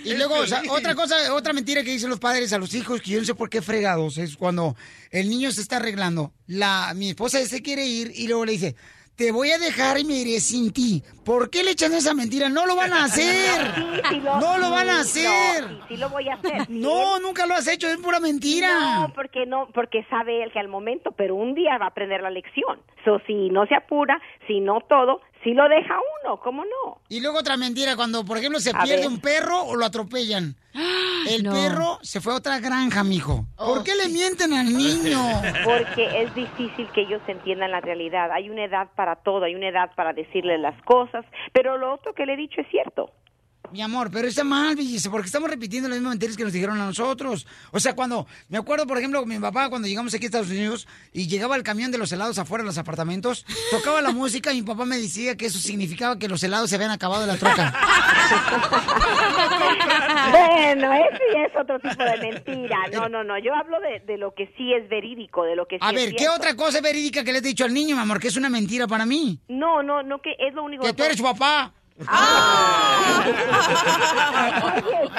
Y 0.04 0.14
luego, 0.14 0.36
o 0.36 0.46
sea, 0.46 0.62
otra 0.70 0.94
cosa, 0.94 1.32
otra 1.34 1.52
mentira 1.52 1.82
que 1.82 1.90
dicen 1.90 2.10
los 2.10 2.18
padres 2.18 2.52
a 2.52 2.58
los 2.58 2.74
hijos, 2.74 3.00
que 3.00 3.12
yo 3.12 3.18
no 3.20 3.24
sé 3.24 3.34
por 3.34 3.48
qué 3.48 3.62
fregados, 3.62 4.18
es 4.18 4.36
cuando 4.36 4.76
el 5.10 5.28
niño 5.28 5.50
se 5.52 5.60
está 5.60 5.76
arreglando, 5.76 6.32
la, 6.46 6.92
mi 6.94 7.10
esposa 7.10 7.44
se 7.46 7.62
quiere 7.62 7.86
ir 7.86 8.12
y 8.14 8.26
luego 8.26 8.44
le 8.44 8.52
dice, 8.52 8.76
te 9.16 9.30
voy 9.30 9.50
a 9.50 9.58
dejar 9.58 9.98
y 9.98 10.04
me 10.04 10.14
iré 10.14 10.40
sin 10.40 10.72
ti. 10.72 11.02
¿Por 11.24 11.50
qué 11.50 11.62
le 11.62 11.72
echan 11.72 11.92
esa 11.92 12.14
mentira? 12.14 12.48
No 12.48 12.66
lo 12.66 12.74
van 12.76 12.92
a 12.92 13.04
hacer. 13.04 13.60
Sí, 14.02 14.16
sí 14.16 14.20
lo- 14.20 14.40
no 14.40 14.58
lo 14.58 14.66
sí, 14.66 14.72
van 14.72 14.88
a 14.90 14.94
no, 14.94 15.00
hacer. 15.00 15.64
sí 15.88 15.96
lo 15.96 16.08
voy 16.10 16.28
a 16.28 16.34
hacer. 16.34 16.68
No, 16.70 17.18
nunca 17.20 17.46
lo 17.46 17.54
has 17.54 17.66
hecho, 17.68 17.88
es 17.88 17.96
pura 17.98 18.18
mentira. 18.20 18.68
No, 19.00 19.12
porque 19.14 19.46
no, 19.46 19.68
porque 19.72 20.04
sabe 20.10 20.42
él 20.42 20.50
que 20.52 20.58
al 20.58 20.68
momento, 20.68 21.12
pero 21.12 21.34
un 21.34 21.54
día 21.54 21.78
va 21.78 21.86
a 21.86 21.88
aprender 21.88 22.20
la 22.22 22.30
lección. 22.30 22.80
So, 23.04 23.20
si 23.26 23.48
no 23.50 23.66
se 23.66 23.74
apura, 23.74 24.20
si 24.46 24.60
no 24.60 24.80
todo, 24.88 25.20
si 25.42 25.52
lo 25.54 25.68
deja 25.68 25.94
uno, 26.24 26.36
¿cómo 26.38 26.64
no? 26.64 27.00
Y 27.08 27.20
luego 27.20 27.38
otra 27.38 27.56
mentira, 27.56 27.96
cuando 27.96 28.24
por 28.24 28.38
ejemplo 28.38 28.60
se 28.60 28.70
A 28.70 28.82
pierde 28.82 29.02
ver. 29.02 29.08
un 29.08 29.20
perro 29.20 29.62
o 29.64 29.76
lo 29.76 29.84
atropellan. 29.84 30.54
El 31.28 31.44
No. 31.44 31.52
perro 31.52 31.98
se 32.02 32.20
fue 32.20 32.32
a 32.32 32.36
otra 32.36 32.58
granja, 32.58 33.04
mijo. 33.04 33.44
¿Por 33.56 33.84
qué 33.84 33.94
le 33.94 34.08
mienten 34.08 34.52
al 34.52 34.66
niño? 34.76 35.18
Porque 35.64 36.22
es 36.22 36.34
difícil 36.34 36.88
que 36.92 37.02
ellos 37.02 37.22
entiendan 37.28 37.70
la 37.70 37.80
realidad. 37.80 38.30
Hay 38.32 38.50
una 38.50 38.64
edad 38.64 38.88
para 38.96 39.16
todo, 39.16 39.44
hay 39.44 39.54
una 39.54 39.68
edad 39.68 39.90
para 39.94 40.12
decirles 40.12 40.60
las 40.60 40.80
cosas, 40.82 41.24
pero 41.52 41.78
lo 41.78 41.94
otro 41.94 42.12
que 42.14 42.26
le 42.26 42.34
he 42.34 42.36
dicho 42.36 42.60
es 42.60 42.68
cierto. 42.70 43.10
Mi 43.72 43.80
amor, 43.80 44.10
pero 44.12 44.28
está 44.28 44.44
mal, 44.44 44.76
Villis, 44.76 45.08
porque 45.08 45.26
estamos 45.26 45.48
repitiendo 45.48 45.88
las 45.88 45.96
mismas 45.96 46.12
mentiras 46.12 46.36
que 46.36 46.44
nos 46.44 46.52
dijeron 46.52 46.78
a 46.78 46.84
nosotros. 46.84 47.46
O 47.70 47.80
sea, 47.80 47.94
cuando, 47.94 48.26
me 48.50 48.58
acuerdo, 48.58 48.86
por 48.86 48.98
ejemplo, 48.98 49.24
mi 49.24 49.38
papá, 49.38 49.70
cuando 49.70 49.88
llegamos 49.88 50.12
aquí 50.12 50.24
a 50.24 50.26
Estados 50.26 50.50
Unidos 50.50 50.86
y 51.12 51.26
llegaba 51.26 51.56
el 51.56 51.62
camión 51.62 51.90
de 51.90 51.96
los 51.96 52.12
helados 52.12 52.38
afuera 52.38 52.62
de 52.62 52.66
los 52.66 52.76
apartamentos, 52.76 53.46
tocaba 53.70 54.02
la 54.02 54.10
música 54.10 54.52
y 54.52 54.60
mi 54.60 54.66
papá 54.66 54.84
me 54.84 54.98
decía 54.98 55.36
que 55.36 55.46
eso 55.46 55.58
significaba 55.58 56.18
que 56.18 56.28
los 56.28 56.42
helados 56.42 56.68
se 56.68 56.76
habían 56.76 56.90
acabado 56.90 57.22
de 57.22 57.28
la 57.28 57.38
troca. 57.38 57.72
bueno, 60.30 60.92
ese 60.92 61.22
ya 61.32 61.44
es 61.46 61.56
otro 61.58 61.78
tipo 61.80 62.04
de 62.04 62.16
mentira. 62.18 62.76
No, 62.92 63.08
no, 63.08 63.24
no. 63.24 63.38
Yo 63.38 63.54
hablo 63.54 63.80
de, 63.80 64.00
de 64.00 64.18
lo 64.18 64.34
que 64.34 64.52
sí 64.58 64.74
es 64.74 64.86
verídico, 64.90 65.44
de 65.44 65.56
lo 65.56 65.66
que 65.66 65.76
sí 65.76 65.80
A 65.82 65.90
es 65.90 65.94
ver, 65.94 66.14
¿qué 66.14 66.28
otra 66.28 66.54
cosa 66.56 66.78
es 66.78 66.82
verídica 66.84 67.24
que 67.24 67.32
le 67.32 67.38
he 67.38 67.42
dicho 67.42 67.64
al 67.64 67.72
niño, 67.72 67.96
mi 67.96 68.02
amor, 68.02 68.20
que 68.20 68.28
es 68.28 68.36
una 68.36 68.50
mentira 68.50 68.86
para 68.86 69.06
mí? 69.06 69.40
No, 69.48 69.82
no, 69.82 70.02
no, 70.02 70.20
que 70.20 70.36
es 70.38 70.52
lo 70.52 70.64
único 70.64 70.84
Que 70.84 70.92
tú 70.92 71.04
eres 71.04 71.16
su 71.16 71.22
papá. 71.22 71.72
Oye, 74.74 75.10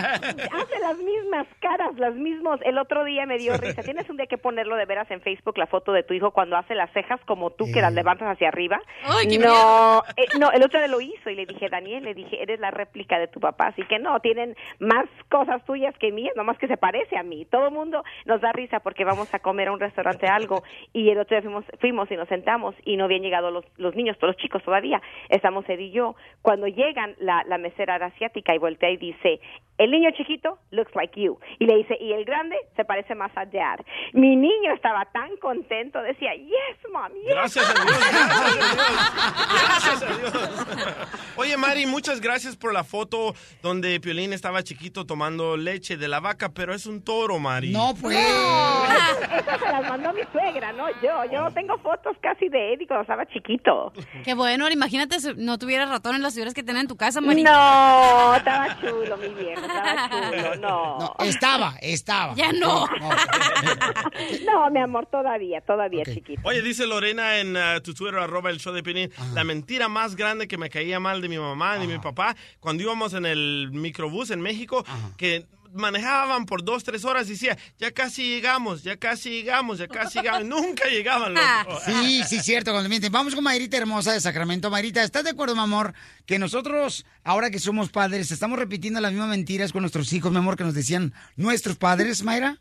hace 0.51 0.79
las 0.79 0.97
mismas 0.97 1.47
caras, 1.59 1.97
las 1.97 2.15
mismos. 2.15 2.59
El 2.63 2.77
otro 2.77 3.03
día 3.03 3.25
me 3.25 3.38
dio 3.38 3.55
risa. 3.57 3.81
Tienes 3.84 4.09
un 4.09 4.17
día 4.17 4.27
que 4.27 4.38
ponerlo 4.38 4.75
de 4.75 4.86
veras 4.86 5.09
en 5.11 5.21
Facebook 5.21 5.57
la 5.57 5.67
foto 5.67 5.91
de 5.91 6.03
tu 6.03 6.13
hijo 6.13 6.31
cuando 6.31 6.57
hace 6.57 6.75
las 6.75 6.91
cejas 6.91 7.19
como 7.25 7.51
tú 7.51 7.65
que 7.73 7.81
las 7.81 7.93
levantas 7.93 8.27
hacia 8.29 8.49
arriba. 8.49 8.81
Ay, 9.05 9.27
qué 9.27 9.39
no, 9.39 10.03
eh, 10.17 10.25
no, 10.39 10.51
el 10.51 10.63
otro 10.63 10.79
día 10.79 10.88
lo 10.88 11.01
hizo 11.01 11.29
y 11.29 11.36
le 11.36 11.45
dije, 11.45 11.69
Daniel, 11.69 12.03
le 12.03 12.13
dije, 12.13 12.41
eres 12.41 12.59
la 12.59 12.71
réplica 12.71 13.19
de 13.19 13.27
tu 13.27 13.39
papá, 13.39 13.67
así 13.67 13.84
que 13.84 13.99
no, 13.99 14.19
tienen 14.19 14.55
más 14.79 15.05
cosas 15.29 15.63
tuyas 15.65 15.95
que 15.97 16.11
mías, 16.11 16.34
nomás 16.36 16.57
que 16.57 16.67
se 16.67 16.77
parece 16.77 17.17
a 17.17 17.23
mí. 17.23 17.45
Todo 17.45 17.67
el 17.67 17.73
mundo 17.73 18.03
nos 18.25 18.41
da 18.41 18.51
risa 18.51 18.79
porque 18.79 19.05
vamos 19.05 19.34
a 19.34 19.39
comer 19.39 19.69
a 19.69 19.71
un 19.71 19.79
restaurante 19.79 20.27
algo 20.27 20.63
y 20.91 21.09
el 21.09 21.19
otro 21.19 21.36
día 21.36 21.41
fuimos, 21.41 21.65
fuimos 21.79 22.11
y 22.11 22.15
nos 22.15 22.27
sentamos 22.27 22.75
y 22.84 22.97
no 22.97 23.05
habían 23.05 23.21
llegado 23.21 23.51
los, 23.51 23.65
los 23.77 23.95
niños, 23.95 24.17
todos 24.17 24.36
los 24.36 24.41
chicos 24.41 24.63
todavía. 24.63 25.01
Estamos 25.29 25.67
él 25.69 25.81
y 25.81 25.91
yo. 25.91 26.15
Cuando 26.41 26.67
llegan, 26.76 27.15
la, 27.19 27.43
la 27.47 27.57
mesera 27.57 27.95
era 27.95 28.07
asiática 28.07 28.53
y 28.53 28.57
voltea 28.57 28.89
y 28.91 28.97
dice, 28.97 29.39
el 29.78 29.91
niño 29.91 30.09
chiquito 30.11 30.59
looks 30.71 30.93
like 30.95 31.19
you. 31.19 31.39
Y 31.59 31.65
le 31.65 31.78
dice, 31.78 31.97
y 31.99 32.13
el 32.13 32.26
grande 32.26 32.55
se 32.76 32.86
parece 32.86 33.15
más 33.15 33.32
a 33.36 33.45
dad. 33.45 33.80
Mi 34.13 34.36
niño 34.36 34.74
estaba 34.74 35.05
tan 35.11 35.36
contento, 35.38 36.01
decía, 36.01 36.36
yes, 36.36 36.91
mom, 36.91 37.11
yes. 37.13 37.30
Gracias 37.30 37.69
a 37.69 37.74
Dios, 37.74 37.97
gracias 37.97 38.32
a 38.32 38.55
Dios. 38.55 38.76
Gracias 39.63 40.03
a 40.03 40.17
Dios. 40.17 41.07
Oye, 41.36 41.57
Mari, 41.57 41.86
muchas 41.86 42.21
gracias 42.21 42.55
por 42.55 42.74
la 42.74 42.84
foto 42.84 43.34
donde 43.61 43.99
Piolín 43.99 44.34
estaba 44.34 44.61
chiquito 44.63 45.05
tomando 45.05 45.57
leche 45.57 45.97
de 45.97 46.07
la 46.07 46.19
vaca, 46.19 46.49
pero 46.49 46.74
es 46.74 46.86
un 46.86 47.03
toro, 47.03 47.39
Mari. 47.39 47.71
No, 47.71 47.95
pues. 47.99 48.15
No, 48.15 48.86
esas, 49.38 49.59
se 49.59 49.65
las 49.65 49.89
mandó 49.89 50.13
mi 50.13 50.21
suegra, 50.32 50.71
no 50.74 50.88
yo. 51.01 51.26
Yo 51.32 51.41
no 51.41 51.51
tengo 51.51 51.78
fotos 51.80 52.15
casi 52.21 52.49
de 52.49 52.74
Eddie 52.74 52.88
cuando 52.88 53.01
estaba 53.01 53.26
chiquito. 53.26 53.91
Qué 54.24 54.36
bueno, 54.36 54.69
imagínate 54.69 55.19
si 55.19 55.34
no 55.36 55.57
tuviera 55.57 55.86
ratón 55.88 56.15
en 56.15 56.21
las 56.21 56.34
figuras 56.34 56.53
que 56.53 56.63
tenés 56.63 56.84
en 56.84 56.88
tu 56.88 56.95
casa, 56.95 57.21
Mari. 57.21 57.43
No, 57.43 58.36
estaba 58.36 58.80
chulo, 58.80 59.17
mi 59.17 59.30
viejo. 59.30 59.62
Chulo, 60.09 60.55
no. 60.55 60.97
No, 60.99 61.16
estaba, 61.20 61.76
estaba. 61.82 62.34
Ya 62.36 62.51
no. 62.51 62.88
No, 64.45 64.70
mi 64.72 64.80
amor, 64.80 65.07
todavía, 65.07 65.61
todavía, 65.61 66.03
chiquito. 66.05 66.41
Oye, 66.43 66.61
dice 66.61 66.86
Lorena 66.86 67.39
en 67.39 67.55
uh, 67.55 67.82
tu 67.82 67.93
Twitter, 67.93 68.20
arroba 68.20 68.49
el 68.49 68.59
show 68.59 68.74
de 68.74 68.84
Piolín, 68.84 69.11
la 69.34 69.43
mentira 69.43 69.88
más 69.88 70.16
grande 70.16 70.47
que 70.47 70.57
me 70.57 70.70
caía 70.70 70.99
mal 70.99 71.22
de 71.22 71.30
mi 71.30 71.38
mamá, 71.38 71.78
de 71.78 71.88
mi 71.88 71.99
papá, 71.99 72.36
cuando 72.59 72.84
íbamos 72.84 73.14
en 73.14 73.26
el 73.26 73.70
microbús 73.72 74.32
en 74.32 74.41
México, 74.41 74.86
que 75.18 75.45
manejaban 75.74 76.45
por 76.45 76.63
dos, 76.63 76.84
tres 76.84 77.03
horas 77.05 77.28
y 77.28 77.32
decía, 77.32 77.57
ya 77.78 77.91
casi 77.91 78.24
llegamos, 78.24 78.84
ya 78.84 78.97
casi 78.97 79.30
llegamos, 79.30 79.78
ya 79.80 79.88
casi 79.88 80.19
llegamos. 80.19 80.45
Nunca 80.47 80.88
llegaban. 80.88 81.34
loco. 81.34 81.80
Sí, 81.86 82.24
sí, 82.24 82.39
cierto, 82.39 82.71
cuando 82.71 82.89
mienten. 82.89 83.11
Vamos 83.11 83.36
con 83.36 83.43
Mayrita 83.43 83.78
hermosa 83.78 84.13
de 84.13 84.21
Sacramento. 84.21 84.69
Mayrita, 84.69 85.03
¿estás 85.03 85.24
de 85.24 85.32
acuerdo, 85.32 85.55
mi 85.55 85.61
amor? 85.61 85.93
Que 86.26 86.39
nosotros, 86.39 87.05
ahora 87.24 87.49
que 87.51 87.59
somos 87.59 87.89
padres, 87.89 88.32
estamos 88.32 88.57
repitiendo 88.59 89.01
las 89.01 89.11
mismas 89.11 89.30
mentiras 89.30 89.71
con 89.71 89.82
nuestros 89.82 90.11
hijos, 90.13 90.32
mi 90.32 90.38
amor, 90.38 90.55
que 90.55 90.63
nos 90.63 90.74
decían 90.74 91.13
nuestros 91.36 91.78
padres, 91.78 92.24
Mayra. 92.24 92.59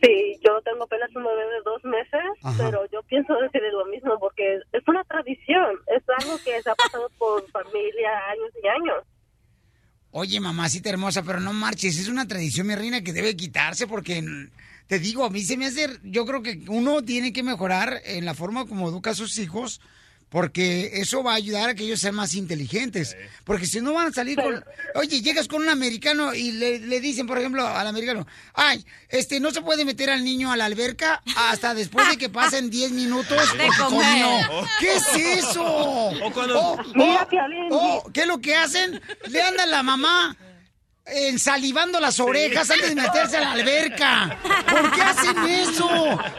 Sí, 0.00 0.38
yo 0.46 0.60
tengo 0.62 0.84
apenas 0.84 1.10
un 1.16 1.24
bebé 1.24 1.42
de 1.42 1.60
dos 1.64 1.82
meses, 1.82 2.22
Ajá. 2.44 2.56
pero 2.56 2.86
yo 2.92 3.02
pienso 3.02 3.34
decir 3.34 3.60
lo 3.72 3.84
mismo 3.86 4.16
porque 4.20 4.60
es 4.72 4.82
una 4.86 5.02
tradición, 5.04 5.76
es 5.88 6.04
algo 6.22 6.38
que 6.44 6.62
se 6.62 6.70
ha 6.70 6.74
pasado 6.76 7.10
por 7.18 7.44
familia 7.50 8.10
años 8.30 8.50
y 8.62 8.68
años. 8.68 9.04
Oye, 10.10 10.40
mamacita 10.40 10.88
hermosa, 10.88 11.22
pero 11.22 11.38
no 11.38 11.52
marches, 11.52 11.98
es 11.98 12.08
una 12.08 12.26
tradición, 12.26 12.66
mi 12.66 12.74
reina, 12.74 13.02
que 13.02 13.12
debe 13.12 13.36
quitarse 13.36 13.86
porque, 13.86 14.48
te 14.86 14.98
digo, 14.98 15.24
a 15.24 15.30
mí 15.30 15.42
se 15.42 15.58
me 15.58 15.66
hace, 15.66 15.98
yo 16.02 16.24
creo 16.24 16.42
que 16.42 16.64
uno 16.68 17.02
tiene 17.02 17.32
que 17.32 17.42
mejorar 17.42 18.00
en 18.04 18.24
la 18.24 18.34
forma 18.34 18.66
como 18.66 18.88
educa 18.88 19.10
a 19.10 19.14
sus 19.14 19.36
hijos, 19.38 19.82
porque 20.28 20.90
eso 20.94 21.22
va 21.22 21.32
a 21.32 21.36
ayudar 21.36 21.70
a 21.70 21.74
que 21.74 21.84
ellos 21.84 22.00
sean 22.00 22.14
más 22.14 22.34
inteligentes. 22.34 23.16
Porque 23.44 23.66
si 23.66 23.80
no 23.80 23.94
van 23.94 24.08
a 24.08 24.12
salir 24.12 24.36
con... 24.36 24.62
Oye, 24.94 25.22
llegas 25.22 25.48
con 25.48 25.62
un 25.62 25.68
americano 25.68 26.34
y 26.34 26.52
le, 26.52 26.80
le 26.80 27.00
dicen, 27.00 27.26
por 27.26 27.38
ejemplo, 27.38 27.66
al 27.66 27.86
americano, 27.86 28.26
ay, 28.54 28.84
este, 29.08 29.40
no 29.40 29.50
se 29.50 29.62
puede 29.62 29.84
meter 29.84 30.10
al 30.10 30.22
niño 30.24 30.52
a 30.52 30.56
la 30.56 30.66
alberca 30.66 31.22
hasta 31.36 31.74
después 31.74 32.08
de 32.08 32.16
que 32.18 32.28
pasen 32.28 32.68
10 32.70 32.90
minutos 32.92 33.38
De 33.56 33.64
porque 33.64 33.82
comer. 33.82 34.22
comió". 34.46 34.68
¿Qué 34.80 34.94
es 34.96 35.16
eso? 35.38 35.64
O 35.64 36.32
cuando- 36.32 36.58
Oh, 36.60 36.76
oh, 36.98 37.26
oh, 37.70 38.10
¿Qué 38.12 38.22
es 38.22 38.26
lo 38.26 38.40
que 38.40 38.54
hacen? 38.54 39.00
Le 39.28 39.40
anda 39.42 39.64
la 39.66 39.82
mamá 39.82 40.36
ensalivando 41.10 42.00
las 42.00 42.20
orejas 42.20 42.70
antes 42.70 42.94
de 42.94 43.00
meterse 43.00 43.36
a 43.36 43.40
la 43.40 43.52
alberca. 43.52 44.38
¿Por 44.70 44.90
qué 44.92 45.02
hacen 45.02 45.36
eso? 45.46 45.88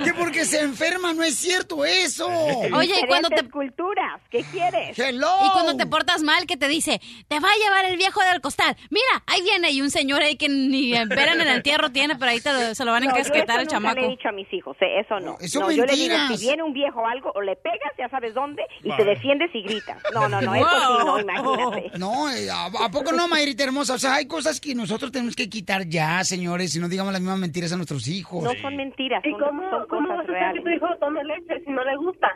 Que 0.03 0.13
porque 0.13 0.45
se 0.45 0.61
enferma, 0.61 1.13
no 1.13 1.23
es 1.23 1.35
cierto 1.35 1.85
eso. 1.85 2.27
Oye, 2.27 2.93
y 3.03 3.07
cuando 3.07 3.29
te... 3.29 3.49
Culturas, 3.49 4.21
¿qué 4.29 4.43
quieres? 4.51 4.97
Hello. 4.97 5.31
Y 5.45 5.49
cuando 5.51 5.75
te 5.75 5.85
portas 5.85 6.21
mal, 6.21 6.45
que 6.45 6.55
te 6.55 6.67
dice, 6.67 7.01
te 7.27 7.39
va 7.39 7.49
a 7.49 7.55
llevar 7.57 7.85
el 7.85 7.97
viejo 7.97 8.21
del 8.23 8.41
costal. 8.41 8.75
Mira, 8.89 9.23
ahí 9.27 9.41
viene. 9.41 9.71
Y 9.71 9.81
un 9.81 9.89
señor 9.91 10.21
ahí 10.21 10.35
que 10.37 10.47
ni 10.49 10.93
esperan 10.93 11.41
en 11.41 11.47
el 11.47 11.55
entierro 11.57 11.89
tiene, 11.91 12.15
pero 12.15 12.31
ahí 12.31 12.39
te 12.41 12.51
lo- 12.53 12.75
se 12.75 12.85
lo 12.85 12.91
van 12.91 13.03
a 13.03 13.05
No, 13.07 13.11
yo 13.13 13.17
encasquetar 13.17 13.59
eso 13.61 13.75
al 13.75 13.81
nunca 13.81 13.93
le 13.95 13.99
he 14.01 14.03
chamaco. 14.03 14.09
dicho 14.17 14.29
a 14.29 14.31
mis 14.31 14.53
hijos, 14.53 14.77
eh, 14.81 14.99
eso 14.99 15.19
no. 15.19 15.37
Eso 15.39 15.59
no, 15.59 15.71
yo 15.71 15.85
le 15.85 15.93
digo, 15.95 16.15
si 16.29 16.45
viene 16.45 16.63
un 16.63 16.73
viejo 16.73 17.01
o 17.01 17.05
algo, 17.07 17.31
o 17.35 17.41
le 17.41 17.55
pegas, 17.55 17.91
ya 17.97 18.07
sabes 18.09 18.33
dónde, 18.33 18.63
y 18.83 18.89
Vale. 18.89 19.03
te 19.03 19.09
defiendes 19.09 19.49
y 19.53 19.61
gritas. 19.63 19.97
No, 20.13 20.29
no, 20.29 20.41
no, 20.41 20.55
eso 20.55 20.67
sí, 20.69 21.05
no, 21.05 21.19
imagínate. 21.19 21.97
No, 21.97 22.29
eh, 22.31 22.49
¿a, 22.49 22.65
a 22.65 22.91
poco 22.91 23.11
no, 23.11 23.27
Mayrita 23.27 23.63
hermosa? 23.63 23.93
O 23.95 23.99
sea, 23.99 24.15
hay 24.15 24.27
cosas 24.27 24.58
que 24.59 24.75
nosotros 24.75 25.11
tenemos 25.11 25.35
que 25.35 25.49
quitar 25.49 25.87
ya, 25.87 26.23
señores, 26.23 26.75
y 26.75 26.79
no 26.79 26.89
digamos 26.89 27.13
las 27.13 27.21
mismas 27.21 27.39
mentiras 27.39 27.71
a 27.73 27.75
nuestros 27.75 28.07
hijos. 28.07 28.43
No 28.43 28.53
son 28.61 28.75
mentiras, 28.75 29.23
¿Y 29.25 29.31
son, 29.31 29.39
cómo, 29.39 29.69
son 29.69 29.87
cómo 29.87 30.09
vas 30.09 30.19
a 30.19 30.21
hacer 30.21 30.53
que 30.53 30.61
tu 30.61 30.69
hijo 30.69 30.87
tome 30.99 31.23
leche 31.23 31.63
si 31.65 31.71
no 31.71 31.83
le 31.83 31.95
gusta? 31.97 32.27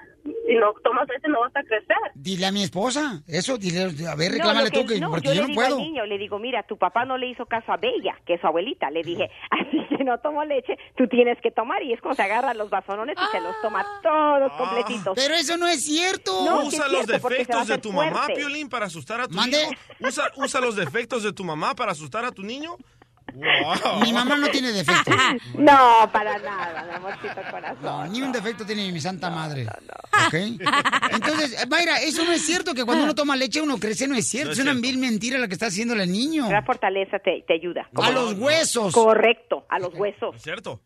Si 0.45 0.55
no 0.55 0.73
tomas 0.83 1.07
leche 1.07 1.27
no 1.29 1.39
vas 1.39 1.55
a 1.55 1.63
crecer. 1.63 1.95
Dile 2.15 2.45
a 2.47 2.51
mi 2.51 2.63
esposa, 2.63 3.21
eso, 3.27 3.57
dile, 3.57 3.83
a 4.07 4.15
ver, 4.15 4.31
No, 4.31 4.37
reclámale 4.37 4.71
tú, 4.71 4.85
que, 4.85 4.99
no, 4.99 5.09
porque 5.09 5.29
yo, 5.29 5.33
yo, 5.35 5.41
le 5.41 5.41
no 5.41 5.47
digo 5.47 5.61
puedo. 5.61 5.75
al 5.77 5.81
niño, 5.81 6.05
le 6.05 6.17
digo, 6.17 6.37
mira, 6.39 6.63
tu 6.63 6.77
papá 6.77 7.05
no 7.05 7.17
le 7.17 7.27
hizo 7.29 7.45
caso 7.45 7.71
a 7.71 7.77
Bella, 7.77 8.17
que 8.25 8.33
es 8.33 8.41
su 8.41 8.47
abuelita. 8.47 8.89
Le 8.91 9.03
dije, 9.03 9.29
así 9.51 9.77
que 9.97 10.03
no 10.03 10.17
tomo 10.19 10.43
leche, 10.43 10.77
tú 10.97 11.07
tienes 11.07 11.39
que 11.41 11.51
tomar. 11.51 11.81
Y 11.83 11.93
es 11.93 12.01
cuando 12.01 12.17
se 12.17 12.23
agarra 12.23 12.53
los 12.53 12.69
vasonones 12.69 13.15
y 13.17 13.31
se 13.31 13.39
los 13.41 13.55
toma 13.61 13.85
todos 14.03 14.51
completitos. 14.53 15.13
Pero 15.15 15.33
eso 15.33 15.55
no 15.57 15.67
es 15.67 15.83
cierto. 15.83 16.43
No, 16.45 16.61
sí 16.63 16.67
Usa 16.75 16.85
es 16.87 16.91
los 16.91 17.05
cierto, 17.05 17.29
defectos 17.29 17.67
de 17.67 17.77
tu 17.77 17.91
mamá. 17.93 18.27
Piolín, 18.35 18.67
para 18.69 18.87
asustar 18.87 19.21
a 19.21 19.27
tu 19.27 19.35
Mande. 19.35 19.61
hijo. 19.61 19.71
Usa, 20.07 20.29
usa 20.35 20.59
los 20.59 20.75
defectos 20.75 21.23
de 21.23 21.31
tu 21.31 21.43
mamá 21.43 21.73
para 21.73 21.93
asustar 21.93 22.25
a 22.25 22.31
tu 22.31 22.43
niño. 22.43 22.75
Wow. 23.33 24.01
Mi 24.01 24.13
mamá 24.13 24.37
no 24.37 24.47
tiene 24.49 24.71
defecto. 24.71 25.11
No, 25.57 26.09
para 26.11 26.37
nada, 26.39 26.83
mi 26.87 26.93
amorcito 26.95 27.41
corazón. 27.49 27.83
No, 27.83 28.07
ni 28.07 28.21
un 28.21 28.31
defecto 28.31 28.65
tiene 28.65 28.91
mi 28.91 28.99
santa 28.99 29.29
madre. 29.29 29.65
¿Ok? 30.27 30.33
Entonces, 31.11 31.61
eh, 31.61 31.65
Mayra, 31.67 31.97
eso 32.01 32.23
no 32.25 32.31
es 32.31 32.45
cierto, 32.45 32.73
que 32.73 32.83
cuando 32.85 33.03
uno 33.03 33.15
toma 33.15 33.35
leche 33.35 33.61
uno 33.61 33.77
crece, 33.77 34.07
no 34.07 34.15
es 34.15 34.27
cierto. 34.27 34.49
No 34.49 34.53
es 34.53 34.59
es 34.59 34.65
una 34.65 34.73
vil 34.79 34.97
mentira 34.97 35.37
la 35.37 35.47
que 35.47 35.53
está 35.53 35.67
haciéndole 35.67 36.03
al 36.03 36.11
niño. 36.11 36.49
La 36.51 36.63
fortaleza 36.63 37.19
te, 37.19 37.43
te 37.47 37.53
ayuda. 37.53 37.89
A 37.95 38.11
los 38.11 38.33
huesos. 38.33 38.93
Correcto, 38.93 39.65
a 39.69 39.79
los 39.79 39.93
huesos. 39.93 40.35
¿Es 40.35 40.41
cierto? 40.43 40.81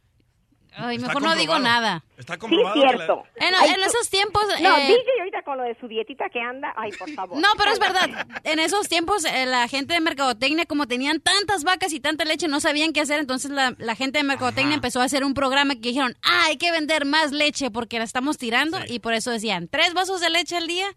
Ay, 0.78 0.99
mejor 0.99 1.21
no 1.21 1.36
digo 1.36 1.57
nada. 1.59 2.03
Está 2.17 2.34
Sí, 2.34 2.39
comprobado. 2.39 2.75
la- 2.84 2.91
cierto. 2.91 3.23
En, 3.36 3.53
Ay, 3.55 3.75
esos 3.86 4.09
tiempos... 4.09 4.43
No, 4.61 4.78
eh, 4.78 4.88
DJ 4.88 5.19
ahorita 5.19 5.41
con 5.43 5.57
lo 5.57 5.63
de 5.63 5.75
su 5.80 5.88
dietita 5.88 6.30
que 6.30 6.39
anda, 6.39 6.73
ay, 6.78 6.91
por 6.97 7.09
favor. 7.11 7.38
No, 7.39 7.47
pero 7.57 7.71
es 7.71 7.80
verdad. 7.80 8.28
En 8.43 8.59
esos 8.59 8.88
tiempos, 8.88 9.25
eh, 9.25 9.45
la 9.45 9.67
gente 9.67 9.93
de 9.93 9.99
Mercadotecnia, 9.99 10.65
como 10.65 10.88
tenían 10.88 11.19
tantas 11.19 11.63
vacas 11.63 11.93
y 11.93 11.99
tanta 11.99 12.25
leche, 12.25 12.47
no 12.47 12.59
sabían 12.59 12.93
qué 12.93 13.01
hacer. 13.01 13.19
Entonces, 13.19 13.51
la, 13.51 13.75
la 13.78 13.95
gente 13.95 14.19
de 14.19 14.23
Mercadotecnia 14.23 14.75
empezó 14.75 15.01
a 15.01 15.05
hacer 15.05 15.23
un 15.23 15.34
programa 15.34 15.75
que 15.75 15.82
dijeron, 15.89 16.15
ah, 16.23 16.43
hay 16.47 16.57
que 16.57 16.71
vender 16.71 17.05
más 17.05 17.32
leche 17.32 17.71
porque 17.71 17.97
la 17.97 18.03
estamos 18.05 18.38
tirando. 18.38 18.78
Y 18.88 18.99
por 18.99 19.13
eso 19.13 19.32
decían, 19.32 19.67
tres 19.67 19.93
vasos 19.93 20.21
de 20.21 20.30
leche 20.30 20.57
al 20.57 20.67
día 20.67 20.88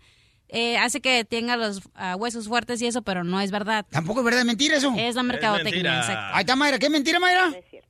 eh, 0.49 0.79
hace 0.79 1.01
que 1.01 1.25
tenga 1.25 1.57
los 1.57 1.81
ah, 1.95 2.17
huesos 2.17 2.49
fuertes 2.49 2.83
y 2.83 2.87
eso, 2.87 3.03
pero 3.03 3.23
no 3.25 3.41
es 3.41 3.51
verdad. 3.51 3.87
Tampoco 3.91 4.21
es 4.21 4.25
verdad, 4.25 4.41
es 4.41 4.47
mentira 4.47 4.77
eso. 4.77 4.93
Es 4.97 5.15
la 5.15 5.23
Mercadotecnia, 5.23 5.99
exacto. 5.99 6.35
Ahí 6.35 6.41
está 6.41 6.57
Mayra, 6.57 6.79
¿qué 6.79 6.87
es 6.87 6.93
mentira, 6.93 7.21
Mayra? 7.21 7.51
No 7.51 7.57
es 7.57 7.65
cierto. 7.71 7.89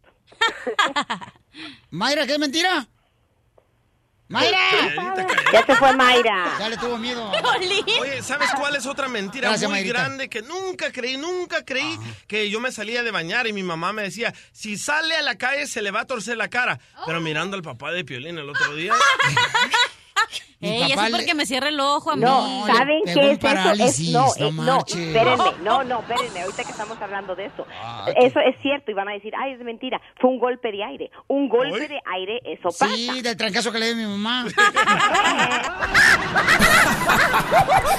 Mayra, 1.91 2.27
¿qué 2.27 2.33
es 2.35 2.39
mentira? 2.39 2.87
¡Mayra! 4.29 4.59
Ya 5.53 5.67
se 5.67 5.75
fue 5.75 5.93
Mayra. 5.93 6.57
Ya 6.61 6.69
le 6.69 6.77
tuvo 6.77 6.97
miedo. 6.99 7.33
Oye, 8.01 8.23
¿sabes 8.23 8.49
cuál 8.57 8.77
es 8.77 8.87
otra 8.87 9.09
mentira 9.09 9.49
Gracias, 9.49 9.69
muy 9.69 9.81
Mayrita. 9.81 9.99
grande 9.99 10.29
que 10.29 10.41
nunca 10.43 10.93
creí, 10.93 11.17
nunca 11.17 11.65
creí 11.65 11.99
que 12.29 12.49
yo 12.49 12.61
me 12.61 12.71
salía 12.71 13.03
de 13.03 13.11
bañar 13.11 13.49
y 13.49 13.53
mi 13.53 13.65
mamá 13.65 13.93
me 13.93 14.03
decía, 14.03 14.33
si 14.53 14.79
sale 14.79 15.17
a 15.17 15.23
la 15.23 15.37
calle 15.37 15.67
se 15.67 15.83
le 15.83 15.91
va 15.91 16.03
a 16.03 16.07
torcer 16.07 16.37
la 16.37 16.49
cara? 16.49 16.79
Pero 17.07 17.21
mirando 17.21 17.57
al 17.57 17.63
papá 17.63 17.91
de 17.91 18.05
Piolín 18.05 18.39
el 18.39 18.49
otro 18.49 18.73
día, 18.77 18.95
Ey, 20.63 20.93
eso 20.93 21.01
es 21.03 21.11
le- 21.11 21.17
porque 21.17 21.35
me 21.35 21.47
cierra 21.47 21.69
el 21.71 21.81
ojo 21.81 22.11
a 22.11 22.17
mí. 22.17 22.21
No, 22.23 22.67
¿saben 22.67 23.01
qué 23.07 23.31
es 23.33 23.39
eso? 23.39 23.73
Es, 23.73 24.01
no, 24.11 24.27
no 24.27 24.35
eh, 24.37 24.53
no, 24.53 24.79
espérenme, 24.87 25.53
no, 25.63 25.85
no, 25.85 26.01
espérenme, 26.01 26.43
ahorita 26.43 26.65
que 26.65 26.71
estamos 26.71 27.01
hablando 27.01 27.35
de 27.35 27.47
eso. 27.47 27.67
Ah, 27.83 28.07
Eso 28.15 28.41
es 28.41 28.61
cierto 28.61 28.91
y 28.91 28.95
van 28.95 29.09
a 29.09 29.13
decir, 29.13 29.33
ay, 29.43 29.53
es 29.55 29.61
mentira, 29.61 29.99
fue 30.21 30.29
un 30.29 30.39
golpe 30.39 30.71
de 30.71 30.85
aire. 30.85 31.11
Un 31.29 31.49
golpe 31.49 31.89
de 31.89 31.99
aire, 32.15 32.41
eso 32.45 32.69
pasa. 32.79 32.89
Sí, 32.89 33.23
del 33.23 33.37
trancazo 33.39 33.73
que 33.73 33.79
le 33.79 33.95
dio 33.95 33.97
mi 33.97 34.05
mamá. 34.05 34.45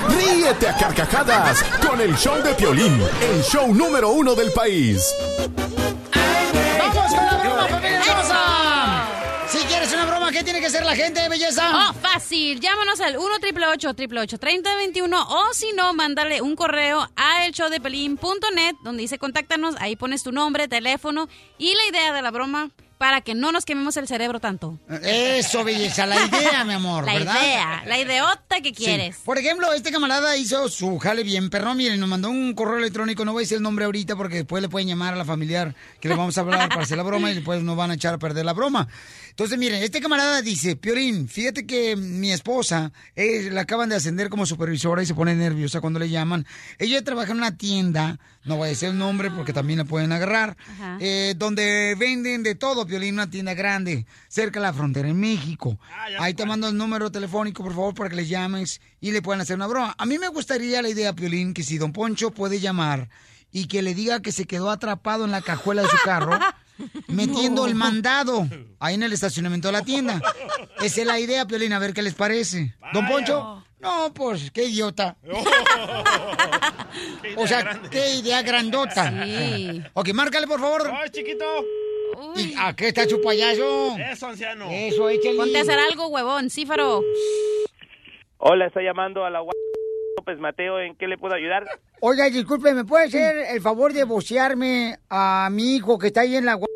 Ríete 0.09 0.67
a 0.67 0.77
carcajadas 0.77 1.63
con 1.87 1.99
el 1.99 2.15
show 2.15 2.41
de 2.43 2.53
Piolín, 2.53 3.01
el 3.21 3.41
show 3.43 3.73
número 3.73 4.09
uno 4.11 4.35
del 4.35 4.51
país. 4.51 5.13
¡Vamos 6.77 7.13
con 7.13 7.25
la 7.25 7.37
broma, 7.37 7.67
una 10.01 10.11
broma, 10.11 10.31
¿qué 10.31 10.43
tiene 10.43 10.59
que 10.59 10.65
hacer 10.67 10.83
la 10.85 10.95
gente, 10.95 11.27
belleza? 11.29 11.89
Oh, 11.89 11.93
fácil. 11.93 12.59
Llámanos 12.59 12.99
al 13.01 13.17
1 13.17 13.27
888 13.35 14.37
3021 14.37 15.21
o 15.29 15.53
si 15.53 15.71
no, 15.73 15.93
mándale 15.93 16.41
un 16.41 16.55
correo 16.55 17.07
a 17.15 17.45
elshowdepelín.net 17.45 18.75
donde 18.83 19.01
dice 19.01 19.17
contáctanos, 19.17 19.75
ahí 19.79 19.95
pones 19.95 20.23
tu 20.23 20.31
nombre, 20.31 20.67
teléfono 20.67 21.27
y 21.57 21.73
la 21.75 21.85
idea 21.89 22.13
de 22.13 22.21
la 22.21 22.31
broma 22.31 22.69
para 22.97 23.21
que 23.21 23.33
no 23.33 23.51
nos 23.51 23.65
quememos 23.65 23.97
el 23.97 24.07
cerebro 24.07 24.39
tanto. 24.39 24.77
Eso, 25.01 25.63
belleza, 25.63 26.05
la 26.05 26.23
idea, 26.23 26.63
mi 26.65 26.73
amor, 26.73 27.03
La 27.07 27.13
¿verdad? 27.15 27.35
idea, 27.43 27.83
la 27.87 27.99
ideota 27.99 28.57
que 28.61 28.69
Sí. 28.69 28.75
quieres. 28.75 29.17
Por 29.25 29.39
ejemplo, 29.39 29.73
este 29.73 29.91
camarada 29.91 30.37
hizo 30.37 30.69
su 30.69 30.99
jale 30.99 31.23
bien 31.23 31.49
perrón. 31.49 31.77
Miren, 31.77 31.99
nos 31.99 32.07
mandó 32.07 32.29
un 32.29 32.53
correo 32.53 32.77
electrónico. 32.77 33.25
No 33.25 33.33
voy 33.33 33.41
a 33.41 33.43
decir 33.45 33.57
el 33.57 33.63
nombre 33.63 33.85
ahorita 33.85 34.15
porque 34.15 34.35
después 34.35 34.61
le 34.61 34.69
pueden 34.69 34.87
llamar 34.87 35.15
a 35.15 35.17
la 35.17 35.25
familiar 35.25 35.73
que 35.99 36.09
le 36.09 36.15
vamos 36.15 36.37
a 36.37 36.41
hablar 36.41 36.69
para 36.69 36.83
hacer 36.83 36.95
la 36.95 37.01
broma 37.03 37.31
y 37.31 37.33
después 37.33 37.63
nos 37.63 37.75
van 37.75 37.89
a 37.89 37.95
echar 37.95 38.13
a 38.13 38.17
perder 38.19 38.45
la 38.45 38.53
broma. 38.53 38.87
Entonces, 39.31 39.57
miren, 39.57 39.81
este 39.81 40.01
camarada 40.01 40.41
dice, 40.41 40.75
Piorín, 40.75 41.27
fíjate 41.27 41.65
que 41.65 41.95
mi 41.95 42.31
esposa, 42.31 42.91
eh, 43.15 43.49
la 43.51 43.61
acaban 43.61 43.89
de 43.89 43.95
ascender 43.95 44.29
como 44.29 44.45
supervisora 44.45 45.01
y 45.01 45.05
se 45.05 45.15
pone 45.15 45.35
nerviosa 45.35 45.81
cuando 45.81 45.99
le 45.99 46.09
llaman. 46.09 46.45
Ella 46.77 47.03
trabaja 47.03 47.31
en 47.31 47.37
una 47.37 47.57
tienda, 47.57 48.19
no 48.43 48.57
voy 48.57 48.67
a 48.67 48.69
decir 48.69 48.89
el 48.89 48.97
nombre 48.97 49.31
porque 49.31 49.53
también 49.53 49.79
la 49.79 49.85
pueden 49.85 50.11
agarrar, 50.11 50.57
eh, 50.99 51.33
donde 51.37 51.95
venden 51.97 52.43
de 52.43 52.55
todo, 52.55 52.85
Piolín, 52.85 53.15
una 53.15 53.29
tienda 53.29 53.53
grande, 53.53 54.05
cerca 54.27 54.59
de 54.59 54.65
la 54.65 54.73
frontera 54.73 55.07
en 55.07 55.19
México. 55.19 55.79
Ahí 56.19 56.33
te 56.33 56.45
mando 56.45 56.67
el 56.67 56.77
número 56.77 57.11
telefónico, 57.11 57.63
por 57.63 57.73
favor, 57.73 57.93
para 57.95 58.09
que 58.09 58.17
les 58.17 58.29
llames 58.29 58.81
y 58.99 59.11
le 59.11 59.21
puedan 59.21 59.41
hacer 59.41 59.55
una 59.55 59.67
broma. 59.67 59.95
A 59.97 60.05
mí 60.05 60.19
me 60.19 60.27
gustaría 60.27 60.81
la 60.81 60.89
idea, 60.89 61.13
Piolín, 61.13 61.53
que 61.53 61.63
si 61.63 61.77
Don 61.77 61.93
Poncho 61.93 62.31
puede 62.31 62.59
llamar 62.59 63.09
y 63.51 63.65
que 63.67 63.81
le 63.81 63.93
diga 63.93 64.21
que 64.21 64.31
se 64.31 64.45
quedó 64.45 64.69
atrapado 64.71 65.25
en 65.25 65.31
la 65.31 65.41
cajuela 65.41 65.81
de 65.81 65.89
su 65.89 65.97
carro, 66.03 66.37
metiendo 67.07 67.65
el 67.65 67.75
mandado 67.75 68.47
ahí 68.79 68.95
en 68.95 69.03
el 69.03 69.13
estacionamiento 69.13 69.67
de 69.67 69.71
la 69.73 69.81
tienda. 69.83 70.21
Esa 70.81 71.01
es 71.01 71.07
la 71.07 71.19
idea, 71.19 71.45
Piolín, 71.45 71.73
a 71.73 71.79
ver 71.79 71.93
qué 71.93 72.01
les 72.01 72.13
parece. 72.13 72.75
Don 72.93 73.07
Poncho, 73.07 73.63
No, 73.79 74.13
pues, 74.13 74.51
qué 74.51 74.65
idiota. 74.65 75.17
o 77.37 77.47
sea, 77.47 77.81
qué 77.89 78.15
idea 78.15 78.41
grandota. 78.41 79.11
Sí. 79.25 79.81
Ok, 79.93 80.09
márcale, 80.13 80.47
por 80.47 80.59
favor. 80.59 80.91
¡Ay, 80.93 81.09
chiquito! 81.09 81.45
¿Y 82.35 82.53
a 82.57 82.75
qué 82.75 82.89
está 82.89 83.07
su 83.07 83.21
payaso? 83.21 83.95
Eso, 83.97 84.27
anciano. 84.27 84.67
Eso, 84.69 85.09
échale. 85.09 85.37
Ponte 85.37 85.57
a 85.57 85.61
hacer 85.61 85.79
algo, 85.79 86.07
huevón, 86.07 86.49
cífaro. 86.49 87.01
Hola, 88.37 88.67
estoy 88.67 88.83
llamando 88.85 89.25
a 89.25 89.29
la 89.29 89.41
López 90.17 90.39
Mateo. 90.39 90.79
¿En 90.79 90.95
qué 90.95 91.07
le 91.07 91.17
puedo 91.17 91.35
ayudar? 91.35 91.65
Oiga, 91.99 92.25
disculpe, 92.29 92.73
¿me 92.73 92.85
puede 92.85 93.05
hacer 93.05 93.45
el 93.49 93.61
favor 93.61 93.93
de 93.93 94.03
vocearme 94.03 94.97
a 95.09 95.49
mi 95.51 95.75
hijo 95.75 95.97
que 95.97 96.07
está 96.07 96.21
ahí 96.21 96.35
en 96.35 96.45
la 96.45 96.55
gua- 96.57 96.67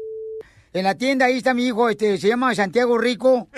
en 0.74 0.84
la 0.84 0.96
tienda? 0.96 1.26
Ahí 1.26 1.38
está 1.38 1.54
mi 1.54 1.66
hijo, 1.68 1.90
este, 1.90 2.18
se 2.18 2.28
llama 2.28 2.54
Santiago 2.56 2.98
Rico. 2.98 3.48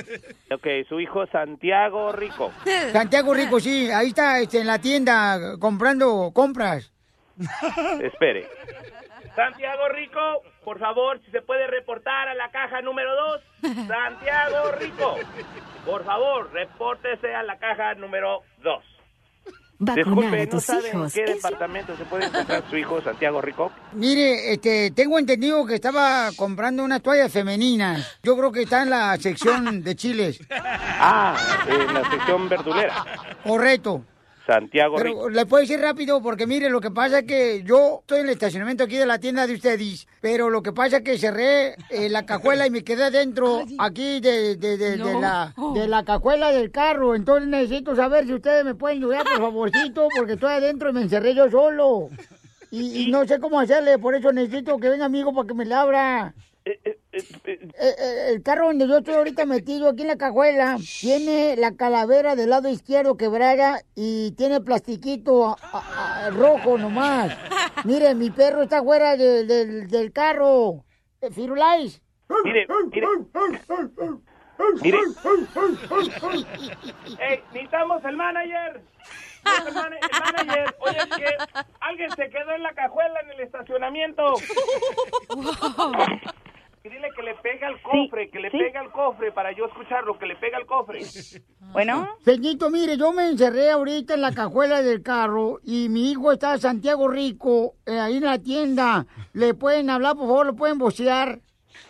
Ok, 0.50 0.66
su 0.88 1.00
hijo 1.02 1.28
Santiago 1.28 2.14
Rico. 2.14 2.54
Santiago 2.94 3.34
Rico, 3.34 3.60
sí, 3.60 3.92
ahí 3.92 4.08
está 4.08 4.40
este, 4.40 4.62
en 4.62 4.68
la 4.68 4.80
tienda 4.80 5.58
comprando 5.60 6.32
compras. 6.34 6.94
Espere. 8.02 8.48
Santiago 9.36 9.90
Rico, 9.90 10.20
por 10.64 10.80
favor, 10.80 11.20
si 11.26 11.30
se 11.32 11.42
puede 11.42 11.68
reportar 11.68 12.30
a 12.30 12.34
la 12.34 12.50
caja 12.50 12.82
número 12.82 13.10
2. 13.62 13.78
Santiago 13.88 14.72
Rico, 14.80 15.16
por 15.86 16.06
favor, 16.06 16.50
repórtese 16.54 17.36
a 17.36 17.44
la 17.44 17.58
caja 17.60 17.94
número 17.96 18.42
2. 18.64 18.84
Vacunar 19.80 20.06
Disculpe, 20.06 20.42
a 20.42 20.46
¿no 20.46 20.50
tus 20.50 20.64
sabe 20.64 20.90
en 20.90 20.98
hijos 20.98 21.14
qué 21.14 21.26
departamento 21.26 21.96
se 21.96 22.06
puede 22.06 22.26
encontrar 22.26 22.64
su 22.68 22.78
hijo 22.78 23.02
Santiago 23.02 23.42
Rico? 23.42 23.72
Mire, 23.94 24.54
este, 24.54 24.92
tengo 24.92 25.20
entendido 25.20 25.66
que 25.68 25.76
estaba 25.76 26.32
comprando 26.36 26.84
unas 26.84 27.02
toallas 27.02 27.32
femeninas. 27.32 28.18
Yo 28.24 28.36
creo 28.36 28.52
que 28.52 28.64
está 28.64 28.82
en 28.82 28.90
la 28.90 29.16
sección 29.18 29.84
de 29.84 29.96
chiles. 29.96 30.40
Ah, 30.50 31.38
en 31.70 31.94
la 31.94 32.10
sección 32.10 32.50
verdulera. 32.50 33.06
Correcto. 33.44 34.04
Santiago. 34.48 34.96
Pero 34.96 35.30
le 35.30 35.46
puedo 35.46 35.62
decir 35.62 35.80
rápido 35.80 36.22
porque 36.22 36.48
mire, 36.48 36.70
lo 36.70 36.80
que 36.80 36.90
pasa 36.90 37.20
es 37.20 37.26
que 37.26 37.64
yo 37.64 38.00
estoy 38.00 38.22
en 38.22 38.26
el 38.28 38.32
estacionamiento 38.32 38.86
aquí 38.86 38.96
de 38.96 39.06
la 39.06 39.20
tienda 39.20 39.46
de 39.46 39.54
ustedes, 39.54 40.08
pero 40.22 40.50
lo 40.50 40.64
que 40.64 40.72
pasa 40.72 40.98
es 40.98 41.04
que 41.04 41.18
cerré 41.18 41.76
eh, 41.90 42.10
la 42.10 42.26
cajuela 42.26 42.66
y 42.66 42.70
me 42.70 42.84
quedé 42.84 43.04
adentro 43.04 43.64
aquí 43.78 44.22
de, 44.22 44.56
de, 44.56 44.78
de, 44.78 44.98
de 44.98 45.20
la, 45.20 45.54
de 45.74 45.88
la 45.88 46.04
cajuela 46.06 46.52
del 46.52 46.72
carro. 46.72 47.14
Entonces 47.14 47.50
necesito 47.50 47.96
saber 47.96 48.26
si 48.26 48.34
ustedes 48.34 48.64
me 48.64 48.74
pueden 48.74 49.00
ayudar, 49.00 49.24
por 49.26 49.38
favorcito, 49.40 50.08
porque 50.16 50.34
estoy 50.34 50.54
adentro 50.54 50.90
y 50.90 50.94
me 50.94 51.02
encerré 51.02 51.36
yo 51.36 51.52
solo. 51.52 52.10
Y, 52.72 53.04
y 53.04 53.12
no 53.12 53.26
sé 53.28 53.40
cómo 53.40 53.60
hacerle, 53.60 53.98
por 53.98 54.16
eso 54.16 54.32
necesito 54.32 54.78
que 54.78 54.90
venga 54.90 55.06
amigo 55.06 55.34
para 55.34 55.48
que 55.48 55.54
me 55.54 55.66
la 55.66 55.82
abra. 55.82 56.34
Eh, 56.66 56.80
eh, 56.84 57.00
el 58.30 58.42
carro 58.44 58.68
donde 58.68 58.88
yo 58.88 58.98
estoy 58.98 59.14
ahorita 59.16 59.46
metido 59.46 59.90
aquí 59.90 60.02
en 60.04 60.08
la 60.10 60.18
cajuela 60.18 60.78
tiene 61.02 61.56
la 61.58 61.76
calavera 61.76 62.36
del 62.36 62.50
lado 62.50 62.70
izquierdo 62.70 63.18
quebrada 63.18 63.82
y 63.96 64.32
tiene 64.32 64.62
plastiquito 64.62 65.46
a- 65.50 65.58
a- 65.74 66.26
a- 66.26 66.30
rojo 66.32 66.78
nomás. 66.78 67.36
Mire, 67.84 68.16
mi 68.16 68.30
perro 68.32 68.64
está 68.64 68.82
fuera 68.84 69.16
de- 69.18 69.46
del- 69.46 69.88
del 69.88 70.12
carro. 70.12 70.84
Eh, 71.22 71.32
Firulais. 71.32 72.02
Mire, 72.44 72.68
mire. 72.92 73.08
Mire. 74.82 74.98
¡Ey, 77.20 77.40
necesitamos 77.54 78.04
el 78.06 78.16
manager! 78.18 78.82
El, 79.68 79.74
mana- 79.74 79.96
el 79.96 80.20
manager, 80.46 80.76
oye, 80.80 80.98
es 80.98 81.06
que 81.16 81.26
alguien 81.80 82.10
se 82.16 82.30
quedó 82.30 82.52
en 82.54 82.64
la 82.64 82.74
cajuela 82.74 83.20
en 83.22 83.32
el 83.32 83.40
estacionamiento. 83.42 84.34
Dile 86.90 87.10
que 87.16 87.24
le 87.24 87.36
pega 87.36 87.68
al 87.68 87.82
cofre, 87.82 88.30
que 88.30 88.40
le 88.40 88.50
sí. 88.52 88.58
pega 88.58 88.80
al 88.80 88.92
cofre 88.92 89.32
para 89.32 89.52
yo 89.52 89.66
escucharlo, 89.66 90.18
que 90.18 90.26
le 90.26 90.36
pega 90.36 90.58
al 90.58 90.66
cofre. 90.66 91.02
Bueno. 91.74 92.08
Señito, 92.24 92.70
mire, 92.70 92.96
yo 92.98 93.12
me 93.12 93.28
encerré 93.28 93.70
ahorita 93.72 94.14
en 94.14 94.22
la 94.22 94.32
cajuela 94.32 94.82
del 94.82 95.04
carro 95.04 95.60
y 95.66 95.90
mi 95.90 96.12
hijo 96.12 96.32
está 96.32 96.58
Santiago 96.58 97.10
Rico, 97.10 97.76
eh, 97.86 98.00
ahí 98.00 98.18
en 98.18 98.24
la 98.24 98.40
tienda. 98.40 99.06
¿Le 99.34 99.54
pueden 99.54 99.90
hablar, 99.90 100.16
por 100.16 100.28
favor? 100.28 100.46
¿Lo 100.46 100.56
pueden 100.56 100.78
vocear? 100.78 101.40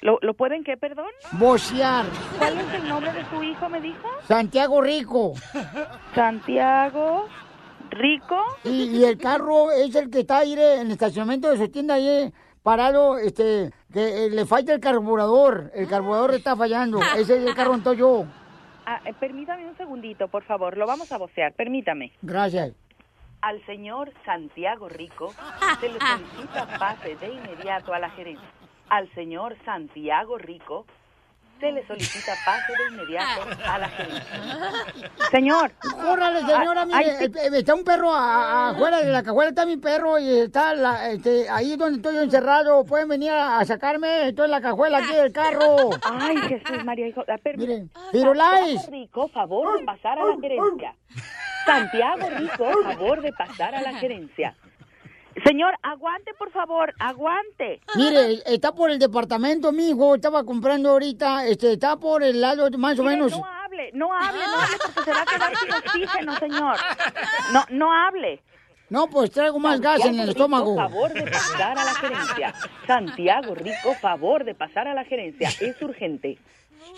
¿Lo, 0.02 0.18
¿Lo 0.22 0.34
pueden 0.34 0.64
qué, 0.64 0.78
perdón? 0.78 1.06
Vocear. 1.34 2.06
¿Cuál 2.40 2.58
es 2.60 2.74
el 2.74 2.90
nombre 2.90 3.14
de 3.14 3.24
su 3.30 3.44
hijo, 3.44 3.70
me 3.70 3.80
dijo? 3.80 4.08
Santiago 4.28 4.82
Rico. 4.82 5.34
Santiago 6.16 7.28
Rico. 7.92 8.44
Y, 8.64 8.98
y 8.98 9.04
el 9.06 9.18
carro 9.18 9.72
es 9.72 9.96
el 9.96 10.10
que 10.10 10.22
está 10.22 10.40
ahí 10.40 10.54
en 10.54 10.88
el 10.88 10.92
estacionamiento 10.92 11.50
de 11.50 11.58
su 11.58 11.70
tienda 11.70 11.94
ahí 11.94 12.34
parado, 12.68 13.18
este, 13.18 13.72
que 13.94 14.26
eh, 14.26 14.30
le 14.30 14.46
falta 14.46 14.74
el 14.74 14.82
carburador. 14.82 15.72
El 15.74 15.88
carburador 15.88 16.34
está 16.34 16.54
fallando. 16.54 17.00
Ese 17.18 17.38
es 17.38 17.46
el 17.46 17.56
carro 17.56 17.76
estoy 17.76 17.96
yo. 17.96 18.26
Ah, 18.86 19.00
eh, 19.06 19.14
permítame 19.18 19.66
un 19.66 19.78
segundito, 19.78 20.28
por 20.28 20.44
favor. 20.44 20.76
Lo 20.76 20.86
vamos 20.86 21.10
a 21.14 21.18
vocear. 21.18 21.54
Permítame. 21.54 22.12
Gracias. 22.22 22.74
Al 23.40 23.66
señor 23.66 24.12
Santiago 24.26 24.90
Rico 24.90 25.34
se 25.80 25.88
le 25.88 25.98
solicita 25.98 26.68
pase 26.78 27.16
de 27.16 27.36
inmediato 27.36 27.94
a 27.94 28.00
la 28.00 28.10
gerencia. 28.10 28.50
Al 28.90 29.10
señor 29.14 29.56
Santiago 29.64 30.38
Rico 30.38 30.86
se 31.60 31.72
le 31.72 31.86
solicita 31.88 32.34
pase 32.46 32.72
de 32.74 32.88
inmediato 32.96 33.42
a 33.66 33.78
la 33.80 33.90
gerencia. 33.90 34.24
Señor. 35.32 35.72
Señora, 35.82 36.82
Ah, 36.82 36.86
mire, 36.86 36.98
ay, 36.98 37.06
sí. 37.18 37.24
eh, 37.26 37.50
está 37.54 37.76
un 37.76 37.84
perro 37.84 38.14
a- 38.14 38.68
a- 38.68 38.70
afuera 38.70 39.00
de 39.00 39.12
la 39.12 39.24
cajuela, 39.24 39.50
está 39.50 39.66
mi 39.66 39.78
perro 39.78 40.18
y 40.20 40.40
está 40.40 40.74
la, 40.74 41.10
este, 41.10 41.50
ahí 41.50 41.76
donde 41.76 41.98
estoy 41.98 42.16
yo 42.16 42.22
encerrado. 42.22 42.84
Pueden 42.86 43.08
venir 43.10 43.32
a, 43.32 43.60
a 43.60 43.66
sacarme, 43.66 44.30
estoy 44.30 44.46
en 44.46 44.52
la 44.52 44.62
cajuela 44.62 45.00
aquí 45.00 45.14
del 45.14 45.32
carro. 45.34 45.90
Ay, 46.04 46.38
Jesús 46.38 46.84
María, 46.84 47.08
hijo. 47.08 47.24
ah, 47.28 47.36
Miren. 47.56 47.90
Santiago 48.12 48.82
Rico, 48.92 49.28
favor 49.30 49.80
de 49.80 49.86
pasar 49.86 50.20
a 50.20 50.26
la 50.26 50.36
gerencia. 50.40 50.96
Santiago 51.66 52.30
Rico, 52.38 52.66
favor 52.84 53.22
de 53.22 53.34
pasar 53.34 53.76
a 53.76 53.82
la 53.82 53.94
gerencia. 53.96 54.56
Señor, 55.46 55.76
aguante, 55.84 56.34
por 56.34 56.52
favor, 56.52 56.94
aguante. 57.00 57.82
Mire, 57.96 58.42
está 58.46 58.74
por 58.74 58.90
el 58.90 59.00
departamento, 59.00 59.72
mi 59.72 59.90
hijo, 59.90 60.16
estaba 60.16 60.44
comprando 60.44 60.90
ahorita, 60.90 61.46
este, 61.46 61.74
está 61.74 61.98
por 61.98 62.24
el 62.24 62.42
lado 62.42 62.70
más 62.78 62.98
o 63.00 63.04
Mire, 63.04 63.16
menos. 63.16 63.32
No 63.32 63.46
hable, 63.46 63.92
no 63.94 64.14
hable, 64.14 64.40
no 64.48 64.60
hable 64.60 64.78
porque 64.84 65.04
se 65.04 65.12
va 65.12 65.22
a 65.22 65.26
quedar 65.26 65.56
sin 65.58 65.74
oxígeno, 65.74 66.36
señor. 66.38 66.78
No, 67.54 67.66
no 67.70 67.94
hable. 67.94 68.42
No, 68.90 69.08
pues 69.08 69.32
traigo 69.32 69.60
más 69.60 69.82
gas 69.82 70.00
en 70.06 70.20
el 70.20 70.28
Santiago 70.28 70.32
estómago. 70.32 70.72
Rico, 70.72 70.90
favor 70.90 71.14
de 71.14 71.24
pasar 71.32 71.78
a 71.78 71.84
la 71.84 71.94
gerencia. 71.96 72.54
Santiago 72.88 73.56
Rico, 73.56 73.94
favor 74.02 74.44
de 74.46 74.56
pasar 74.56 74.88
a 74.88 74.94
la 74.94 75.04
gerencia. 75.04 75.50
Es 75.60 75.82
urgente. 75.82 76.38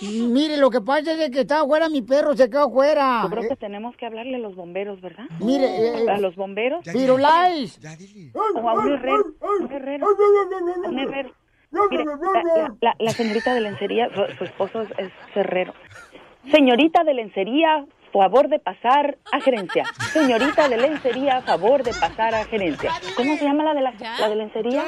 Mire, 0.02 0.58
lo 0.58 0.70
que 0.70 0.82
pasa 0.82 1.12
es 1.14 1.32
que 1.32 1.42
está 1.42 1.62
afuera 1.62 1.90
mi 1.90 2.02
perro, 2.04 2.36
se 2.36 2.48
quedó 2.50 2.66
afuera. 2.68 3.22
Yo 3.24 3.30
creo 3.32 3.50
que 3.50 3.56
tenemos 3.56 3.98
que 3.98 4.06
hablarle 4.06 4.36
a 4.36 4.40
los 4.40 4.56
bomberos, 4.56 5.02
¿verdad? 5.02 5.26
Mire, 5.40 5.66
eh, 6.06 6.10
a 6.10 6.18
los 6.20 6.36
bomberos. 6.36 6.86
Firulais. 6.86 7.80
O 8.34 8.70
a 8.70 8.74
un 8.76 8.94
herrero. 8.94 9.26
Un 9.42 9.72
herrero. 9.72 10.08
Un 10.86 11.00
herrero. 11.00 11.32
Mire, 11.72 12.06
la, 12.06 12.44
la- 12.44 12.76
la- 12.82 12.96
la 13.00 13.12
señorita 13.12 13.54
de 13.54 13.62
lencería, 13.62 14.10
su, 14.14 14.38
su 14.38 14.44
esposo 14.44 14.82
es, 14.82 14.90
es 15.00 15.12
herrero. 15.36 15.74
Señorita 16.52 17.04
de 17.04 17.14
lencería, 17.14 17.86
favor 18.12 18.48
de 18.50 18.60
pasar 18.60 19.18
a 19.32 19.40
gerencia. 19.42 19.86
Señorita 20.14 20.70
de 20.70 20.78
lencería, 20.78 21.42
favor 21.42 21.84
de 21.84 21.94
pasar 21.94 22.36
a 22.36 22.46
gerencia. 22.46 22.92
¿Cómo 23.16 23.38
se 23.38 23.46
llama 23.46 23.64
la 23.64 23.74
de 23.74 23.82
la, 23.82 23.94
la 24.20 24.30
de 24.30 24.36
lencería? 24.36 24.84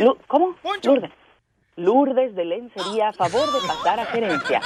Lu- 0.00 0.18
¿Cómo? 0.26 0.54
Lourdes. 0.82 1.10
Lourdes 1.76 2.34
de 2.34 2.44
lencería, 2.44 3.12
favor 3.12 3.46
de 3.52 3.58
pasar 3.66 4.00
a 4.00 4.06
gerencia. 4.06 4.60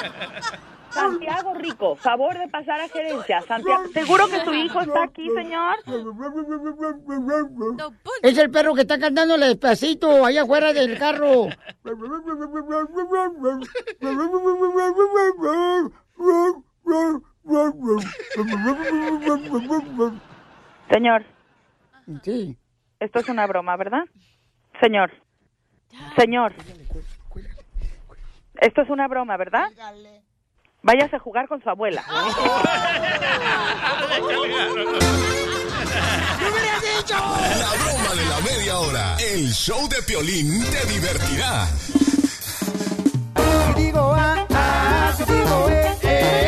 Santiago 0.91 1.55
Rico, 1.55 1.97
favor 1.97 2.37
de 2.39 2.49
pasar 2.49 2.81
a 2.81 2.89
gerencia. 2.89 3.41
Santiago, 3.43 3.83
¿seguro 3.93 4.26
que 4.29 4.41
su 4.45 4.55
hijo 4.55 4.81
está 4.81 5.05
aquí, 5.05 5.29
señor? 5.35 5.76
Es 8.22 8.39
el 8.39 8.51
perro 8.51 8.74
que 8.74 8.83
está 8.83 8.99
cantándole 8.99 9.47
despacito 9.47 10.24
allá 10.24 10.43
afuera 10.43 10.72
del 10.72 10.99
carro. 10.99 11.49
Señor. 20.90 21.24
Sí. 22.22 22.57
Esto 23.01 23.20
es 23.20 23.28
una 23.28 23.46
broma, 23.46 23.76
¿verdad? 23.76 24.05
Señor. 24.80 25.11
Señor. 26.16 26.55
Esto 28.61 28.82
es 28.82 28.90
una 28.90 29.09
broma, 29.09 29.36
¿verdad? 29.36 29.70
Váyase 30.82 31.16
a 31.16 31.20
jugar 31.20 31.49
con 31.49 31.62
su 31.62 31.68
abuela. 31.70 32.05
La 37.09 37.70
broma 37.74 38.14
de 38.14 38.24
la 38.26 38.40
media 38.40 38.78
hora. 38.78 39.16
El 39.18 39.51
show 39.53 39.88
de 39.88 40.03
Piolín 40.03 40.62
te 40.70 40.84
divertirá. 40.92 41.66
Si 43.36 43.82
digo 43.82 44.14
A, 44.14 44.46
A, 44.51 45.12
si 45.16 45.24
digo 45.24 45.68
E, 45.70 45.96
E, 46.03 46.47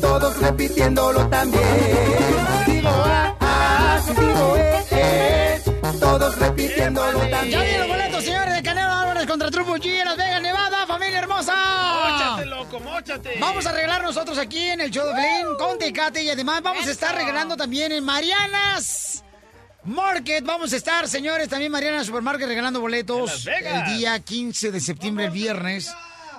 todos 0.00 0.38
repitiéndolo 0.38 1.28
también. 1.28 1.62
Digo 2.66 2.88
A, 2.88 3.36
A, 3.40 4.02
si 4.02 4.12
digo 4.12 4.56
E, 4.56 4.84
E, 4.90 5.62
todos 5.98 6.38
repitiéndolo 6.38 7.18
también. 7.20 7.50
Ya 7.50 7.60
vienen 7.60 7.80
los 7.80 7.88
boletos, 7.88 8.24
señores, 8.24 8.54
de 8.54 8.62
Canelo 8.62 8.92
Álvarez 8.92 9.26
contra 9.26 9.50
Triple 9.50 9.74
G 9.74 9.86
en 10.00 10.04
Las 10.04 10.16
Vegas, 10.16 10.42
Nevada, 10.42 10.86
familia 10.86 11.18
hermosa. 11.18 11.54
¡Móchate, 11.54 12.46
loco, 12.46 12.80
¡Móchate! 12.80 13.36
Vamos 13.40 13.66
a 13.66 13.72
regalar 13.72 14.02
nosotros 14.02 14.38
aquí 14.38 14.62
en 14.68 14.80
el 14.80 14.90
show 14.90 15.06
de 15.06 15.14
Pelín 15.14 15.46
con 15.58 15.78
Tecate 15.78 16.22
y 16.22 16.30
además 16.30 16.62
vamos 16.62 16.86
a 16.86 16.90
estar 16.90 17.14
regalando 17.14 17.56
también 17.56 17.92
en 17.92 18.04
Marianas 18.04 19.24
Market. 19.84 20.44
Vamos 20.44 20.72
a 20.72 20.76
estar, 20.76 21.08
señores, 21.08 21.48
también 21.48 21.70
Mariana 21.72 22.02
Supermarket 22.04 22.48
regalando 22.48 22.80
boletos 22.80 23.46
el 23.46 23.96
día 23.96 24.18
15 24.18 24.72
de 24.72 24.80
septiembre, 24.80 25.26
el 25.26 25.30
viernes. 25.30 25.92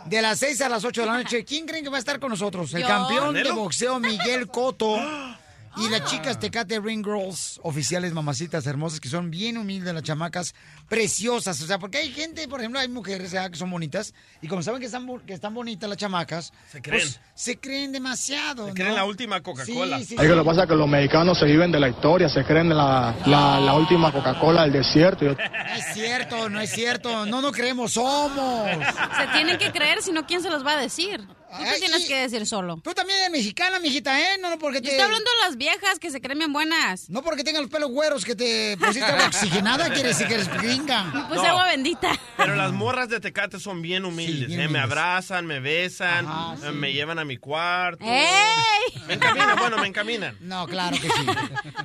De 0.10 0.22
las 0.22 0.39
6 0.39 0.62
a 0.62 0.70
las 0.70 0.84
8 0.86 1.01
de 1.01 1.08
la 1.08 1.18
noche. 1.18 1.43
¿Quién 1.43 1.66
creen 1.66 1.84
que 1.84 1.89
va 1.89 1.97
a 1.97 1.99
estar 1.99 2.20
con 2.20 2.30
nosotros? 2.30 2.74
El 2.74 2.82
Yo. 2.82 2.88
campeón 2.88 3.34
de 3.34 3.51
boxeo 3.51 3.99
Miguel 3.99 4.47
Cotto. 4.47 4.97
Y 5.80 5.89
las 5.89 6.10
chicas 6.10 6.39
Tecate 6.39 6.80
Ring 6.80 7.05
Girls, 7.05 7.60
oficiales 7.62 8.12
mamacitas 8.12 8.66
hermosas, 8.66 8.99
que 8.99 9.10
son 9.10 9.30
bien 9.30 9.60
humildes, 9.60 9.93
las 9.93 10.01
chamacas, 10.01 10.55
preciosas. 10.88 11.61
O 11.61 11.67
sea, 11.67 11.79
porque 11.79 11.97
hay 11.99 12.11
gente, 12.11 12.47
por 12.47 12.59
ejemplo, 12.59 12.79
hay 12.79 12.88
mujeres 12.88 13.33
que 13.51 13.57
son 13.57 13.69
bonitas, 13.71 14.13
y 14.41 14.47
como 14.47 14.61
saben 14.63 14.79
que 14.79 14.85
están, 14.88 15.07
que 15.25 15.33
están 15.33 15.53
bonitas 15.53 15.89
las 15.89 15.97
chamacas, 15.97 16.53
Se 16.71 16.81
creen. 16.81 17.01
pues, 17.01 17.19
se 17.35 17.59
creen 17.59 17.91
demasiado. 17.91 18.67
Se 18.67 18.73
creen 18.73 18.89
¿no? 18.89 18.95
la 18.95 19.05
última 19.05 19.41
Coca-Cola. 19.41 19.99
Sí, 19.99 20.05
sí, 20.05 20.13
Es 20.15 20.21
que 20.21 20.27
sí. 20.27 20.33
lo 20.35 20.43
que 20.43 20.47
pasa 20.47 20.63
es 20.63 20.69
que 20.69 20.75
los 20.75 20.88
mexicanos 20.88 21.38
se 21.38 21.45
viven 21.45 21.71
de 21.71 21.79
la 21.79 21.89
historia, 21.89 22.29
se 22.29 22.43
creen 22.43 22.69
la, 22.69 23.15
la, 23.25 23.59
la 23.59 23.73
última 23.73 24.11
Coca-Cola 24.11 24.63
del 24.63 24.73
desierto. 24.73 25.25
Yo- 25.25 25.33
No 25.35 25.73
es 25.75 25.93
cierto, 25.93 26.49
no 26.49 26.59
es 26.61 26.71
cierto. 26.71 27.25
No, 27.25 27.41
no 27.41 27.51
creemos, 27.51 27.93
somos. 27.93 28.69
Se 29.17 29.27
tienen 29.33 29.57
que 29.57 29.71
creer, 29.71 30.01
si 30.01 30.11
no, 30.11 30.25
¿quién 30.25 30.41
se 30.41 30.49
los 30.49 30.65
va 30.65 30.73
a 30.73 30.77
decir? 30.77 31.19
Tú 31.49 31.63
te 31.63 31.79
tienes 31.79 32.05
que 32.07 32.17
decir 32.19 32.45
solo. 32.45 32.81
Tú 32.83 32.93
también 32.93 33.19
eres 33.19 33.31
mexicana, 33.31 33.79
mijita, 33.79 34.19
¿eh? 34.19 34.38
No, 34.41 34.49
no 34.49 34.59
porque 34.59 34.81
te... 34.81 34.88
Yo 34.88 34.91
estoy 34.91 35.05
hablando 35.05 35.29
de 35.31 35.47
las 35.47 35.57
viejas 35.57 35.97
que 35.97 36.11
se 36.11 36.19
creen 36.19 36.39
bien 36.39 36.51
buenas. 36.51 37.09
No 37.09 37.23
porque 37.23 37.43
tengan 37.45 37.61
los 37.61 37.71
pelos 37.71 37.89
güeros 37.89 38.25
que 38.25 38.35
te 38.35 38.75
pusiste 38.77 39.05
agua 39.05 39.27
oxigenada, 39.27 39.89
quiere 39.93 40.09
decir 40.09 40.27
que 40.27 40.33
eres 40.33 40.49
gringa. 40.78 41.25
Pues 41.28 41.41
No. 41.41 41.47
agua 41.47 41.65
bendita. 41.67 42.17
Pero 42.38 42.55
las 42.55 42.71
morras 42.71 43.09
de 43.09 43.19
Tecate 43.19 43.59
son 43.59 43.82
bien 43.82 44.05
humildes. 44.05 44.47
bien 44.47 44.61
¿eh? 44.61 44.67
Me 44.67 44.80
abrazan, 44.80 45.45
me 45.45 45.59
besan, 45.59 46.25
eh, 46.63 46.71
me 46.71 46.93
llevan 46.93 47.19
a 47.19 47.25
mi 47.25 47.38
cuarto. 47.38 48.03
¡Ey! 48.05 49.01
Me 49.07 49.15
encaminan, 49.15 49.57
bueno, 49.57 49.78
me 49.78 49.88
encaminan. 49.88 50.36
No, 50.47 50.65
claro 50.67 50.95
que 50.99 51.07
sí. 51.09 51.25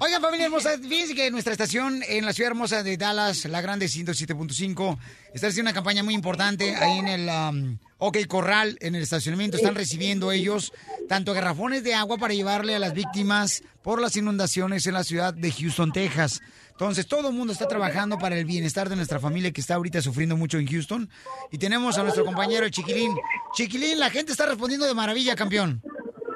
Oigan, 0.01 0.23
familia 0.23 0.47
hermosa, 0.47 0.71
fíjense 0.79 1.15
que 1.15 1.31
nuestra 1.31 1.53
estación 1.53 2.03
en 2.09 2.25
la 2.25 2.33
ciudad 2.33 2.51
hermosa 2.53 2.83
de 2.83 2.97
Dallas, 2.97 3.45
la 3.47 3.61
grande 3.61 3.87
107.5, 3.87 4.99
está 5.35 5.49
haciendo 5.49 5.71
una 5.71 5.75
campaña 5.75 6.03
muy 6.03 6.15
importante 6.15 6.77
ahí 6.77 6.99
en 6.99 7.09
el 7.09 7.29
um, 7.29 7.79
OK 7.99 8.19
Corral, 8.29 8.77
en 8.81 8.95
el 8.95 9.03
estacionamiento. 9.03 9.57
Están 9.57 9.75
recibiendo 9.75 10.31
ellos 10.33 10.73
tanto 11.09 11.33
garrafones 11.33 11.83
de 11.83 11.95
agua 11.95 12.19
para 12.19 12.35
llevarle 12.35 12.75
a 12.77 12.79
las 12.79 12.93
víctimas 12.95 13.63
por 13.83 14.01
las 14.01 14.17
inundaciones 14.17 14.87
en 14.87 14.95
la 14.95 15.05
ciudad 15.05 15.35
de 15.35 15.51
Houston, 15.51 15.93
Texas. 15.93 16.41
Entonces, 16.73 17.07
todo 17.07 17.29
el 17.29 17.35
mundo 17.35 17.53
está 17.53 17.69
trabajando 17.69 18.19
para 18.19 18.37
el 18.37 18.45
bienestar 18.45 18.89
de 18.89 18.97
nuestra 18.97 19.21
familia 19.21 19.53
que 19.53 19.61
está 19.61 19.77
ahorita 19.77 20.03
sufriendo 20.03 20.37
mucho 20.37 20.59
en 20.59 20.67
Houston. 20.67 21.09
Y 21.51 21.59
tenemos 21.59 21.97
a 21.99 22.03
nuestro 22.03 22.25
compañero 22.25 22.65
el 22.65 22.71
Chiquilín. 22.71 23.15
Chiquilín, 23.53 24.01
la 24.01 24.11
gente 24.11 24.33
está 24.33 24.47
respondiendo 24.47 24.87
de 24.87 24.95
maravilla, 24.95 25.37
campeón. 25.37 25.83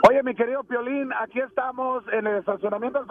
Oye, 0.09 0.23
mi 0.23 0.35
querido 0.35 0.63
Piolín, 0.63 1.11
aquí 1.21 1.41
estamos 1.41 2.05
en 2.13 2.27
el 2.27 2.39
estacionamiento 2.39 3.01
del. 3.01 3.09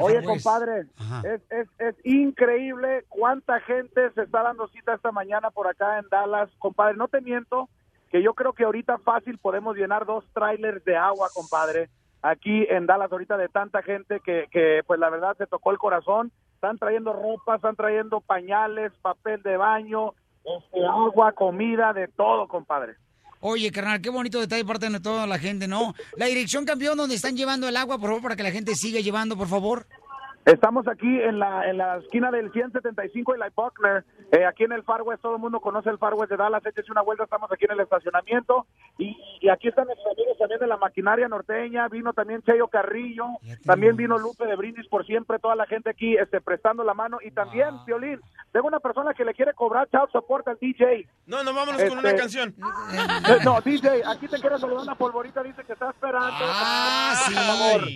Oye, 0.00 0.22
compadre, 0.22 0.86
es, 1.24 1.40
es, 1.50 1.68
es 1.78 1.94
increíble 2.04 3.04
cuánta 3.08 3.60
gente 3.60 4.12
se 4.14 4.22
está 4.22 4.42
dando 4.42 4.68
cita 4.68 4.94
esta 4.94 5.10
mañana 5.10 5.50
por 5.50 5.66
acá 5.66 5.98
en 5.98 6.08
Dallas. 6.10 6.50
Compadre, 6.58 6.96
no 6.96 7.08
te 7.08 7.20
miento 7.20 7.68
que 8.10 8.22
yo 8.22 8.34
creo 8.34 8.52
que 8.52 8.64
ahorita 8.64 8.98
fácil 8.98 9.38
podemos 9.38 9.76
llenar 9.76 10.04
dos 10.04 10.24
trailers 10.34 10.84
de 10.84 10.96
agua, 10.96 11.28
compadre, 11.32 11.88
aquí 12.22 12.66
en 12.68 12.86
Dallas 12.86 13.10
ahorita 13.10 13.36
de 13.36 13.48
tanta 13.48 13.82
gente 13.82 14.20
que, 14.20 14.46
que 14.50 14.82
pues 14.86 15.00
la 15.00 15.10
verdad 15.10 15.36
se 15.36 15.46
tocó 15.46 15.70
el 15.70 15.78
corazón. 15.78 16.32
Están 16.54 16.78
trayendo 16.78 17.12
ropa, 17.12 17.56
están 17.56 17.76
trayendo 17.76 18.20
pañales, 18.20 18.92
papel 19.00 19.42
de 19.42 19.56
baño, 19.56 20.12
este, 20.44 20.84
agua, 20.84 21.32
comida, 21.32 21.92
de 21.92 22.08
todo, 22.08 22.48
compadre. 22.48 22.94
Oye, 23.40 23.70
carnal, 23.70 24.02
qué 24.02 24.10
bonito 24.10 24.38
detalle 24.38 24.66
parte 24.66 24.90
de 24.90 25.00
toda 25.00 25.26
la 25.26 25.38
gente, 25.38 25.66
¿no? 25.66 25.94
La 26.16 26.26
dirección 26.26 26.66
campeón 26.66 26.98
donde 26.98 27.14
están 27.14 27.36
llevando 27.36 27.68
el 27.68 27.76
agua, 27.76 27.98
por 27.98 28.08
favor, 28.08 28.22
para 28.22 28.36
que 28.36 28.42
la 28.42 28.50
gente 28.50 28.74
siga 28.74 29.00
llevando, 29.00 29.36
por 29.36 29.48
favor. 29.48 29.86
Estamos 30.46 30.88
aquí 30.88 31.20
en 31.20 31.38
la, 31.38 31.68
en 31.68 31.76
la 31.76 31.98
esquina 31.98 32.30
del 32.30 32.50
175 32.50 33.36
y 33.36 33.38
la 33.38 33.50
Buckner, 33.54 34.04
eh, 34.32 34.46
aquí 34.46 34.64
en 34.64 34.72
el 34.72 34.82
Far 34.82 35.02
West, 35.02 35.20
todo 35.20 35.34
el 35.34 35.40
mundo 35.40 35.60
conoce 35.60 35.90
el 35.90 35.98
Far 35.98 36.14
West 36.14 36.30
de 36.30 36.38
Dallas, 36.38 36.64
échese 36.64 36.90
una 36.90 37.02
vuelta, 37.02 37.24
estamos 37.24 37.52
aquí 37.52 37.66
en 37.66 37.72
el 37.72 37.80
estacionamiento 37.80 38.66
y, 38.96 39.16
y 39.42 39.48
aquí 39.50 39.68
están 39.68 39.86
nuestros 39.86 40.12
amigos 40.16 40.38
también 40.38 40.58
de 40.58 40.66
la 40.66 40.78
maquinaria 40.78 41.28
norteña, 41.28 41.86
vino 41.88 42.14
también 42.14 42.42
Cheyo 42.42 42.68
Carrillo, 42.68 43.26
también 43.66 43.96
vino 43.96 44.16
Lupe 44.18 44.46
de 44.46 44.56
Brindis 44.56 44.88
por 44.88 45.04
siempre, 45.04 45.38
toda 45.38 45.54
la 45.56 45.66
gente 45.66 45.90
aquí 45.90 46.16
este, 46.16 46.40
prestando 46.40 46.84
la 46.84 46.94
mano 46.94 47.18
y 47.22 47.30
también, 47.32 47.68
Violín, 47.86 48.18
tengo 48.50 48.66
una 48.66 48.80
persona 48.80 49.12
que 49.12 49.26
le 49.26 49.34
quiere 49.34 49.52
cobrar 49.52 49.88
chao 49.90 50.08
soporte 50.10 50.50
al 50.50 50.58
DJ. 50.58 51.06
No, 51.26 51.44
no, 51.44 51.52
vámonos 51.52 51.82
con 51.84 51.98
una 51.98 52.08
Este, 52.08 52.20
canción. 52.20 52.54
Eh, 53.28 53.38
no, 53.44 53.60
DJ, 53.60 54.02
aquí 54.06 54.26
te 54.26 54.40
quiero 54.40 54.58
saludar 54.58 54.84
una 54.84 54.94
polvorita, 54.94 55.42
dice 55.42 55.62
que 55.64 55.74
está 55.74 55.90
esperando. 55.90 56.28
Ah, 56.40 57.14
Por 57.26 57.34
favor. 57.34 57.88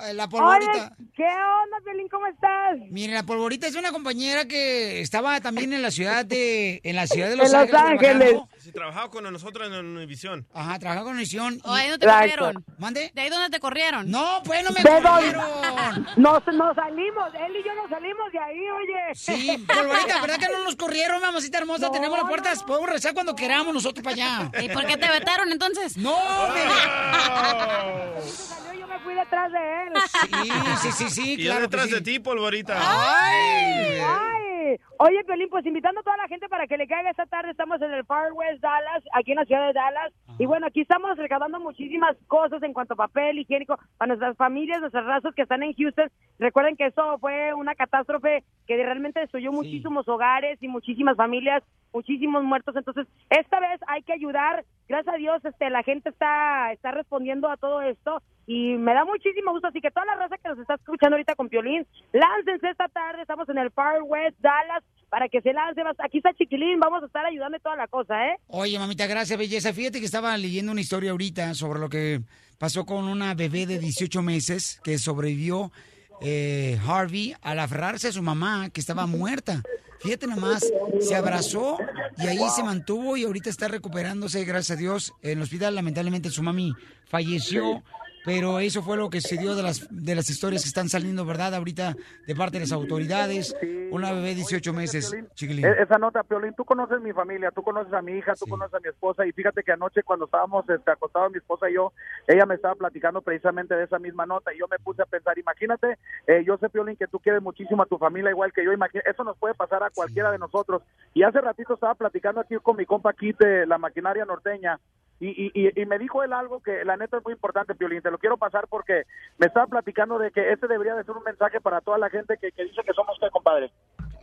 Ay, 0.00 0.14
La 0.14 0.28
polvorita. 0.28 0.92
¿Qué 1.16 1.24
onda, 1.24 1.76
Piolín? 1.84 2.08
¿Cómo 2.08 2.26
estás? 2.28 2.76
Mire, 2.90 3.12
la 3.14 3.24
polvorita 3.24 3.66
es 3.66 3.74
una 3.74 3.90
compañera 3.90 4.44
que 4.46 5.00
estaba 5.00 5.40
también 5.40 5.72
en 5.72 5.82
la 5.82 5.90
ciudad 5.90 6.24
de, 6.24 6.80
en 6.84 6.94
la 6.94 7.06
ciudad 7.08 7.28
de 7.28 7.36
Los 7.36 7.52
En 7.52 7.60
Los 7.60 7.74
Ángeles. 7.74 8.12
Ángeles. 8.14 8.40
Sí, 8.58 8.70
trabajaba 8.72 9.10
con 9.10 9.24
nosotros 9.32 9.66
en 9.68 9.74
Univisión. 9.84 10.46
Ajá, 10.54 10.78
trabajaba 10.78 11.04
con 11.06 11.14
Univisión. 11.14 11.60
¿O 11.64 11.72
ahí 11.72 11.88
no 11.88 11.98
te 11.98 12.06
Exacto. 12.06 12.28
corrieron? 12.38 12.64
¿Mande? 12.78 13.10
¿De 13.12 13.20
ahí 13.20 13.28
donde 13.30 13.50
te 13.50 13.58
corrieron? 13.60 14.08
No, 14.10 14.40
pues 14.44 14.62
no 14.62 14.70
me 14.70 14.82
corrieron. 14.82 15.42
Nos, 16.16 16.46
nos 16.46 16.76
salimos, 16.76 17.34
él 17.34 17.56
y 17.56 17.64
yo 17.64 17.74
nos 17.74 17.90
salimos 17.90 18.32
de 18.32 18.38
ahí, 18.38 18.70
oye. 18.70 19.14
Sí, 19.14 19.64
polvorita, 19.66 20.20
¿verdad 20.20 20.38
que 20.38 20.48
no 20.52 20.62
nos 20.64 20.76
corrieron, 20.76 21.20
mamacita 21.20 21.58
hermosa? 21.58 21.86
No, 21.86 21.92
Tenemos 21.92 22.16
las 22.18 22.24
no, 22.24 22.28
puertas, 22.28 22.62
podemos 22.62 22.88
rezar 22.90 23.14
cuando 23.14 23.34
queramos 23.34 23.74
nosotros 23.74 24.04
para 24.04 24.14
allá. 24.14 24.50
¿Y 24.62 24.68
por 24.68 24.86
qué 24.86 24.96
te 24.96 25.08
vetaron 25.08 25.50
entonces? 25.50 25.96
No, 25.96 26.16
bebé. 26.52 26.68
Yo 28.88 28.94
me 28.94 29.00
fui 29.00 29.14
detrás 29.14 29.52
de 29.52 29.58
él. 29.58 29.92
Sí, 30.22 30.50
sí, 30.82 30.92
sí, 30.92 31.10
sí, 31.10 31.32
Y 31.34 31.36
yo 31.44 31.50
claro 31.50 31.60
que 31.60 31.62
detrás 31.66 31.86
sí. 31.88 31.94
de 31.94 32.00
ti, 32.00 32.18
polvorita. 32.20 32.78
Ay. 32.80 34.00
Ay, 34.00 34.80
oye, 34.98 35.24
Piolín, 35.24 35.48
pues 35.48 35.64
invitando 35.66 36.00
a 36.00 36.02
toda 36.02 36.16
la 36.16 36.28
gente 36.28 36.48
para 36.48 36.66
que 36.66 36.76
le 36.76 36.86
caiga 36.86 37.10
esta 37.10 37.26
tarde. 37.26 37.50
Estamos 37.50 37.80
en 37.82 37.92
el 37.92 38.04
Far 38.04 38.32
West 38.32 38.60
Dallas, 38.60 39.02
aquí 39.14 39.32
en 39.32 39.36
la 39.36 39.44
ciudad 39.44 39.66
de 39.66 39.72
Dallas. 39.72 40.12
Y 40.38 40.46
bueno, 40.46 40.66
aquí 40.66 40.82
estamos 40.82 41.16
recaudando 41.16 41.58
muchísimas 41.60 42.16
cosas 42.26 42.62
en 42.62 42.72
cuanto 42.72 42.94
a 42.94 43.08
papel 43.08 43.38
higiénico 43.38 43.78
para 43.96 44.08
nuestras 44.08 44.36
familias, 44.36 44.80
nuestros 44.80 45.04
razos 45.04 45.34
que 45.34 45.42
están 45.42 45.62
en 45.62 45.72
Houston. 45.74 46.10
Recuerden 46.38 46.76
que 46.76 46.86
eso 46.86 47.18
fue 47.18 47.54
una 47.54 47.74
catástrofe 47.74 48.44
que 48.66 48.76
realmente 48.76 49.20
destruyó 49.20 49.52
muchísimos 49.52 50.06
hogares 50.08 50.62
y 50.62 50.68
muchísimas 50.68 51.16
familias, 51.16 51.62
muchísimos 51.92 52.44
muertos. 52.44 52.76
Entonces, 52.76 53.06
esta 53.30 53.60
vez 53.60 53.80
hay 53.86 54.02
que 54.02 54.12
ayudar. 54.12 54.64
Gracias 54.88 55.14
a 55.14 55.18
Dios, 55.18 55.44
este, 55.44 55.70
la 55.70 55.82
gente 55.82 56.10
está, 56.10 56.72
está 56.72 56.92
respondiendo 56.92 57.48
a 57.48 57.56
todo 57.56 57.82
esto 57.82 58.22
y 58.46 58.76
me 58.78 58.94
da 58.94 59.04
muchísimo 59.04 59.52
gusto. 59.52 59.68
Así 59.68 59.80
que 59.80 59.90
toda 59.90 60.06
la 60.06 60.14
raza 60.14 60.38
que 60.38 60.48
nos 60.48 60.58
está 60.58 60.74
escuchando 60.74 61.16
ahorita 61.16 61.34
con 61.34 61.48
Piolín, 61.48 61.86
láncense 62.12 62.70
esta 62.70 62.88
tarde. 62.88 63.22
Estamos 63.22 63.48
en 63.48 63.58
el 63.58 63.70
Far 63.70 64.02
West 64.02 64.38
Dallas 64.40 64.82
para 65.08 65.28
que 65.28 65.40
se 65.40 65.52
lance. 65.52 65.80
Aquí 65.98 66.18
está 66.18 66.32
Chiquilín, 66.34 66.78
vamos 66.80 67.02
a 67.02 67.06
estar 67.06 67.24
ayudando 67.24 67.58
toda 67.60 67.76
la 67.76 67.88
cosa, 67.88 68.14
¿eh? 68.26 68.36
Oye, 68.48 68.78
mamita, 68.78 69.06
gracias, 69.06 69.38
belleza. 69.38 69.72
Fíjate 69.72 70.00
que 70.00 70.06
estaba 70.06 70.36
leyendo 70.36 70.72
una 70.72 70.80
historia 70.80 71.10
ahorita 71.10 71.54
sobre 71.54 71.80
lo 71.80 71.88
que 71.88 72.20
pasó 72.58 72.84
con 72.84 73.04
una 73.04 73.34
bebé 73.34 73.66
de 73.66 73.78
18 73.78 74.22
meses 74.22 74.80
que 74.82 74.98
sobrevivió 74.98 75.72
eh, 76.20 76.78
Harvey 76.86 77.34
al 77.42 77.60
aferrarse 77.60 78.08
a 78.08 78.12
su 78.12 78.22
mamá 78.22 78.70
que 78.70 78.80
estaba 78.80 79.06
muerta. 79.06 79.62
Fíjate 80.00 80.26
nomás, 80.28 80.64
se 81.00 81.14
abrazó 81.16 81.78
y 82.18 82.26
ahí 82.26 82.38
se 82.54 82.62
mantuvo 82.62 83.16
y 83.16 83.24
ahorita 83.24 83.50
está 83.50 83.66
recuperándose, 83.66 84.44
gracias 84.44 84.78
a 84.78 84.80
Dios. 84.80 85.12
En 85.22 85.38
el 85.38 85.42
hospital, 85.42 85.74
lamentablemente, 85.74 86.30
su 86.30 86.42
mami 86.42 86.72
falleció. 87.06 87.82
Pero 88.28 88.58
eso 88.60 88.82
fue 88.82 88.98
lo 88.98 89.08
que 89.08 89.22
se 89.22 89.38
dio 89.38 89.56
de 89.56 89.62
las, 89.62 89.88
de 89.90 90.14
las 90.14 90.28
historias 90.28 90.62
que 90.62 90.68
están 90.68 90.90
saliendo, 90.90 91.24
¿verdad? 91.24 91.54
Ahorita 91.54 91.96
de 92.26 92.34
parte 92.34 92.58
de 92.58 92.64
las 92.64 92.72
autoridades. 92.72 93.56
Una 93.90 94.12
bebé 94.12 94.28
de 94.28 94.34
18 94.34 94.72
meses, 94.74 95.16
chiquilín. 95.34 95.64
E- 95.64 95.82
Esa 95.82 95.96
nota, 95.96 96.22
Piolín, 96.22 96.52
tú 96.54 96.62
conoces 96.66 97.00
mi 97.00 97.14
familia, 97.14 97.50
tú 97.50 97.62
conoces 97.62 97.90
a 97.94 98.02
mi 98.02 98.12
hija, 98.18 98.34
tú 98.34 98.44
conoces 98.46 98.74
a 98.74 98.80
mi 98.80 98.88
esposa 98.90 99.24
y 99.26 99.32
fíjate 99.32 99.62
que 99.62 99.72
anoche 99.72 100.02
cuando 100.02 100.26
estábamos 100.26 100.68
este, 100.68 100.90
acostados 100.90 101.32
mi 101.32 101.38
esposa 101.38 101.70
y 101.70 101.74
yo, 101.74 101.94
ella 102.26 102.44
me 102.44 102.56
estaba 102.56 102.74
platicando 102.74 103.22
precisamente 103.22 103.74
de 103.74 103.84
esa 103.84 103.98
misma 103.98 104.26
nota 104.26 104.52
y 104.52 104.58
yo 104.58 104.66
me 104.70 104.78
puse 104.78 105.00
a 105.00 105.06
pensar, 105.06 105.38
imagínate, 105.38 105.96
eh, 106.26 106.44
yo 106.46 106.58
sé, 106.58 106.68
Piolín, 106.68 106.96
que 106.96 107.06
tú 107.06 107.18
quieres 107.18 107.40
muchísimo 107.42 107.82
a 107.82 107.86
tu 107.86 107.96
familia 107.96 108.30
igual 108.30 108.52
que 108.52 108.62
yo, 108.62 108.72
eso 108.72 109.24
nos 109.24 109.38
puede 109.38 109.54
pasar 109.54 109.82
a 109.82 109.88
cualquiera 109.88 110.30
de 110.30 110.38
nosotros. 110.38 110.82
Y 111.14 111.22
hace 111.22 111.40
ratito 111.40 111.72
estaba 111.72 111.94
platicando 111.94 112.42
aquí 112.42 112.56
con 112.62 112.76
mi 112.76 112.84
compa 112.84 113.14
Kit 113.14 113.38
de 113.38 113.66
la 113.66 113.78
maquinaria 113.78 114.26
norteña 114.26 114.78
y, 115.20 115.50
y, 115.52 115.80
y- 115.82 115.86
me 115.86 115.98
dijo 115.98 116.22
él 116.22 116.32
algo 116.32 116.60
que 116.60 116.84
la 116.84 116.96
neta 116.96 117.16
es 117.18 117.24
muy 117.24 117.32
importante, 117.32 117.74
Piolín, 117.74 118.02
te 118.02 118.10
lo 118.10 118.18
quiero 118.18 118.36
pasar 118.36 118.66
porque 118.68 119.02
me 119.38 119.46
estaba 119.46 119.66
platicando 119.66 120.18
de 120.18 120.30
que 120.30 120.52
este 120.52 120.68
debería 120.68 120.94
de 120.94 121.04
ser 121.04 121.16
un 121.16 121.24
mensaje 121.24 121.60
para 121.60 121.80
toda 121.80 121.98
la 121.98 122.08
gente 122.10 122.36
que, 122.40 122.52
que 122.52 122.64
dice 122.64 122.82
que 122.84 122.92
somos 122.92 123.16
qué, 123.20 123.28
compadre. 123.30 123.70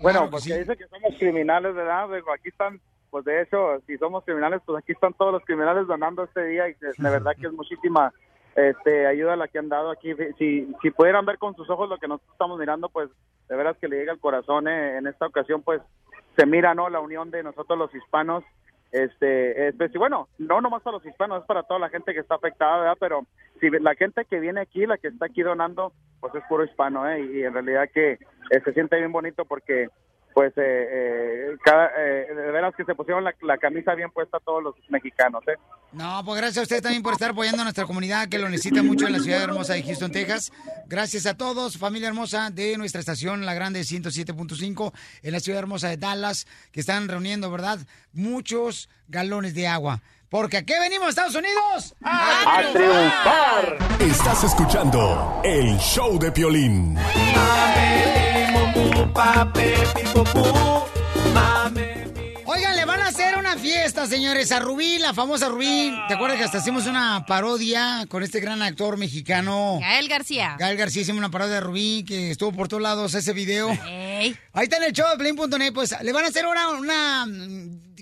Bueno, 0.02 0.30
pues 0.30 0.46
que 0.46 0.58
dice 0.60 0.76
que 0.78 0.88
somos 0.88 1.14
criminales, 1.18 1.74
¿verdad? 1.76 2.10
Digo, 2.10 2.32
aquí 2.32 2.50
están, 2.50 2.80
pues 3.10 3.26
de 3.26 3.42
hecho, 3.42 3.80
si 3.88 3.98
somos 3.98 4.24
criminales, 4.24 4.62
pues 4.66 4.78
aquí 4.82 4.92
están 4.94 5.14
todos 5.14 5.32
los 5.34 5.44
criminales 5.44 5.88
donando 5.88 6.24
este 6.24 6.46
día 6.46 6.68
y 6.70 6.74
de, 6.76 6.88
de 6.98 7.10
verdad 7.10 7.32
que 7.40 7.48
es 7.48 7.54
muchísima 7.54 8.14
este, 8.56 9.06
ayuda 9.08 9.36
la 9.36 9.48
que 9.50 9.60
han 9.60 9.68
dado 9.70 9.92
aquí. 9.92 10.14
Si, 10.38 10.74
si 10.82 10.92
pudieran 10.92 11.26
ver 11.26 11.38
con 11.38 11.56
sus 11.56 11.70
ojos 11.70 11.90
lo 11.90 11.98
que 11.98 12.08
nosotros 12.08 12.32
estamos 12.32 12.58
mirando, 12.60 12.88
pues 12.90 13.10
de 13.50 13.56
veras 13.56 13.78
que 13.78 13.88
le 13.90 13.98
llega 13.98 14.14
al 14.14 14.20
corazón. 14.20 14.68
eh. 14.70 14.98
En 14.98 15.08
esta 15.08 15.26
ocasión, 15.28 15.62
pues 15.62 15.82
se 16.38 16.46
mira, 16.46 16.74
¿no? 16.74 16.90
La 16.90 17.00
unión 17.00 17.32
de 17.32 17.44
nosotros 17.44 17.78
los 17.78 17.94
hispanos 17.94 18.44
este, 18.92 19.68
es, 19.68 19.76
pues, 19.76 19.94
y 19.94 19.98
bueno, 19.98 20.28
no 20.38 20.62
nomás 20.62 20.82
para 20.82 20.98
los 20.98 21.06
hispanos, 21.06 21.42
es 21.42 21.48
para 21.48 21.64
toda 21.64 21.80
la 21.80 21.90
gente 21.90 22.14
que 22.14 22.20
está 22.20 22.36
afectada, 22.36 22.80
¿verdad? 22.80 22.98
Pero 23.00 23.26
si 23.60 23.70
la 23.70 23.96
gente 23.96 24.26
que 24.26 24.40
viene 24.40 24.62
aquí, 24.62 24.86
la 24.86 24.98
que 24.98 25.10
está 25.10 25.26
aquí 25.26 25.42
donando, 25.42 25.92
pues 26.20 26.34
es 26.36 26.44
puro 26.48 26.64
hispano, 26.64 27.08
¿eh? 27.10 27.22
Y 27.22 27.44
en 27.44 27.54
realidad 27.54 27.90
que 27.94 28.14
eh, 28.14 28.62
se 28.64 28.74
siente 28.74 28.98
bien 28.98 29.12
bonito 29.12 29.46
porque 29.46 29.90
pues 30.36 30.52
eh, 30.58 30.88
eh, 30.92 31.58
cada, 31.64 31.92
eh, 31.98 32.28
de 32.28 32.52
veras 32.52 32.76
que 32.76 32.84
se 32.84 32.94
pusieron 32.94 33.24
la, 33.24 33.34
la 33.42 33.58
camisa 33.58 33.96
bien 33.96 34.12
puesta 34.12 34.38
todos 34.42 34.62
los 34.62 34.76
mexicanos, 34.90 35.42
¿eh? 35.48 35.56
No, 35.94 36.24
pues 36.26 36.42
gracias 36.42 36.58
a 36.58 36.62
usted 36.64 36.84
también 36.84 37.02
por 37.02 37.14
estar 37.14 37.32
apoyando 37.32 37.62
a 37.62 37.64
nuestra 37.64 37.86
comunidad 37.86 38.28
que 38.28 38.38
lo 38.38 38.50
necesita 38.50 38.84
mucho 38.84 39.08
en 39.08 39.14
la 39.14 39.20
ciudad 39.20 39.42
hermosa 39.42 39.76
de 39.76 39.84
Houston, 39.84 40.12
Texas. 40.12 40.52
Gracias 40.88 41.26
a 41.26 41.38
todos, 41.38 41.78
familia 41.78 42.10
hermosa 42.10 42.50
de 42.50 42.78
nuestra 42.78 43.00
estación 43.00 43.46
La 43.46 43.54
Grande 43.54 43.80
107.5 43.80 44.92
en 45.24 45.32
la 45.32 45.40
ciudad 45.40 45.60
hermosa 45.60 45.88
de 45.88 45.96
Dallas, 45.96 46.48
que 46.74 46.82
están 46.82 47.08
reuniendo, 47.08 47.50
¿verdad? 47.50 47.80
Muchos 48.12 48.90
galones 49.08 49.56
de 49.56 49.68
agua. 49.68 50.02
Porque 50.30 50.58
aquí 50.58 50.74
venimos, 50.80 51.10
Estados 51.10 51.36
Unidos, 51.36 51.96
¡A 52.04 52.62
triunfar! 52.74 53.78
Estás 54.00 54.44
escuchando 54.44 55.42
el 55.44 55.78
show 55.78 56.18
de 56.20 56.32
Piolín. 56.32 56.98
Oigan, 62.46 62.76
le 62.76 62.86
van 62.86 63.02
a 63.02 63.08
hacer 63.08 63.38
una 63.38 63.56
fiesta, 63.58 64.08
señores, 64.08 64.52
a 64.52 64.60
Rubí, 64.60 64.98
la 64.98 65.14
famosa 65.14 65.50
Rubí. 65.50 65.94
¿Te 66.08 66.14
acuerdas 66.16 66.38
que 66.38 66.44
hasta 66.46 66.58
hicimos 66.60 66.88
una 66.88 67.26
parodia 67.28 68.06
con 68.08 68.24
este 68.24 68.40
gran 68.40 68.62
actor 68.62 68.98
mexicano? 68.98 69.78
Gael 69.82 70.08
García. 70.08 70.56
Gael 70.58 70.78
García 70.78 71.04
hicimos 71.04 71.20
una 71.20 71.30
parodia 71.32 71.56
de 71.56 71.62
Rubí 71.62 72.04
que 72.04 72.32
estuvo 72.32 72.52
por 72.52 72.68
todos 72.68 72.82
lados 72.82 73.14
ese 73.14 73.34
video. 73.34 73.70
Ey. 73.86 74.36
Ahí 74.54 74.64
está 74.64 74.78
en 74.78 74.84
el 74.84 74.94
show 74.94 75.08
de 75.10 75.18
Play.net, 75.18 75.74
pues 75.74 75.96
le 76.02 76.14
van 76.14 76.26
a 76.26 76.28
hacer 76.30 76.46
ahora 76.46 76.70
una, 76.70 77.26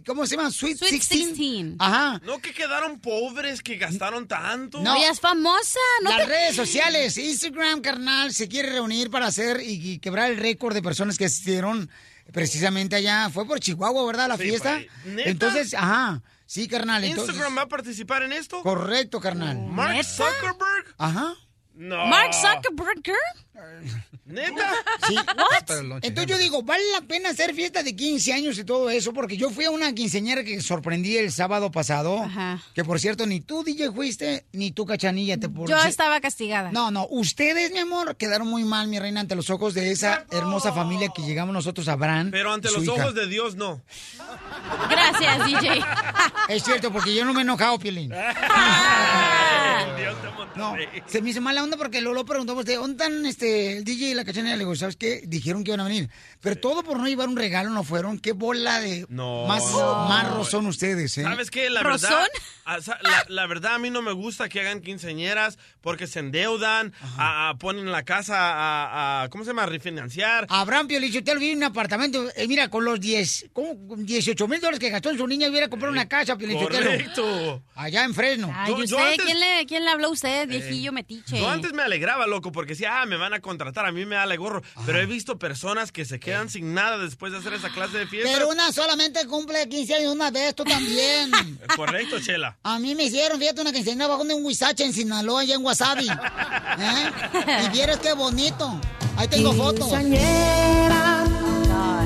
¿cómo 0.05 0.25
se 0.25 0.35
llama? 0.35 0.51
Sweet, 0.51 0.77
Sweet 0.77 0.91
16. 0.91 1.25
16. 1.37 1.75
Ajá. 1.79 2.19
¿No 2.23 2.39
que 2.39 2.53
quedaron 2.53 2.99
pobres 2.99 3.61
que 3.61 3.77
gastaron 3.77 4.27
tanto? 4.27 4.81
No. 4.81 4.95
Ella 4.95 5.09
es 5.11 5.19
famosa, 5.19 5.79
¿no? 6.03 6.09
Las 6.11 6.19
te- 6.19 6.25
redes 6.25 6.55
sociales, 6.55 7.17
Instagram, 7.17 7.81
carnal, 7.81 8.33
se 8.33 8.47
quiere 8.47 8.71
reunir 8.71 9.09
para 9.09 9.27
hacer 9.27 9.61
y, 9.61 9.93
y 9.93 9.99
quebrar 9.99 10.31
el 10.31 10.37
récord 10.37 10.73
de 10.73 10.81
personas 10.81 11.17
que 11.17 11.25
asistieron 11.25 11.89
precisamente 12.31 12.95
allá. 12.95 13.29
Fue 13.29 13.45
por 13.45 13.59
Chihuahua, 13.59 14.05
¿verdad? 14.05 14.27
La 14.29 14.37
Sí, 14.37 14.43
fiesta. 14.43 14.79
¿Neta? 15.05 15.29
Entonces, 15.29 15.73
ajá. 15.73 16.21
Sí, 16.45 16.67
carnal. 16.67 17.03
Entonces, 17.03 17.29
¿Instagram 17.35 17.57
va 17.57 17.61
a 17.63 17.67
participar 17.67 18.23
en 18.23 18.33
esto? 18.33 18.61
Correcto, 18.61 19.19
carnal. 19.19 19.57
¿Mark 19.67 19.93
¿Neta? 19.93 20.03
Zuckerberg? 20.07 20.95
Ajá. 20.97 21.33
No. 21.75 22.05
Mark 22.05 22.33
Zuckerberg. 22.33 23.01
¿Neta? 24.25 24.71
Sí. 25.07 25.15
Lonche, 25.83 26.07
Entonces 26.07 26.31
yo 26.31 26.37
digo, 26.37 26.63
vale 26.63 26.83
la 26.91 27.01
pena 27.01 27.29
hacer 27.29 27.53
fiesta 27.53 27.83
de 27.83 27.95
15 27.95 28.33
años 28.33 28.57
y 28.57 28.63
todo 28.63 28.89
eso, 28.89 29.13
porque 29.13 29.37
yo 29.37 29.49
fui 29.49 29.65
a 29.65 29.71
una 29.71 29.93
quinceañera 29.93 30.43
que 30.43 30.59
sorprendí 30.61 31.17
el 31.17 31.31
sábado 31.31 31.71
pasado, 31.71 32.23
Ajá. 32.23 32.61
que 32.73 32.83
por 32.83 32.99
cierto, 32.99 33.25
ni 33.27 33.41
tú, 33.41 33.63
DJ, 33.63 33.91
fuiste, 33.91 34.45
ni 34.53 34.71
tú, 34.71 34.85
Cachanilla, 34.85 35.37
te 35.37 35.49
por... 35.49 35.69
Yo 35.69 35.77
estaba 35.83 36.19
castigada. 36.21 36.71
No, 36.71 36.89
no, 36.89 37.07
ustedes, 37.09 37.71
mi 37.71 37.79
amor, 37.79 38.15
quedaron 38.15 38.47
muy 38.47 38.63
mal, 38.63 38.87
mi 38.87 38.97
reina, 38.99 39.19
ante 39.21 39.35
los 39.35 39.49
ojos 39.49 39.73
de 39.73 39.91
esa 39.91 40.25
hermosa 40.31 40.73
familia 40.73 41.09
que 41.13 41.21
llegamos 41.21 41.53
nosotros 41.53 41.87
a 41.87 41.95
Bran. 41.95 42.31
Pero 42.31 42.53
ante 42.53 42.71
los 42.71 42.83
hija. 42.83 42.93
ojos 42.93 43.13
de 43.15 43.27
Dios, 43.27 43.55
no. 43.55 43.81
Gracias, 44.89 45.45
DJ. 45.45 45.81
Es 46.49 46.63
cierto, 46.63 46.91
porque 46.91 47.15
yo 47.15 47.23
no 47.23 47.33
me 47.33 47.39
he 47.39 47.43
enojado, 47.43 47.79
Piolín. 47.79 48.09
Dios 49.97 50.15
te 50.21 50.59
No, 50.59 50.75
se 51.05 51.21
me 51.21 51.29
hizo 51.29 51.41
mala 51.41 51.63
onda 51.63 51.77
porque 51.77 52.01
Lolo 52.01 52.25
preguntó, 52.25 52.53
pues, 52.53 52.65
¿de 52.65 52.75
dónde 52.75 53.03
están 53.03 53.25
este, 53.25 53.42
el 53.43 53.83
DJ 53.83 54.09
y 54.09 54.13
la 54.13 54.25
cachanilla? 54.25 54.55
Le 54.55 54.59
digo, 54.59 54.75
¿sabes 54.75 54.95
qué? 54.95 55.23
Dijeron 55.25 55.63
que 55.63 55.71
iban 55.71 55.79
a 55.81 55.83
venir. 55.85 56.09
Pero 56.41 56.57
todo 56.57 56.83
por 56.83 56.97
no 56.97 57.07
llevar 57.07 57.27
un 57.29 57.35
regalo 57.37 57.69
no 57.69 57.83
fueron. 57.83 58.19
¿Qué 58.19 58.31
bola 58.31 58.79
de 58.79 59.05
No. 59.09 59.45
más 59.45 59.63
No. 59.71 60.05
marros 60.07 60.49
son 60.49 60.65
ustedes, 60.67 61.17
eh? 61.17 61.23
¿Sabes 61.23 61.51
qué? 61.51 61.69
La 61.69 61.83
¿Rosón? 61.83 62.09
verdad, 62.65 62.99
ah, 63.03 63.23
la 63.27 63.47
verdad 63.47 63.75
a 63.75 63.79
mí 63.79 63.89
no 63.89 64.01
me 64.01 64.11
gusta 64.13 64.49
que 64.49 64.61
hagan 64.61 64.81
quinceañeras 64.81 65.57
porque 65.83 66.07
se 66.07 66.19
endeudan, 66.19 66.93
a- 67.17 67.49
a- 67.49 67.57
ponen 67.57 67.91
la 67.91 68.03
casa 68.03 68.35
a, 68.37 69.23
a- 69.23 69.29
¿cómo 69.29 69.43
se 69.43 69.49
llama? 69.51 69.65
Refinanciar. 69.67 70.47
Abraham 70.49 70.87
Piolichotelo 70.87 71.39
vive 71.39 71.51
en 71.51 71.57
un 71.59 71.63
apartamento, 71.65 72.25
eh, 72.35 72.47
mira, 72.47 72.69
con 72.69 72.85
los 72.85 72.99
10, 72.99 73.49
¿cómo? 73.53 73.87
Con 73.87 74.05
18 74.05 74.47
mil 74.47 74.59
dólares 74.61 74.79
que 74.79 74.89
gastó 74.89 75.09
en 75.11 75.17
su 75.17 75.27
niña, 75.27 75.49
hubiera 75.49 75.67
comprado 75.67 75.91
una 75.91 76.07
casa, 76.07 76.37
Piolichotelo. 76.37 76.85
Correcto. 76.89 77.63
Allá 77.75 78.05
en 78.05 78.13
Fresno. 78.15 78.51
Ay, 78.55 78.71
Yo- 78.71 78.77
yo 78.85 78.97
¿usted? 78.97 78.97
antes- 79.11 79.25
¿Quién, 79.25 79.39
le, 79.39 79.65
¿Quién 79.67 79.83
le 79.83 79.91
habló 79.91 80.07
a 80.07 80.11
usted, 80.11 80.47
viejillo 80.47 80.91
metiche? 80.93 81.37
Yo 81.37 81.49
antes 81.49 81.73
me 81.73 81.81
alegraba, 81.83 82.25
loco, 82.27 82.51
porque 82.51 82.71
decía, 82.73 83.01
ah, 83.01 83.05
me 83.05 83.17
van 83.17 83.33
a 83.33 83.41
contratar, 83.41 83.85
a 83.85 83.91
mí 83.91 84.05
me 84.05 84.15
da 84.15 84.25
la 84.25 84.35
gorro. 84.37 84.63
Pero 84.85 84.99
he 85.01 85.05
visto 85.05 85.37
personas 85.37 85.91
que 85.91 86.05
se 86.05 86.19
quedan 86.19 86.49
sin 86.49 86.73
nada 86.73 86.97
después 86.97 87.33
de 87.33 87.39
hacer 87.39 87.53
esa 87.53 87.69
clase 87.69 87.97
de 87.97 88.07
fiesta. 88.07 88.29
Pero 88.33 88.47
una 88.49 88.71
solamente 88.71 89.25
cumple 89.27 89.67
15 89.67 89.95
años 89.95 90.13
una 90.13 90.31
vez, 90.31 90.55
tú 90.55 90.63
también. 90.63 91.29
Correcto, 91.75 92.19
Chela. 92.21 92.57
A 92.63 92.79
mí 92.79 92.95
me 92.95 93.03
hicieron, 93.03 93.39
fíjate, 93.39 93.61
una 93.61 93.73
quinceañera 93.73 94.05
abajo 94.05 94.23
de 94.23 94.33
un 94.33 94.45
huizache 94.45 94.85
en 94.85 94.93
Sinaloa, 94.93 95.41
allá 95.41 95.55
en 95.55 95.65
Wasabi. 95.73 96.07
¿Eh? 96.07 97.63
Y 97.65 97.69
vieras 97.71 97.97
qué 97.97 98.13
bonito. 98.13 98.79
Ahí 99.17 99.27
tengo 99.27 99.51
fotos. 99.53 99.89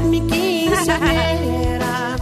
mi 0.06 0.22
quinceañera. 0.28 2.16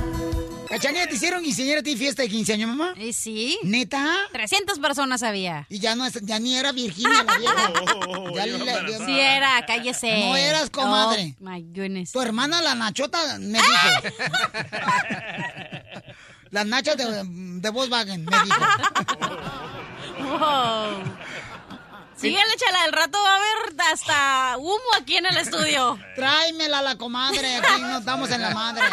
Cachanilla, 0.67 1.07
¿te 1.07 1.13
hicieron 1.15 1.43
quinceañera 1.43 1.79
a 1.81 1.83
ti 1.83 1.95
fiesta 1.95 2.23
de 2.23 2.29
15 2.29 2.53
años, 2.53 2.69
mamá? 2.69 2.93
¿Y 2.97 3.13
sí? 3.13 3.59
¿Neta? 3.63 4.07
300 4.33 4.79
personas 4.79 5.21
había. 5.23 5.67
Y 5.69 5.77
ya 5.79 5.95
no 5.95 6.03
es- 6.05 6.19
ya 6.23 6.39
ni 6.39 6.55
era 6.57 6.71
Virginia 6.71 7.23
la 7.23 7.37
vieja. 7.37 7.53
Oh, 8.07 8.35
Ya 8.35 8.45
le- 8.47 8.55
embarazada. 8.55 9.05
Sí 9.05 9.19
era, 9.19 9.63
cállese. 9.65 10.19
No 10.27 10.35
eras 10.35 10.69
comadre. 10.71 11.35
Oh, 11.39 11.43
my 11.49 11.61
goodness. 11.61 12.11
Tu 12.11 12.21
hermana, 12.21 12.61
la 12.61 12.73
Nachota, 12.75 13.37
me 13.39 13.59
dijo. 13.59 13.69
Las 16.51 16.65
nachas 16.65 16.95
de, 16.95 17.05
de 17.25 17.69
Volkswagen, 17.69 18.23
me 18.23 18.37
dijo. 18.45 18.57
Wow. 20.39 21.03
Síguele, 22.17 22.55
chala, 22.57 22.83
al 22.83 22.93
rato 22.93 23.17
va 23.21 23.33
a 23.33 23.35
haber 23.35 23.81
hasta 23.91 24.57
humo 24.57 24.79
aquí 24.99 25.17
en 25.17 25.25
el 25.25 25.37
estudio. 25.37 25.99
Tráemela 26.15 26.81
la 26.81 26.97
comadre, 26.97 27.57
aquí 27.57 27.81
nos 27.81 28.05
damos 28.05 28.31
en 28.31 28.41
la 28.41 28.51
madre. 28.51 28.83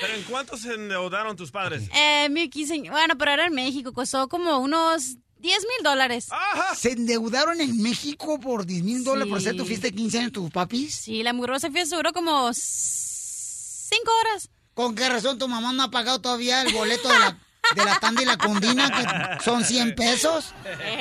¿Pero 0.00 0.14
en 0.14 0.22
cuánto 0.24 0.56
se 0.56 0.72
endeudaron 0.74 1.36
tus 1.36 1.50
padres? 1.50 1.88
Eh, 1.94 2.28
mi 2.30 2.48
quince- 2.48 2.88
bueno, 2.90 3.16
pero 3.18 3.32
era 3.32 3.46
en 3.46 3.54
México, 3.54 3.92
costó 3.92 4.28
como 4.28 4.58
unos 4.58 5.16
10 5.40 5.58
mil 5.60 5.84
dólares. 5.84 6.28
¿Se 6.74 6.92
endeudaron 6.92 7.60
en 7.60 7.82
México 7.82 8.40
por 8.40 8.64
10 8.64 8.82
mil 8.82 9.04
dólares 9.04 9.28
por 9.30 9.40
Sí. 9.40 9.48
hacer 9.48 9.58
tu 9.58 9.66
fiesta 9.66 9.88
de 9.88 9.92
15 9.94 10.18
años 10.18 10.32
tus 10.32 10.50
papis? 10.50 10.94
Sí, 10.94 11.22
la 11.22 11.34
mugrosa 11.34 11.70
fiesta 11.70 11.96
duró 11.96 12.12
como 12.14 12.50
5 12.54 14.10
horas. 14.20 14.48
¿Con 14.74 14.94
qué 14.94 15.06
razón 15.08 15.38
tu 15.38 15.48
mamá 15.48 15.72
no 15.74 15.82
ha 15.82 15.90
pagado 15.90 16.20
todavía 16.22 16.62
el 16.62 16.72
boleto 16.72 17.08
de 17.10 17.18
la, 17.18 17.38
de 17.74 17.84
la 17.84 17.98
tanda 17.98 18.22
y 18.22 18.24
la 18.24 18.36
condina, 18.36 18.90
que 19.38 19.44
son 19.44 19.64
100 19.64 19.94
pesos? 19.94 20.52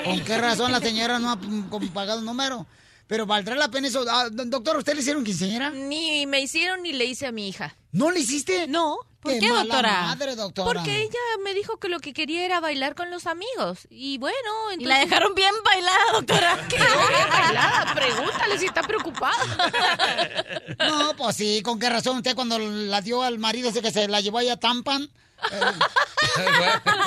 ¿Con 0.05 0.19
qué 0.23 0.37
razón 0.37 0.71
la 0.71 0.79
señora 0.79 1.19
no 1.19 1.31
ha 1.31 1.39
pagado 1.93 2.19
el 2.19 2.25
número? 2.25 2.65
Pero 3.07 3.25
valdrá 3.25 3.55
la 3.55 3.69
pena 3.69 3.89
eso. 3.89 4.05
Ah, 4.09 4.29
do- 4.31 4.45
doctor, 4.45 4.77
¿usted 4.77 4.93
le 4.93 5.01
hicieron 5.01 5.23
quinceañera? 5.25 5.69
Ni 5.69 6.25
me 6.25 6.39
hicieron 6.39 6.81
ni 6.81 6.93
le 6.93 7.03
hice 7.03 7.27
a 7.27 7.33
mi 7.33 7.49
hija. 7.49 7.75
¿No 7.91 8.09
le 8.09 8.21
hiciste? 8.21 8.67
No. 8.67 8.97
¿Por 9.19 9.37
qué, 9.37 9.49
doctora? 9.49 10.01
madre, 10.03 10.35
doctora. 10.37 10.65
Porque 10.79 11.01
ella 11.01 11.19
me 11.43 11.53
dijo 11.53 11.77
que 11.77 11.89
lo 11.89 11.99
que 11.99 12.13
quería 12.13 12.43
era 12.45 12.59
bailar 12.61 12.95
con 12.95 13.11
los 13.11 13.27
amigos. 13.27 13.79
Y 13.89 14.17
bueno, 14.17 14.37
entonces... 14.71 14.81
Y 14.81 14.85
la 14.85 14.99
dejaron 14.99 15.35
bien 15.35 15.53
bailada, 15.63 16.11
doctora. 16.13 16.57
¿Qué 16.69 16.77
bien 16.77 17.29
bailada? 17.29 17.93
Pregúntale 17.95 18.57
si 18.57 18.65
está 18.67 18.81
preocupada. 18.81 19.35
No, 20.79 21.15
pues 21.15 21.35
sí, 21.35 21.61
¿con 21.63 21.79
qué 21.79 21.89
razón 21.89 22.17
usted 22.17 22.33
cuando 22.35 22.57
la 22.57 23.01
dio 23.01 23.21
al 23.23 23.37
marido 23.39 23.69
ese 23.69 23.81
que 23.81 23.91
se 23.91 24.07
la 24.07 24.21
llevó 24.21 24.39
allá 24.39 24.53
a 24.53 24.57
Tampan? 24.57 25.09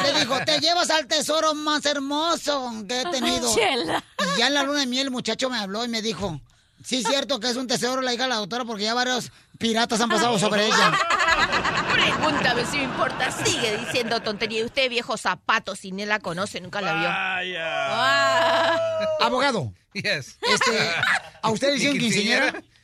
Le 0.03 0.21
dijo, 0.21 0.39
te 0.45 0.59
llevas 0.61 0.91
al 0.91 1.07
tesoro 1.07 1.55
más 1.55 1.85
hermoso 1.87 2.73
que 2.89 3.01
he 3.03 3.05
tenido. 3.07 3.55
Chela. 3.55 4.03
Y 4.35 4.39
ya 4.39 4.47
en 4.49 4.55
la 4.55 4.63
luna 4.63 4.81
de 4.81 4.87
miel 4.87 5.07
el 5.07 5.11
muchacho 5.13 5.49
me 5.51 5.59
habló 5.59 5.85
y 5.85 5.89
me 5.89 6.03
dijo, 6.03 6.41
sí 6.85 6.97
es 6.99 7.07
cierto 7.07 7.41
que 7.41 7.49
es 7.51 7.57
un 7.57 7.67
tesoro 7.67 8.03
la 8.03 8.13
hija 8.15 8.25
de 8.25 8.31
la 8.31 8.37
doctora 8.37 8.65
porque 8.65 8.85
ya 8.85 8.95
varios 8.95 9.31
piratas 9.59 10.01
han 10.01 10.09
pasado 10.11 10.39
sobre 10.39 10.67
ella. 10.67 10.93
Pregúntame 11.93 12.65
si 12.67 12.79
me 12.79 12.85
importa. 12.85 13.31
Sigue 13.31 13.77
diciendo 13.79 14.21
tontería. 14.21 14.61
Y 14.61 14.65
usted, 14.65 14.89
viejo 14.91 15.17
zapato, 15.17 15.77
si 15.77 15.93
ni 15.93 16.05
la 16.07 16.19
conoce, 16.19 16.61
nunca 16.61 16.81
la 16.81 16.93
vio. 16.95 17.09
Vaya. 17.09 18.75
Abogado, 19.21 19.73
Yes. 19.95 20.39
este, 20.43 20.91
¿a 21.41 21.51
usted 21.51 21.69
le 21.69 21.75
hicieron 21.77 21.97
¿Mi 21.97 22.03
quinceañera? 22.03 22.53
quinceañera? 22.53 22.75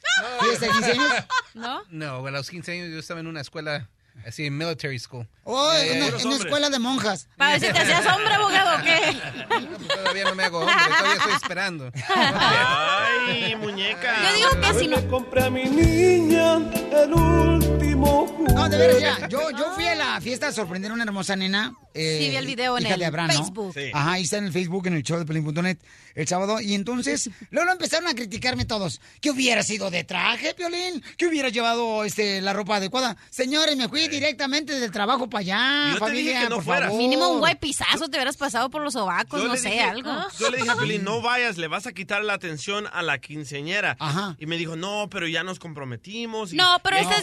¿Fiesta 0.41 0.67
de 0.67 0.73
15 0.73 0.91
años? 0.93 1.13
¿No? 1.55 1.83
No, 1.91 2.27
a 2.27 2.31
los 2.31 2.49
15 2.51 2.73
años 2.73 2.91
yo 2.93 2.99
estaba 3.01 3.19
en 3.21 3.27
una 3.27 3.41
escuela, 3.41 3.89
así, 4.27 4.47
en 4.47 4.57
military 4.57 4.99
school. 4.99 5.27
Oh, 5.45 5.73
Eh, 5.73 5.99
en 5.99 6.14
en 6.14 6.27
una 6.27 6.37
escuela 6.37 6.71
de 6.71 6.79
monjas. 6.79 7.29
Para 7.37 7.53
ver 7.53 7.61
si 7.61 7.73
te 7.73 7.79
hacías 7.79 8.07
hombre, 8.07 8.35
abogado, 8.35 8.79
¿o 8.79 8.83
qué? 8.85 9.16
Pues 9.49 9.89
Todavía 9.89 10.25
no 10.25 10.35
me 10.35 10.45
hago 10.45 10.59
hombre, 10.61 10.75
todavía 10.75 11.16
estoy 11.16 11.33
esperando. 11.33 11.91
Ay, 12.14 13.57
muñeca. 13.57 14.14
Yo 14.23 14.35
digo 14.35 14.61
que 14.61 14.79
si 14.79 14.89
no... 14.89 15.09
compré 15.09 15.45
a 15.45 15.51
mi 15.51 15.64
niña 15.64 16.57
el 16.93 17.12
último 17.12 17.70
No, 17.85 18.68
de 18.68 18.76
veras, 18.76 19.01
ya. 19.01 19.28
Yo, 19.28 19.51
yo 19.57 19.72
fui 19.74 19.87
a 19.87 19.95
la 19.95 20.20
fiesta 20.20 20.49
a 20.49 20.53
sorprender 20.53 20.91
a 20.91 20.95
una 20.95 21.05
hermosa 21.05 21.35
nena. 21.37 21.72
eh, 21.95 22.18
Sí, 22.22 22.28
vi 22.31 22.37
el 22.37 22.47
video 22.47 22.76
en 22.78 22.87
el. 22.87 23.01
Facebook. 23.28 23.72
Sí. 23.74 23.91
Ajá, 23.93 24.12
ahí 24.12 24.22
está 24.24 24.37
en 24.39 24.45
el 24.47 24.53
Facebook, 24.53 24.87
en 24.87 24.95
el 24.95 25.03
show 25.03 25.18
de 25.18 25.24
Pelín.net 25.24 25.78
el 26.14 26.26
sábado. 26.28 26.61
Y 26.61 26.74
entonces, 26.74 27.31
luego 27.51 27.70
empezaron 27.70 28.09
a 28.09 28.14
criticarme 28.14 28.64
todos. 28.64 29.01
¿Qué 29.20 29.31
hubiera 29.31 29.62
sido 29.62 29.91
de 29.91 30.05
traje, 30.05 30.55
Piolín? 30.55 31.03
¿Qué 31.16 31.26
hubiera 31.26 31.49
llevado 31.49 32.05
este, 32.05 32.41
la 32.43 32.53
ropa 32.53 32.76
adecuada? 32.76 33.16
Señores, 33.31 33.76
me 33.76 33.89
fui 33.89 34.09
directamente 34.09 34.78
del 34.78 34.91
trabajo 34.91 35.28
para 35.31 35.41
allá, 35.41 35.95
Yo 35.99 36.05
te 36.07 36.12
dije 36.12 36.33
que 36.35 36.49
no 36.49 36.57
por 36.57 36.64
favor. 36.64 36.93
Mínimo 36.99 37.28
un 37.31 37.39
guaypizazo 37.41 38.09
te 38.09 38.16
hubieras 38.18 38.37
pasado 38.37 38.68
por 38.70 38.83
los 38.83 38.93
sobacos, 38.93 39.41
Yo 39.41 39.49
no 39.49 39.57
sé, 39.57 39.70
dije- 39.70 39.81
algo. 39.83 40.11
Yo 40.39 40.51
le 40.51 40.59
dije 40.59 40.70
a 40.70 40.76
Pelín, 40.76 41.05
no 41.05 41.22
vayas, 41.22 41.57
le 41.57 41.68
vas 41.68 41.87
a 41.87 41.93
quitar 41.93 42.22
la 42.24 42.35
atención 42.35 42.87
a 42.93 43.03
la 43.03 43.18
quinceañera. 43.20 43.97
Ajá. 44.01 44.37
Y 44.39 44.47
me 44.47 44.57
dijo, 44.59 44.76
no, 44.76 45.09
pero 45.11 45.26
ya 45.28 45.43
nos 45.45 45.59
comprometimos. 45.59 46.53
y- 46.53 46.57
No, 46.57 46.78
pero 46.83 46.97
hay 46.97 47.03
es 47.03 47.09
que 47.09 47.14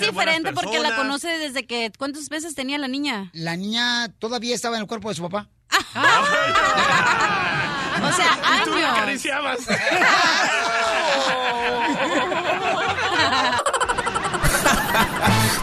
porque 0.54 0.78
la 0.80 0.89
personas". 0.89 0.98
conoce 0.98 1.28
desde 1.38 1.66
que... 1.68 1.91
¿Cuántos 1.98 2.30
meses 2.32 2.56
tenía 2.56 2.78
la 2.78 2.88
niña? 2.88 3.30
La 3.34 3.56
niña 3.56 4.10
todavía 4.20 4.54
estaba 4.56 4.76
en 4.78 4.82
el 4.84 4.88
cuerpo 4.88 5.10
de 5.10 5.16
su 5.16 5.24
papá. 5.24 5.48
O 8.00 8.12
sea, 8.14 8.38
Y 8.62 8.64
tú 8.64 8.74
años. 8.76 8.91
acariciabas. 8.91 9.58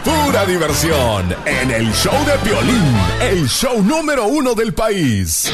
Pura 0.03 0.45
diversión 0.45 1.35
en 1.45 1.71
el 1.71 1.91
show 1.93 2.13
de 2.25 2.33
Piolín, 2.39 2.95
el 3.21 3.47
show 3.49 3.81
número 3.81 4.25
uno 4.27 4.53
del 4.53 4.73
país. 4.73 5.51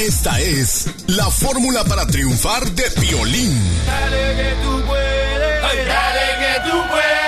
Esta 0.00 0.40
es 0.40 0.88
la 1.06 1.30
fórmula 1.30 1.84
para 1.84 2.06
triunfar 2.06 2.64
de 2.72 2.90
Piolín. 3.00 3.58
Dale 3.86 4.36
que 4.36 4.54
tú 4.64 4.82
puedes, 4.86 5.86
dale 5.86 6.20
que 6.64 6.70
tú 6.70 6.76
puedes. 6.90 7.21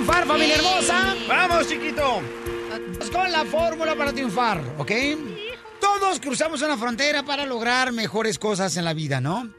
Triunfar, 0.00 0.26
familia 0.26 0.54
hermosa. 0.56 1.14
Vamos, 1.28 1.68
chiquito. 1.68 2.22
Vamos 2.70 3.10
con 3.10 3.30
la 3.30 3.44
fórmula 3.44 3.94
para 3.94 4.12
triunfar, 4.12 4.62
¿ok? 4.78 4.92
Todos 5.78 6.20
cruzamos 6.20 6.62
una 6.62 6.78
frontera 6.78 7.22
para 7.22 7.44
lograr 7.44 7.92
mejores 7.92 8.38
cosas 8.38 8.74
en 8.78 8.84
la 8.86 8.94
vida, 8.94 9.20
¿no? 9.20 9.52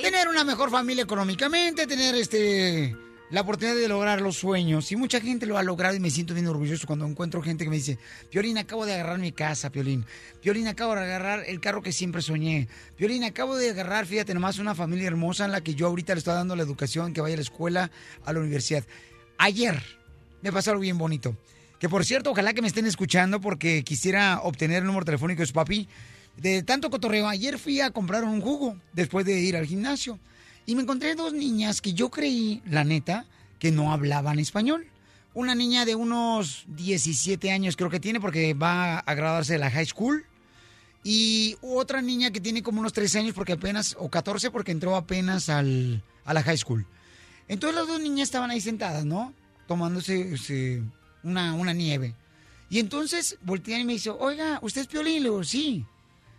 Tener 0.00 0.28
una 0.28 0.44
mejor 0.44 0.70
familia 0.70 1.02
económicamente, 1.02 1.88
tener 1.88 2.14
este 2.14 2.96
la 3.30 3.40
oportunidad 3.40 3.74
de 3.74 3.88
lograr 3.88 4.20
los 4.20 4.36
sueños. 4.36 4.92
Y 4.92 4.96
mucha 4.96 5.20
gente 5.20 5.46
lo 5.46 5.58
ha 5.58 5.62
logrado 5.62 5.96
y 5.96 6.00
me 6.00 6.10
siento 6.10 6.34
bien 6.34 6.46
orgulloso 6.46 6.86
cuando 6.86 7.06
encuentro 7.06 7.42
gente 7.42 7.64
que 7.64 7.70
me 7.70 7.76
dice, 7.76 7.98
Piolín, 8.30 8.58
acabo 8.58 8.84
de 8.84 8.92
agarrar 8.92 9.18
mi 9.18 9.32
casa, 9.32 9.70
Piolín. 9.70 10.04
Piolín, 10.42 10.68
acabo 10.68 10.94
de 10.94 11.00
agarrar 11.00 11.44
el 11.46 11.58
carro 11.58 11.82
que 11.82 11.92
siempre 11.92 12.20
soñé. 12.20 12.68
Piolín, 12.94 13.24
acabo 13.24 13.56
de 13.56 13.70
agarrar, 13.70 14.06
fíjate 14.06 14.34
nomás, 14.34 14.58
una 14.58 14.74
familia 14.74 15.06
hermosa 15.06 15.46
en 15.46 15.52
la 15.52 15.62
que 15.62 15.74
yo 15.74 15.86
ahorita 15.86 16.14
le 16.14 16.18
estoy 16.18 16.34
dando 16.34 16.54
la 16.54 16.62
educación, 16.62 17.14
que 17.14 17.22
vaya 17.22 17.34
a 17.34 17.36
la 17.36 17.42
escuela, 17.42 17.90
a 18.24 18.32
la 18.34 18.40
universidad. 18.40 18.84
Ayer 19.42 19.82
me 20.40 20.52
pasó 20.52 20.70
algo 20.70 20.82
bien 20.82 20.98
bonito. 20.98 21.36
Que 21.80 21.88
por 21.88 22.04
cierto, 22.04 22.30
ojalá 22.30 22.54
que 22.54 22.62
me 22.62 22.68
estén 22.68 22.86
escuchando 22.86 23.40
porque 23.40 23.82
quisiera 23.82 24.38
obtener 24.40 24.78
el 24.78 24.84
número 24.84 25.04
telefónico 25.04 25.40
de 25.40 25.46
su 25.46 25.52
papi. 25.52 25.88
De 26.36 26.62
tanto 26.62 26.90
cotorreo, 26.90 27.26
ayer 27.26 27.58
fui 27.58 27.80
a 27.80 27.90
comprar 27.90 28.22
un 28.22 28.40
jugo 28.40 28.76
después 28.92 29.26
de 29.26 29.40
ir 29.40 29.56
al 29.56 29.66
gimnasio. 29.66 30.20
Y 30.64 30.76
me 30.76 30.82
encontré 30.82 31.16
dos 31.16 31.32
niñas 31.32 31.80
que 31.80 31.92
yo 31.92 32.08
creí, 32.08 32.62
la 32.66 32.84
neta, 32.84 33.26
que 33.58 33.72
no 33.72 33.92
hablaban 33.92 34.38
español. 34.38 34.86
Una 35.34 35.56
niña 35.56 35.84
de 35.84 35.96
unos 35.96 36.64
17 36.68 37.50
años 37.50 37.74
creo 37.74 37.90
que 37.90 37.98
tiene 37.98 38.20
porque 38.20 38.54
va 38.54 39.00
a 39.00 39.14
graduarse 39.14 39.54
de 39.54 39.58
la 39.58 39.72
high 39.72 39.86
school. 39.86 40.24
Y 41.02 41.56
otra 41.62 42.00
niña 42.00 42.30
que 42.30 42.40
tiene 42.40 42.62
como 42.62 42.78
unos 42.78 42.92
13 42.92 43.18
años 43.18 43.34
porque 43.34 43.54
apenas, 43.54 43.96
o 43.98 44.08
14 44.08 44.52
porque 44.52 44.70
entró 44.70 44.94
apenas 44.94 45.48
al, 45.48 46.04
a 46.24 46.32
la 46.32 46.44
high 46.44 46.58
school. 46.58 46.86
Entonces 47.52 47.78
las 47.78 47.86
dos 47.86 48.00
niñas 48.00 48.28
estaban 48.28 48.50
ahí 48.50 48.62
sentadas, 48.62 49.04
¿no? 49.04 49.34
Tomándose 49.68 50.32
este, 50.32 50.82
una, 51.22 51.74
nieve. 51.74 52.14
Y 52.70 52.78
entonces 52.78 53.36
voltean 53.42 53.82
y 53.82 53.84
me 53.84 53.92
dice, 53.92 54.08
oiga, 54.08 54.58
¿usted 54.62 54.80
es 54.80 54.86
Piolín? 54.86 55.22
Le 55.22 55.28
digo, 55.28 55.44
sí. 55.44 55.84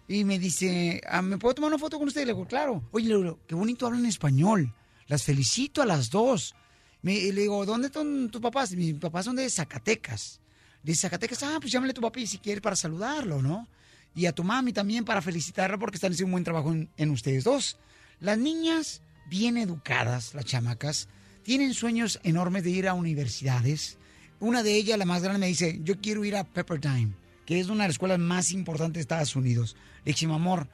Y 0.08 0.24
me 0.24 0.40
dice, 0.40 1.02
"Ah, 1.08 1.22
¿me 1.22 1.38
puedo 1.38 1.54
tomar 1.54 1.68
una 1.68 1.78
foto 1.78 2.00
con 2.00 2.08
usted? 2.08 2.22
Le 2.22 2.34
digo, 2.34 2.48
claro. 2.48 2.84
Oye, 2.92 3.10
le 3.10 3.18
digo, 3.18 3.40
qué 3.46 3.54
bonito 3.54 3.86
hablan 3.86 4.08
español. 4.08 4.74
Las 5.06 5.22
felicito 5.22 5.84
a 5.84 5.86
las 5.86 6.10
dos. 6.10 6.56
Me, 7.04 7.14
y 7.14 7.32
le 7.32 7.42
digo, 7.42 7.64
¿dónde 7.64 7.88
están 7.88 8.32
tus 8.32 8.42
papás? 8.42 8.72
Mis 8.72 8.96
papás 8.96 9.26
son 9.26 9.36
de 9.36 9.48
Zacatecas. 9.52 10.42
Dice 10.82 11.02
Zacatecas, 11.02 11.44
ah, 11.44 11.58
pues 11.62 11.72
llámale 11.72 11.92
a 11.92 11.94
tu 11.94 12.02
papi 12.02 12.26
si 12.26 12.40
quieres 12.40 12.62
para 12.64 12.76
saludarlo, 12.76 13.40
¿no? 13.40 13.68
Y 14.16 14.26
a 14.26 14.32
tu 14.34 14.44
mami 14.44 14.74
también 14.74 15.06
para 15.06 15.22
felicitarla 15.22 15.78
porque 15.78 15.98
están 15.98 16.12
haciendo 16.12 16.30
un 16.30 16.32
buen 16.32 16.44
trabajo 16.44 16.74
en 16.74 17.12
ustedes 17.12 17.44
dos. 17.44 17.78
Las 18.20 18.40
niñas, 18.40 19.04
bien 19.30 19.58
educadas, 19.58 20.34
las 20.34 20.46
chamacas, 20.46 21.08
tienen 21.44 21.74
sueños 21.74 22.20
enormes 22.24 22.64
de 22.64 22.72
ir 22.72 22.88
a 22.88 22.94
universidades. 22.94 23.98
Una 24.40 24.64
de 24.64 24.76
ellas, 24.76 24.98
la 24.98 25.06
más 25.06 25.22
grande, 25.22 25.40
me 25.40 25.48
dice, 25.48 25.80
yo 25.84 26.00
quiero 26.00 26.24
ir 26.26 26.36
a 26.36 26.44
Pepperdine, 26.44 27.14
que 27.46 27.60
es 27.60 27.68
una 27.68 27.84
de 27.84 27.90
las 27.90 27.96
escuelas 27.96 28.20
más 28.20 28.52
importantes 28.52 28.96
de 28.96 29.02
Estados 29.02 29.36
Unidos. 29.36 29.76
Le 30.06 30.14
dije, 30.14 30.26
amor, 30.26 30.68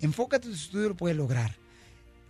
enfócate 0.00 0.46
en 0.46 0.52
tu 0.52 0.58
estudio, 0.58 0.88
lo 0.90 0.96
puedes 0.96 1.16
lograr. 1.16 1.56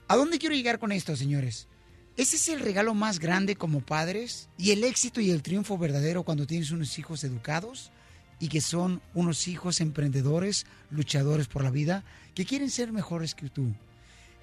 ¿A 0.08 0.16
dónde 0.16 0.38
quiero 0.38 0.54
llegar 0.54 0.78
con 0.78 0.92
esto, 0.92 1.16
señores? 1.16 1.68
Ese 2.16 2.36
es 2.36 2.48
el 2.48 2.60
regalo 2.60 2.94
más 2.94 3.18
grande 3.18 3.56
como 3.56 3.80
padres 3.80 4.48
y 4.56 4.70
el 4.70 4.84
éxito 4.84 5.20
y 5.20 5.30
el 5.30 5.42
triunfo 5.42 5.76
verdadero 5.78 6.22
cuando 6.22 6.46
tienes 6.46 6.70
unos 6.70 6.96
hijos 6.98 7.24
educados 7.24 7.90
y 8.38 8.48
que 8.48 8.60
son 8.60 9.02
unos 9.14 9.48
hijos 9.48 9.80
emprendedores, 9.80 10.66
luchadores 10.90 11.48
por 11.48 11.64
la 11.64 11.70
vida, 11.70 12.04
que 12.34 12.44
quieren 12.44 12.70
ser 12.70 12.92
mejores 12.92 13.34
que 13.34 13.48
tú. 13.48 13.74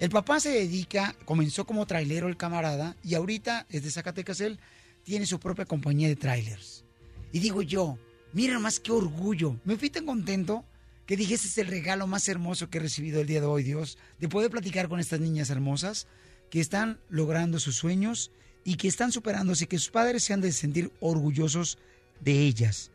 El 0.02 0.10
papá 0.10 0.40
se 0.40 0.50
dedica, 0.50 1.14
comenzó 1.24 1.64
como 1.64 1.86
trailero 1.86 2.26
el 2.26 2.36
camarada 2.36 2.96
y 3.04 3.14
ahorita 3.14 3.66
es 3.70 3.84
de 3.84 3.90
Zacatecas 3.92 4.40
él, 4.40 4.58
tiene 5.04 5.26
su 5.26 5.38
propia 5.38 5.64
compañía 5.64 6.08
de 6.08 6.16
trailers. 6.16 6.84
Y 7.30 7.38
digo 7.38 7.62
yo, 7.62 7.96
miren 8.32 8.60
más 8.60 8.80
qué 8.80 8.90
orgullo, 8.90 9.60
me 9.64 9.76
fui 9.76 9.90
tan 9.90 10.04
contento 10.04 10.64
que 11.06 11.16
dije, 11.16 11.34
es 11.34 11.56
el 11.56 11.68
regalo 11.68 12.08
más 12.08 12.26
hermoso 12.26 12.68
que 12.68 12.78
he 12.78 12.80
recibido 12.80 13.20
el 13.20 13.28
día 13.28 13.40
de 13.40 13.46
hoy, 13.46 13.62
Dios, 13.62 13.96
de 14.18 14.28
poder 14.28 14.50
platicar 14.50 14.88
con 14.88 14.98
estas 14.98 15.20
niñas 15.20 15.50
hermosas 15.50 16.08
que 16.50 16.58
están 16.58 16.98
logrando 17.08 17.60
sus 17.60 17.76
sueños 17.76 18.32
y 18.64 18.78
que 18.78 18.88
están 18.88 19.12
superándose, 19.12 19.68
que 19.68 19.78
sus 19.78 19.90
padres 19.90 20.24
se 20.24 20.32
han 20.32 20.40
de 20.40 20.50
sentir 20.50 20.90
orgullosos 20.98 21.78
de 22.18 22.40
ellas. 22.40 22.90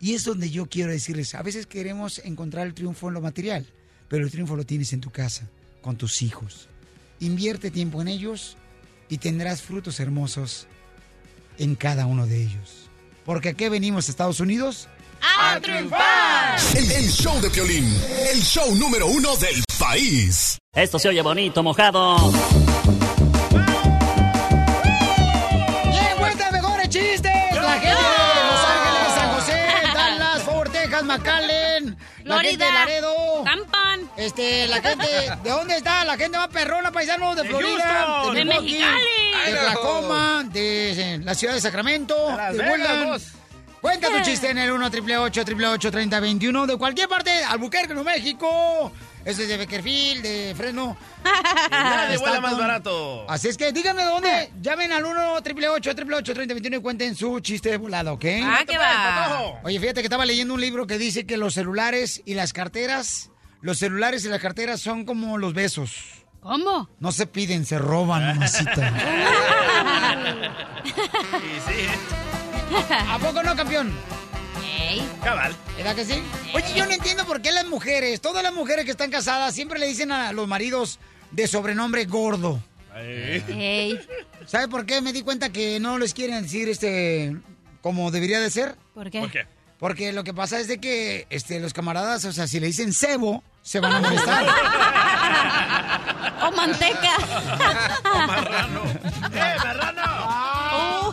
Y 0.00 0.12
es 0.12 0.24
donde 0.24 0.50
yo 0.50 0.66
quiero 0.66 0.92
decirles, 0.92 1.34
a 1.34 1.42
veces 1.42 1.64
queremos 1.64 2.18
encontrar 2.18 2.66
el 2.66 2.74
triunfo 2.74 3.08
en 3.08 3.14
lo 3.14 3.22
material, 3.22 3.66
pero 4.08 4.22
el 4.22 4.30
triunfo 4.30 4.54
lo 4.54 4.66
tienes 4.66 4.92
en 4.92 5.00
tu 5.00 5.08
casa, 5.08 5.48
con 5.82 5.96
tus 5.96 6.22
hijos. 6.22 6.68
Invierte 7.20 7.70
tiempo 7.70 8.00
en 8.00 8.08
ellos 8.08 8.56
y 9.08 9.18
tendrás 9.18 9.60
frutos 9.62 10.00
hermosos 10.00 10.66
en 11.58 11.74
cada 11.74 12.06
uno 12.06 12.26
de 12.26 12.42
ellos. 12.42 12.88
Porque 13.26 13.50
aquí 13.50 13.68
venimos 13.68 14.08
a 14.08 14.10
Estados 14.10 14.40
Unidos 14.40 14.88
¡A 15.22 15.60
triunfar! 15.60 16.58
El, 16.76 16.90
el 16.90 17.08
show 17.08 17.40
de 17.40 17.48
Piolín, 17.48 17.86
el 18.32 18.42
show 18.42 18.74
número 18.74 19.06
uno 19.06 19.36
del 19.36 19.62
país. 19.78 20.58
Esto 20.74 20.98
se 20.98 21.08
oye 21.08 21.22
bonito, 21.22 21.62
mojado. 21.62 22.32
¡Bien, 25.90 26.18
vuelta 26.18 26.50
mejores 26.50 26.88
chistes! 26.88 27.32
La 27.54 27.72
gente 27.74 27.88
de 27.88 28.44
Los 28.50 28.64
Ángeles, 28.64 29.14
San 29.14 29.30
José, 29.34 29.66
Dallas, 29.94 30.42
Fort 30.42 30.72
Texas, 30.72 31.04
McAllen, 31.04 31.96
la 32.24 32.40
gente 32.40 32.64
de 32.64 32.70
Florida, 32.70 32.72
Laredo. 32.72 33.31
Este, 34.22 34.68
la 34.68 34.80
gente, 34.80 35.06
¿de 35.42 35.50
dónde 35.50 35.76
está? 35.76 36.04
La 36.04 36.16
gente 36.16 36.38
más 36.38 36.48
perrona, 36.48 36.92
paisanos, 36.92 37.34
de 37.34 37.42
De 37.42 37.48
Florida, 37.48 38.04
Houston. 38.06 38.34
De 38.34 38.44
Milwaukee, 38.44 38.78
Mexicali. 38.78 39.52
de. 39.52 39.58
Oklahoma, 39.58 40.44
de 40.44 41.14
eh, 41.14 41.18
la 41.18 41.34
ciudad 41.34 41.54
de 41.54 41.60
Sacramento, 41.60 42.14
De 42.52 42.58
de 42.58 42.70
Woodland. 42.70 43.22
Cuenta 43.80 44.08
tu 44.10 44.20
chiste 44.22 44.48
en 44.48 44.58
el 44.58 44.70
1 44.70 44.86
888 44.86 45.90
3021 45.90 46.66
de 46.68 46.76
cualquier 46.76 47.08
parte, 47.08 47.42
Albuquerque, 47.42 47.94
Nuevo 47.94 48.08
México. 48.08 48.92
Ese 49.24 49.42
es 49.42 49.48
de 49.48 49.56
Beckerfield, 49.56 50.22
de 50.22 50.54
Fresno. 50.56 50.96
Nadie 51.70 52.16
vuela 52.18 52.40
más 52.40 52.56
barato. 52.56 53.28
Así 53.28 53.48
es 53.48 53.56
que 53.56 53.72
díganme 53.72 54.02
de 54.02 54.08
dónde. 54.08 54.52
Llamen 54.60 54.92
al 54.92 55.04
1 55.04 55.34
888 55.34 56.32
3021 56.32 56.76
y 56.76 56.80
cuenten 56.80 57.16
su 57.16 57.40
chiste 57.40 57.70
de 57.70 57.76
volada, 57.76 58.12
¿ok? 58.12 58.24
Ah, 58.44 58.60
¿qué 58.64 58.78
va? 58.78 59.60
Oye, 59.64 59.80
fíjate 59.80 60.00
que 60.00 60.06
estaba 60.06 60.24
leyendo 60.26 60.54
un 60.54 60.60
libro 60.60 60.86
que 60.86 60.96
dice 60.96 61.26
que 61.26 61.36
los 61.36 61.54
celulares 61.54 62.22
y 62.24 62.34
las 62.34 62.52
carteras, 62.52 63.31
los 63.62 63.78
celulares 63.78 64.24
y 64.24 64.28
las 64.28 64.40
carteras 64.40 64.80
son 64.80 65.04
como 65.04 65.38
los 65.38 65.54
besos. 65.54 65.94
¿Cómo? 66.40 66.90
No 66.98 67.12
se 67.12 67.26
piden, 67.26 67.64
se 67.64 67.78
roban, 67.78 68.26
mamacita. 68.26 68.92
¿A 73.08 73.18
poco 73.18 73.42
no, 73.42 73.54
campeón? 73.54 73.92
Cabal. 75.22 75.54
¿Verdad 75.76 75.94
que 75.94 76.04
sí? 76.04 76.22
Oye, 76.54 76.74
yo 76.74 76.86
no 76.86 76.92
entiendo 76.92 77.24
por 77.24 77.40
qué 77.40 77.52
las 77.52 77.66
mujeres, 77.66 78.20
todas 78.20 78.42
las 78.42 78.52
mujeres 78.52 78.84
que 78.84 78.90
están 78.90 79.10
casadas, 79.10 79.54
siempre 79.54 79.78
le 79.78 79.86
dicen 79.86 80.12
a 80.12 80.32
los 80.32 80.48
maridos 80.48 80.98
de 81.30 81.46
sobrenombre 81.46 82.04
gordo. 82.06 82.60
¿Sabe 84.46 84.68
por 84.68 84.84
qué? 84.84 85.00
Me 85.00 85.12
di 85.12 85.22
cuenta 85.22 85.50
que 85.50 85.80
no 85.80 85.98
les 85.98 86.12
quieren 86.12 86.42
decir 86.42 86.68
este 86.68 87.36
como 87.80 88.10
debería 88.10 88.40
de 88.40 88.50
ser. 88.50 88.76
¿Por 88.94 89.10
qué? 89.10 89.20
¿Por 89.20 89.30
qué? 89.30 89.46
Porque 89.82 90.12
lo 90.12 90.22
que 90.22 90.32
pasa 90.32 90.60
es 90.60 90.68
de 90.68 90.78
que 90.78 91.26
este, 91.28 91.58
los 91.58 91.72
camaradas, 91.72 92.24
o 92.24 92.32
sea, 92.32 92.46
si 92.46 92.60
le 92.60 92.68
dicen 92.68 92.92
cebo, 92.92 93.42
se 93.62 93.80
van 93.80 93.94
a 93.94 94.00
molestar. 94.00 94.46
o 96.46 96.52
manteca. 96.52 97.16
o 98.14 98.18
marrano. 98.28 98.84
¡Eh, 98.84 99.56
marrano! 99.58 100.02
Oh. 100.72 101.12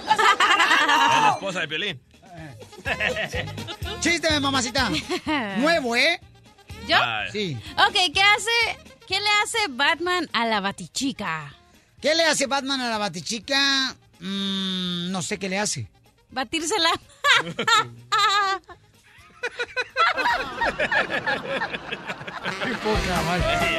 es 0.00 0.86
la 0.86 1.30
esposa 1.34 1.58
de 1.58 1.66
Piolín. 1.66 2.00
Chiste, 3.98 4.38
mamacita. 4.38 4.92
Nuevo, 5.56 5.96
¿eh? 5.96 6.20
¿Yo? 6.86 6.98
Ah, 7.00 7.24
eh. 7.26 7.30
Sí. 7.32 7.58
Ok, 7.72 7.96
¿qué 8.14 8.22
hace 8.22 8.78
¿Qué 9.08 9.18
le 9.18 9.30
hace 9.42 9.58
Batman 9.70 10.30
a 10.32 10.46
la 10.46 10.60
batichica? 10.60 11.52
¿Qué 12.00 12.14
le 12.14 12.26
hace 12.26 12.46
Batman 12.46 12.80
a 12.80 12.88
la 12.88 12.98
batichica? 12.98 13.96
Mm, 14.20 15.10
no 15.10 15.20
sé 15.20 15.40
qué 15.40 15.48
le 15.48 15.58
hace. 15.58 15.88
Batírsela. 16.34 16.90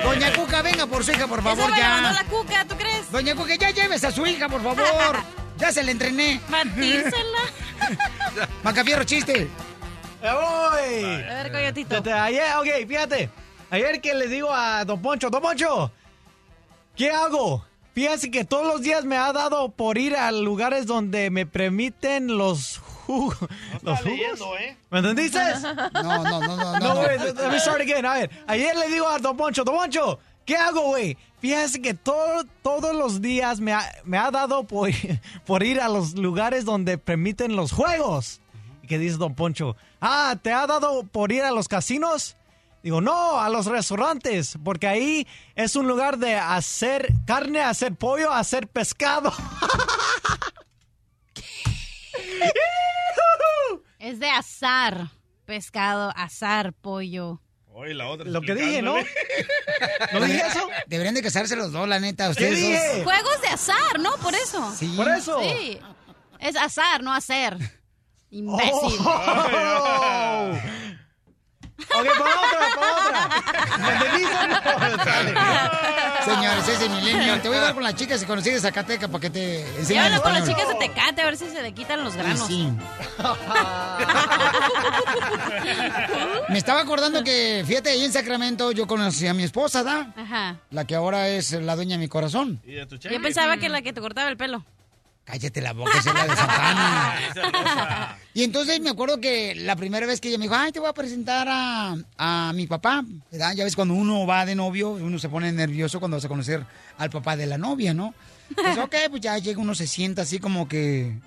Doña 0.04 0.34
Cuca, 0.34 0.62
venga 0.62 0.86
por 0.88 1.04
su 1.04 1.12
hija, 1.12 1.28
por 1.28 1.42
favor, 1.44 1.70
Esa 1.70 1.78
ya. 1.78 2.12
la 2.14 2.24
Cuca, 2.26 2.66
¿tú 2.66 2.76
crees? 2.76 3.12
Doña 3.12 3.36
Cuca, 3.36 3.56
ya 3.56 3.72
lleves 3.72 4.04
a 4.04 4.12
su 4.12 4.26
hija, 4.26 4.48
por 4.50 4.62
favor. 4.62 5.18
Ya 5.58 5.72
se 5.72 5.84
la 5.84 5.92
entrené. 5.92 6.42
Batírsela. 6.50 7.40
Macafierro, 8.64 9.06
chiste. 9.06 9.48
¡Ya 10.22 10.36
voy! 10.36 11.04
A 11.24 11.44
ver, 11.44 11.50
coyotito. 11.54 12.04
Ayer, 12.14 12.44
ok, 12.58 12.86
fíjate. 12.86 13.30
Ayer 13.70 14.02
que 14.02 14.14
le 14.16 14.28
digo 14.28 14.54
a 14.54 14.84
Don 14.84 15.02
Poncho, 15.02 15.30
Don 15.30 15.42
Poncho, 15.42 15.90
¿qué 16.94 17.10
hago? 17.10 17.66
Fíjate 17.96 18.30
que 18.30 18.44
todos 18.44 18.68
los 18.68 18.82
días 18.82 19.06
me 19.06 19.16
ha 19.16 19.32
dado 19.32 19.70
por 19.70 19.98
ir 19.98 20.18
a 20.18 20.30
lugares 20.34 20.86
donde 20.86 21.30
me 21.30 21.46
permiten 21.46 22.38
los 22.38 22.78
jugos. 23.06 23.38
¿Los 23.84 24.00
jugos? 24.00 24.04
leyendo, 24.04 24.58
¿eh? 24.58 24.78
¿Me 24.92 25.00
entendiste? 25.00 25.40
No, 25.94 26.22
no, 26.22 26.42
no, 26.42 26.58
no. 26.58 26.58
No, 26.58 26.80
no. 26.80 26.96
güey, 26.96 27.18
let 27.18 27.50
me 27.50 27.58
start 27.58 27.80
again. 27.80 28.06
A 28.06 28.16
ver, 28.16 28.30
ayer 28.48 28.76
le 28.76 28.90
digo 28.90 29.08
a 29.08 29.18
Don 29.20 29.38
Poncho, 29.38 29.64
Don 29.64 29.78
Poncho, 29.78 30.20
¿qué 30.46 30.58
hago, 30.58 30.82
güey? 30.82 31.18
Fíjese 31.40 31.82
que 31.82 31.94
todo, 31.94 32.44
todos 32.62 32.94
los 32.94 33.22
días 33.22 33.62
me 33.62 33.72
ha, 33.72 33.90
me 34.04 34.18
ha 34.18 34.30
dado 34.30 34.66
por, 34.66 34.90
por 35.46 35.64
ir 35.64 35.80
a 35.80 35.88
los 35.88 36.16
lugares 36.16 36.66
donde 36.66 36.98
permiten 36.98 37.56
los 37.56 37.72
juegos. 37.72 38.42
Y 38.84 38.88
que 38.88 39.00
dice 39.00 39.16
Don 39.16 39.36
Poncho, 39.36 39.78
ah, 40.02 40.36
¿te 40.42 40.52
ha 40.52 40.68
dado 40.68 41.06
por 41.06 41.32
ir 41.32 41.44
a 41.44 41.52
los 41.52 41.70
casinos? 41.70 42.36
Digo, 42.86 43.02
no, 43.02 43.42
a 43.42 43.50
los 43.50 43.66
restaurantes, 43.66 44.60
porque 44.64 44.86
ahí 44.86 45.28
es 45.56 45.76
un 45.76 45.88
lugar 45.88 46.20
de 46.20 46.36
hacer 46.36 47.12
carne, 47.26 47.60
hacer 47.64 47.96
pollo, 47.96 48.32
hacer 48.32 48.68
pescado. 48.68 49.34
Es 53.98 54.20
de 54.20 54.30
azar. 54.30 55.08
Pescado, 55.46 56.14
azar, 56.16 56.74
pollo. 56.74 57.42
Oye, 57.74 57.96
la 57.96 58.08
otra. 58.08 58.30
Lo 58.30 58.42
que 58.42 58.54
dije, 58.54 58.84
¿no? 58.84 58.98
¿No 60.14 60.22
dije 60.22 60.44
eso? 60.46 60.70
Deberían 60.86 61.16
de 61.16 61.24
casarse 61.24 61.56
los 61.56 61.72
dos, 61.72 61.88
la 61.88 62.00
neta. 62.00 62.30
Ustedes 62.30 62.56
dije? 62.56 62.98
dos. 62.98 63.04
Juegos 63.04 63.42
de 63.42 63.48
azar, 63.48 64.00
¿no? 64.00 64.16
Por 64.18 64.36
eso. 64.36 64.76
Sí. 64.78 64.94
Por 64.96 65.10
eso. 65.10 65.42
Sí. 65.42 65.80
Es 66.40 66.56
azar, 66.56 67.02
no 67.02 67.12
hacer. 67.12 67.58
Imbécil. 68.30 69.00
Oh. 69.08 70.52
Ok, 71.78 71.88
pon 71.90 72.28
otra, 72.28 72.68
pon 72.76 72.86
otra. 73.06 73.30
Señores, 76.24 76.68
ese 76.68 76.90
milenio. 76.90 77.40
Te 77.42 77.48
voy 77.48 77.58
a 77.58 77.60
llevar 77.60 77.74
con 77.74 77.84
las 77.84 77.96
chicas 77.96 78.22
y 78.24 78.26
conocí 78.26 78.50
de 78.50 78.60
Zacateca 78.60 79.08
para 79.08 79.22
que 79.22 79.30
te 79.30 79.62
enseñen 79.78 80.04
Llévalo 80.04 80.24
con 80.24 80.34
las 80.34 80.48
chicas 80.48 80.68
de 80.68 80.76
Tecate 80.76 81.22
a 81.22 81.26
ver 81.26 81.38
si 81.38 81.50
se 81.50 81.62
le 81.62 81.74
quitan 81.74 82.04
los 82.04 82.16
granos. 82.16 82.48
Sí. 82.48 82.70
Me 86.50 86.58
estaba 86.58 86.82
acordando 86.82 87.24
que, 87.24 87.64
fíjate, 87.66 87.92
ahí 87.92 88.04
en 88.06 88.12
Sacramento 88.12 88.72
yo 88.72 88.88
conocí 88.88 89.28
a 89.28 89.34
mi 89.34 89.44
esposa, 89.44 89.84
¿da? 89.84 90.14
Ajá. 90.16 90.58
La 90.72 90.86
que 90.86 90.96
ahora 90.96 91.28
es 91.28 91.52
la 91.52 91.76
dueña 91.76 91.98
de 91.98 92.00
mi 92.00 92.08
corazón. 92.08 92.62
¿Y 92.66 92.74
de 92.74 92.86
tu 92.86 92.98
Yo 92.98 93.22
pensaba 93.22 93.58
que 93.58 93.70
la 93.70 93.82
que 93.82 93.94
te 93.94 94.02
cortaba 94.02 94.30
el 94.30 94.38
pelo. 94.38 94.64
Cállate 95.26 95.60
la 95.62 95.74
boca, 95.74 95.98
esa 95.98 96.10
es 96.12 96.16
la 96.16 96.28
de 96.28 96.36
Santana. 96.36 98.18
Y 98.36 98.44
entonces 98.44 98.80
me 98.82 98.90
acuerdo 98.90 99.22
que 99.22 99.56
la 99.56 99.76
primera 99.78 100.06
vez 100.06 100.20
que 100.20 100.28
ella 100.28 100.38
me 100.38 100.44
dijo, 100.44 100.56
ay, 100.56 100.72
te 100.74 100.80
voy 100.82 100.90
a 100.90 100.94
presentar 100.94 101.48
a, 101.50 101.96
a 102.18 102.52
mi 102.54 102.68
papá, 102.68 103.02
¿verdad? 103.32 103.54
Ya 103.56 103.64
ves, 103.64 103.76
cuando 103.78 103.94
uno 103.94 104.28
va 104.28 104.46
de 104.46 104.56
novio, 104.56 104.90
uno 104.92 105.18
se 105.20 105.30
pone 105.30 105.52
nervioso 105.54 106.00
cuando 106.00 106.18
vas 106.18 106.26
a 106.26 106.28
conocer 106.28 106.66
al 106.98 107.10
papá 107.10 107.38
de 107.38 107.46
la 107.46 107.58
novia, 107.58 107.94
¿no? 107.94 108.14
Pues 108.54 108.78
ok, 108.78 108.94
pues 109.10 109.22
ya 109.22 109.38
llega, 109.38 109.62
uno 109.62 109.74
se 109.74 109.88
sienta 109.88 110.24
así 110.24 110.40
como 110.40 110.68
que, 110.68 111.18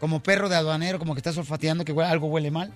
como 0.00 0.22
perro 0.22 0.48
de 0.48 0.56
aduanero, 0.56 0.98
como 0.98 1.14
que 1.14 1.18
está 1.20 1.38
olfateando 1.38 1.84
que 1.84 1.94
huele- 1.94 2.08
algo 2.10 2.28
huele 2.28 2.50
mal. 2.50 2.72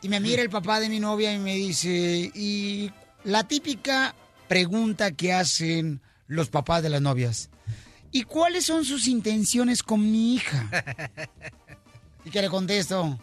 Y 0.00 0.08
me 0.08 0.18
mira 0.18 0.40
el 0.40 0.48
papá 0.48 0.80
de 0.80 0.88
mi 0.88 1.00
novia 1.00 1.34
y 1.34 1.38
me 1.38 1.54
dice, 1.56 2.30
y 2.34 2.90
la 3.24 3.44
típica 3.44 4.14
pregunta 4.48 5.10
que 5.10 5.34
hacen 5.34 6.00
los 6.26 6.48
papás 6.48 6.82
de 6.82 6.88
las 6.88 7.02
novias. 7.02 7.50
¿Y 8.12 8.24
cuáles 8.24 8.66
son 8.66 8.84
sus 8.84 9.06
intenciones 9.06 9.82
con 9.82 10.10
mi 10.10 10.34
hija? 10.34 10.66
Y 12.22 12.28
que 12.28 12.42
le 12.42 12.50
contesto, 12.50 13.18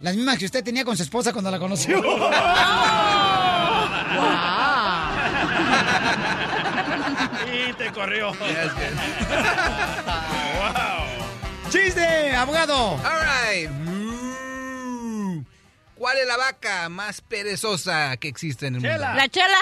las 0.00 0.14
mismas 0.14 0.36
que 0.36 0.44
usted 0.44 0.62
tenía 0.62 0.84
con 0.84 0.94
su 0.94 1.02
esposa 1.02 1.32
cuando 1.32 1.50
la 1.50 1.58
conoció. 1.58 2.02
Y 7.52 7.72
te 7.74 7.92
corrió. 7.92 8.32
wow. 8.32 8.38
¡Chiste, 11.70 12.34
abogado! 12.36 12.94
All 13.02 13.20
right. 13.22 13.70
¿Cuál 16.02 16.18
es 16.18 16.26
la 16.26 16.36
vaca 16.36 16.88
más 16.88 17.20
perezosa 17.20 18.16
que 18.16 18.26
existe 18.26 18.66
en 18.66 18.74
el 18.74 18.80
mundo? 18.80 18.98
La 18.98 19.28
chela. 19.28 19.56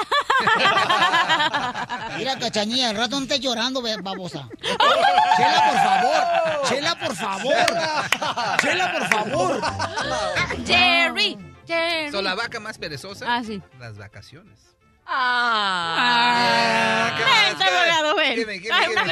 Mira, 2.17 2.39
cachanilla, 2.39 2.89
al 2.89 2.97
rato 2.97 3.17
no 3.17 3.25
estés 3.25 3.41
llorando, 3.41 3.83
babosa. 3.83 4.49
Chela, 5.37 5.65
por 5.69 5.77
favor. 5.85 6.63
Chela, 6.67 6.99
por 6.99 7.15
favor. 7.15 7.55
Chela, 8.63 8.91
por 8.91 9.09
favor. 9.11 9.61
Jerry. 10.67 11.37
Jerry. 11.67 12.11
So, 12.11 12.23
la 12.23 12.35
vaca 12.35 12.59
más 12.59 12.79
perezosa? 12.79 13.27
Ah, 13.29 13.45
sí. 13.45 13.61
Las 13.79 13.99
vacaciones. 13.99 14.59
Ah. 15.07 16.91
Vente, 17.19 17.65
abogado, 17.65 18.17
ven. 18.17 18.37
Dime, 18.37 18.53
dime, 18.59 18.69
Ay, 18.73 18.89
dime. 18.89 19.03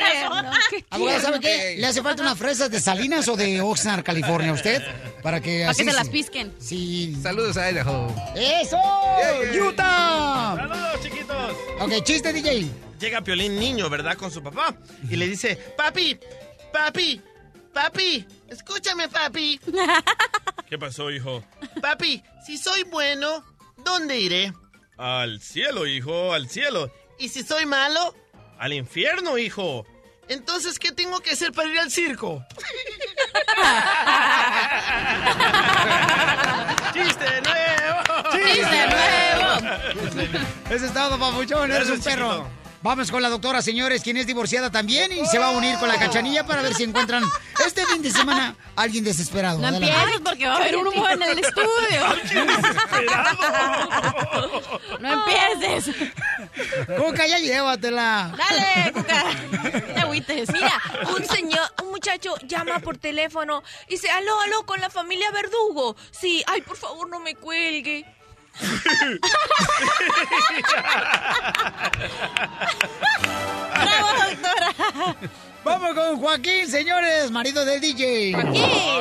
qué 0.70 0.84
Abogado, 0.90 1.20
¿sabe 1.20 1.40
qué? 1.40 1.76
¿Le 1.78 1.86
hace 1.86 2.02
falta 2.02 2.22
unas 2.22 2.38
fresas 2.38 2.70
de 2.70 2.80
Salinas 2.80 3.26
o 3.28 3.36
de 3.36 3.60
Oxnard, 3.60 4.02
California 4.04 4.50
a 4.50 4.54
usted? 4.54 4.82
Para 5.22 5.40
que 5.40 5.60
Para 5.60 5.70
así 5.70 5.84
que 5.84 5.90
se 5.90 5.96
las 5.96 6.08
pisquen. 6.08 6.54
Sí. 6.58 7.16
Saludos 7.22 7.56
a 7.56 7.70
Idaho. 7.70 8.14
¡Eso! 8.36 8.78
Yeah, 9.18 9.52
yeah. 9.52 9.62
¡Utah! 9.64 10.54
Saludos, 10.56 11.00
chiquitos. 11.02 11.56
Ok, 11.80 11.92
chiste, 12.04 12.32
DJ. 12.32 12.70
Llega 13.00 13.20
Piolín 13.22 13.58
niño, 13.58 13.88
¿verdad? 13.90 14.16
Con 14.16 14.30
su 14.30 14.42
papá. 14.42 14.74
Y 15.08 15.16
le 15.16 15.26
dice, 15.28 15.56
papi, 15.76 16.18
papi, 16.72 17.20
papi, 17.72 18.26
escúchame, 18.48 19.08
papi. 19.08 19.60
¿Qué 20.68 20.78
pasó, 20.78 21.10
hijo? 21.10 21.42
Papi, 21.80 22.22
si 22.44 22.58
soy 22.58 22.82
bueno, 22.84 23.44
¿dónde 23.84 24.18
iré? 24.18 24.52
Al 24.98 25.40
cielo, 25.40 25.86
hijo, 25.86 26.32
al 26.32 26.48
cielo. 26.48 26.90
¿Y 27.18 27.28
si 27.28 27.44
soy 27.44 27.66
malo? 27.66 28.14
Al 28.58 28.72
infierno, 28.72 29.38
hijo. 29.38 29.86
Entonces, 30.28 30.80
¿qué 30.80 30.90
tengo 30.90 31.20
que 31.20 31.30
hacer 31.30 31.52
para 31.52 31.68
ir 31.68 31.78
al 31.78 31.90
circo? 31.90 32.44
¡Chiste 36.92 37.40
nuevo! 37.42 37.98
¡Chiste 38.32 38.86
nuevo! 38.88 39.58
Ese 40.70 40.86
es 40.86 40.92
todo, 40.92 41.16
papuchón. 41.18 41.70
Eres 41.70 41.90
un 41.90 42.00
perro. 42.00 42.48
Vamos 42.80 43.10
con 43.10 43.20
la 43.20 43.28
doctora, 43.28 43.60
señores, 43.60 44.02
quien 44.02 44.16
es 44.18 44.26
divorciada 44.26 44.70
también 44.70 45.10
y 45.10 45.26
se 45.26 45.38
va 45.38 45.46
a 45.46 45.50
unir 45.50 45.76
con 45.78 45.88
la 45.88 45.98
cachanilla 45.98 46.46
para 46.46 46.62
ver 46.62 46.74
si 46.74 46.84
encuentran 46.84 47.24
este 47.66 47.84
fin 47.86 48.02
de 48.02 48.10
semana 48.10 48.54
alguien 48.76 49.02
desesperado. 49.02 49.58
No 49.58 49.68
empieces 49.68 50.20
porque 50.24 50.46
va 50.46 50.54
a 50.54 50.56
haber 50.58 50.76
uno 50.76 51.10
en 51.10 51.22
el 51.22 51.38
estudio. 51.40 52.06
No 55.00 55.12
empieces. 55.12 55.94
Cuca, 56.96 57.26
ya 57.26 57.38
llévatela. 57.38 58.32
Dale, 58.36 58.92
Cuca. 58.92 59.24
Te 59.94 60.00
agüites. 60.00 60.52
Mira, 60.52 60.72
un 61.16 61.24
señor, 61.24 61.72
un 61.82 61.90
muchacho 61.90 62.36
llama 62.46 62.78
por 62.78 62.96
teléfono 62.96 63.62
y 63.88 63.92
dice, 63.92 64.08
aló, 64.10 64.40
aló, 64.40 64.64
con 64.66 64.80
la 64.80 64.90
familia 64.90 65.30
Verdugo. 65.32 65.96
Sí, 66.12 66.44
ay, 66.46 66.62
por 66.62 66.76
favor, 66.76 67.08
no 67.08 67.18
me 67.20 67.34
cuelgue. 67.34 68.04
Bravo, 73.74 74.08
doctora. 74.30 75.16
Vamos 75.64 75.94
con 75.94 76.16
Joaquín, 76.20 76.68
señores, 76.68 77.30
marido 77.30 77.64
del 77.64 77.80
DJ. 77.80 78.34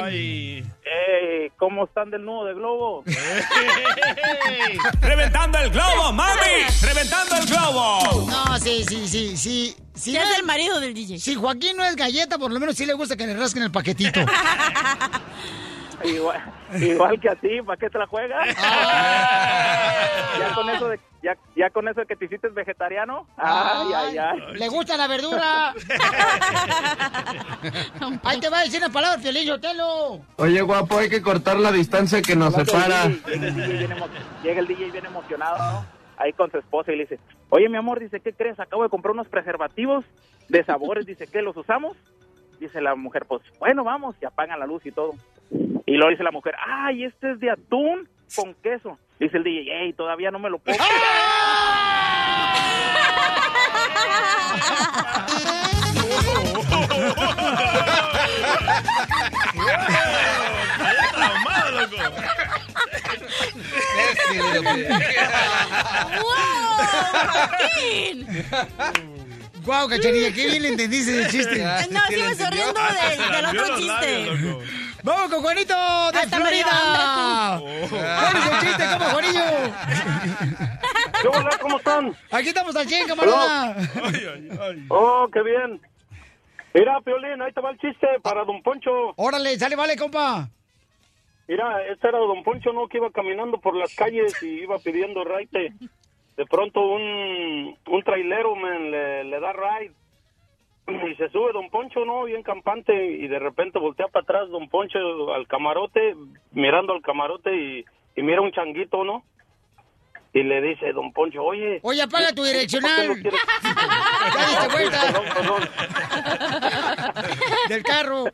Ay. 0.03 0.63
Ey, 0.83 1.51
¿cómo 1.57 1.85
están 1.85 2.09
del 2.09 2.23
nudo 2.25 2.45
de 2.45 2.53
globo? 2.53 3.03
¡Reventando 5.01 5.57
el 5.59 5.69
globo, 5.69 6.11
mami! 6.13 6.63
¡Reventando 6.81 7.35
el 7.35 7.45
globo! 7.45 8.25
No, 8.29 8.57
sí, 8.59 8.83
sí, 8.87 9.07
sí, 9.07 9.37
sí. 9.37 9.75
Si 9.93 10.11
Sí, 10.11 10.13
no 10.13 10.21
es 10.21 10.37
el 10.37 10.45
marido 10.45 10.79
del 10.79 10.93
DJ. 10.93 11.19
Si 11.19 11.35
Joaquín 11.35 11.75
no 11.75 11.83
es 11.83 11.95
galleta, 11.95 12.37
por 12.37 12.51
lo 12.51 12.59
menos 12.59 12.75
sí 12.75 12.85
le 12.85 12.93
gusta 12.93 13.15
que 13.17 13.25
le 13.25 13.33
rasquen 13.35 13.63
el 13.63 13.71
paquetito. 13.71 14.19
Igual, 16.03 16.39
igual 16.79 17.19
que 17.19 17.29
a 17.29 17.35
ti, 17.35 17.61
¿para 17.65 17.77
qué 17.77 17.89
te 17.89 17.97
la 17.97 18.05
juegas? 18.07 18.47
ya 20.39 20.53
con 20.53 20.69
eso 20.69 20.89
de, 20.89 20.99
ya, 21.23 21.35
ya 21.55 21.69
con 21.71 21.87
eso 21.87 22.01
de 22.01 22.05
que 22.05 22.15
te 22.15 22.25
hiciste 22.25 22.49
vegetariano. 22.49 23.27
Ay, 23.37 23.87
ay, 23.95 24.17
ay. 24.17 24.39
¿Le 24.53 24.67
gusta 24.69 24.95
la 24.97 25.07
verdura? 25.07 25.73
Ahí 28.23 28.39
te 28.39 28.49
va 28.49 28.59
a 28.59 28.63
decir 28.63 28.79
una 28.83 28.91
palabra, 28.91 29.21
Piolín 29.21 29.47
Sotelo. 29.47 30.21
Oye, 30.37 30.61
guapo, 30.61 30.97
hay 30.99 31.09
que 31.09 31.21
cortar 31.21 31.57
la 31.59 31.71
distancia 31.71 32.21
que 32.21 32.35
nos 32.35 32.53
separa. 32.53 33.07
Llega 33.07 33.47
el 33.47 33.55
DJ 33.55 33.67
bien 33.77 33.91
emo- 33.91 34.07
llega 34.43 34.59
el 34.59 34.67
DJ 34.67 34.91
bien 34.91 35.05
emocionado, 35.05 35.57
¿no? 35.57 35.85
Ahí 36.17 36.33
con 36.33 36.51
su 36.51 36.57
esposa 36.57 36.91
y 36.91 36.95
le 36.97 37.03
dice, 37.03 37.19
oye, 37.49 37.69
mi 37.69 37.77
amor, 37.77 37.99
dice, 37.99 38.19
¿qué 38.19 38.33
crees? 38.33 38.59
Acabo 38.59 38.83
de 38.83 38.89
comprar 38.89 39.13
unos 39.13 39.27
preservativos 39.27 40.05
de 40.49 40.63
sabores, 40.63 41.05
dice, 41.05 41.27
¿qué, 41.27 41.41
los 41.41 41.55
usamos? 41.57 41.95
Dice 42.59 42.81
la 42.81 42.95
mujer, 42.95 43.25
pues, 43.27 43.41
bueno, 43.59 43.83
vamos, 43.83 44.15
y 44.21 44.25
apagan 44.25 44.59
la 44.59 44.65
luz 44.65 44.85
y 44.85 44.91
todo. 44.91 45.13
Y 45.49 45.93
luego 45.93 46.09
dice 46.09 46.23
la 46.23 46.31
mujer, 46.31 46.55
ay, 46.65 47.05
este 47.05 47.31
es 47.31 47.39
de 47.39 47.51
atún 47.51 48.07
con 48.35 48.53
queso. 48.55 48.97
Dice 49.19 49.37
el 49.37 49.43
DJ, 49.43 49.71
hey, 49.71 49.93
todavía 49.93 50.31
no 50.31 50.39
me 50.39 50.49
lo 50.49 50.59
puedo. 50.59 50.77
Guau, 69.63 69.89
cachanilla, 69.89 70.31
qué 70.33 70.47
bien 70.47 70.61
le 70.61 70.69
entendiste 70.69 71.23
el 71.23 71.27
chiste. 71.29 71.63
No, 71.91 71.99
sí 72.07 72.15
me 72.15 72.31
estoy 72.31 72.47
riendo 72.51 72.79
del 73.31 73.45
otro 73.45 73.77
chiste. 73.77 74.86
Vamos 75.07 75.31
con 75.31 75.41
Juanito 75.41 75.73
de 76.11 76.19
Hasta 76.19 76.35
Florida. 76.37 77.61
¿Cuál 77.61 78.35
es 78.35 78.51
el 78.51 78.59
chiste, 78.59 78.83
como 78.91 79.05
Juanillo? 79.05 79.45
¿Cómo 81.61 81.77
están? 81.77 82.13
Aquí 82.29 82.49
estamos 82.49 82.75
al 82.75 82.85
100, 82.85 83.07
camarada. 83.07 83.77
Oh, 84.89 85.29
qué 85.31 85.41
bien. 85.43 85.79
Mira, 86.73 86.99
Piolín, 86.99 87.41
ahí 87.41 87.53
te 87.53 87.61
va 87.61 87.71
el 87.71 87.77
chiste 87.77 88.05
para 88.21 88.43
Don 88.43 88.61
Poncho. 88.61 89.13
Órale, 89.15 89.57
sale, 89.57 89.77
vale, 89.77 89.95
compa. 89.95 90.49
Mira, 91.47 91.85
este 91.89 92.09
era 92.09 92.17
Don 92.17 92.43
Poncho, 92.43 92.73
¿no? 92.73 92.89
Que 92.89 92.97
iba 92.97 93.09
caminando 93.09 93.61
por 93.61 93.77
las 93.77 93.95
calles 93.95 94.43
y 94.43 94.63
iba 94.63 94.77
pidiendo 94.79 95.23
raite. 95.23 95.71
De 96.35 96.45
pronto 96.47 96.81
un, 96.81 97.77
un 97.87 98.03
trailero, 98.03 98.57
man, 98.57 98.91
le, 98.91 99.23
le 99.23 99.39
da 99.39 99.53
ride. 99.53 99.93
Y 100.87 101.15
se 101.15 101.29
sube 101.29 101.51
Don 101.51 101.69
Poncho, 101.69 102.05
¿no? 102.05 102.23
Bien 102.23 102.43
campante. 102.43 102.93
Y 102.93 103.27
de 103.27 103.39
repente 103.39 103.77
voltea 103.77 104.07
para 104.07 104.23
atrás 104.23 104.49
Don 104.49 104.69
Poncho 104.69 105.33
al 105.33 105.45
camarote, 105.47 106.15
mirando 106.51 106.93
al 106.93 107.01
camarote 107.01 107.53
y, 107.55 107.85
y 108.15 108.23
mira 108.23 108.41
un 108.41 108.51
changuito, 108.51 109.03
¿no? 109.03 109.23
Y 110.33 110.43
le 110.43 110.61
dice 110.61 110.93
Don 110.93 111.11
Poncho, 111.11 111.43
oye... 111.43 111.79
Oye, 111.83 112.01
apaga 112.01 112.29
tu 112.29 112.35
¿por 112.35 112.45
qué 112.45 112.51
no 112.51 112.59
direccional. 112.59 113.23
Ya 114.33 114.47
diste 114.47 114.67
vuelta. 114.67 115.01
Perdón, 115.01 115.25
perdón. 115.33 115.69
Del 117.69 117.83
carro. 117.83 118.25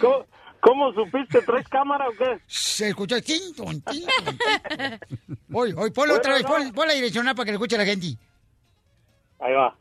¿Cómo, 0.00 0.26
cómo 0.60 0.92
supiste? 0.92 1.42
¿Traes 1.42 1.68
cámara 1.68 2.08
o 2.08 2.12
qué? 2.12 2.38
Se 2.46 2.88
escuchó 2.88 3.20
tinton, 3.20 3.80
tinton. 3.82 4.38
Hoy, 5.52 5.72
hoy, 5.76 5.90
ponlo 5.90 6.14
otra 6.16 6.34
vez, 6.34 6.42
pon, 6.44 6.72
pon 6.72 6.88
la 6.88 6.94
direccional 6.94 7.34
para 7.34 7.46
que 7.46 7.52
lo 7.52 7.56
escuche 7.56 7.78
la 7.78 7.84
gente. 7.84 8.08
Ahí 9.40 9.52
va. 9.52 9.74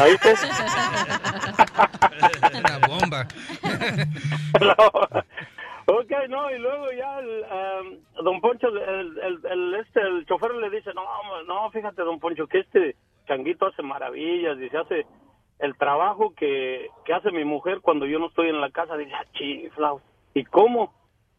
¿Ahí 0.00 0.12
está? 0.12 0.34
Una 2.58 2.78
bomba. 2.86 3.26
Ok, 5.90 6.12
no, 6.28 6.50
y 6.50 6.58
luego 6.58 6.92
ya 6.92 7.18
el, 7.18 7.46
um, 7.50 8.24
don 8.24 8.40
Poncho, 8.42 8.68
el, 8.68 9.18
el, 9.18 9.40
el, 9.46 9.74
este, 9.76 10.02
el 10.02 10.26
chofer 10.26 10.54
le 10.54 10.68
dice, 10.68 10.92
no, 10.92 11.02
no, 11.44 11.70
fíjate, 11.70 12.02
don 12.02 12.20
Poncho, 12.20 12.46
que 12.46 12.58
este 12.58 12.94
changuito 13.26 13.66
hace 13.66 13.82
maravillas, 13.82 14.58
dice, 14.58 14.76
hace 14.76 15.06
el 15.58 15.76
trabajo 15.78 16.34
que, 16.34 16.90
que 17.06 17.14
hace 17.14 17.30
mi 17.30 17.44
mujer 17.44 17.80
cuando 17.80 18.04
yo 18.04 18.18
no 18.18 18.26
estoy 18.26 18.50
en 18.50 18.60
la 18.60 18.70
casa, 18.70 18.98
dice, 18.98 19.12
ah, 19.14 19.24
chiflaos, 19.32 20.02
¿y 20.34 20.44
cómo? 20.44 20.92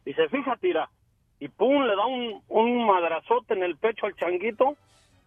Dice, 0.04 0.28
fíjate, 0.28 0.66
mira, 0.66 0.90
y 1.38 1.46
pum, 1.46 1.84
le 1.84 1.94
da 1.94 2.06
un, 2.06 2.42
un 2.48 2.86
madrazote 2.86 3.54
en 3.54 3.62
el 3.62 3.76
pecho 3.76 4.06
al 4.06 4.16
changuito, 4.16 4.76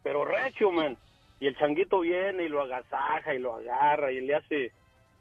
pero 0.03 0.25
recio, 0.25 0.69
man, 0.69 0.97
y 1.43 1.47
el 1.47 1.57
changuito 1.57 1.99
viene 1.99 2.45
y 2.45 2.47
lo 2.47 2.61
agasaja 2.61 3.35
y 3.35 3.39
lo 3.39 3.55
agarra 3.55 4.13
y 4.13 4.21
le 4.21 4.33
hace, 4.33 4.71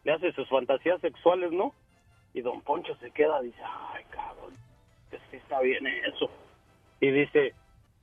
le 0.04 0.12
hace 0.12 0.30
sus 0.34 0.48
fantasías 0.48 1.00
sexuales, 1.00 1.50
¿no? 1.50 1.74
Y 2.32 2.42
don 2.42 2.60
Poncho 2.60 2.94
se 3.00 3.10
queda, 3.10 3.40
dice, 3.40 3.58
ay, 3.92 4.04
cabrón, 4.08 4.54
que 5.10 5.36
está 5.36 5.60
bien 5.62 5.84
eso. 5.84 6.30
Y 7.00 7.10
dice, 7.10 7.54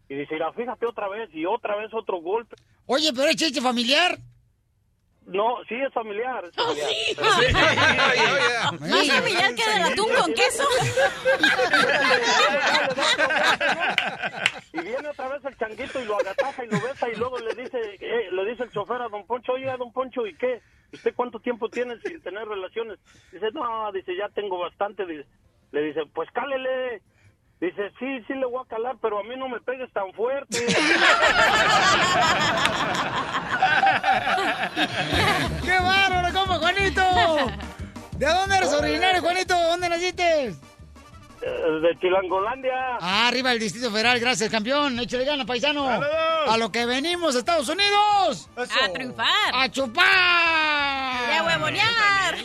y 0.09 0.15
dice, 0.15 0.33
mira, 0.33 0.51
fíjate 0.51 0.85
otra 0.85 1.07
vez, 1.07 1.29
y 1.33 1.45
otra 1.45 1.77
vez 1.77 1.93
otro 1.93 2.17
golpe. 2.17 2.57
Oye, 2.87 3.09
pero 3.15 3.29
es 3.29 3.37
chiste 3.37 3.61
familiar. 3.61 4.17
No, 5.29 5.57
sí 5.67 5.75
es 5.75 5.93
familiar. 5.93 6.43
Es 6.45 6.55
familiar. 6.55 6.89
Más 8.79 9.07
familiar 9.07 9.55
que 9.55 9.69
del 9.69 9.83
atún 9.83 10.09
con 10.15 10.33
queso. 10.33 10.63
Y 14.73 14.79
viene 14.79 15.07
otra 15.07 15.27
vez 15.29 15.45
el 15.45 15.57
changuito 15.57 16.01
y 16.01 16.05
lo 16.05 16.17
agataja 16.19 16.65
y 16.65 16.67
lo 16.67 16.81
besa 16.81 17.09
y 17.09 17.15
luego 17.15 17.37
le 17.39 17.53
dice, 17.53 17.79
eh, 17.99 18.29
le 18.31 18.45
dice 18.45 18.63
el 18.63 18.71
chofer 18.71 19.01
a 19.01 19.07
don 19.07 19.25
Poncho, 19.25 19.53
oye, 19.53 19.65
don 19.77 19.91
Poncho, 19.91 20.25
¿y 20.25 20.35
qué? 20.35 20.61
¿Usted 20.93 21.13
cuánto 21.15 21.39
tiempo 21.39 21.69
tiene 21.69 21.99
sin 21.99 22.21
tener 22.21 22.47
relaciones? 22.47 22.99
Dice, 23.31 23.51
no, 23.53 23.91
dice, 23.91 24.15
ya 24.15 24.29
tengo 24.29 24.57
bastante. 24.57 25.05
Dice, 25.05 25.27
le 25.71 25.83
dice, 25.83 26.01
pues 26.13 26.29
cálele. 26.31 27.01
Dice, 27.59 27.91
sí, 27.99 28.05
sí 28.25 28.33
le 28.35 28.45
voy 28.45 28.63
a 28.63 28.67
calar, 28.69 28.95
pero 29.01 29.19
a 29.19 29.23
mí 29.23 29.35
no 29.37 29.49
me 29.49 29.59
pegues 29.59 29.91
tan 29.91 30.13
fuerte. 30.13 30.65
¡Qué 35.63 35.79
bárbaro, 35.79 36.33
compa 36.33 36.55
Juanito! 36.57 37.01
¿De 38.17 38.25
dónde 38.25 38.57
eres 38.57 38.73
originario, 38.73 39.21
Juanito? 39.21 39.55
¿Dónde 39.55 39.89
naciste? 39.89 40.47
Eh, 40.47 40.55
De 41.81 41.99
Chilangolandia. 41.99 42.97
Ah, 43.01 43.27
arriba 43.27 43.51
el 43.51 43.59
Distrito 43.59 43.91
Federal, 43.91 44.19
gracias, 44.19 44.49
campeón. 44.49 44.97
Échale 44.99 45.25
gana, 45.25 45.45
paisano. 45.45 45.87
A 45.89 46.57
lo 46.57 46.71
que 46.71 46.85
venimos, 46.85 47.35
Estados 47.35 47.67
Unidos. 47.67 48.49
A 48.55 48.89
triunfar. 48.93 49.27
A 49.53 49.69
chupar. 49.69 50.05
Y 51.33 51.37
a 51.37 51.43
huevonear. 51.43 52.35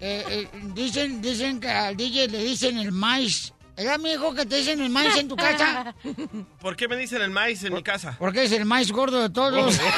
Eh, 0.00 0.24
eh, 0.28 0.48
dicen, 0.74 1.22
dicen 1.22 1.60
que 1.60 1.68
al 1.68 1.96
DJ 1.96 2.28
le 2.28 2.38
dicen 2.38 2.78
el 2.78 2.90
maíz. 2.92 3.53
¿Era 3.76 3.98
mi 3.98 4.12
hijo 4.12 4.32
que 4.34 4.46
te 4.46 4.56
dicen 4.56 4.80
el 4.80 4.90
maíz 4.90 5.16
en 5.16 5.26
tu 5.28 5.34
casa? 5.36 5.94
¿Por 6.60 6.76
qué 6.76 6.86
me 6.86 6.96
dicen 6.96 7.20
el 7.22 7.30
maíz 7.30 7.64
en 7.64 7.74
mi 7.74 7.82
casa? 7.82 8.14
Porque 8.18 8.44
es 8.44 8.52
el 8.52 8.64
maíz 8.64 8.92
gordo 8.92 9.20
de 9.20 9.30
todos. 9.30 9.80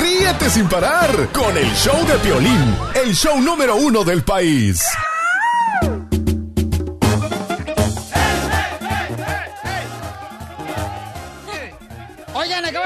Ríete 0.00 0.50
sin 0.50 0.68
parar 0.68 1.28
con 1.32 1.56
el 1.56 1.68
show 1.74 2.06
de 2.06 2.14
Piolín, 2.18 2.76
el 2.94 3.12
show 3.14 3.40
número 3.40 3.74
uno 3.74 4.04
del 4.04 4.22
país. 4.22 4.80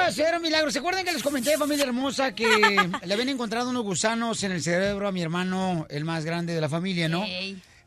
Oigan, 0.05 0.06
acaba 0.06 0.06
de 0.06 0.12
suceder 0.12 0.36
un 0.36 0.43
milagro. 0.43 0.70
¿Se 0.70 0.78
acuerdan 0.78 1.05
que 1.05 1.12
les 1.12 1.22
comenté, 1.22 1.56
familia 1.56 1.85
hermosa, 1.85 2.35
que 2.35 2.47
le 3.05 3.14
habían 3.14 3.28
encontrado 3.28 3.70
unos 3.70 3.82
gusanos 3.85 4.43
en 4.43 4.52
el 4.52 4.62
cerebro 4.62 5.09
a 5.09 5.12
mi 5.12 5.22
hermano, 5.22 5.86
el 5.89 6.05
más 6.05 6.24
grande 6.24 6.55
de 6.55 6.60
la 6.60 6.68
familia, 6.68 7.09
¿no? 7.09 7.24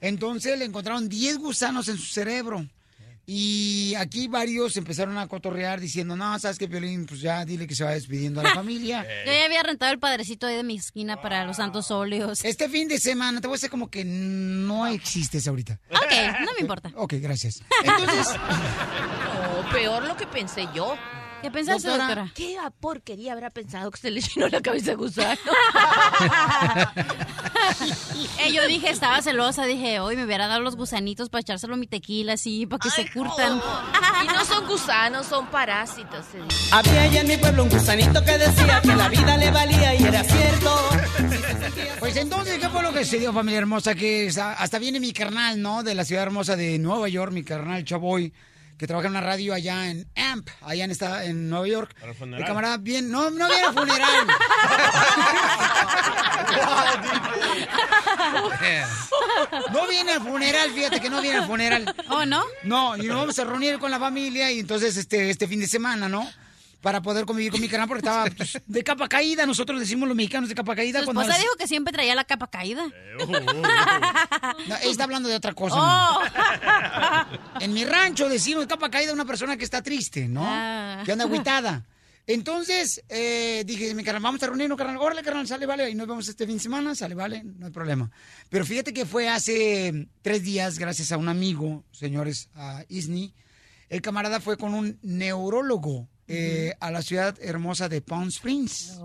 Entonces 0.02 0.58
le 0.60 0.66
encontraron 0.66 1.10
10 1.10 1.38
gusanos 1.38 1.88
en 1.88 1.98
su 1.98 2.06
cerebro. 2.06 2.66
Y 3.30 3.94
aquí 3.98 4.30
varios 4.30 4.78
empezaron 4.78 5.18
a 5.18 5.28
cotorrear 5.28 5.82
diciendo, 5.82 6.16
no, 6.16 6.40
sabes 6.40 6.58
que 6.58 6.70
Piolín, 6.70 7.06
pues 7.06 7.20
ya 7.20 7.44
dile 7.44 7.68
que 7.68 7.76
se 7.76 7.84
va 7.84 7.92
despidiendo 7.92 8.40
a 8.40 8.44
la 8.44 8.54
familia. 8.54 9.06
Yo 9.26 9.34
ya 9.34 9.44
había 9.44 9.64
rentado 9.64 9.92
el 9.92 10.00
padrecito 10.00 10.48
ahí 10.48 10.56
de 10.56 10.64
mi 10.64 10.78
esquina 10.78 11.22
para 11.22 11.44
los 11.44 11.58
santos 11.58 11.92
óleos. 11.92 12.46
Este 12.46 12.70
fin 12.70 12.88
de 12.88 13.00
semana, 13.00 13.42
te 13.42 13.48
voy 13.48 13.56
a 13.56 13.58
decir 13.58 13.70
como 13.70 13.90
que 13.90 14.06
no 14.06 14.88
existes 14.88 15.46
ahorita. 15.46 15.78
Ok, 15.92 16.40
no 16.40 16.54
me 16.54 16.62
importa. 16.62 16.90
Ok, 16.96 17.16
gracias. 17.20 17.62
Entonces, 17.84 18.28
No, 18.30 19.70
peor 19.72 20.04
lo 20.06 20.16
que 20.16 20.26
pensé 20.26 20.66
yo. 20.74 20.96
¿Qué 21.42 21.52
pensaste, 21.52 21.88
doctora? 21.88 22.32
¿Qué 22.34 22.58
porquería 22.80 23.34
habrá 23.34 23.50
pensado 23.50 23.92
que 23.92 24.00
se 24.00 24.12
le 24.12 24.22
llenó 24.22 24.48
la 24.48 24.62
cabeza 24.62 24.92
de 24.92 24.96
gusano? 24.96 25.40
Eh, 28.40 28.54
yo 28.54 28.66
dije, 28.68 28.90
estaba 28.90 29.22
celosa, 29.22 29.66
dije, 29.66 30.00
hoy 30.00 30.16
me 30.16 30.26
hubiera 30.26 30.48
dado 30.48 30.62
los 30.62 30.76
gusanitos 30.76 31.30
para 31.30 31.42
echárselo 31.42 31.74
a 31.74 31.78
mi 31.78 31.88
tequila 31.88 32.34
así, 32.34 32.66
para 32.66 32.80
que 32.80 32.90
se 32.90 33.12
curtan. 33.12 33.62
Y 34.24 34.28
no 34.28 34.46
son 34.46 34.66
gusanos, 34.68 35.28
son 35.28 35.48
parásitos. 35.48 36.26
Había 36.72 37.04
allá 37.04 37.22
en 37.22 37.28
mi 37.28 37.38
pueblo 37.38 37.64
un 37.64 37.70
gusanito 37.70 38.24
que 38.24 38.38
decía 38.38 38.82
que 38.82 38.96
la 38.96 39.10
vida 39.10 39.38
le 39.38 39.52
valía 39.52 39.96
y 39.96 40.04
era 40.04 40.24
cierto. 40.24 40.90
Pues 42.00 42.16
entonces, 42.16 42.58
¿qué 42.60 42.70
fue 42.70 42.82
lo 42.84 42.94
que 42.94 43.06
se 43.06 43.20
dio, 43.20 43.34
familia 43.34 43.60
hermosa? 43.60 43.96
Que 43.96 44.32
hasta 44.38 44.80
viene 44.80 45.00
mi 45.00 45.14
carnal, 45.14 45.62
¿no? 45.62 45.84
De 45.84 45.94
la 45.94 46.06
ciudad 46.06 46.24
hermosa 46.24 46.56
de 46.56 46.80
Nueva 46.80 47.10
York, 47.10 47.32
mi 47.32 47.44
carnal 47.44 47.84
Chavoy, 47.84 48.34
que 48.78 48.88
trabaja 48.88 49.08
en 49.08 49.12
una 49.12 49.22
radio 49.22 49.54
allá 49.54 49.90
en 49.90 50.08
AMP, 50.16 50.50
allá 50.62 50.84
en, 50.86 50.92
esta, 50.92 51.26
en 51.26 51.50
Nueva 51.50 51.68
York. 51.68 51.94
Para 51.94 52.06
el 52.06 52.12
El 52.12 52.16
funeral. 52.18 52.48
camarada 52.48 52.78
bien, 52.78 53.10
no, 53.12 53.30
no 53.32 53.48
viene 53.48 53.64
a 53.68 53.74
funeral. 53.74 54.28
No 59.72 59.88
viene 59.88 60.14
al 60.14 60.22
funeral, 60.22 60.72
fíjate 60.72 61.00
que 61.00 61.10
no 61.10 61.22
viene 61.22 61.38
al 61.40 61.48
funeral. 61.48 61.96
¿Oh, 62.10 62.26
no? 62.26 62.44
No, 62.64 62.98
y 62.98 63.04
nos 63.04 63.18
vamos 63.18 63.40
a 63.40 63.44
reunir 63.44 63.80
con 63.80 63.92
la 63.92 64.00
familia 64.00 64.52
y 64.52 64.60
entonces 64.60 64.98
este, 64.98 65.30
este 65.30 65.48
fin 65.48 65.60
de 65.60 65.68
semana, 65.68 66.10
¿no? 66.10 66.28
Para 66.88 67.02
poder 67.02 67.26
convivir 67.26 67.52
con 67.52 67.60
mi 67.60 67.68
canal 67.68 67.86
porque 67.86 68.00
estaba 68.00 68.30
pues, 68.30 68.60
de 68.66 68.82
capa 68.82 69.10
caída. 69.10 69.46
Nosotros 69.46 69.78
decimos 69.78 70.08
los 70.08 70.16
mexicanos 70.16 70.48
de 70.48 70.56
capa 70.56 70.74
caída. 70.74 71.04
Su 71.04 71.10
esposa 71.10 71.36
es- 71.36 71.42
dijo 71.42 71.54
que 71.60 71.68
siempre 71.68 71.92
traía 71.92 72.16
la 72.16 72.24
capa 72.24 72.50
caída. 72.50 72.88
No, 73.28 74.76
ella 74.78 74.90
está 74.90 75.04
hablando 75.04 75.28
de 75.28 75.36
otra 75.36 75.54
cosa. 75.54 75.76
Oh. 75.78 76.22
¿no? 76.24 77.60
En 77.60 77.74
mi 77.74 77.84
rancho 77.84 78.30
decimos 78.30 78.68
capa 78.68 78.90
caída 78.90 79.12
a 79.12 79.16
una 79.16 79.26
persona 79.26 79.58
que 79.58 79.66
está 79.66 79.82
triste, 79.84 80.30
¿no? 80.30 80.44
Ah. 80.46 81.02
Que 81.04 81.12
anda 81.12 81.26
agüitada. 81.26 81.86
Entonces, 82.26 83.04
eh, 83.10 83.64
dije, 83.66 83.94
mi 83.94 84.06
carnal, 84.06 84.24
vamos 84.24 84.42
a 84.44 84.46
reunirnos, 84.46 84.78
carnal. 84.78 84.96
Órale, 84.96 85.24
carnal, 85.24 85.46
sale, 85.46 85.66
vale. 85.66 85.90
Y 85.90 85.96
nos 85.96 86.08
vemos 86.08 86.26
este 86.30 86.46
fin 86.46 86.56
de 86.56 86.64
semana, 86.64 86.96
sale, 86.96 87.16
vale, 87.16 87.44
no 87.44 87.66
hay 87.66 87.72
problema. 87.74 88.10
Pero 88.48 88.66
fíjate 88.66 88.94
que 88.94 89.06
fue 89.06 89.28
hace 89.28 90.08
tres 90.22 90.42
días, 90.42 90.80
gracias 90.80 91.12
a 91.12 91.18
un 91.18 91.28
amigo, 91.28 91.84
señores, 91.92 92.48
a 92.56 92.86
Isni. 92.88 93.34
El 93.90 94.02
camarada 94.02 94.40
fue 94.40 94.56
con 94.56 94.74
un 94.74 94.98
neurólogo 95.02 96.08
eh, 96.28 96.74
a 96.80 96.92
la 96.92 97.02
ciudad 97.02 97.38
hermosa 97.42 97.88
de 97.90 98.02
Palm 98.02 98.28
Springs. 98.28 99.00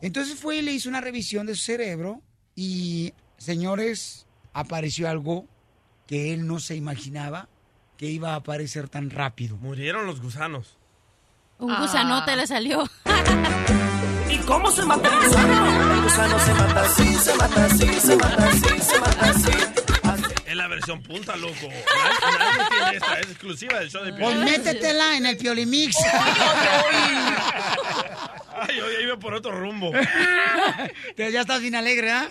Entonces 0.00 0.38
fue 0.38 0.56
y 0.58 0.62
le 0.62 0.72
hizo 0.72 0.88
una 0.88 1.00
revisión 1.00 1.46
de 1.46 1.54
su 1.54 1.64
cerebro 1.64 2.22
y, 2.54 3.12
señores, 3.36 4.26
apareció 4.52 5.08
algo 5.08 5.46
que 6.06 6.32
él 6.32 6.46
no 6.46 6.58
se 6.58 6.76
imaginaba 6.76 7.48
que 7.96 8.06
iba 8.06 8.32
a 8.32 8.36
aparecer 8.36 8.88
tan 8.88 9.10
rápido. 9.10 9.56
Murieron 9.56 10.06
los 10.06 10.20
gusanos. 10.20 10.78
Un 11.58 11.76
gusanote 11.76 12.34
le 12.34 12.46
salió. 12.46 12.88
¿Y 14.28 14.38
cómo 14.38 14.70
se 14.70 14.84
mata 14.84 15.08
el 15.08 15.26
gusano? 15.26 15.92
El 15.92 16.02
gusano 16.02 16.38
se 16.38 16.54
mata 16.54 16.82
así, 16.82 17.14
se 17.14 17.34
mata 17.36 17.64
así, 17.66 18.00
se 18.00 18.16
mata 18.16 18.48
así, 18.48 18.80
se 18.80 19.00
mata 19.00 19.30
así. 19.30 19.91
Es 20.52 20.58
la 20.58 20.68
versión 20.68 21.02
punta, 21.02 21.34
loco. 21.36 21.54
Nadie, 21.62 22.38
nadie 22.38 22.68
tiene 22.68 22.96
esta, 22.98 23.20
es 23.20 23.26
exclusiva 23.30 23.78
del 23.80 23.90
show 23.90 24.04
de 24.04 24.12
Pues 24.12 24.20
Piolín. 24.34 24.44
métetela 24.44 25.16
en 25.16 25.24
el 25.24 25.38
Piolimix. 25.38 25.96
Ay, 28.54 28.76
yo 28.76 28.92
ya 28.92 29.00
iba 29.00 29.16
por 29.16 29.32
otro 29.32 29.50
rumbo. 29.52 29.90
Pero 31.16 31.30
ya 31.30 31.40
estás 31.40 31.62
bien 31.62 31.74
alegre, 31.74 32.10
¿ah? 32.12 32.28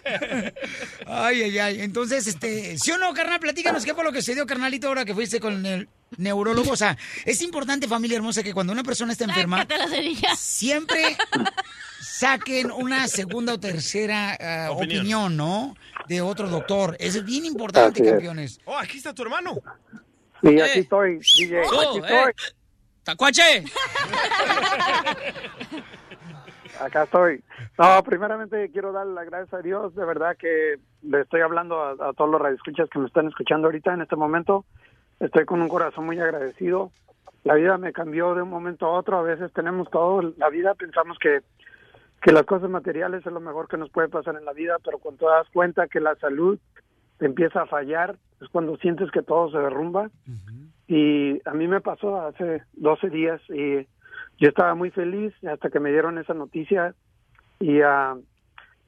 Ay, 1.08 1.42
ay, 1.42 1.58
ay. 1.60 1.82
Entonces, 1.82 2.28
este, 2.28 2.78
¿sí 2.78 2.92
o 2.92 3.00
no, 3.00 3.12
carnal? 3.16 3.40
Platícanos 3.40 3.84
qué 3.84 3.96
fue 3.96 4.04
lo 4.04 4.12
que 4.12 4.22
se 4.22 4.36
dio, 4.36 4.46
carnalito, 4.46 4.88
ahora 4.88 5.04
que 5.04 5.16
fuiste 5.16 5.40
con 5.40 5.66
el 5.66 5.90
neurólogo. 6.18 6.72
O 6.74 6.78
sea, 6.78 6.96
es 7.26 7.42
importante, 7.42 7.88
familia 7.88 8.18
hermosa, 8.18 8.44
que 8.44 8.54
cuando 8.54 8.72
una 8.72 8.84
persona 8.84 9.14
está 9.14 9.24
enferma, 9.26 9.66
siempre 10.38 11.18
saquen 12.00 12.70
una 12.72 13.08
segunda 13.08 13.54
o 13.54 13.60
tercera 13.60 14.38
ah, 14.40 14.72
Opinión. 14.72 15.00
opinión. 15.00 15.38
¿no? 15.38 15.76
De 16.12 16.20
otro 16.20 16.50
doctor. 16.50 16.98
Es 17.00 17.24
bien 17.24 17.46
importante, 17.46 18.02
Así 18.02 18.04
es. 18.04 18.12
campeones. 18.12 18.60
Oh, 18.66 18.78
aquí 18.78 18.98
está 18.98 19.14
tu 19.14 19.22
hermano. 19.22 19.54
Sí, 20.42 20.60
aquí 20.60 20.80
estoy, 20.80 21.20
DJ. 21.20 21.62
Oh, 21.62 21.80
aquí 21.80 22.00
eh. 22.00 22.02
estoy. 22.04 22.34
¡Tacuache! 23.04 23.64
Acá 26.82 27.04
estoy. 27.04 27.42
No, 27.78 28.04
primeramente 28.04 28.70
quiero 28.74 28.92
dar 28.92 29.08
las 29.08 29.26
gracias 29.26 29.54
a 29.54 29.62
Dios, 29.62 29.96
de 29.96 30.04
verdad 30.04 30.36
que 30.36 30.80
le 31.02 31.22
estoy 31.22 31.40
hablando 31.40 31.82
a, 31.82 31.92
a 31.92 32.12
todos 32.12 32.30
los 32.30 32.42
radioescuchas 32.42 32.90
que 32.90 33.00
me 33.00 33.08
están 33.08 33.30
escuchando 33.30 33.70
ahorita 33.70 33.94
en 33.94 34.02
este 34.02 34.18
momento. 34.18 34.66
Estoy 35.22 35.46
con 35.46 35.62
un 35.62 35.70
corazón 35.70 36.08
muy 36.08 36.20
agradecido. 36.20 36.92
La 37.46 37.54
vida 37.54 37.78
me 37.78 37.94
cambió 37.94 38.36
de 38.36 38.42
un 38.42 38.50
momento 38.50 38.86
a 38.86 39.00
otro. 39.00 39.18
A 39.18 39.22
veces 39.22 39.54
tenemos 39.54 39.90
todo, 39.90 40.34
la 40.36 40.50
vida 40.50 40.74
pensamos 40.74 41.18
que, 41.20 41.40
que 42.22 42.32
las 42.32 42.46
cosas 42.46 42.70
materiales 42.70 43.26
es 43.26 43.32
lo 43.32 43.40
mejor 43.40 43.68
que 43.68 43.78
nos 43.78 43.90
puede 43.90 44.10
pasar 44.10 44.36
en 44.36 44.46
la 44.46 44.54
vida, 44.54 44.78
pero 44.84 45.00
cuando 45.00 45.26
te 45.26 45.32
das 45.32 45.48
cuenta 45.52 45.88
que 45.88 46.00
la 46.00 46.16
salud 46.16 46.60
te 47.18 47.26
empieza 47.26 47.64
a 47.64 47.68
fallar, 47.68 48.16
es 48.40 48.48
cuando 48.50 48.78
sientes 48.78 49.10
que 49.12 49.22
todo 49.24 49.52
se 49.52 49.58
derrumba. 49.58 50.10
Y 50.88 51.42
a 51.48 51.54
mí 51.54 51.68
me 51.68 51.82
pasó 51.82 52.22
hace 52.22 52.64
12 52.74 53.10
días 53.10 53.42
y 53.50 53.88
yo 54.40 54.50
estaba 54.50 54.76
muy 54.76 54.92
feliz 54.92 55.34
hasta 55.46 55.70
que 55.70 55.80
me 55.80 55.92
dieron 55.92 56.18
esa 56.18 56.34
noticia 56.34 56.96
y 57.60 57.82
ah, 57.82 58.16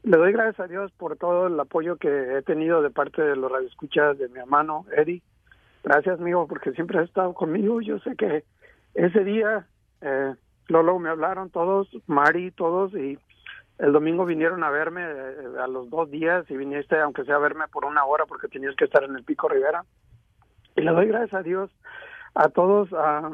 le 0.03 0.17
doy 0.17 0.33
gracias 0.33 0.59
a 0.59 0.67
Dios 0.67 0.91
por 0.97 1.15
todo 1.15 1.47
el 1.47 1.59
apoyo 1.59 1.95
que 1.97 2.37
he 2.37 2.41
tenido 2.41 2.81
de 2.81 2.89
parte 2.89 3.21
de 3.21 3.35
los 3.35 3.51
radioescuchas 3.51 4.17
de 4.17 4.27
mi 4.29 4.39
hermano 4.39 4.85
Eddie. 4.97 5.21
Gracias, 5.83 6.19
amigo, 6.19 6.47
porque 6.47 6.71
siempre 6.71 6.99
has 6.99 7.05
estado 7.05 7.33
conmigo. 7.33 7.81
Yo 7.81 7.99
sé 7.99 8.15
que 8.15 8.43
ese 8.95 9.23
día, 9.23 9.65
eh, 10.01 10.33
luego 10.67 10.99
me 10.99 11.09
hablaron 11.09 11.49
todos, 11.49 11.87
Mari, 12.07 12.51
todos, 12.51 12.93
y 12.93 13.17
el 13.79 13.91
domingo 13.91 14.25
vinieron 14.25 14.63
a 14.63 14.69
verme 14.69 15.01
eh, 15.03 15.35
a 15.61 15.67
los 15.67 15.89
dos 15.89 16.09
días 16.09 16.49
y 16.49 16.55
viniste, 16.55 16.99
aunque 16.99 17.25
sea 17.25 17.35
a 17.35 17.39
verme 17.39 17.67
por 17.67 17.85
una 17.85 18.05
hora, 18.05 18.25
porque 18.25 18.47
tenías 18.47 18.75
que 18.75 18.85
estar 18.85 19.03
en 19.03 19.15
el 19.15 19.23
Pico 19.23 19.47
Rivera. 19.47 19.83
Y 20.75 20.81
le 20.81 20.91
doy 20.91 21.07
gracias 21.07 21.33
a 21.33 21.43
Dios 21.43 21.69
a 22.35 22.49
todos. 22.49 22.89
ah, 22.93 23.29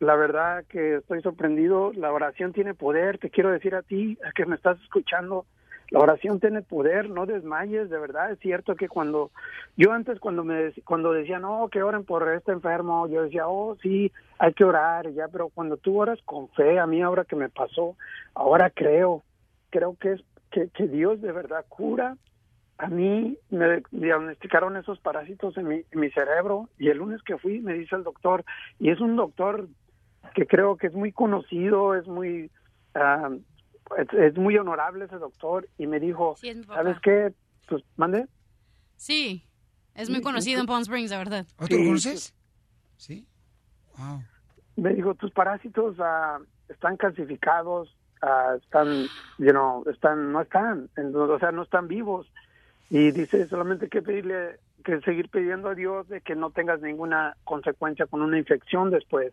la 0.00 0.16
verdad 0.16 0.64
que 0.68 0.96
estoy 0.96 1.20
sorprendido. 1.20 1.92
La 1.92 2.12
oración 2.12 2.52
tiene 2.52 2.74
poder. 2.74 3.18
Te 3.18 3.30
quiero 3.30 3.50
decir 3.50 3.74
a 3.74 3.82
ti 3.82 4.18
a 4.26 4.32
que 4.32 4.46
me 4.46 4.56
estás 4.56 4.80
escuchando. 4.80 5.44
La 5.90 6.00
oración 6.00 6.40
tiene 6.40 6.62
poder. 6.62 7.10
No 7.10 7.26
desmayes. 7.26 7.90
De 7.90 7.98
verdad 7.98 8.32
es 8.32 8.38
cierto 8.38 8.76
que 8.76 8.88
cuando 8.88 9.30
yo 9.76 9.92
antes 9.92 10.20
cuando 10.20 10.44
me 10.44 10.72
cuando 10.84 11.12
decía 11.12 11.38
no 11.38 11.68
que 11.68 11.82
oren 11.82 12.04
por 12.04 12.28
este 12.32 12.52
enfermo, 12.52 13.08
yo 13.08 13.22
decía 13.22 13.48
oh 13.48 13.76
sí 13.82 14.12
hay 14.38 14.52
que 14.54 14.64
orar 14.64 15.10
ya. 15.12 15.28
Pero 15.28 15.48
cuando 15.48 15.76
tú 15.76 16.00
oras 16.00 16.18
con 16.24 16.48
fe, 16.50 16.78
a 16.78 16.86
mí 16.86 17.02
ahora 17.02 17.24
que 17.24 17.36
me 17.36 17.48
pasó, 17.48 17.96
ahora 18.34 18.70
creo, 18.70 19.22
creo 19.70 19.96
que 20.00 20.12
es 20.12 20.20
que, 20.50 20.68
que 20.68 20.86
Dios 20.88 21.20
de 21.20 21.32
verdad 21.32 21.64
cura 21.68 22.16
a 22.80 22.88
mí 22.88 23.36
me 23.50 23.82
diagnosticaron 23.90 24.76
esos 24.76 24.98
parásitos 25.00 25.54
en 25.58 25.68
mi, 25.68 25.82
mi 25.92 26.10
cerebro 26.10 26.70
y 26.78 26.88
el 26.88 26.96
lunes 26.96 27.22
que 27.22 27.36
fui 27.36 27.60
me 27.60 27.74
dice 27.74 27.94
el 27.94 28.04
doctor, 28.04 28.42
y 28.78 28.90
es 28.90 29.00
un 29.00 29.16
doctor 29.16 29.68
que 30.34 30.46
creo 30.46 30.76
que 30.76 30.86
es 30.86 30.94
muy 30.94 31.12
conocido, 31.12 31.94
es 31.94 32.06
muy, 32.06 32.50
ah, 32.94 33.30
es, 33.98 34.08
es 34.12 34.36
muy 34.36 34.56
honorable 34.56 35.04
ese 35.04 35.16
doctor, 35.16 35.68
y 35.78 35.86
me 35.86 35.98
dijo, 36.00 36.36
Sí, 36.38 36.48
es 36.48 36.56
mi 36.58 36.64
papá. 36.64 36.82
¿sabes 36.82 36.96
qué? 37.02 37.32
Pues, 37.68 37.82
mande. 37.96 38.26
Sí, 38.96 39.44
es 39.94 40.10
muy 40.10 40.20
conocido 40.20 40.60
en 40.60 40.66
Palm 40.66 40.82
Springs, 40.82 41.10
la 41.10 41.18
verdad. 41.18 41.46
¿O 41.58 41.66
tú 41.66 41.76
lo 41.78 41.84
conoces? 41.84 42.34
Sí. 42.96 43.26
Wow. 43.96 44.22
me 44.76 44.94
dijo 44.94 45.14
tus 45.14 45.30
parásitos 45.32 45.96
ah, 46.00 46.38
están 46.68 46.96
calcificados 46.96 47.94
ah, 48.22 48.54
están 48.62 49.06
you 49.38 49.50
know, 49.50 49.84
están 49.90 50.32
no 50.32 50.40
están 50.42 50.88
en- 50.96 51.14
o 51.14 51.38
sea 51.38 51.50
no 51.52 51.62
están 51.64 51.88
vivos 51.88 52.30
y 52.88 53.10
dice 53.10 53.46
solamente 53.48 53.86
hay 53.86 53.90
que 53.90 54.00
pedirle 54.02 54.58
que 54.84 55.00
seguir 55.00 55.28
pidiendo 55.28 55.68
a 55.68 55.74
Dios 55.74 56.08
de 56.08 56.20
que 56.22 56.34
no 56.34 56.50
tengas 56.50 56.80
ninguna 56.80 57.36
consecuencia 57.44 58.06
con 58.06 58.22
una 58.22 58.38
infección 58.38 58.90
después 58.90 59.32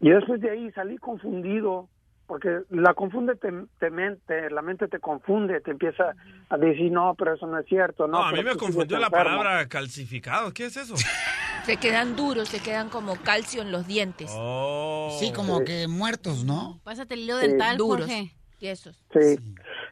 y 0.00 0.10
después 0.10 0.40
de 0.40 0.50
ahí 0.50 0.70
salí 0.72 0.96
confundido 0.98 1.88
porque 2.28 2.60
la 2.70 2.94
confunde 2.94 3.34
te, 3.34 3.50
te 3.80 3.90
mente, 3.90 4.50
la 4.50 4.62
mente 4.62 4.86
te 4.86 5.00
confunde, 5.00 5.60
te 5.62 5.72
empieza 5.72 6.14
a 6.50 6.56
decir 6.58 6.92
no, 6.92 7.14
pero 7.18 7.34
eso 7.34 7.46
no 7.48 7.58
es 7.58 7.66
cierto, 7.66 8.06
no. 8.06 8.18
No, 8.20 8.24
a 8.26 8.32
mí 8.32 8.44
me 8.44 8.54
confundió 8.54 8.98
la 9.00 9.06
enfermo". 9.06 9.24
palabra 9.40 9.66
calcificado. 9.68 10.52
¿Qué 10.52 10.66
es 10.66 10.76
eso? 10.76 10.94
Se 11.64 11.76
quedan 11.76 12.16
duros, 12.16 12.48
se 12.48 12.60
quedan 12.62 12.88
como 12.88 13.16
calcio 13.16 13.60
en 13.60 13.72
los 13.72 13.86
dientes. 13.86 14.30
Oh. 14.34 15.14
Sí, 15.20 15.32
como 15.34 15.64
que 15.64 15.86
muertos, 15.88 16.44
¿no? 16.44 16.80
Pásate 16.84 17.12
el 17.14 17.20
hilo 17.20 17.38
Sí. 17.40 17.48
dental, 17.48 17.76
Duros. 17.76 18.06
Jorge. 18.06 18.30
Tiesos. 18.58 18.98
Sí. 19.12 19.36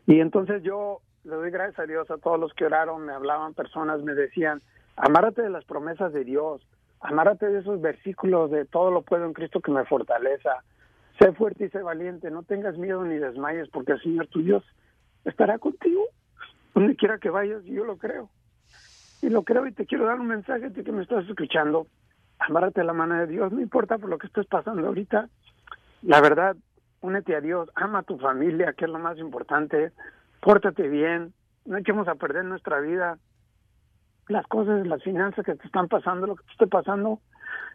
Y 0.06 0.20
entonces 0.20 0.62
yo 0.62 1.00
le 1.24 1.34
doy 1.36 1.50
gracias 1.50 1.78
a 1.80 1.84
Dios 1.86 2.10
a 2.10 2.16
todos 2.16 2.38
los 2.40 2.54
que 2.54 2.64
oraron, 2.64 3.04
me 3.04 3.12
hablaban 3.12 3.52
personas, 3.52 4.00
me 4.02 4.14
decían, 4.14 4.62
amárate 4.96 5.42
de 5.42 5.50
las 5.50 5.64
promesas 5.64 6.12
de 6.14 6.24
Dios, 6.24 6.62
amárate 7.00 7.46
de 7.46 7.58
esos 7.60 7.80
versículos 7.82 8.50
de 8.50 8.64
todo 8.64 8.90
lo 8.90 9.02
puedo 9.02 9.26
en 9.26 9.34
Cristo 9.34 9.60
que 9.60 9.70
me 9.72 9.84
fortaleza. 9.84 10.62
Sé 11.18 11.32
fuerte 11.32 11.64
y 11.66 11.70
sé 11.70 11.82
valiente, 11.82 12.30
no 12.30 12.42
tengas 12.42 12.76
miedo 12.76 13.02
ni 13.04 13.16
desmayes, 13.16 13.68
porque 13.70 13.92
el 13.92 14.02
Señor 14.02 14.26
tu 14.28 14.42
Dios 14.42 14.64
estará 15.24 15.58
contigo 15.58 16.04
donde 16.74 16.94
quiera 16.96 17.18
que 17.18 17.30
vayas, 17.30 17.64
y 17.64 17.72
yo 17.72 17.84
lo 17.84 17.96
creo. 17.96 18.28
Y 19.22 19.30
lo 19.30 19.44
creo 19.44 19.66
y 19.66 19.72
te 19.72 19.86
quiero 19.86 20.04
dar 20.04 20.20
un 20.20 20.26
mensaje 20.26 20.68
de 20.68 20.84
que 20.84 20.92
me 20.92 21.02
estás 21.02 21.26
escuchando. 21.26 21.86
Amárate 22.38 22.84
la 22.84 22.92
mano 22.92 23.14
de 23.14 23.26
Dios, 23.26 23.50
no 23.50 23.60
importa 23.62 23.96
por 23.96 24.10
lo 24.10 24.18
que 24.18 24.26
estés 24.26 24.46
pasando 24.46 24.86
ahorita. 24.86 25.30
La 26.02 26.20
verdad, 26.20 26.54
únete 27.00 27.34
a 27.34 27.40
Dios, 27.40 27.70
ama 27.74 28.00
a 28.00 28.02
tu 28.02 28.18
familia, 28.18 28.74
que 28.74 28.84
es 28.84 28.90
lo 28.90 28.98
más 28.98 29.16
importante. 29.16 29.92
Pórtate 30.42 30.86
bien, 30.88 31.32
no 31.64 31.78
echemos 31.78 32.08
a 32.08 32.14
perder 32.16 32.44
nuestra 32.44 32.78
vida. 32.80 33.18
Las 34.28 34.46
cosas, 34.48 34.86
las 34.86 35.02
finanzas 35.02 35.46
que 35.46 35.54
te 35.54 35.66
están 35.66 35.88
pasando, 35.88 36.26
lo 36.26 36.36
que 36.36 36.44
te 36.44 36.52
esté 36.52 36.66
pasando, 36.66 37.20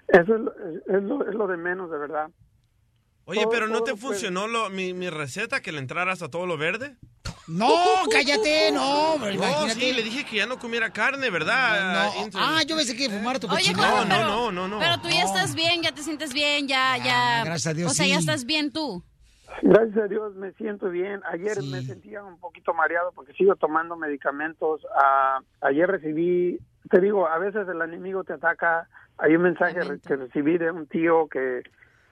eso 0.10 0.36
es- 0.36 0.88
es 0.88 1.04
lo, 1.04 1.28
es 1.28 1.34
lo 1.34 1.48
de 1.48 1.58
menos, 1.58 1.90
de 1.90 1.98
verdad. 1.98 2.30
Oye, 3.26 3.42
Todo- 3.44 3.52
pero 3.52 3.68
¿no 3.68 3.84
te 3.84 3.96
funcionó 3.96 4.48
lo- 4.48 4.70
mi, 4.70 4.94
mi 4.94 5.10
receta 5.10 5.62
que 5.62 5.72
le 5.72 5.80
entraras 5.80 6.22
a 6.22 6.30
todo 6.30 6.46
lo 6.46 6.58
verde? 6.58 6.96
No, 7.48 7.68
cállate, 8.12 8.72
no, 8.72 9.18
No, 9.18 9.70
sí, 9.70 9.94
le 9.94 10.04
dije 10.04 10.26
que 10.26 10.38
ya 10.38 10.46
no 10.46 10.58
comiera 10.60 10.92
carne, 10.92 11.30
¿verdad? 11.30 12.14
No, 12.16 12.24
Intro? 12.24 12.40
Ah, 12.42 12.62
yo 12.66 12.76
pensé 12.78 12.96
que 12.96 13.10
fumara 13.10 13.40
tu 13.40 13.48
Oye, 13.48 13.56
cochinada. 13.58 13.92
Jorge, 13.98 14.08
pero, 14.10 14.28
no, 14.28 14.52
no, 14.52 14.68
no. 14.68 14.80
pero 14.80 15.00
tú 15.02 15.10
ya 15.10 15.22
No. 15.22 15.26
estás 15.28 15.56
bien, 15.56 15.82
ya 15.82 15.92
te 15.92 16.02
sientes 16.04 16.34
bien, 16.34 16.68
ya, 16.68 16.98
ya. 16.98 17.44
gracias 17.44 17.68
a 17.68 17.74
Dios, 17.74 17.92
O 17.92 17.94
sea, 17.94 18.06
ya 18.08 18.18
estás 18.20 18.46
bien 18.46 18.72
tú. 18.72 19.04
Gracias 19.64 19.98
a 19.98 20.08
Dios 20.08 20.34
me 20.36 20.54
siento 20.54 20.90
bien. 20.90 21.22
Ayer 21.32 21.62
me 21.64 21.82
sentía 21.84 22.24
un 22.24 22.40
poquito 22.40 22.74
mareado 22.74 23.12
porque 23.14 23.34
sigo 23.34 23.56
tomando 23.56 23.98
medicamentos. 23.98 24.82
Ah, 24.96 25.40
ayer 25.62 25.88
recibí, 25.90 26.58
te 26.90 27.02
digo, 27.02 27.28
a 27.28 27.38
veces 27.38 27.68
el 27.68 27.82
enemigo 27.82 28.24
te 28.24 28.34
ataca. 28.34 28.88
Hay 29.18 29.36
un 29.36 29.42
mensaje 29.42 29.76
que 30.08 30.16
recibí 30.16 30.58
de 30.58 30.72
un 30.72 30.88
tío 30.88 31.28
que, 31.28 31.64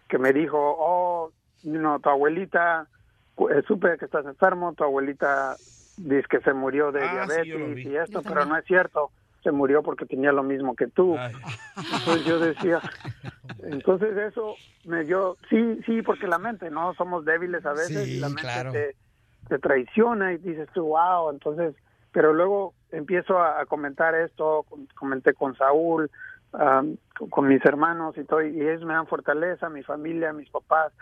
que 0.09 0.17
me 0.17 0.33
dijo, 0.33 0.57
oh, 0.59 1.31
no, 1.63 1.99
tu 1.99 2.09
abuelita, 2.09 2.87
eh, 3.37 3.61
supe 3.67 3.97
que 3.97 4.05
estás 4.05 4.25
enfermo, 4.25 4.73
tu 4.73 4.83
abuelita 4.83 5.57
dice 5.95 6.27
que 6.29 6.41
se 6.41 6.53
murió 6.53 6.91
de 6.91 7.01
Ah, 7.01 7.11
diabetes 7.11 7.85
y 7.85 7.95
esto, 7.95 8.21
pero 8.23 8.45
no 8.45 8.57
es 8.57 8.65
cierto. 8.65 9.11
Se 9.43 9.51
murió 9.51 9.83
porque 9.83 10.05
tenía 10.05 10.31
lo 10.33 10.43
mismo 10.43 10.75
que 10.75 10.87
tú. 10.87 11.17
Entonces 11.91 12.25
yo 12.25 12.39
decía, 12.39 12.83
entonces 13.63 14.17
eso 14.17 14.59
me 14.83 15.03
dio, 15.03 15.37
sí, 15.49 15.79
sí, 15.85 16.01
porque 16.01 16.27
la 16.27 16.39
mente, 16.39 16.69
¿no? 16.69 16.93
Somos 16.95 17.23
débiles 17.25 17.65
a 17.65 17.73
veces 17.73 18.07
Sí, 18.07 18.13
y 18.15 18.19
la 18.19 18.29
mente 18.29 18.51
claro. 18.51 18.71
te, 18.71 18.95
te 19.47 19.59
traiciona 19.59 20.33
y 20.33 20.37
dices 20.37 20.67
tú, 20.73 20.87
wow, 20.87 21.29
entonces, 21.31 21.75
pero 22.11 22.33
luego 22.33 22.73
empiezo 22.91 23.37
a, 23.37 23.61
a 23.61 23.65
comentar 23.65 24.15
esto, 24.15 24.63
com- 24.67 24.87
comenté 24.97 25.33
con 25.33 25.55
Saúl, 25.55 26.09
am, 26.53 26.97
con, 27.29 27.47
mis 27.47 27.63
hermanos 27.65 28.17
y 28.17 28.23
todo, 28.23 28.41
y 28.41 28.61
ellos 28.61 28.83
me 28.83 28.93
dan 28.93 29.07
fortaleza, 29.07 29.69
mi 29.69 29.83
familia, 29.83 30.33
mis 30.33 30.49
papás. 30.49 30.93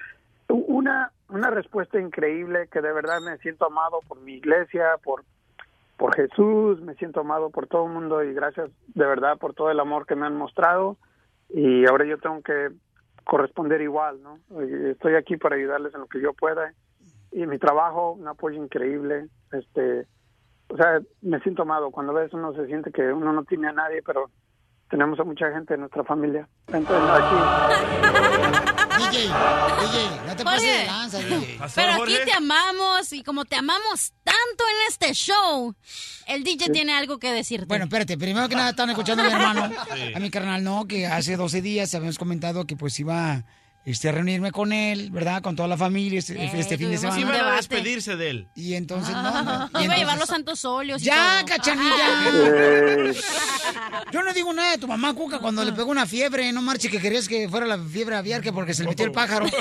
Una, 0.50 1.12
una 1.30 1.50
respuesta 1.50 2.00
increíble 2.00 2.68
que 2.72 2.82
de 2.82 2.94
verdad 2.94 3.20
me 3.22 3.38
siento 3.40 3.66
amado 3.66 4.00
por 4.08 4.22
mi 4.22 4.34
iglesia, 4.34 4.98
por, 5.04 5.24
por 5.98 6.16
Jesús, 6.16 6.82
me 6.82 6.96
siento 6.96 7.22
amado 7.22 7.50
por 7.50 7.68
todo 7.68 7.86
el 7.86 7.94
mundo 7.94 8.24
y 8.24 8.34
gracias 8.34 8.70
de 8.94 9.06
verdad 9.06 9.38
por 9.38 9.54
todo 9.54 9.72
el 9.72 9.80
amor 9.80 10.06
que 10.06 10.16
me 10.16 10.26
han 10.26 10.38
mostrado 10.38 10.96
y 11.50 11.86
ahora 11.86 12.06
yo 12.06 12.18
tengo 12.18 12.42
que 12.42 12.70
corresponder 13.26 13.82
igual, 13.82 14.22
¿no? 14.24 14.40
Estoy 14.90 15.16
aquí 15.16 15.38
para 15.38 15.56
ayudarles 15.56 15.94
en 15.94 16.02
lo 16.02 16.08
que 16.08 16.22
yo 16.22 16.34
pueda 16.34 16.74
y 17.32 17.46
mi 17.46 17.58
trabajo, 17.58 18.14
un 18.14 18.28
apoyo 18.28 18.64
increíble, 18.64 19.28
este, 19.52 20.08
o 20.70 20.78
sea, 20.78 21.02
me 21.22 21.40
siento 21.42 21.64
amado 21.64 21.92
cuando 21.92 22.14
ves 22.14 22.34
uno 22.34 22.54
se 22.54 22.68
siente 22.68 22.92
que 22.92 23.12
uno 23.12 23.34
no 23.34 23.44
tiene 23.44 23.68
a 23.68 23.74
nadie, 23.74 24.02
pero 24.02 24.30
tenemos 24.90 25.20
a 25.20 25.24
mucha 25.24 25.52
gente 25.52 25.74
en 25.74 25.82
nuestra 25.82 26.04
familia. 26.04 26.48
Entonces 26.68 27.10
aquí 27.10 27.36
DJ, 28.98 29.20
DJ, 29.28 30.28
no 30.28 30.36
te 30.36 30.44
pases 30.44 30.64
de 30.80 30.86
lanza, 30.86 31.20
DJ. 31.20 31.60
Pero 31.76 32.04
aquí 32.04 32.16
te 32.26 32.34
amamos 32.34 33.14
y 33.14 33.24
como 33.24 33.46
te 33.46 33.56
amamos 33.56 34.14
tanto 34.24 34.64
en 34.72 34.88
este 34.90 35.14
show, 35.14 35.76
el 36.28 36.44
DJ 36.44 36.72
tiene 36.72 36.94
algo 36.94 37.20
que 37.20 37.32
decirte. 37.32 37.68
Bueno, 37.68 37.86
espérate, 37.86 38.18
primero 38.18 38.50
que 38.50 38.56
nada 38.56 38.72
están 38.72 38.90
escuchando 38.90 39.24
a 39.24 39.28
mi 39.28 39.32
hermano, 39.34 39.70
Sí. 39.96 40.14
a 40.16 40.20
mi 40.20 40.32
carnal, 40.32 40.64
¿no? 40.64 40.88
Que 40.88 41.06
hace 41.06 41.38
12 41.38 41.62
días 41.62 41.94
habíamos 41.94 42.18
comentado 42.18 42.66
que 42.66 42.76
pues 42.76 43.00
iba 43.00 43.44
este, 43.90 44.10
a 44.10 44.12
reunirme 44.12 44.52
con 44.52 44.74
él, 44.74 45.12
¿verdad? 45.12 45.42
Con 45.42 45.56
toda 45.56 45.70
la 45.70 45.78
familia 45.78 46.20
este, 46.20 46.34
este 46.60 46.78
fin 46.78 46.90
de 46.92 46.98
Sí, 46.98 47.04
semana. 47.10 47.26
van 47.44 47.54
a 47.54 47.56
despedirse 47.56 48.18
de 48.18 48.30
él. 48.30 48.48
Y 48.54 48.74
entonces, 48.74 49.16
no, 49.16 49.22
no. 49.44 49.70
Ah, 49.74 49.80
Y 49.80 49.86
iba 49.86 49.94
a 49.94 49.98
llevar 49.98 50.18
los 50.18 50.28
santos 50.28 50.66
óleos 50.66 51.02
Ya, 51.02 51.42
cachanilla. 51.48 53.14
Yo 54.12 54.24
no 54.24 54.34
digo 54.34 54.52
nada 54.52 54.72
de 54.72 54.78
tu 54.78 54.88
mamá 54.90 55.14
Cuca 55.14 55.40
cuando 55.40 55.64
le 55.64 55.72
pegó 55.72 55.90
una 55.90 56.06
fiebre, 56.06 56.52
no 56.52 56.62
marche 56.62 56.90
que 56.90 57.00
querías 57.00 57.30
que 57.30 57.48
fuera 57.48 57.66
la 57.66 57.78
fiebre 57.80 58.18
aviar 58.18 58.42
que 58.42 58.52
porque 58.52 58.74
se 58.74 58.84
le 58.84 58.90
metió 58.90 59.06
el 59.06 59.14
pájaro. 59.14 59.46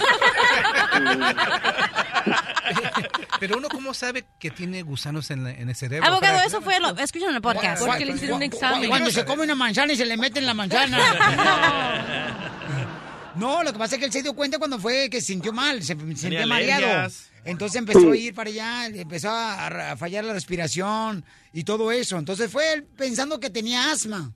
Pero 3.38 3.58
uno, 3.58 3.68
¿cómo 3.68 3.94
sabe 3.94 4.24
que 4.40 4.50
tiene 4.50 4.82
gusanos 4.82 5.30
en, 5.30 5.44
la- 5.44 5.52
en 5.52 5.68
el 5.68 5.76
cerebro? 5.76 6.08
Abogado, 6.08 6.40
eso 6.44 6.60
fue, 6.62 6.80
lo, 6.80 6.96
escuchen 6.98 7.28
en 7.30 7.36
el 7.36 7.42
podcast. 7.42 7.80
Cu- 7.80 7.86
cu- 7.92 8.88
Cuando 8.88 9.10
se 9.12 9.24
come 9.24 9.44
una 9.44 9.54
manzana 9.54 9.92
y 9.92 9.96
se 9.96 10.04
le 10.06 10.16
mete 10.16 10.40
en 10.40 10.46
la 10.46 10.54
manzana. 10.54 10.98
No, 13.38 13.62
lo 13.62 13.72
que 13.72 13.78
pasa 13.78 13.94
es 13.96 14.00
que 14.00 14.06
él 14.06 14.12
se 14.12 14.22
dio 14.22 14.34
cuenta 14.34 14.58
cuando 14.58 14.78
fue 14.78 15.08
que 15.10 15.20
se 15.20 15.28
sintió 15.28 15.52
mal, 15.52 15.82
se 15.82 15.94
sentía 16.16 16.46
mareado. 16.46 17.08
Entonces 17.44 17.76
empezó 17.78 18.10
a 18.10 18.16
ir 18.16 18.34
para 18.34 18.50
allá, 18.50 18.86
empezó 18.86 19.30
a, 19.30 19.92
a 19.92 19.96
fallar 19.96 20.24
la 20.24 20.32
respiración 20.32 21.24
y 21.52 21.62
todo 21.64 21.92
eso. 21.92 22.18
Entonces 22.18 22.50
fue 22.50 22.72
él 22.72 22.84
pensando 22.96 23.38
que 23.38 23.50
tenía 23.50 23.92
asma. 23.92 24.32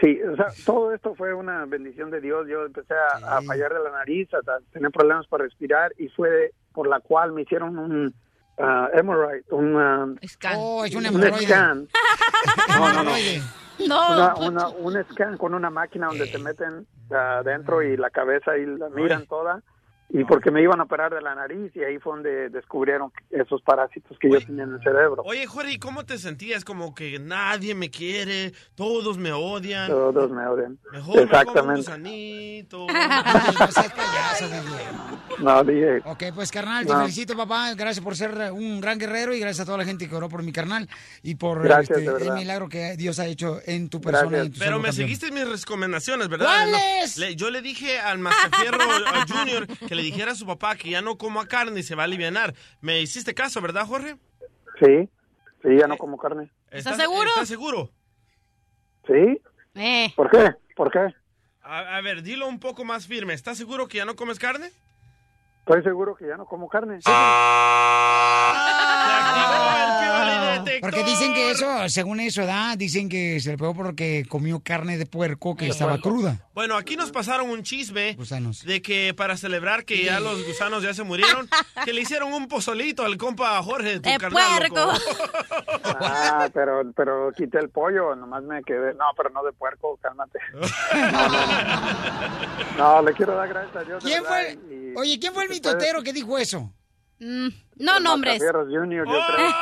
Sí, 0.00 0.18
o 0.22 0.34
sea, 0.34 0.46
todo 0.66 0.92
esto 0.92 1.14
fue 1.14 1.32
una 1.34 1.64
bendición 1.66 2.10
de 2.10 2.20
Dios. 2.20 2.46
Yo 2.50 2.64
empecé 2.64 2.94
a, 2.94 3.36
a 3.38 3.42
fallar 3.42 3.72
de 3.72 3.78
la 3.84 3.90
nariz, 3.92 4.28
a, 4.34 4.38
a 4.38 4.58
tener 4.72 4.90
problemas 4.90 5.26
para 5.28 5.44
respirar 5.44 5.92
y 5.98 6.08
fue 6.08 6.52
por 6.72 6.88
la 6.88 6.98
cual 6.98 7.30
me 7.32 7.42
hicieron 7.42 7.78
un 7.78 8.12
hemorrhoid, 8.92 9.42
un, 9.50 9.76
ah, 9.76 10.06
Oh, 10.56 10.84
es 10.84 10.94
un 10.96 11.06
un 11.06 11.22
scan. 11.40 11.88
No, 12.68 12.92
no, 12.92 13.02
no. 13.04 13.12
No, 13.86 14.12
Una, 14.14 14.34
Poncho. 14.34 14.48
una- 14.50 14.68
un 14.68 15.04
scan 15.12 15.36
con 15.36 15.54
una 15.54 15.70
máquina 15.70 16.06
donde 16.08 16.26
te 16.26 16.38
meten 16.38 16.86
adentro 17.10 17.82
y 17.82 17.96
la 17.96 18.10
cabeza 18.10 18.56
y 18.56 18.66
la 18.66 18.88
miran 18.88 19.26
toda. 19.26 19.62
Y 20.10 20.22
porque 20.24 20.50
me 20.52 20.62
iban 20.62 20.78
a 20.80 20.84
operar 20.84 21.12
de 21.12 21.20
la 21.20 21.34
nariz 21.34 21.74
y 21.74 21.80
ahí 21.82 21.98
fue 21.98 22.12
donde 22.14 22.48
descubrieron 22.50 23.10
esos 23.30 23.62
parásitos 23.62 24.16
que 24.20 24.30
yo 24.30 24.38
tenía 24.40 24.62
en 24.64 24.74
el 24.74 24.80
cerebro. 24.80 25.22
Oye, 25.24 25.44
Jorge, 25.46 25.72
¿y 25.72 25.78
cómo 25.78 26.04
te 26.04 26.18
sentías? 26.18 26.64
Como 26.64 26.94
que 26.94 27.18
nadie 27.18 27.74
me 27.74 27.90
quiere, 27.90 28.52
todos 28.76 29.18
me 29.18 29.32
odian. 29.32 29.88
Todos 29.88 30.30
me 30.30 30.46
odian. 30.46 30.78
Mejor 30.92 30.92
me 30.92 31.02
como 31.04 31.20
un 31.22 31.24
Exactamente. 31.24 31.80
gusanito. 31.80 32.86
No, 35.40 35.64
dije. 35.64 36.00
Ok, 36.04 36.22
pues 36.34 36.50
carnal, 36.52 36.86
te 36.86 36.92
No. 36.92 37.00
felicito, 37.00 37.36
papá. 37.36 37.74
Gracias 37.74 38.04
por 38.04 38.14
ser 38.16 38.52
un 38.52 38.80
gran 38.80 38.98
guerrero 38.98 39.34
y 39.34 39.40
gracias 39.40 39.60
a 39.60 39.64
toda 39.66 39.78
la 39.78 39.84
gente 39.84 40.08
que 40.08 40.14
oró 40.14 40.28
por 40.28 40.42
mi 40.42 40.52
carnal 40.52 40.88
y 41.22 41.34
por 41.34 41.62
Gracias, 41.62 41.98
este, 41.98 42.24
el 42.28 42.32
milagro 42.34 42.68
que 42.68 42.96
Dios 42.96 43.18
ha 43.18 43.26
hecho 43.26 43.58
en 43.66 43.88
tu 43.88 44.00
persona. 44.00 44.38
y 44.38 44.46
en 44.46 44.52
tu 44.52 44.58
Pero 44.58 44.76
me 44.78 44.84
campeón. 44.88 44.94
seguiste 44.94 45.32
mis 45.32 45.48
recomendaciones, 45.48 46.28
¿verdad? 46.28 46.46
¿Cuáles? 46.46 47.18
No, 47.18 47.26
yo 47.30 47.50
le 47.50 47.62
dije 47.62 47.98
al 47.98 48.18
Mascafierro 48.18 48.78
a 48.82 49.26
Junior 49.26 49.66
que 49.66 49.93
le 49.94 50.02
dijera 50.02 50.32
a 50.32 50.34
su 50.34 50.46
papá 50.46 50.76
que 50.76 50.90
ya 50.90 51.02
no 51.02 51.18
coma 51.18 51.46
carne 51.46 51.80
y 51.80 51.82
se 51.82 51.94
va 51.94 52.02
a 52.02 52.06
aliviar. 52.06 52.54
Me 52.80 53.00
hiciste 53.00 53.34
caso, 53.34 53.60
¿verdad, 53.60 53.86
Jorge? 53.86 54.16
Sí, 54.78 55.08
sí, 55.62 55.68
ya 55.78 55.86
no 55.86 55.96
como 55.96 56.18
carne. 56.18 56.50
¿Estás 56.70 56.96
seguro? 56.96 57.28
¿Estás 57.28 57.48
seguro? 57.48 57.90
¿Sí? 59.06 59.40
Eh. 59.74 60.12
¿Por 60.16 60.30
qué? 60.30 60.54
¿Por 60.76 60.90
qué? 60.90 61.14
A, 61.62 61.96
a 61.96 62.00
ver, 62.00 62.22
dilo 62.22 62.46
un 62.46 62.60
poco 62.60 62.84
más 62.84 63.06
firme. 63.06 63.34
¿Estás 63.34 63.58
seguro 63.58 63.88
que 63.88 63.98
ya 63.98 64.04
no 64.04 64.16
comes 64.16 64.38
carne? 64.38 64.70
Estoy 65.66 65.82
seguro 65.82 66.14
que 66.14 66.26
ya 66.28 66.36
no 66.36 66.44
como 66.44 66.68
carne. 66.68 66.98
Porque 70.80 71.02
dicen 71.04 71.32
que 71.32 71.50
eso, 71.52 71.88
según 71.88 72.20
eso, 72.20 72.42
¿verdad? 72.42 72.76
Dicen 72.76 73.08
que 73.08 73.40
se 73.40 73.50
le 73.52 73.56
pegó 73.58 73.74
porque 73.74 74.26
comió 74.28 74.60
carne 74.60 74.98
de 74.98 75.06
puerco 75.06 75.56
que 75.56 75.68
estaba 75.68 75.98
cruda. 75.98 76.36
Bueno, 76.52 76.76
aquí 76.76 76.96
nos 76.96 77.10
pasaron 77.10 77.48
un 77.48 77.62
chisme 77.62 78.14
Gusanos. 78.14 78.64
de 78.64 78.82
que 78.82 79.14
para 79.14 79.36
celebrar 79.38 79.84
que 79.84 80.04
ya 80.04 80.20
los 80.20 80.44
gusanos 80.46 80.82
ya 80.82 80.92
se 80.92 81.02
murieron, 81.02 81.48
que 81.84 81.92
le 81.94 82.02
hicieron 82.02 82.32
un 82.34 82.46
pozolito 82.48 83.04
al 83.04 83.16
compa 83.16 83.60
Jorge, 83.62 84.00
tu 84.00 84.10
De 84.10 84.18
carnal, 84.18 84.62
loco. 84.68 84.92
Ah, 85.84 86.48
pero, 86.52 86.82
pero 86.94 87.32
quité 87.34 87.58
el 87.58 87.70
pollo, 87.70 88.14
nomás 88.14 88.42
me 88.44 88.62
quedé. 88.62 88.92
No, 88.94 89.04
pero 89.16 89.30
no 89.30 89.42
de 89.42 89.52
puerco, 89.52 89.98
cálmate. 90.02 90.38
No, 91.12 91.28
no, 91.28 91.46
no. 91.46 91.74
No, 92.76 93.02
le 93.02 93.12
quiero 93.14 93.34
dar 93.36 93.48
gracias 93.48 93.76
a 93.76 93.84
Dios. 93.84 94.04
¿Quién 94.04 94.24
fue? 94.24 94.58
y- 94.70 94.84
Oye, 94.96 95.18
¿quién 95.18 95.32
fue 95.34 95.42
el 95.44 95.48
mitotero 95.54 96.02
que 96.02 96.12
dijo 96.12 96.36
eso? 96.38 96.72
Mm, 97.20 97.48
no 97.76 98.00
nombres. 98.00 98.40
Macafierros 98.40 98.68
Junior, 98.68 99.06
yo 99.06 99.20
creo. 99.34 99.48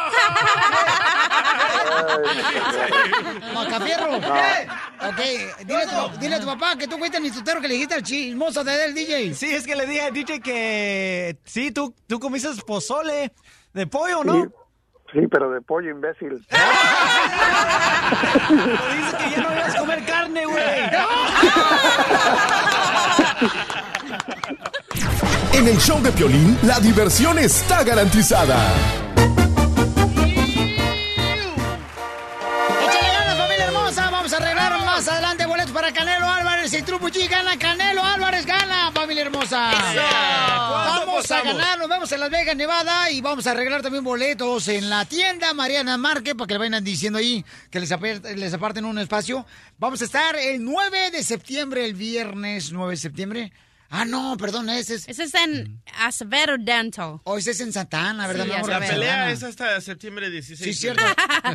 Macafierro. 3.54 4.18
No. 4.18 4.28
Ok, 5.08 5.20
dile 5.66 5.82
a, 5.82 5.86
tu, 5.86 6.18
dile 6.18 6.34
a 6.36 6.40
tu 6.40 6.46
papá 6.46 6.76
que 6.76 6.88
tú 6.88 6.96
fuiste 6.98 7.16
el 7.18 7.22
mitotero 7.22 7.60
que 7.60 7.68
le 7.68 7.74
dijiste 7.74 7.94
al 7.94 8.02
chismoso 8.02 8.64
de 8.64 8.84
él, 8.84 8.94
DJ. 8.94 9.34
Sí, 9.34 9.54
es 9.54 9.66
que 9.66 9.76
le 9.76 9.86
dije 9.86 10.00
al 10.02 10.12
DJ 10.12 10.40
que 10.40 11.38
sí, 11.44 11.70
tú, 11.72 11.94
tú 12.06 12.18
comiste 12.18 12.48
pozole 12.66 13.32
de 13.74 13.86
pollo, 13.86 14.24
¿no? 14.24 14.44
Sí, 15.12 15.12
sí, 15.12 15.20
pero 15.30 15.50
de 15.50 15.60
pollo, 15.60 15.90
imbécil. 15.90 16.44
Pero 18.48 18.94
dice 18.94 19.16
que 19.16 19.30
ya 19.30 19.42
no 19.42 19.52
ibas 19.52 19.74
a 19.74 19.78
comer 19.78 20.04
carne, 20.04 20.44
güey. 20.44 20.62
En 25.54 25.68
el 25.68 25.78
show 25.78 26.02
de 26.02 26.10
Piolín, 26.12 26.58
la 26.62 26.80
diversión 26.80 27.38
está 27.38 27.84
garantizada. 27.84 28.56
¡Échale 32.80 33.08
ganas, 33.12 33.36
familia 33.36 33.64
hermosa! 33.66 34.10
Vamos 34.10 34.32
a 34.32 34.36
arreglar 34.38 34.78
más 34.84 35.06
adelante 35.08 35.44
boletos 35.44 35.72
para 35.72 35.92
Canelo 35.92 36.26
Álvarez. 36.26 36.72
El 36.72 36.84
Trupo 36.84 37.08
G 37.08 37.28
gana, 37.28 37.58
Canelo 37.58 38.02
Álvarez 38.02 38.46
gana, 38.46 38.90
familia 38.92 39.24
hermosa. 39.24 39.70
Vamos 40.96 41.30
a 41.30 41.42
ganar, 41.42 41.78
nos 41.78 41.88
vemos 41.88 42.10
en 42.12 42.20
Las 42.20 42.30
Vegas, 42.30 42.56
Nevada. 42.56 43.10
Y 43.10 43.20
vamos 43.20 43.46
a 43.46 43.50
arreglar 43.50 43.82
también 43.82 44.02
boletos 44.02 44.68
en 44.68 44.88
la 44.88 45.04
tienda 45.04 45.52
Mariana 45.52 45.98
Marque 45.98 46.34
para 46.34 46.48
que 46.48 46.54
le 46.54 46.58
vayan 46.58 46.82
diciendo 46.82 47.18
ahí 47.18 47.44
que 47.70 47.78
les, 47.78 47.90
les 48.36 48.54
aparten 48.54 48.86
un 48.86 48.98
espacio. 48.98 49.44
Vamos 49.78 50.00
a 50.00 50.06
estar 50.06 50.34
el 50.34 50.64
9 50.64 51.10
de 51.10 51.22
septiembre, 51.22 51.84
el 51.84 51.92
viernes 51.92 52.72
9 52.72 52.92
de 52.92 52.96
septiembre. 52.96 53.52
Ah, 53.94 54.06
no, 54.06 54.38
perdón, 54.38 54.70
ese 54.70 54.94
es... 54.94 55.06
Ese 55.06 55.24
es 55.24 55.34
en 55.34 55.82
Acevedo 55.98 56.56
Dental. 56.58 57.20
O 57.24 57.36
ese 57.36 57.50
es 57.50 57.60
en 57.60 57.74
Santa 57.74 58.08
Ana, 58.08 58.26
¿verdad, 58.26 58.44
Sí, 58.44 58.50
mi 58.50 58.56
amor? 58.56 58.70
La 58.70 58.80
pelea 58.80 59.30
es 59.30 59.42
hasta 59.42 59.78
septiembre 59.82 60.30
16. 60.30 60.58
Sí, 60.60 60.72
cierto. 60.72 61.04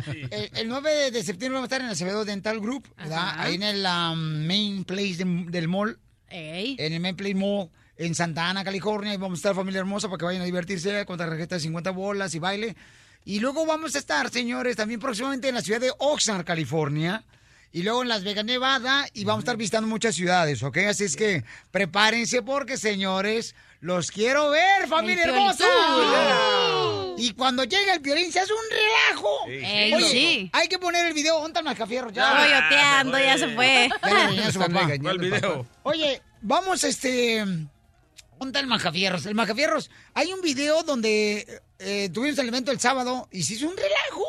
el, 0.30 0.48
el 0.54 0.68
9 0.68 1.10
de 1.10 1.24
septiembre 1.24 1.56
vamos 1.56 1.64
a 1.64 1.74
estar 1.74 1.80
en 1.80 1.88
Acevedo 1.88 2.24
Dental 2.24 2.60
Group, 2.60 2.86
¿verdad? 2.96 3.18
Ajá. 3.18 3.42
Ahí 3.42 3.56
en 3.56 3.64
el 3.64 3.84
um, 3.84 4.46
main 4.46 4.84
place 4.84 5.16
de- 5.16 5.46
del 5.48 5.66
mall. 5.66 5.98
Ey. 6.28 6.76
En 6.78 6.92
el 6.92 7.00
main 7.00 7.16
place 7.16 7.34
mall 7.34 7.70
en 7.96 8.14
Santa 8.14 8.48
Ana, 8.48 8.62
California. 8.62 9.12
Y 9.14 9.16
vamos 9.16 9.38
a 9.38 9.40
estar 9.40 9.54
familia 9.56 9.80
hermosa 9.80 10.06
para 10.06 10.18
que 10.18 10.24
vayan 10.26 10.42
a 10.42 10.44
divertirse 10.44 11.04
con 11.06 11.18
tarjeta 11.18 11.56
de 11.56 11.60
50 11.60 11.90
bolas 11.90 12.34
y 12.36 12.38
baile. 12.38 12.76
Y 13.24 13.40
luego 13.40 13.66
vamos 13.66 13.96
a 13.96 13.98
estar, 13.98 14.30
señores, 14.30 14.76
también 14.76 15.00
próximamente 15.00 15.48
en 15.48 15.56
la 15.56 15.60
ciudad 15.60 15.80
de 15.80 15.90
Oxnard, 15.98 16.44
California. 16.44 17.24
Y 17.72 17.82
luego 17.82 18.02
en 18.02 18.08
Las 18.08 18.24
Vegas, 18.24 18.44
Nevada. 18.44 19.06
Y 19.12 19.24
vamos 19.24 19.40
a 19.40 19.44
estar 19.44 19.56
visitando 19.56 19.86
muchas 19.88 20.14
ciudades, 20.14 20.62
¿ok? 20.62 20.78
Así 20.88 21.04
es 21.04 21.16
que 21.16 21.44
prepárense 21.70 22.42
porque, 22.42 22.76
señores, 22.76 23.54
los 23.80 24.10
quiero 24.10 24.50
ver, 24.50 24.88
familia 24.88 25.24
El 25.24 25.30
hermosa. 25.30 25.64
Piolín. 25.66 27.14
Y 27.18 27.32
cuando 27.34 27.64
llega 27.64 27.92
el 27.92 28.00
violín 28.00 28.32
se 28.32 28.40
hace 28.40 28.52
un 28.52 28.58
relajo. 28.70 29.28
Ey, 29.48 29.94
Oye, 29.94 30.08
sí. 30.08 30.50
Hay 30.52 30.68
que 30.68 30.78
poner 30.78 31.06
el 31.06 31.12
video. 31.12 31.34
¿Dónde 31.40 31.48
está 31.48 31.62
el? 31.62 32.12
Ya. 32.12 32.22
Ya 33.18 33.38
se 33.38 33.48
fue. 33.54 33.88
Ya 34.02 34.08
le 34.08 34.14
regañé 34.14 34.40
a 34.44 34.44
su 34.44 34.48
Están 34.60 34.72
papá. 34.72 34.86
regañando, 34.86 35.02
¿Cuál 35.02 35.18
video? 35.18 35.66
Oye, 35.82 36.22
vamos, 36.40 36.84
este. 36.84 37.44
¿Dónde 38.38 38.60
el 38.60 38.66
Macafierros? 38.68 39.26
El 39.26 39.34
Macafierros, 39.34 39.90
hay 40.14 40.32
un 40.32 40.40
video 40.40 40.84
donde 40.84 41.60
eh, 41.80 42.08
tuvimos 42.14 42.38
el 42.38 42.46
evento 42.48 42.70
el 42.70 42.78
sábado 42.78 43.28
y 43.32 43.42
se 43.42 43.54
hizo 43.54 43.66
un 43.68 43.76
relajo, 43.76 44.24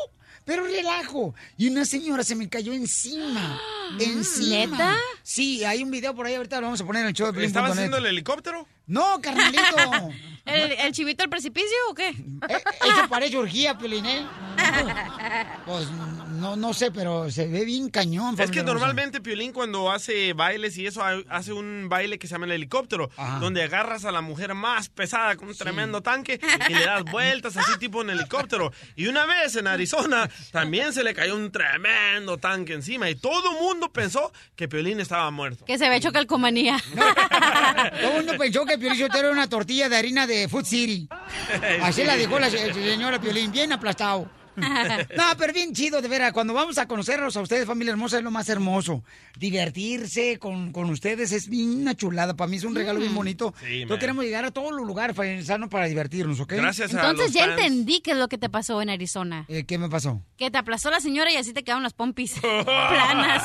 pero 0.50 0.64
relajo. 0.64 1.32
Y 1.56 1.68
una 1.68 1.84
señora 1.84 2.24
se 2.24 2.34
me 2.34 2.48
cayó 2.48 2.72
encima. 2.72 3.56
encima. 4.00 4.66
¿Neta? 4.66 4.96
Sí, 5.22 5.64
hay 5.64 5.84
un 5.84 5.92
video 5.92 6.12
por 6.12 6.26
ahí, 6.26 6.34
ahorita 6.34 6.60
lo 6.60 6.66
vamos 6.66 6.80
a 6.80 6.84
poner 6.84 7.02
en 7.02 7.08
el 7.10 7.14
show 7.14 7.30
de 7.30 7.44
¿Estaba 7.44 7.68
haciendo 7.68 7.98
el 7.98 8.06
helicóptero? 8.06 8.66
No, 8.90 9.20
carnalito. 9.20 9.62
¿El, 10.46 10.72
el 10.72 10.92
chivito 10.92 11.22
al 11.22 11.28
precipicio 11.30 11.68
o 11.90 11.94
qué? 11.94 12.08
Eh, 12.08 12.14
Eso 12.48 13.08
parece 13.08 13.36
orgía, 13.36 13.78
Piolín, 13.78 14.04
¿eh? 14.06 14.26
Pues 15.66 15.88
no, 15.90 16.56
no 16.56 16.72
sé, 16.72 16.90
pero 16.90 17.30
se 17.30 17.46
ve 17.46 17.64
bien 17.64 17.90
cañón. 17.90 18.34
Es 18.40 18.50
que 18.50 18.62
normalmente 18.62 19.20
Piolín 19.20 19.52
cuando 19.52 19.90
hace 19.92 20.32
bailes 20.32 20.76
y 20.78 20.86
eso 20.86 21.02
ha- 21.04 21.22
hace 21.28 21.52
un 21.52 21.88
baile 21.88 22.18
que 22.18 22.26
se 22.26 22.32
llama 22.34 22.46
el 22.46 22.52
helicóptero, 22.52 23.10
Ajá. 23.16 23.38
donde 23.38 23.62
agarras 23.62 24.04
a 24.06 24.10
la 24.12 24.22
mujer 24.22 24.54
más 24.54 24.88
pesada 24.88 25.36
con 25.36 25.48
un 25.48 25.54
tremendo 25.56 26.02
tanque 26.02 26.40
y 26.68 26.72
le 26.74 26.84
das 26.84 27.04
vueltas 27.04 27.56
así 27.56 27.78
tipo 27.78 28.00
en 28.02 28.10
helicóptero. 28.10 28.72
Y 28.96 29.06
una 29.06 29.26
vez 29.26 29.54
en 29.56 29.66
Arizona 29.66 30.28
también 30.50 30.92
se 30.92 31.04
le 31.04 31.14
cayó 31.14 31.36
un 31.36 31.52
tremendo 31.52 32.38
tanque 32.38 32.72
encima 32.72 33.08
y 33.10 33.14
todo 33.14 33.52
el 33.52 33.58
mundo 33.62 33.92
pensó 33.92 34.32
que 34.56 34.66
Piolín 34.66 34.98
estaba 35.00 35.30
muerto. 35.30 35.64
Que 35.66 35.78
se 35.78 35.88
ve 35.88 35.96
hecho 35.96 36.10
calcomanía. 36.12 36.78
Todo 38.00 38.10
el 38.10 38.16
mundo 38.16 38.32
pensó 38.38 38.64
que 38.64 38.78
Piolín 38.80 39.18
era 39.18 39.30
una 39.30 39.48
tortilla 39.48 39.88
de 39.88 39.96
harina 39.96 40.26
de 40.26 40.48
Food 40.48 40.64
City. 40.64 41.08
Así 41.82 42.02
la 42.04 42.16
dejó 42.16 42.38
la 42.40 42.50
se- 42.50 42.72
señora 42.74 43.20
Piolín, 43.20 43.52
bien 43.52 43.72
aplastado. 43.72 44.28
No, 45.16 45.24
pero 45.38 45.52
bien 45.52 45.72
chido, 45.74 46.00
de 46.02 46.08
veras. 46.08 46.32
Cuando 46.32 46.54
vamos 46.54 46.78
a 46.78 46.86
conocerlos 46.86 47.36
a 47.36 47.40
ustedes, 47.40 47.66
familia 47.66 47.92
hermosa, 47.92 48.18
es 48.18 48.24
lo 48.24 48.30
más 48.30 48.48
hermoso. 48.48 49.02
Divertirse 49.38 50.38
con, 50.38 50.72
con 50.72 50.88
ustedes 50.90 51.32
es 51.32 51.48
bien 51.48 51.80
una 51.82 51.94
chulada. 51.94 52.34
Para 52.36 52.48
mí 52.48 52.56
es 52.56 52.64
un 52.64 52.74
regalo 52.74 53.00
bien 53.00 53.14
bonito. 53.14 53.54
Sí, 53.60 53.80
Todos 53.80 53.90
man. 53.90 53.98
queremos 53.98 54.24
llegar 54.24 54.44
a 54.44 54.50
todos 54.50 54.72
los 54.72 54.86
lugares 54.86 55.16
para 55.16 55.86
divertirnos, 55.86 56.40
¿ok? 56.40 56.52
Gracias 56.54 56.94
a 56.94 56.96
Entonces 56.96 57.26
los 57.26 57.34
ya 57.34 57.46
fans. 57.46 57.58
entendí 57.60 58.00
qué 58.00 58.12
es 58.12 58.16
lo 58.16 58.28
que 58.28 58.38
te 58.38 58.48
pasó 58.48 58.80
en 58.82 58.90
Arizona. 58.90 59.44
Eh, 59.48 59.64
¿Qué 59.64 59.78
me 59.78 59.88
pasó? 59.88 60.22
Que 60.36 60.50
te 60.50 60.58
aplastó 60.58 60.90
la 60.90 61.00
señora 61.00 61.32
y 61.32 61.36
así 61.36 61.52
te 61.52 61.62
quedaron 61.64 61.82
las 61.82 61.92
pompis 61.92 62.34
planas. 62.40 63.42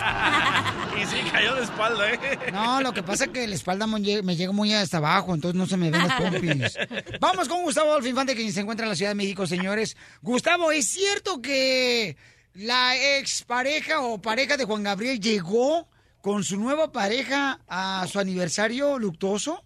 Y 1.02 1.06
sí, 1.06 1.18
cayó 1.32 1.56
de 1.56 1.64
espalda, 1.64 2.12
¿eh? 2.14 2.20
No, 2.54 2.82
lo 2.82 2.94
que 2.94 3.04
pasa 3.04 3.26
es 3.26 3.30
que 3.32 3.48
la 3.48 3.56
espalda 3.56 3.88
me 3.88 3.98
lle- 4.00 4.24
me 4.24 4.36
llega 4.36 4.52
muy 4.52 4.74
hasta 4.74 4.98
abajo, 4.98 5.34
entonces 5.34 5.58
no 5.58 5.66
se 5.66 5.78
me 5.78 5.90
ven 5.92 6.08
las 6.08 6.14
pompis. 6.22 6.78
Vamos 7.20 7.48
con 7.48 7.64
Gustavo 7.64 7.90
Adolfo 7.92 8.08
Infante, 8.10 8.36
que 8.36 8.52
se 8.52 8.62
encuentra 8.62 8.86
en 8.86 8.90
la 8.92 8.96
Ciudad 8.96 9.12
de 9.12 9.16
México, 9.16 9.46
señores. 9.48 9.98
Gustavo, 10.22 10.72
¿es 10.72 10.88
cierto 11.06 11.40
que 11.40 12.18
la 12.56 12.96
expareja 13.20 14.02
o 14.02 14.20
pareja 14.20 14.58
de 14.58 14.66
Juan 14.66 14.82
Gabriel 14.82 15.20
llegó 15.20 15.88
con 16.22 16.44
su 16.44 16.58
nueva 16.58 16.92
pareja 16.92 17.60
a 17.68 18.08
su 18.12 18.20
aniversario 18.20 18.98
luctuoso? 18.98 19.64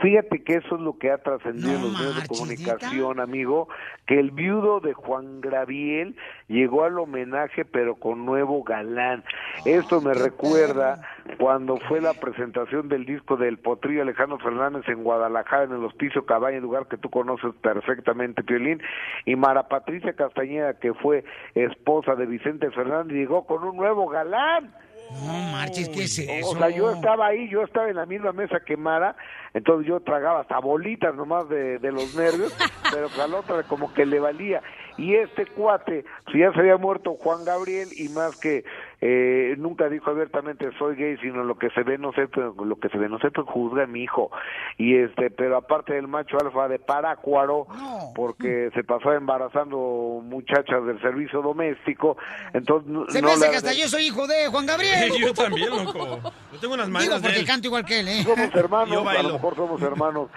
Fíjate 0.00 0.42
que 0.42 0.54
eso 0.54 0.74
es 0.74 0.80
lo 0.80 0.98
que 0.98 1.12
ha 1.12 1.18
trascendido 1.18 1.70
No 1.70 1.76
en 1.76 1.82
los 1.82 1.92
medios 1.92 2.22
de 2.22 2.28
comunicación, 2.28 3.20
amigo, 3.20 3.68
que 4.06 4.18
el 4.18 4.32
viudo 4.32 4.80
de 4.80 4.92
Juan 4.94 5.40
Gabriel 5.40 6.16
llegó 6.48 6.82
al 6.82 6.98
homenaje 6.98 7.64
pero 7.64 7.94
con 7.94 8.26
nuevo 8.26 8.64
galán. 8.64 9.22
Esto 9.64 10.00
me 10.00 10.12
recuerda 10.12 11.02
cuando 11.38 11.76
fue 11.76 12.00
la 12.00 12.14
presentación 12.14 12.88
del 12.88 13.06
disco 13.06 13.36
del 13.36 13.58
Potrillo 13.58 14.02
Alejandro 14.02 14.38
Fernández 14.38 14.88
en 14.88 15.04
Guadalajara 15.04 15.64
en 15.64 15.72
el 15.72 15.84
Hospicio 15.84 16.26
Cabaña, 16.26 16.58
lugar 16.58 16.88
que 16.88 16.98
tú 16.98 17.08
conoces 17.08 17.54
perfectamente, 17.62 18.42
Piolín, 18.42 18.82
y 19.24 19.36
Mara 19.36 19.68
Patricia 19.68 20.14
Castañeda, 20.14 20.80
que 20.80 20.94
fue 20.94 21.24
esposa 21.54 22.16
de 22.16 22.26
Vicente 22.26 22.72
Fernández, 22.72 23.16
llegó 23.16 23.46
con 23.46 23.62
un 23.62 23.76
nuevo 23.76 24.08
galán. 24.08 24.74
No 25.10 25.32
marches, 25.52 25.88
¿qué 25.88 26.04
es 26.04 26.18
eso? 26.18 26.50
O 26.50 26.56
sea, 26.56 26.70
yo 26.70 26.90
estaba 26.90 27.26
ahí, 27.26 27.48
yo 27.48 27.62
estaba 27.62 27.88
en 27.88 27.96
la 27.96 28.06
misma 28.06 28.32
mesa 28.32 28.60
que 28.60 28.76
Mara, 28.76 29.16
entonces 29.54 29.86
yo 29.86 30.00
tragaba 30.00 30.40
hasta 30.40 30.58
bolitas 30.58 31.14
nomás 31.14 31.48
de, 31.48 31.78
de 31.78 31.92
los 31.92 32.14
nervios, 32.14 32.54
pero 32.92 33.08
que 33.08 33.20
a 33.20 33.26
la 33.28 33.38
otra 33.38 33.62
como 33.64 33.92
que 33.92 34.04
le 34.04 34.20
valía. 34.20 34.62
Y 34.98 35.14
este 35.14 35.46
cuate, 35.46 36.04
si 36.32 36.38
ya 36.38 36.52
se 36.52 36.60
había 36.60 36.76
muerto 36.76 37.14
Juan 37.14 37.44
Gabriel, 37.44 37.88
y 37.96 38.08
más 38.08 38.36
que 38.36 38.64
eh, 39.02 39.54
nunca 39.58 39.88
dijo 39.90 40.10
abiertamente 40.10 40.70
soy 40.78 40.96
gay, 40.96 41.16
sino 41.18 41.44
lo 41.44 41.58
que 41.58 41.68
se 41.70 41.82
ve 41.82 41.98
no 41.98 42.12
sé, 42.12 42.28
pero 42.28 42.54
lo 42.64 42.76
que 42.76 42.88
se 42.88 42.96
ve 42.98 43.08
no 43.08 43.18
sé, 43.18 43.30
pues 43.30 43.46
juzga 43.46 43.84
a 43.84 43.86
mi 43.86 44.02
hijo. 44.02 44.30
Y 44.78 44.96
este, 44.96 45.30
pero 45.30 45.56
aparte 45.56 45.92
del 45.94 46.08
macho 46.08 46.38
alfa 46.40 46.66
de 46.68 46.78
Parácuaro, 46.78 47.66
porque 48.14 48.70
se 48.74 48.84
pasó 48.84 49.12
embarazando 49.12 50.20
muchachas 50.22 50.84
del 50.86 51.00
servicio 51.02 51.42
doméstico, 51.42 52.16
entonces 52.54 52.90
Se 53.12 53.20
no 53.20 53.28
me 53.28 53.34
hace 53.34 53.44
la- 53.46 53.50
que 53.50 53.56
hasta 53.58 53.72
yo 53.74 53.88
soy 53.88 54.04
hijo 54.06 54.26
de 54.26 54.46
Juan 54.50 54.66
Gabriel. 54.66 55.12
Yo 55.20 55.32
también, 55.34 55.70
loco. 55.70 56.20
Yo 56.52 56.58
tengo 56.60 56.74
unas 56.74 56.86
Digo, 56.86 56.98
manos 56.98 57.20
de 57.22 57.28
porque 57.28 57.40
él. 57.40 57.46
canto 57.46 57.66
igual 57.68 57.84
que 57.84 58.00
él, 58.00 58.08
¿eh? 58.08 58.22
somos 58.22 58.54
hermanos, 58.54 59.06
a 59.06 59.22
lo 59.22 59.32
mejor 59.34 59.56
somos 59.56 59.82
hermanos. 59.82 60.30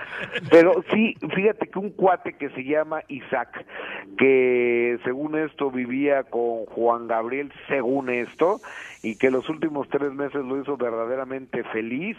Pero 0.49 0.84
sí, 0.91 1.15
fíjate 1.36 1.68
que 1.69 1.80
un 1.80 1.91
cuate 1.91 2.34
que 2.34 2.49
se 2.49 2.64
llama 2.64 3.02
Isaac, 3.07 3.65
que 4.18 4.49
según 5.04 5.38
esto 5.38 5.72
vivía 5.72 6.24
con 6.24 6.66
Juan 6.66 7.08
Gabriel, 7.08 7.52
según 7.68 8.10
esto, 8.10 8.60
y 9.04 9.18
que 9.18 9.32
los 9.32 9.48
últimos 9.50 9.88
tres 9.90 10.12
meses 10.14 10.44
lo 10.44 10.62
hizo 10.62 10.78
verdaderamente 10.78 11.64
feliz, 11.66 12.18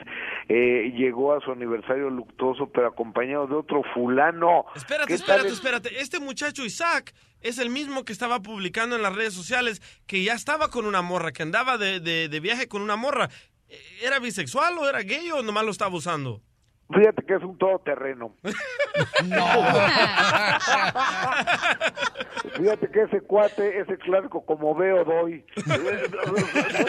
eh, 0.48 0.92
llegó 0.96 1.34
a 1.34 1.40
su 1.40 1.52
aniversario 1.52 2.10
luctuoso, 2.10 2.70
pero 2.72 2.88
acompañado 2.88 3.46
de 3.46 3.54
otro 3.54 3.82
fulano. 3.94 4.64
Espérate, 4.74 5.06
¿Qué 5.12 5.18
tal 5.18 5.46
espérate, 5.46 5.48
espérate. 5.48 6.00
Este 6.00 6.20
muchacho 6.20 6.64
Isaac 6.64 7.12
es 7.40 7.58
el 7.58 7.70
mismo 7.70 8.04
que 8.04 8.12
estaba 8.12 8.40
publicando 8.40 8.96
en 8.96 9.02
las 9.02 9.14
redes 9.14 9.34
sociales 9.34 9.80
que 10.06 10.22
ya 10.22 10.34
estaba 10.34 10.68
con 10.70 10.86
una 10.86 11.02
morra, 11.02 11.32
que 11.32 11.42
andaba 11.42 11.78
de, 11.78 12.00
de- 12.00 12.28
de 12.28 12.40
viaje 12.40 12.68
con 12.68 12.82
una 12.82 12.96
morra. 12.96 13.28
¿Era 14.02 14.18
bisexual 14.18 14.76
o 14.78 14.88
era 14.88 15.02
gay 15.02 15.30
o 15.30 15.42
nomás 15.42 15.64
lo 15.64 15.70
estaba 15.70 15.94
usando? 15.94 16.42
Fíjate 16.92 17.22
que 17.24 17.34
es 17.34 17.42
un 17.42 17.56
todoterreno. 17.56 18.34
Fíjate 22.56 22.90
que 22.90 23.02
ese 23.02 23.20
cuate, 23.20 23.80
ese 23.80 23.96
clásico, 23.98 24.44
como 24.44 24.74
veo, 24.74 25.04
doy. 25.04 25.44
No 25.66 25.74
es 25.74 26.08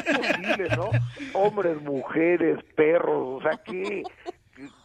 posible, 0.03 0.69
¿no? 0.75 0.89
Hombres, 1.33 1.81
mujeres, 1.81 2.57
perros, 2.75 3.39
o 3.39 3.41
sea, 3.41 3.59
¿qué? 3.63 4.03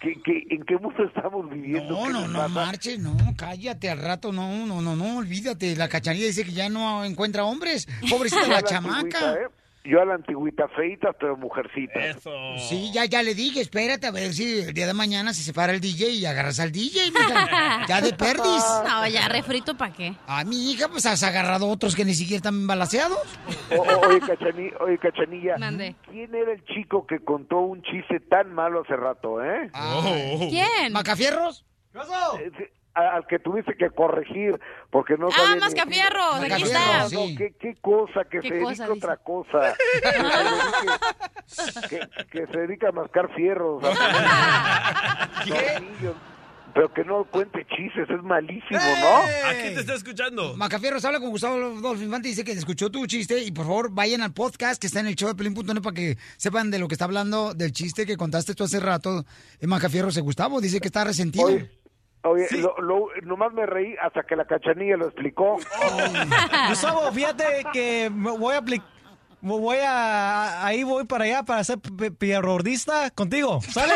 ¿Qué, 0.01 0.21
qué, 0.23 0.47
en 0.51 0.63
qué 0.65 0.79
mundo 0.79 1.05
estamos 1.05 1.51
viviendo? 1.51 1.95
No, 1.95 2.07
¿Qué 2.07 2.13
no, 2.13 2.29
no 2.29 2.49
marches, 2.49 2.99
no, 2.99 3.15
cállate 3.37 3.91
al 3.91 3.99
rato, 3.99 4.33
no, 4.33 4.67
no, 4.67 4.81
no, 4.81 4.97
no, 4.97 5.19
olvídate. 5.19 5.77
La 5.77 5.89
cachanilla 5.89 6.27
dice 6.27 6.45
que 6.45 6.53
ya 6.53 6.69
no 6.69 7.05
encuentra 7.05 7.45
hombres. 7.45 7.87
Pobrecita 8.11 8.47
la 8.47 8.57
la 8.57 8.63
chamaca. 8.63 9.35
¿eh? 9.35 9.49
Yo 9.89 10.01
a 10.03 10.05
la 10.05 10.15
antigüita 10.15 10.67
feitas, 10.69 11.15
pero 11.21 11.37
mujercitas. 11.37 12.17
Sí, 12.69 12.91
ya, 12.93 13.05
ya 13.05 13.23
le 13.23 13.35
dije, 13.35 13.61
espérate 13.61 14.07
a 14.07 14.11
ver 14.11 14.33
si 14.35 14.59
el 14.61 14.75
día 14.75 14.87
de 14.87 14.95
mañana 14.95 15.33
se 15.33 15.43
separa 15.43 15.73
el 15.73 15.81
DJ 15.81 16.11
y 16.11 16.27
agarras 16.27 16.59
al 16.61 16.73
DJ, 16.73 17.11
mija. 17.13 17.85
Ya 17.89 18.01
de 18.01 18.13
perdis. 18.13 18.65
No, 18.89 19.07
ya 19.07 19.29
refrito 19.29 19.77
para 19.77 19.93
qué. 19.93 20.15
A 20.27 20.45
mi 20.45 20.73
hija, 20.73 20.89
pues 20.89 21.07
has 21.07 21.23
agarrado 21.23 21.69
otros 21.69 21.95
que 21.95 22.05
ni 22.05 22.15
siquiera 22.15 22.39
están 22.39 22.67
balaseados. 22.67 23.19
O- 23.71 23.75
o- 23.83 24.09
oye, 24.09 24.21
Cachani- 24.21 24.73
oye, 24.81 24.99
Cachanilla. 24.99 25.57
¿quién 26.11 26.35
era 26.35 26.53
el 26.53 26.65
chico 26.65 27.07
que 27.07 27.21
contó 27.21 27.59
un 27.61 27.83
chiste 27.83 28.21
tan 28.21 28.53
malo 28.53 28.83
hace 28.83 28.97
rato, 28.97 29.43
eh? 29.45 29.71
¿Quién? 30.51 30.93
¿Macafierros? 30.93 31.65
Eh, 32.41 32.51
sí, 32.57 32.65
a- 32.65 32.86
al 32.97 33.27
que 33.27 33.39
tuviste 33.39 33.75
que 33.77 33.91
corregir 33.91 34.59
porque 34.91 35.17
no 35.19 35.29
Ah, 35.37 35.57
Mascafierros, 35.61 36.37
aquí 36.41 36.63
está. 36.63 37.03
no, 37.03 37.09
Sí. 37.09 37.35
¿qué, 37.37 37.55
qué 37.61 37.75
cosa, 37.81 38.25
que 38.31 38.41
¿Qué 38.41 38.49
se 38.49 38.61
cosa, 38.61 38.69
dedica 38.69 38.85
a 38.87 38.93
otra 38.93 39.17
cosa. 39.19 39.77
Que 41.89 41.89
que, 41.89 42.01
que 42.31 42.47
se 42.53 42.59
dedica 42.61 42.89
a 42.89 42.93
mascar 42.93 43.29
fierros. 43.35 43.83
a 43.85 45.45
tornillos. 45.47 46.15
pero 46.75 46.93
que 46.93 47.05
no 47.05 47.25
cuente 47.25 47.65
chistes, 47.75 48.09
es 48.11 48.23
malísimo, 48.23 48.79
¿no? 48.79 49.17
¿A 49.49 49.53
quién 49.61 49.75
te 49.75 49.81
está 49.81 49.95
escuchando? 49.95 50.55
Macafierros 50.57 51.05
habla 51.07 51.21
con 51.21 51.31
Gustavo 51.31 51.55
Adolfo 51.57 52.03
Infante, 52.03 52.29
dice 52.29 52.45
que 52.45 52.53
escuchó 52.53 52.91
tu 52.91 53.07
chiste 53.07 53.43
y 53.43 53.51
por 53.51 53.65
favor 53.67 53.91
vayan 53.91 54.21
al 54.23 54.33
podcast 54.35 54.79
que 54.81 54.87
está 54.87 55.01
en 55.01 55.07
el 55.07 55.15
show 55.17 55.29
de 55.29 55.35
Pelín.net 55.35 55.81
para 55.83 55.95
que 55.95 56.19
sepan 56.37 56.71
de 56.71 56.79
lo 56.79 56.87
que 56.89 56.95
está 56.95 57.07
hablando 57.07 57.55
del 57.55 57.73
chiste 57.73 58.05
que 58.05 58.17
contaste 58.19 58.55
tú 58.55 58.65
hace 58.65 58.79
rato. 58.81 59.25
Eh, 59.61 59.67
Macafierros 59.67 60.15
de 60.15 60.21
Gustavo, 60.21 60.61
dice 60.61 60.81
que 60.81 60.89
está 60.89 61.05
resentido. 61.05 61.47
Oye, 61.47 61.71
Oye, 62.27 62.47
lo, 62.59 62.77
lo- 62.81 63.09
nomás 63.23 63.53
me 63.53 63.67
reí 63.67 63.95
hasta 64.03 64.23
que 64.25 64.37
la 64.37 64.45
cachanilla 64.45 64.97
lo 64.97 65.07
explicó. 65.07 65.59
Gustavo, 66.69 67.13
fíjate 67.13 67.65
que 67.73 68.11
me 68.13 68.31
voy 68.37 68.55
a 68.55 68.59
aplicar. 68.59 68.89
Voy 69.43 69.77
a. 69.81 70.67
Ahí 70.67 70.83
voy 70.83 71.05
para 71.05 71.25
allá 71.25 71.43
para 71.45 71.63
ser 71.63 71.79
pi- 71.79 72.11
pierrodista 72.11 73.11
contigo. 73.11 73.61
¿Sale? 73.71 73.93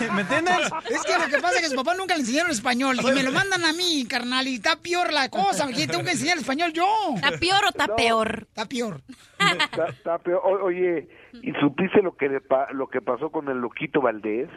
¿Me- 0.00 0.10
¿Me 0.12 0.20
entiendes? 0.22 0.56
Es 0.90 1.02
que 1.04 1.18
lo 1.18 1.26
que 1.26 1.38
pasa 1.38 1.56
es 1.56 1.60
que 1.62 1.68
su 1.68 1.76
papá 1.76 1.94
nunca 1.94 2.14
le 2.14 2.20
enseñaron 2.20 2.50
español 2.50 2.98
y 3.00 3.12
me 3.12 3.22
lo 3.22 3.30
mandan 3.30 3.64
a 3.64 3.72
mí, 3.72 4.04
carnal, 4.08 4.48
y 4.48 4.56
está 4.56 4.76
peor 4.76 5.12
la 5.12 5.28
cosa, 5.28 5.68
que 5.68 5.86
tengo 5.86 6.02
que 6.02 6.12
enseñar 6.12 6.38
español 6.38 6.72
yo. 6.72 6.86
¿Está 7.16 7.32
peor 7.38 7.64
o 7.64 7.68
está 7.68 7.86
No. 7.86 7.96
peor? 7.96 8.46
Está 8.48 8.66
peor. 8.66 9.00
Está- 9.38 9.86
está 9.88 10.18
peor. 10.18 10.40
O- 10.44 10.64
Oye, 10.66 11.08
¿y 11.32 11.52
supiste 11.54 12.02
lo 12.02 12.16
que 12.16 12.28
le 12.28 12.40
pa- 12.40 12.72
lo 12.72 12.86
que 12.88 13.00
pasó 13.00 13.30
con 13.30 13.48
el 13.48 13.58
loquito 13.60 14.00
Valdés? 14.00 14.48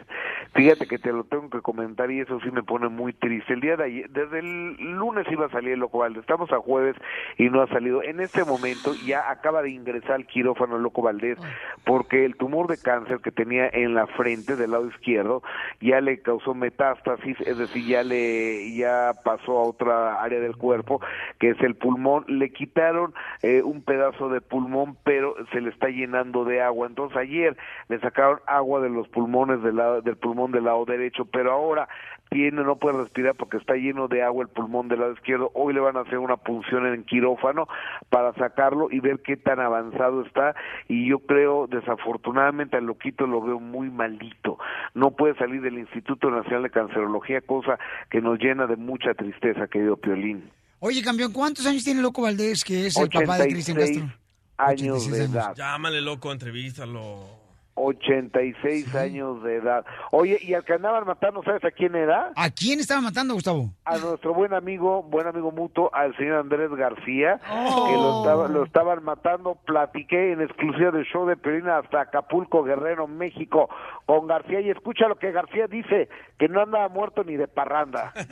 Fíjate 0.54 0.86
que 0.86 0.98
te 0.98 1.12
lo 1.12 1.24
tengo 1.24 1.48
que 1.50 1.60
comentar 1.60 2.10
y 2.10 2.20
eso 2.20 2.40
sí 2.40 2.50
me 2.50 2.62
pone 2.62 2.88
muy 2.88 3.12
triste. 3.12 3.52
El 3.52 3.60
día 3.60 3.76
de 3.76 3.84
ayer, 3.84 4.10
desde 4.10 4.38
el 4.40 4.76
lunes 4.96 5.26
iba 5.30 5.46
a 5.46 5.50
salir 5.50 5.72
el 5.72 5.80
loco 5.80 5.98
Valdés. 5.98 6.20
Estamos 6.22 6.50
a 6.52 6.58
jueves 6.58 6.96
y 7.38 7.48
no 7.50 7.62
ha 7.62 7.66
salido. 7.68 8.02
En 8.02 8.20
este 8.20 8.44
momento 8.44 8.94
ya 8.94 9.30
acaba 9.30 9.62
de 9.62 9.70
ingresar 9.70 10.12
al 10.12 10.26
quirófano 10.26 10.76
el 10.76 10.82
loco 10.82 11.02
Valdés 11.02 11.38
porque 11.84 12.24
el 12.24 12.36
tumor 12.36 12.68
de 12.68 12.78
cáncer 12.78 13.20
que 13.20 13.30
tenía 13.32 13.68
en 13.68 13.94
la 13.94 14.06
frente 14.08 14.56
del 14.56 14.70
lado 14.72 14.86
izquierdo 14.88 15.42
ya 15.80 16.00
le 16.00 16.20
causó 16.20 16.54
metástasis, 16.54 17.36
es 17.40 17.56
decir, 17.58 17.86
ya 17.86 18.02
le 18.02 18.74
ya 18.74 19.12
pasó 19.24 19.58
a 19.58 19.64
otra 19.64 20.22
área 20.22 20.40
del 20.40 20.56
cuerpo 20.56 21.00
que 21.38 21.50
es 21.50 21.60
el 21.60 21.74
pulmón. 21.74 22.24
Le 22.28 22.52
quitaron 22.52 23.14
eh, 23.42 23.62
un 23.62 23.82
pedazo 23.82 24.28
de 24.28 24.40
pulmón, 24.40 24.96
pero 25.04 25.34
se 25.52 25.60
le 25.60 25.70
está 25.70 25.88
llenando 25.88 26.44
de 26.44 26.61
agua. 26.62 26.86
Entonces 26.86 27.16
ayer 27.16 27.56
le 27.88 28.00
sacaron 28.00 28.40
agua 28.46 28.80
de 28.80 28.88
los 28.88 29.08
pulmones 29.08 29.62
del 29.62 29.76
lado 29.76 30.02
pulmón 30.20 30.52
del 30.52 30.64
lado 30.64 30.84
derecho, 30.84 31.24
pero 31.26 31.52
ahora 31.52 31.88
tiene 32.30 32.64
no 32.64 32.76
puede 32.76 32.98
respirar 32.98 33.34
porque 33.34 33.58
está 33.58 33.74
lleno 33.74 34.08
de 34.08 34.22
agua 34.22 34.44
el 34.44 34.48
pulmón 34.48 34.88
del 34.88 35.00
lado 35.00 35.12
izquierdo. 35.12 35.50
Hoy 35.54 35.74
le 35.74 35.80
van 35.80 35.96
a 35.96 36.00
hacer 36.00 36.18
una 36.18 36.38
punción 36.38 36.86
en 36.86 37.04
quirófano 37.04 37.68
para 38.08 38.32
sacarlo 38.34 38.88
y 38.90 39.00
ver 39.00 39.20
qué 39.20 39.36
tan 39.36 39.60
avanzado 39.60 40.22
está 40.22 40.54
y 40.88 41.08
yo 41.08 41.18
creo 41.20 41.66
desafortunadamente 41.66 42.76
al 42.76 42.86
loquito 42.86 43.26
lo 43.26 43.42
veo 43.42 43.60
muy 43.60 43.90
malito. 43.90 44.58
No 44.94 45.10
puede 45.10 45.34
salir 45.36 45.60
del 45.60 45.78
Instituto 45.78 46.30
Nacional 46.30 46.62
de 46.62 46.70
Cancerología, 46.70 47.40
cosa 47.42 47.78
que 48.10 48.20
nos 48.20 48.38
llena 48.38 48.66
de 48.66 48.76
mucha 48.76 49.14
tristeza, 49.14 49.66
querido 49.66 49.96
Piolín. 49.96 50.50
Oye, 50.80 51.02
campeón, 51.02 51.32
¿cuántos 51.32 51.66
años 51.66 51.84
tiene 51.84 52.02
Loco 52.02 52.22
Valdés, 52.22 52.64
que 52.64 52.86
es 52.86 52.96
el 52.96 53.08
papá 53.08 53.38
de 53.38 53.48
Cristian 53.48 53.76
86 53.76 54.02
Castro? 54.02 54.21
Años 54.66 55.10
de 55.10 55.24
edad. 55.24 55.54
Llámale, 55.54 56.00
loco, 56.00 56.32
entrevístalo. 56.32 57.41
86 57.74 58.94
años 58.94 59.42
de 59.42 59.56
edad. 59.56 59.84
Oye, 60.10 60.38
y 60.42 60.54
al 60.54 60.64
que 60.64 60.74
andaban 60.74 61.06
matando, 61.06 61.42
¿sabes 61.42 61.64
a 61.64 61.70
quién 61.70 61.94
era? 61.94 62.30
¿A 62.36 62.50
quién 62.50 62.80
estaban 62.80 63.04
matando, 63.04 63.34
Gustavo? 63.34 63.70
A 63.84 63.96
nuestro 63.98 64.34
buen 64.34 64.52
amigo, 64.54 65.02
buen 65.02 65.26
amigo 65.26 65.50
mutuo, 65.50 65.90
al 65.92 66.16
señor 66.16 66.38
Andrés 66.40 66.70
García, 66.70 67.40
Oh. 67.50 67.86
que 67.86 67.92
lo, 67.94 68.20
estaba- 68.22 68.48
lo 68.48 68.64
estaban 68.64 69.04
matando. 69.04 69.56
Platiqué 69.66 70.32
en 70.32 70.42
exclusiva 70.42 70.90
del 70.90 71.04
show 71.04 71.26
de 71.26 71.36
Perina 71.36 71.78
hasta 71.78 72.02
Acapulco, 72.02 72.62
Guerrero, 72.62 73.06
México, 73.06 73.68
con 74.06 74.26
García. 74.26 74.60
Y 74.60 74.70
escucha 74.70 75.08
lo 75.08 75.16
que 75.16 75.32
García 75.32 75.66
dice, 75.66 76.08
que 76.38 76.48
no 76.48 76.60
andaba 76.62 76.88
muerto 76.88 77.24
ni 77.24 77.36
de 77.36 77.48
parranda. 77.48 78.12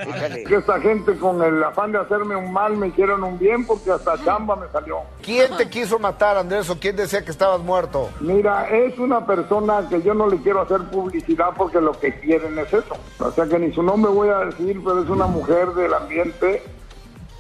Que 0.51 0.57
esta 0.57 0.81
gente 0.81 1.17
con 1.19 1.43
el 1.43 1.63
afán 1.63 1.93
de 1.93 1.99
hacerme 1.99 2.35
un 2.37 2.53
mal 2.53 2.77
me 2.77 2.89
hicieron 2.89 3.23
un 3.25 3.39
bien 3.39 3.67
porque 3.67 3.91
hasta 3.91 4.17
chamba 4.25 4.57
me 4.57 4.67
salió. 4.69 4.99
¿Quién 5.23 5.57
te 5.57 5.69
quiso 5.69 5.99
matar, 5.99 6.37
Andrés, 6.37 6.69
o 6.71 6.79
quién 6.79 6.97
decía 6.97 7.25
que 7.25 7.31
estabas 7.31 7.61
muerto? 7.61 8.09
Mira, 8.21 8.69
es 8.71 8.99
una 8.99 9.25
persona 9.35 9.87
que 9.89 10.03
yo 10.03 10.13
no 10.15 10.29
le 10.29 10.39
quiero 10.39 10.61
hacer 10.63 10.81
publicidad 10.91 11.51
porque 11.57 11.81
lo 11.81 11.93
que 11.93 12.19
quieren 12.21 12.59
es 12.59 12.73
eso. 12.73 12.97
O 13.21 13.31
sea 13.31 13.47
que 13.47 13.59
ni 13.59 13.73
su 13.73 13.83
nombre 13.83 14.11
voy 14.11 14.29
a 14.29 14.39
decir, 14.47 14.81
pero 14.85 15.03
es 15.03 15.09
una 15.09 15.27
mujer 15.27 15.69
del 15.75 15.95
ambiente, 15.95 16.63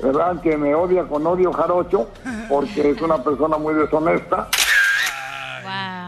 ¿verdad? 0.00 0.40
Que 0.40 0.56
me 0.56 0.74
odia 0.74 1.04
con 1.08 1.26
odio 1.26 1.52
jarocho 1.52 2.08
porque 2.48 2.90
es 2.90 3.00
una 3.00 3.22
persona 3.24 3.58
muy 3.58 3.74
deshonesta. 3.74 4.48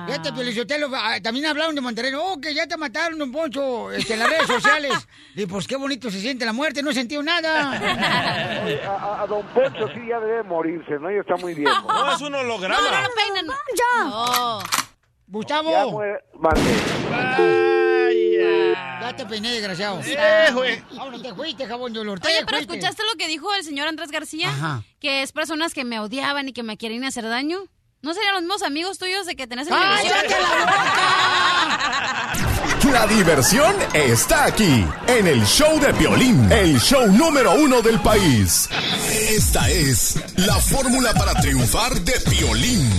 Fíjate, 0.07 0.33
Piolichotelo, 0.33 0.89
ah, 0.95 1.19
también 1.23 1.47
hablaron 1.47 1.75
de 1.77 1.81
Monterrey. 1.81 2.13
Oh, 2.17 2.41
que 2.41 2.53
ya 2.55 2.67
te 2.67 2.77
mataron, 2.77 3.19
don 3.19 3.31
Poncho, 3.31 3.91
este, 3.93 4.15
en 4.15 4.19
las 4.21 4.29
redes 4.31 4.47
sociales. 4.47 4.93
Y 5.35 5.47
pues 5.47 5.67
qué 5.67 5.77
bonito 5.77 6.11
se 6.11 6.21
siente 6.21 6.45
la 6.45 6.53
muerte, 6.53 6.83
no 6.83 6.91
he 6.91 6.95
sentido 6.95 7.23
nada. 7.23 7.71
Oye, 8.67 8.85
a, 8.85 8.91
a- 8.91 9.23
a 9.23 9.27
don 9.27 9.43
Poncho 9.47 9.89
sí 9.95 10.01
ya 10.07 10.21
debe 10.21 10.43
morirse, 10.43 10.99
¿no? 10.99 11.11
Ya 11.11 11.21
está 11.21 11.37
muy 11.37 11.55
viejo. 11.55 11.89
No, 11.91 12.13
es 12.13 12.21
un 12.21 12.35
holograma. 12.35 12.77
No, 12.83 12.91
no 12.91 13.01
lo 13.03 13.09
peinen. 13.15 13.47
No. 13.47 14.59
Gustavo. 15.33 15.71
Ya 15.71 15.87
muere- 15.87 16.21
mande. 16.39 16.61
Ya 19.01 19.17
te 19.17 19.25
peiné, 19.27 19.51
desgraciado. 19.53 20.01
Eh, 20.05 20.49
güey. 20.53 20.83
Vámonos, 20.95 21.23
te 21.23 21.35
fuiste, 21.35 21.67
jabón 21.67 21.93
de 21.95 22.01
olor. 22.01 22.21
Oye, 22.23 22.45
pero 22.45 22.59
fuiste. 22.59 22.75
¿escuchaste 22.75 23.03
lo 23.11 23.17
que 23.19 23.27
dijo 23.29 23.53
el 23.55 23.65
señor 23.65 23.89
Andrés 23.89 24.11
García? 24.11 24.51
Ajá. 24.51 24.83
Que 25.01 25.23
es 25.23 25.33
personas 25.33 25.73
que 25.73 25.85
me 25.85 25.99
odiaban 26.01 26.49
y 26.49 26.53
que 26.53 26.63
me 26.63 26.77
quieren 26.77 27.03
hacer 27.05 27.27
daño. 27.27 27.61
¿No 28.03 28.13
serían 28.15 28.35
los 28.35 28.43
mismos 28.43 28.63
amigos 28.63 28.99
tuyos 28.99 29.25
de 29.27 29.35
que 29.37 29.47
tenés 29.47 29.69
en 29.69 29.75
¡Cállate 29.75 30.35
La 32.93 33.07
diversión 33.07 33.75
está 33.95 34.45
aquí, 34.45 34.85
en 35.07 35.27
el 35.29 35.47
show 35.47 35.79
de 35.81 35.95
Piolín, 35.95 36.51
el 36.53 36.79
show 36.81 37.07
número 37.11 37.55
uno 37.55 37.81
del 37.81 38.01
país. 38.01 38.69
Esta 39.31 39.71
es 39.71 40.17
la 40.37 40.57
fórmula 40.57 41.15
para 41.15 41.33
triunfar 41.41 41.95
de 42.01 42.13
Piolín. 42.29 42.91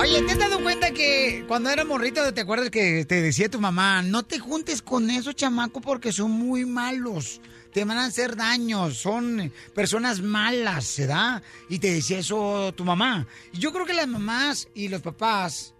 Oye, 0.00 0.22
¿te 0.22 0.32
has 0.32 0.38
dado 0.38 0.62
cuenta 0.62 0.92
que 0.92 1.44
cuando 1.48 1.70
era 1.70 1.84
morrito 1.84 2.32
te 2.32 2.42
acuerdas 2.42 2.70
que 2.70 3.04
te 3.04 3.20
decía 3.20 3.48
tu 3.48 3.60
mamá, 3.60 4.00
no 4.00 4.22
te 4.22 4.38
juntes 4.38 4.80
con 4.80 5.10
esos 5.10 5.34
chamacos 5.34 5.82
porque 5.82 6.12
son 6.12 6.30
muy 6.30 6.64
malos, 6.64 7.40
te 7.72 7.84
van 7.84 7.98
a 7.98 8.04
hacer 8.04 8.36
daño, 8.36 8.92
son 8.92 9.52
personas 9.74 10.20
malas, 10.22 10.84
¿se 10.84 11.08
da? 11.08 11.42
Y 11.68 11.80
te 11.80 11.92
decía 11.92 12.20
eso 12.20 12.72
tu 12.76 12.84
mamá. 12.84 13.26
Y 13.52 13.58
yo 13.58 13.72
creo 13.72 13.84
que 13.84 13.92
las 13.92 14.06
mamás 14.06 14.68
y 14.72 14.86
los 14.86 15.02
papás 15.02 15.74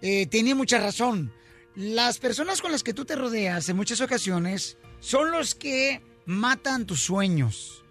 eh, 0.00 0.26
tenían 0.26 0.56
mucha 0.56 0.78
razón. 0.78 1.30
Las 1.74 2.18
personas 2.18 2.62
con 2.62 2.72
las 2.72 2.82
que 2.82 2.94
tú 2.94 3.04
te 3.04 3.16
rodeas 3.16 3.68
en 3.68 3.76
muchas 3.76 4.00
ocasiones 4.00 4.78
son 5.00 5.30
los 5.30 5.54
que 5.54 6.00
matan 6.24 6.86
tus 6.86 7.00
sueños. 7.00 7.84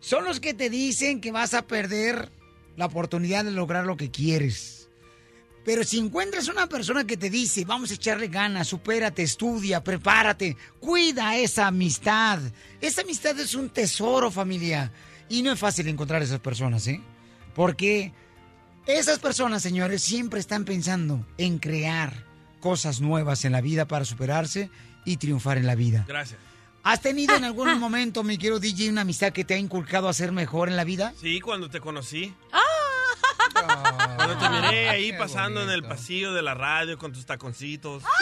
Son 0.00 0.24
los 0.24 0.40
que 0.40 0.54
te 0.54 0.70
dicen 0.70 1.20
que 1.20 1.30
vas 1.30 1.54
a 1.54 1.68
perder 1.68 2.32
la 2.76 2.86
oportunidad 2.86 3.44
de 3.44 3.52
lograr 3.52 3.86
lo 3.86 3.96
que 3.96 4.10
quieres. 4.10 4.73
Pero 5.64 5.82
si 5.82 5.98
encuentras 5.98 6.48
una 6.48 6.68
persona 6.68 7.06
que 7.06 7.16
te 7.16 7.30
dice, 7.30 7.64
vamos 7.64 7.90
a 7.90 7.94
echarle 7.94 8.28
ganas, 8.28 8.68
supérate, 8.68 9.22
estudia, 9.22 9.82
prepárate, 9.82 10.56
cuida 10.78 11.36
esa 11.36 11.68
amistad. 11.68 12.38
Esa 12.80 13.00
amistad 13.00 13.38
es 13.40 13.54
un 13.54 13.70
tesoro, 13.70 14.30
familia. 14.30 14.92
Y 15.28 15.42
no 15.42 15.52
es 15.52 15.58
fácil 15.58 15.88
encontrar 15.88 16.22
esas 16.22 16.40
personas, 16.40 16.86
¿eh? 16.86 17.00
Porque 17.54 18.12
esas 18.86 19.18
personas, 19.18 19.62
señores, 19.62 20.02
siempre 20.02 20.38
están 20.38 20.66
pensando 20.66 21.26
en 21.38 21.58
crear 21.58 22.26
cosas 22.60 23.00
nuevas 23.00 23.46
en 23.46 23.52
la 23.52 23.62
vida 23.62 23.86
para 23.86 24.04
superarse 24.04 24.70
y 25.06 25.16
triunfar 25.16 25.56
en 25.56 25.66
la 25.66 25.74
vida. 25.74 26.04
Gracias. 26.06 26.38
¿Has 26.82 27.00
tenido 27.00 27.34
en 27.36 27.44
algún 27.44 27.78
momento, 27.80 28.22
mi 28.22 28.36
querido 28.36 28.60
DJ, 28.60 28.90
una 28.90 29.00
amistad 29.00 29.32
que 29.32 29.44
te 29.44 29.54
ha 29.54 29.58
inculcado 29.58 30.08
a 30.08 30.12
ser 30.12 30.32
mejor 30.32 30.68
en 30.68 30.76
la 30.76 30.84
vida? 30.84 31.14
Sí, 31.18 31.40
cuando 31.40 31.70
te 31.70 31.80
conocí. 31.80 32.34
Ah. 32.52 32.60
Cuando 34.16 34.38
te 34.38 34.48
miré 34.48 34.88
ahí 34.88 35.12
pasando 35.12 35.62
en 35.62 35.70
el 35.70 35.82
pasillo 35.84 36.32
de 36.32 36.42
la 36.42 36.54
radio 36.54 36.98
con 36.98 37.12
tus 37.12 37.26
taconcitos. 37.26 38.02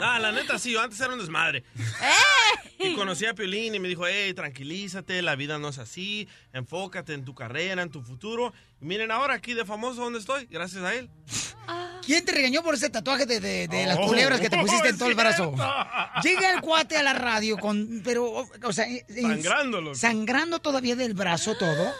No, 0.00 0.18
la 0.18 0.32
neta 0.32 0.58
sí, 0.58 0.72
yo 0.72 0.80
antes 0.80 1.00
era 1.00 1.12
un 1.12 1.18
desmadre. 1.18 1.64
Y 2.84 2.94
conocí 2.94 3.26
a 3.26 3.34
Piolín 3.34 3.74
y 3.74 3.78
me 3.80 3.88
dijo, 3.88 4.04
hey, 4.06 4.34
tranquilízate, 4.34 5.22
la 5.22 5.36
vida 5.36 5.58
no 5.58 5.68
es 5.68 5.78
así, 5.78 6.26
enfócate 6.52 7.14
en 7.14 7.24
tu 7.24 7.34
carrera, 7.34 7.82
en 7.82 7.90
tu 7.90 8.02
futuro. 8.02 8.52
Y 8.80 8.84
miren 8.86 9.10
ahora 9.10 9.34
aquí 9.34 9.54
de 9.54 9.64
famoso 9.64 10.02
donde 10.02 10.18
estoy, 10.18 10.46
gracias 10.50 10.82
a 10.82 10.94
él. 10.94 11.08
¿Quién 12.04 12.24
te 12.24 12.32
regañó 12.32 12.62
por 12.64 12.74
ese 12.74 12.90
tatuaje 12.90 13.26
de, 13.26 13.38
de- 13.38 13.68
de 13.68 13.86
las 13.86 13.96
Oh, 13.98 14.08
culebras 14.08 14.40
que 14.40 14.50
te 14.50 14.58
pusiste 14.60 14.88
en 14.88 14.98
todo 14.98 15.08
el 15.08 15.14
brazo? 15.14 15.54
Llega 16.22 16.52
el 16.54 16.60
cuate 16.60 16.96
a 16.96 17.02
la 17.04 17.12
radio 17.12 17.56
con, 17.58 18.00
pero, 18.04 18.44
o 18.64 18.72
sea, 18.72 18.86
en- 18.88 19.06
Sangrando, 19.94 20.58
todavía 20.58 20.96
del 20.96 21.14
brazo 21.14 21.54
todo. 21.56 21.92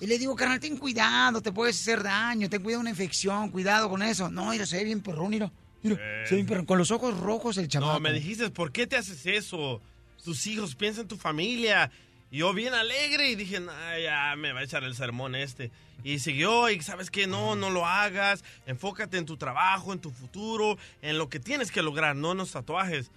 Y 0.00 0.06
le 0.06 0.18
digo, 0.18 0.36
carnal, 0.36 0.60
ten 0.60 0.76
cuidado, 0.76 1.40
te 1.40 1.52
puedes 1.52 1.80
hacer 1.80 2.02
daño, 2.02 2.50
ten 2.50 2.62
cuidado 2.62 2.80
de 2.80 2.82
una 2.82 2.90
infección, 2.90 3.50
cuidado 3.50 3.88
con 3.88 4.02
eso. 4.02 4.28
No, 4.30 4.50
mira, 4.50 4.66
se 4.66 4.76
ve 4.76 4.84
bien 4.84 5.00
perrón, 5.00 5.30
mira. 5.30 5.50
Mira, 5.82 5.96
se 6.26 6.30
ve 6.30 6.36
bien 6.36 6.46
perrón, 6.46 6.66
con 6.66 6.76
los 6.76 6.90
ojos 6.90 7.18
rojos 7.18 7.56
el 7.56 7.68
chamaco. 7.68 7.94
No, 7.94 8.00
me 8.00 8.12
dijiste, 8.12 8.50
¿por 8.50 8.70
qué 8.72 8.86
te 8.86 8.96
haces 8.96 9.24
eso? 9.24 9.80
Tus 10.24 10.46
hijos, 10.46 10.74
piensa 10.74 11.00
en 11.00 11.08
tu 11.08 11.16
familia. 11.16 11.90
Y 12.30 12.38
yo 12.38 12.52
bien 12.52 12.74
alegre 12.74 13.30
y 13.30 13.34
dije, 13.34 13.58
"Nah, 13.60 13.98
ya 13.98 14.34
me 14.36 14.52
va 14.52 14.60
a 14.60 14.62
echar 14.62 14.84
el 14.84 14.94
sermón 14.94 15.34
este. 15.34 15.70
Y 16.04 16.18
siguió, 16.20 16.70
y 16.70 16.80
sabes 16.80 17.10
que 17.10 17.26
no, 17.26 17.56
no 17.56 17.70
lo 17.70 17.86
hagas. 17.86 18.44
Enfócate 18.66 19.18
en 19.18 19.26
tu 19.26 19.36
trabajo, 19.36 19.92
en 19.92 19.98
tu 20.00 20.10
futuro, 20.10 20.78
en 21.02 21.18
lo 21.18 21.28
que 21.28 21.40
tienes 21.40 21.70
que 21.70 21.82
lograr, 21.82 22.16
no 22.16 22.32
en 22.32 22.38
los 22.38 22.52
tatuajes. 22.52 23.10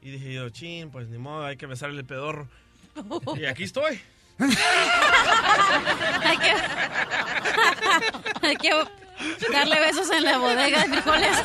Y 0.00 0.10
dije 0.10 0.32
yo, 0.32 0.48
chin, 0.50 0.90
pues 0.90 1.08
ni 1.08 1.18
modo, 1.18 1.44
hay 1.44 1.56
que 1.56 1.66
besarle 1.66 2.00
el 2.00 2.06
pedorro. 2.06 2.48
Y 3.36 3.46
aquí 3.46 3.64
estoy. 3.64 4.00
hay 4.38 6.36
que... 6.38 6.52
hay 8.46 8.56
que 8.56 9.01
darle 9.52 9.80
besos 9.80 10.10
en 10.10 10.24
la 10.24 10.38
bodega 10.38 10.80
de 10.80 10.88
frijoles. 10.88 11.36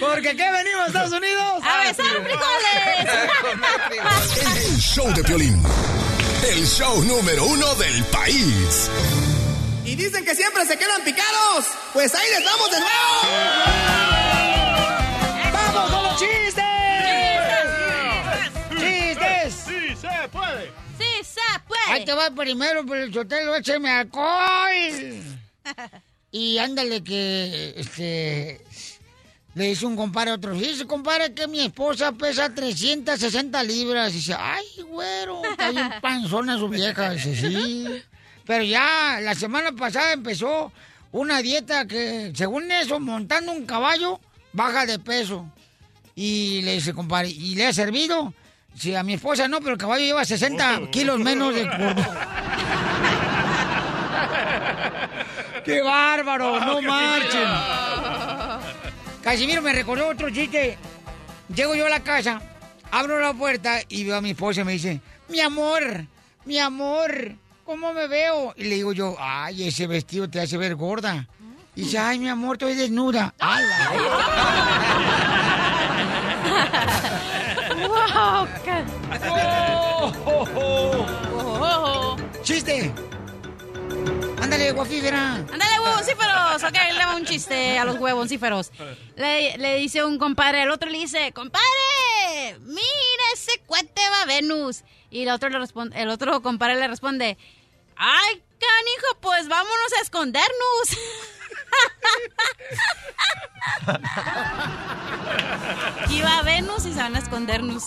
Porque 0.00 0.36
qué 0.36 0.50
venimos 0.50 0.82
a 0.82 0.86
Estados 0.86 1.12
Unidos 1.12 1.62
a 1.62 1.78
besar 1.86 2.22
frijoles. 2.22 3.08
El 4.70 4.78
show 4.78 5.12
de 5.12 5.22
Piolín. 5.24 5.62
El 6.48 6.66
show 6.66 7.02
número 7.04 7.44
uno 7.44 7.74
del 7.76 8.04
país. 8.06 8.90
Y 9.84 9.94
dicen 9.94 10.24
que 10.24 10.34
siempre 10.34 10.66
se 10.66 10.76
quedan 10.76 11.02
picados. 11.02 11.66
Pues 11.92 12.14
ahí 12.14 12.28
les 12.30 12.44
vamos 12.44 12.70
de 12.70 12.80
nuevo. 12.80 12.92
¡Vamos 15.52 15.90
con 15.90 16.02
los 16.04 16.18
chistes! 16.18 16.42
¡Chistes! 16.46 16.61
Ahí 21.88 22.04
te 22.04 22.12
va 22.12 22.30
primero, 22.30 22.84
pero 22.86 23.02
el 23.04 23.12
chotelo, 23.12 23.56
écheme 23.56 23.90
alcohol. 23.90 25.22
Y 26.34 26.56
ándale 26.56 27.04
que, 27.04 27.74
este, 27.76 28.58
le 29.54 29.64
dice 29.66 29.84
un 29.84 29.96
compadre 29.96 30.30
a 30.30 30.34
otro, 30.36 30.54
dice, 30.54 30.86
compadre, 30.86 31.34
que 31.34 31.46
mi 31.46 31.60
esposa 31.60 32.12
pesa 32.12 32.54
360 32.54 33.62
libras. 33.64 34.12
Y 34.12 34.16
dice, 34.16 34.34
ay, 34.38 34.64
güero, 34.88 35.42
está 35.44 35.70
bien 35.70 35.90
panzona 36.00 36.56
su 36.56 36.70
vieja. 36.70 37.10
Dice, 37.10 37.36
sí. 37.36 37.86
Pero 38.46 38.64
ya 38.64 39.18
la 39.20 39.34
semana 39.34 39.72
pasada 39.72 40.14
empezó 40.14 40.72
una 41.12 41.42
dieta 41.42 41.86
que, 41.86 42.32
según 42.34 42.72
eso, 42.72 42.98
montando 42.98 43.52
un 43.52 43.66
caballo, 43.66 44.18
baja 44.54 44.86
de 44.86 44.98
peso. 44.98 45.46
Y 46.14 46.62
le 46.62 46.74
dice, 46.74 46.94
compadre, 46.94 47.28
¿y 47.28 47.54
le 47.56 47.66
ha 47.66 47.72
servido? 47.74 48.32
Sí, 48.74 48.94
a 48.94 49.02
mi 49.02 49.14
esposa 49.14 49.48
no, 49.48 49.60
pero 49.60 49.72
el 49.72 49.78
caballo 49.78 50.04
lleva 50.04 50.24
60 50.24 50.90
kilos 50.90 51.18
menos 51.18 51.54
de. 51.54 51.68
¡Qué 55.64 55.82
bárbaro! 55.82 56.60
¡No 56.60 56.82
marchen! 56.82 57.48
Casimiro 59.22 59.62
me 59.62 59.72
recordó 59.72 60.08
otro 60.08 60.30
chiste. 60.30 60.76
Llego 61.54 61.74
yo 61.74 61.86
a 61.86 61.90
la 61.90 62.00
casa, 62.00 62.40
abro 62.90 63.20
la 63.20 63.32
puerta 63.34 63.80
y 63.88 64.04
veo 64.04 64.16
a 64.16 64.20
mi 64.20 64.30
esposa 64.30 64.62
y 64.62 64.64
me 64.64 64.72
dice, 64.72 65.00
mi 65.28 65.40
amor, 65.40 66.06
mi 66.44 66.58
amor, 66.58 67.36
¿cómo 67.64 67.92
me 67.92 68.08
veo? 68.08 68.54
Y 68.56 68.64
le 68.64 68.76
digo 68.76 68.92
yo, 68.92 69.16
ay, 69.20 69.68
ese 69.68 69.86
vestido 69.86 70.28
te 70.28 70.40
hace 70.40 70.56
ver 70.56 70.74
gorda. 70.74 71.28
Y 71.74 71.82
dice, 71.82 71.98
ay, 71.98 72.18
mi 72.18 72.28
amor, 72.28 72.56
estoy 72.56 72.74
desnuda. 72.74 73.34
¡Ay, 73.38 73.64
¡Wow! 77.88 78.48
Oh, 81.64 82.16
¡Chiste! 82.42 82.92
¡Ándale, 84.40 84.72
guafífera! 84.72 85.34
¡Ándale, 85.36 85.80
huevoncíferos! 85.80 86.62
Ok, 86.64 86.76
le 86.96 87.04
va 87.06 87.16
un 87.16 87.24
chiste 87.24 87.78
a 87.78 87.84
los 87.84 87.98
huevoncíferos. 87.98 88.72
Le, 89.16 89.56
le 89.58 89.76
dice 89.76 90.04
un 90.04 90.18
compadre, 90.18 90.62
el 90.62 90.70
otro 90.70 90.90
le 90.90 90.98
dice, 90.98 91.32
¡Compadre! 91.32 92.58
¡Mira 92.60 93.24
ese 93.34 93.60
cuete 93.66 94.02
va 94.10 94.22
a 94.22 94.26
Venus! 94.26 94.82
Y 95.10 95.22
el 95.22 95.30
otro, 95.30 95.48
le 95.48 95.58
responde, 95.58 96.00
el 96.00 96.08
otro 96.08 96.42
compadre 96.42 96.76
le 96.76 96.88
responde, 96.88 97.36
¡Ay, 97.96 98.42
canijo, 98.58 99.20
pues 99.20 99.48
vámonos 99.48 99.92
a 99.98 100.02
escondernos! 100.02 100.52
Iba 106.10 106.38
a 106.38 106.42
Venus 106.42 106.86
y 106.86 106.92
se 106.92 106.98
van 107.00 107.16
a 107.16 107.18
escondernos. 107.18 107.84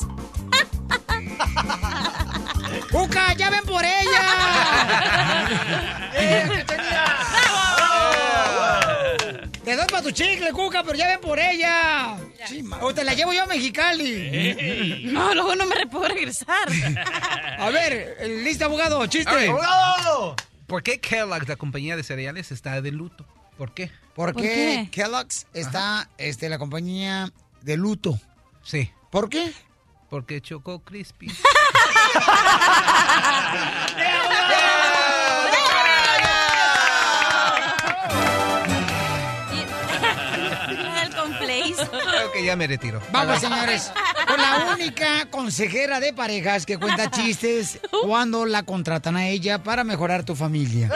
¡Cuca, 2.91 3.33
ya 3.33 3.49
ven 3.49 3.63
por 3.65 3.83
ella! 3.85 5.47
¡Eh, 6.13 6.65
Te 9.63 9.75
doy 9.75 9.85
para 9.87 10.03
tu 10.03 10.11
chicle, 10.11 10.51
Cuca, 10.51 10.83
pero 10.83 10.95
ya 10.97 11.07
ven 11.07 11.19
por 11.21 11.39
ella. 11.39 12.17
Sí, 12.47 12.63
o 12.81 12.93
te 12.93 13.03
la 13.03 13.13
llevo 13.13 13.33
yo 13.33 13.43
a 13.43 13.47
Mexicali. 13.47 15.03
No, 15.11 15.33
luego 15.33 15.55
no 15.55 15.65
me 15.65 15.87
puedo 15.87 16.07
regresar. 16.07 16.67
A 17.59 17.69
ver, 17.69 18.17
el 18.19 18.43
listo 18.43 18.65
abogado, 18.65 19.05
chiste. 19.07 19.47
¡Abogado! 19.49 20.35
¿Por 20.67 20.83
qué 20.83 20.99
Kellogg, 20.99 21.47
la 21.47 21.55
compañía 21.55 21.95
de 21.95 22.03
cereales, 22.03 22.51
está 22.51 22.81
de 22.81 22.91
luto? 22.91 23.25
¿Por 23.57 23.73
qué? 23.73 23.91
Porque 24.15 24.90
Kellogg's 24.91 25.48
está, 25.53 26.10
este, 26.18 26.49
la 26.49 26.57
compañía 26.57 27.32
de 27.61 27.77
luto. 27.77 28.19
Sí. 28.64 28.91
¿Por 29.11 29.30
qué? 29.30 29.53
Porque 30.10 30.41
chocó 30.41 30.80
Crispy. 30.80 31.27
que 42.35 42.43
ya 42.43 42.55
me 42.55 42.67
retiro. 42.67 43.01
Vamos, 43.11 43.39
señores. 43.39 43.91
Con 44.27 44.37
la 44.37 44.73
única 44.73 45.29
consejera 45.29 45.99
de 46.01 46.11
parejas 46.13 46.65
que 46.65 46.77
cuenta 46.77 47.09
chistes 47.15 47.79
cuando 48.03 48.45
la 48.45 48.63
contratan 48.63 49.15
a 49.15 49.29
ella 49.29 49.63
para 49.63 49.83
mejorar 49.85 50.25
tu 50.25 50.35
familia. 50.35 50.91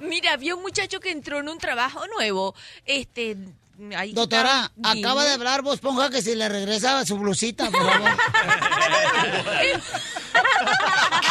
Mira, 0.00 0.34
había 0.34 0.54
un 0.54 0.62
muchacho 0.62 1.00
que 1.00 1.10
entró 1.10 1.40
en 1.40 1.48
un 1.48 1.58
trabajo 1.58 2.06
nuevo. 2.16 2.54
Este. 2.84 3.36
ahí 3.96 4.12
Doctora, 4.12 4.70
acaba 4.84 5.24
de 5.24 5.32
hablar 5.32 5.62
vos 5.62 5.80
ponga 5.80 6.10
que 6.10 6.22
si 6.22 6.36
le 6.36 6.48
regresa 6.48 7.04
su 7.04 7.18
blusita, 7.18 7.68
por 7.70 7.84
favor. 7.84 8.10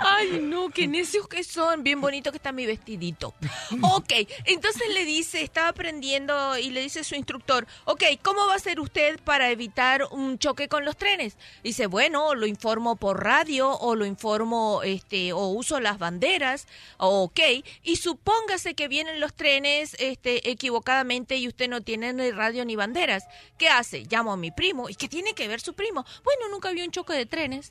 Ay, 0.00 0.40
no, 0.42 0.70
qué 0.70 0.86
necios 0.86 1.28
que 1.28 1.44
son. 1.44 1.82
Bien 1.82 2.00
bonito 2.00 2.30
que 2.30 2.36
está 2.36 2.52
mi 2.52 2.66
vestidito. 2.66 3.34
Ok, 3.82 4.12
entonces 4.44 4.88
le 4.92 5.04
dice, 5.04 5.42
estaba 5.42 5.68
aprendiendo 5.68 6.58
y 6.58 6.70
le 6.70 6.82
dice 6.82 7.00
a 7.00 7.04
su 7.04 7.14
instructor, 7.14 7.66
ok, 7.84 8.02
¿cómo 8.22 8.46
va 8.46 8.54
a 8.54 8.56
hacer 8.56 8.80
usted 8.80 9.18
para 9.20 9.50
evitar 9.50 10.04
un 10.10 10.38
choque 10.38 10.68
con 10.68 10.84
los 10.84 10.96
trenes? 10.96 11.36
Dice, 11.62 11.86
bueno, 11.86 12.34
lo 12.34 12.46
informo 12.46 12.96
por 12.96 13.22
radio 13.22 13.70
o 13.70 13.94
lo 13.94 14.06
informo, 14.06 14.82
este, 14.82 15.32
o 15.32 15.48
uso 15.48 15.80
las 15.80 15.98
banderas, 15.98 16.66
ok, 16.98 17.40
y 17.82 17.96
supóngase 17.96 18.74
que 18.74 18.88
vienen 18.88 19.20
los 19.20 19.34
trenes, 19.34 19.96
este, 19.98 20.50
equivocadamente 20.50 21.36
y 21.36 21.48
usted 21.48 21.68
no 21.68 21.80
tiene 21.80 22.12
ni 22.12 22.30
radio 22.30 22.64
ni 22.64 22.76
banderas. 22.76 23.24
¿Qué 23.58 23.68
hace? 23.68 24.04
Llamo 24.10 24.32
a 24.32 24.36
mi 24.36 24.50
primo. 24.50 24.88
¿Y 24.88 24.94
qué 24.94 25.08
tiene 25.08 25.34
que 25.34 25.48
ver 25.48 25.60
su 25.60 25.74
primo? 25.74 26.04
Bueno, 26.24 26.48
nunca 26.50 26.68
había 26.68 26.84
un 26.84 26.90
choque 26.90 27.14
de 27.14 27.26
trenes. 27.26 27.70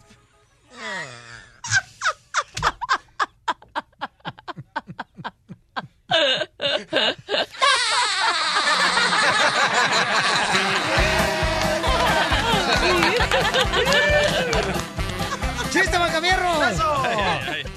¡Chiste, 15.71 15.97
Macamierros! 15.97 16.79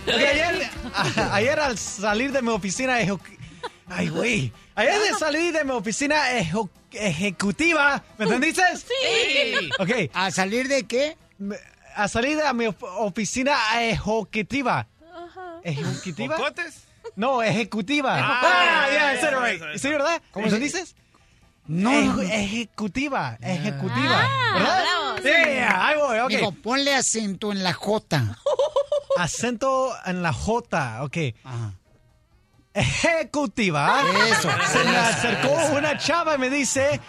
Ok, 0.07 0.09
ayer, 0.09 0.71
a- 0.95 1.35
ayer 1.37 1.61
al 1.61 1.79
salir 1.79 2.33
de 2.33 2.43
mi 2.43 2.49
oficina 2.51 3.01
ejecu- 3.01 3.39
Ay, 3.87 4.09
güey. 4.09 4.53
Ayer 4.75 5.01
de 5.01 5.19
salir 5.19 5.53
de 5.53 5.65
mi 5.65 5.71
oficina 5.71 6.33
ejo- 6.33 6.69
ejecutiva, 6.93 8.03
¿me 8.19 8.25
entendiste? 8.25 8.63
Sí. 8.77 9.71
Ok. 9.79 10.11
¿A 10.13 10.31
salir 10.33 10.67
de 10.69 10.85
qué? 10.85 11.17
A 11.97 12.09
salir 12.09 12.37
de 12.37 12.53
mi 12.55 12.67
of- 12.67 12.83
oficina 12.83 13.57
ejecutiva. 13.81 14.87
¿Ejecutiva? 15.63 16.37
No, 17.17 17.43
ejecutiva. 17.43 18.17
Ah, 18.19 18.87
yeah, 18.91 19.13
I 19.15 19.17
said 19.19 19.29
it 19.33 19.39
yeah, 19.39 19.41
right. 19.41 19.61
yeah, 19.61 19.79
¿Sí, 19.79 19.89
verdad? 19.91 20.21
¿Cómo 20.33 20.47
¿Me 20.47 20.51
se- 20.51 20.59
dices? 20.59 20.95
No, 21.67 21.91
Eje- 21.91 22.05
no, 22.07 22.15
no. 22.17 22.23
Ejecutiva, 22.23 23.39
ejecutiva. 23.41 24.29
Ah, 24.29 24.53
¿Verdad? 24.55 24.83
bravo, 24.83 25.17
sí. 25.19 25.23
Yeah, 25.55 25.87
ahí 25.87 25.97
voy, 25.99 26.19
ok. 26.19 26.29
Digo, 26.31 26.53
ponle 26.53 26.95
acento 26.95 27.53
en 27.53 27.63
la 27.63 27.73
J. 27.73 28.37
Acento 29.17 29.95
en 30.05 30.23
la 30.23 30.33
J, 30.33 31.03
ok. 31.05 31.17
Ejecutiva. 32.75 34.03
Eso. 34.29 34.51
Se 34.73 34.85
me 34.85 34.97
acercó 34.97 35.55
una 35.77 35.97
chava 35.97 36.35
y 36.35 36.39
me 36.39 36.51
dice, 36.51 37.01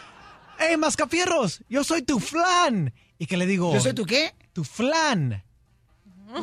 hey, 0.59 0.77
Mascafierros, 0.77 1.61
yo 1.67 1.83
soy 1.83 2.03
tu 2.03 2.19
flan. 2.19 2.93
¿Y 3.17 3.25
que 3.25 3.37
le 3.37 3.45
digo? 3.45 3.73
¿Yo 3.73 3.79
soy 3.81 3.93
tu 3.93 4.05
qué? 4.05 4.33
Tu 4.56 4.64
flan. 4.64 5.44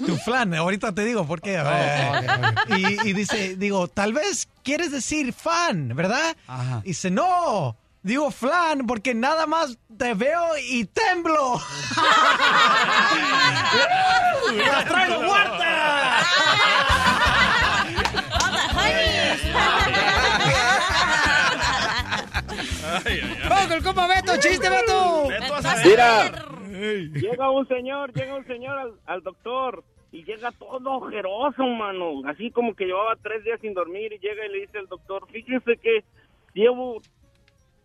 Tu 0.06 0.16
flan, 0.18 0.52
ahorita 0.54 0.92
te 0.94 1.02
digo 1.02 1.26
por 1.26 1.40
qué. 1.40 1.58
Oh, 1.58 2.76
Y, 2.76 3.08
y 3.08 3.12
dice, 3.14 3.56
digo, 3.56 3.88
tal 3.88 4.12
vez 4.12 4.46
quieres 4.62 4.92
decir 4.92 5.32
fan, 5.32 5.96
¿verdad? 5.96 6.36
Y 6.84 6.88
dice, 6.88 7.10
no, 7.10 7.74
Digo 8.02 8.30
flan 8.32 8.86
porque 8.86 9.14
nada 9.14 9.46
más 9.46 9.78
te 9.96 10.12
veo 10.12 10.58
y 10.58 10.84
temblo. 10.86 11.54
¡Las 14.66 14.84
traigo 14.84 15.22
muertas! 15.22 16.26
¡Vamos 23.48 23.66
con 23.66 23.72
el 23.72 23.82
compa 23.82 24.06
Beto! 24.08 24.36
¡Chiste, 24.36 24.68
Beto! 24.68 25.28
Mira, 25.84 26.32
llega 26.82 27.50
un 27.50 27.66
señor, 27.68 28.12
llega 28.12 28.34
un 28.34 28.46
señor 28.46 28.98
al, 29.06 29.22
doctor 29.22 29.84
y 30.10 30.24
llega 30.24 30.52
todo 30.52 30.92
ojeroso, 30.92 31.66
mano. 31.66 32.22
Así 32.26 32.50
como 32.50 32.74
que 32.74 32.86
llevaba 32.86 33.16
tres 33.16 33.44
días 33.44 33.60
sin 33.60 33.74
dormir 33.74 34.12
y 34.12 34.18
llega 34.18 34.46
y 34.46 34.50
le 34.50 34.60
dice 34.60 34.78
al 34.78 34.88
doctor, 34.88 35.26
fíjese 35.30 35.76
que 35.76 36.04
llevo 36.54 37.00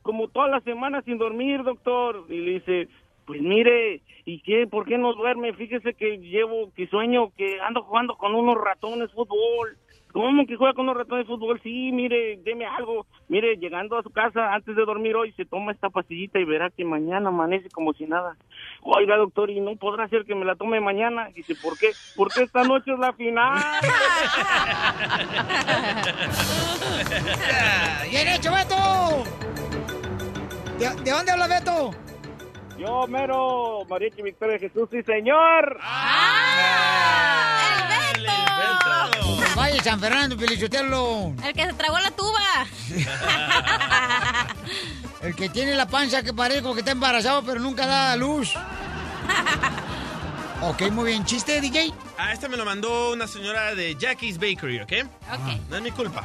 como 0.01 0.27
toda 0.29 0.47
la 0.47 0.61
semana 0.61 1.01
sin 1.03 1.17
dormir, 1.17 1.63
doctor. 1.63 2.25
Y 2.29 2.39
le 2.39 2.51
dice, 2.51 2.87
pues 3.25 3.41
mire, 3.41 4.01
¿y 4.25 4.39
qué? 4.39 4.67
¿Por 4.67 4.85
qué 4.85 4.97
no 4.97 5.13
duerme? 5.13 5.53
Fíjese 5.53 5.93
que 5.93 6.17
llevo, 6.17 6.71
que 6.73 6.87
sueño, 6.87 7.31
que 7.35 7.59
ando 7.61 7.83
jugando 7.83 8.15
con 8.15 8.33
unos 8.33 8.57
ratones 8.57 9.11
fútbol. 9.11 9.77
¿Cómo 10.17 10.47
que 10.47 10.55
juega 10.55 10.73
con 10.73 10.85
unos 10.85 10.97
ratones 10.97 11.27
de 11.27 11.31
fútbol? 11.31 11.61
Sí, 11.61 11.91
mire, 11.91 12.39
deme 12.43 12.65
algo. 12.65 13.05
Mire, 13.27 13.55
llegando 13.57 13.99
a 13.99 14.01
su 14.01 14.09
casa 14.09 14.51
antes 14.51 14.75
de 14.75 14.83
dormir 14.83 15.15
hoy, 15.15 15.31
se 15.33 15.45
toma 15.45 15.73
esta 15.73 15.91
pastillita 15.91 16.39
y 16.39 16.43
verá 16.43 16.71
que 16.71 16.83
mañana 16.83 17.29
amanece 17.29 17.69
como 17.69 17.93
si 17.93 18.07
nada. 18.07 18.35
Oiga, 18.81 19.15
doctor, 19.15 19.51
¿y 19.51 19.59
no 19.59 19.75
podrá 19.75 20.07
ser 20.07 20.25
que 20.25 20.33
me 20.33 20.43
la 20.43 20.55
tome 20.55 20.79
mañana? 20.79 21.29
Dice, 21.35 21.53
¿por 21.61 21.77
qué? 21.77 21.91
Porque 22.15 22.41
esta 22.41 22.63
noche 22.63 22.93
es 22.93 22.99
la 22.99 23.13
final. 23.13 23.59
¡Bien 28.09 28.27
hecho, 28.29 28.51
Beto! 28.51 29.23
¿De, 30.79 30.89
de 31.03 31.11
dónde 31.11 31.31
habla 31.31 31.47
Beto? 31.47 31.91
Yo, 32.77 33.07
mero, 33.07 33.85
Mariachi 33.89 34.21
Victoria 34.21 34.59
Jesús, 34.59 34.87
sí, 34.91 35.01
señor. 35.03 35.79
Vaya, 39.55 39.83
San 39.83 39.99
Fernando, 39.99 40.37
Pelichotelo. 40.37 41.33
El 41.43 41.53
que 41.53 41.65
se 41.65 41.73
tragó 41.73 41.97
la 41.99 42.11
tuba. 42.11 42.67
El 45.21 45.35
que 45.35 45.49
tiene 45.49 45.73
la 45.73 45.87
panza 45.87 46.21
que 46.21 46.31
parece 46.33 46.61
como 46.61 46.75
que 46.75 46.81
está 46.81 46.91
embarazado, 46.91 47.43
pero 47.43 47.59
nunca 47.59 47.85
da 47.87 48.15
luz. 48.15 48.53
Ok, 50.59 50.89
muy 50.91 51.11
bien. 51.11 51.23
¿Chiste, 51.23 51.61
DJ? 51.61 51.93
Ah, 52.17 52.33
este 52.33 52.49
me 52.49 52.57
lo 52.57 52.65
mandó 52.65 53.11
una 53.13 53.27
señora 53.27 53.75
de 53.75 53.95
Jackie's 53.95 54.39
Bakery, 54.39 54.79
¿ok? 54.79 54.91
Ok. 55.31 55.69
No 55.69 55.75
es 55.77 55.81
mi 55.83 55.91
culpa. 55.91 56.23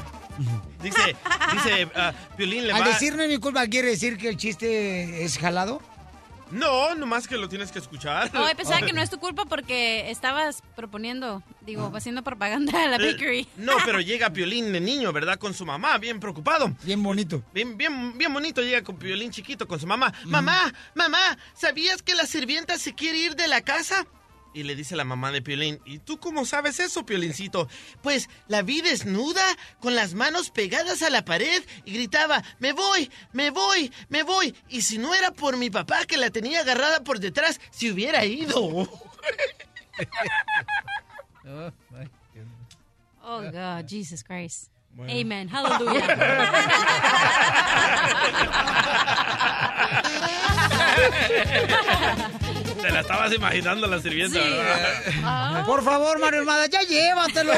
Dice, 0.82 1.14
dice, 1.52 1.86
ah, 1.94 2.14
Piolín 2.34 2.66
le 2.66 2.72
Al 2.72 2.80
va... 2.80 2.86
decir 2.88 3.14
no 3.14 3.22
es 3.22 3.28
mi 3.28 3.36
culpa, 3.36 3.66
¿quiere 3.66 3.88
decir 3.88 4.16
que 4.16 4.30
el 4.30 4.38
chiste 4.38 5.22
es 5.22 5.36
jalado? 5.36 5.82
No, 6.52 6.94
nomás 6.94 7.26
que 7.26 7.36
lo 7.36 7.48
tienes 7.48 7.72
que 7.72 7.78
escuchar. 7.78 8.30
Oh, 8.34 8.46
pensaba 8.56 8.80
que 8.82 8.92
no 8.92 9.00
es 9.02 9.10
tu 9.10 9.18
culpa 9.18 9.44
porque 9.46 10.10
estabas 10.10 10.62
proponiendo, 10.76 11.42
digo, 11.62 11.90
haciendo 11.94 12.22
propaganda 12.22 12.84
a 12.84 12.88
la 12.88 12.96
Eh, 12.96 13.12
bakery. 13.12 13.48
No, 13.56 13.72
pero 13.84 14.00
llega 14.02 14.30
Piolín 14.30 14.72
de 14.72 14.80
niño, 14.80 15.12
¿verdad? 15.12 15.38
Con 15.38 15.54
su 15.54 15.64
mamá, 15.64 15.98
bien 15.98 16.20
preocupado. 16.20 16.72
Bien 16.82 17.02
bonito. 17.02 17.42
Bien, 17.54 17.76
bien, 17.76 18.16
bien 18.18 18.32
bonito 18.32 18.60
llega 18.62 18.82
con 18.82 18.96
Piolín 18.96 19.30
chiquito 19.30 19.66
con 19.66 19.80
su 19.80 19.86
mamá. 19.86 20.12
Mamá, 20.26 20.72
mamá, 20.94 21.38
¿sabías 21.54 22.02
que 22.02 22.14
la 22.14 22.26
sirvienta 22.26 22.78
se 22.78 22.94
quiere 22.94 23.18
ir 23.18 23.34
de 23.34 23.48
la 23.48 23.62
casa? 23.62 24.06
Y 24.54 24.64
le 24.64 24.74
dice 24.74 24.96
la 24.96 25.04
mamá 25.04 25.32
de 25.32 25.40
Piolín, 25.40 25.80
¿y 25.86 25.98
tú 25.98 26.18
cómo 26.18 26.44
sabes 26.44 26.78
eso, 26.78 27.06
Piolincito? 27.06 27.68
Pues 28.02 28.28
la 28.48 28.62
vi 28.62 28.82
desnuda, 28.82 29.42
con 29.80 29.94
las 29.94 30.14
manos 30.14 30.50
pegadas 30.50 31.02
a 31.02 31.10
la 31.10 31.24
pared, 31.24 31.62
y 31.84 31.94
gritaba, 31.94 32.42
me 32.58 32.72
voy, 32.72 33.10
me 33.32 33.50
voy, 33.50 33.90
me 34.08 34.22
voy. 34.22 34.54
Y 34.68 34.82
si 34.82 34.98
no 34.98 35.14
era 35.14 35.30
por 35.30 35.56
mi 35.56 35.70
papá 35.70 36.04
que 36.04 36.18
la 36.18 36.30
tenía 36.30 36.60
agarrada 36.60 37.02
por 37.02 37.18
detrás, 37.18 37.60
se 37.70 37.90
hubiera 37.90 38.24
ido. 38.24 38.88
Oh, 43.24 43.40
God, 43.40 43.86
Jesus 43.86 44.24
Christ. 44.24 44.68
Bueno. 44.94 45.12
Amen. 45.12 45.48
Hallelujah. 45.52 46.02
Te 52.82 52.90
la 52.90 53.00
estabas 53.00 53.32
imaginando 53.32 53.86
la 53.86 54.00
sirvienta, 54.00 54.40
¿verdad? 54.40 55.64
Por 55.64 55.84
favor, 55.84 56.18
Mario 56.18 56.40
Almada, 56.40 56.66
ya 56.66 56.80
llévatelo. 56.82 57.52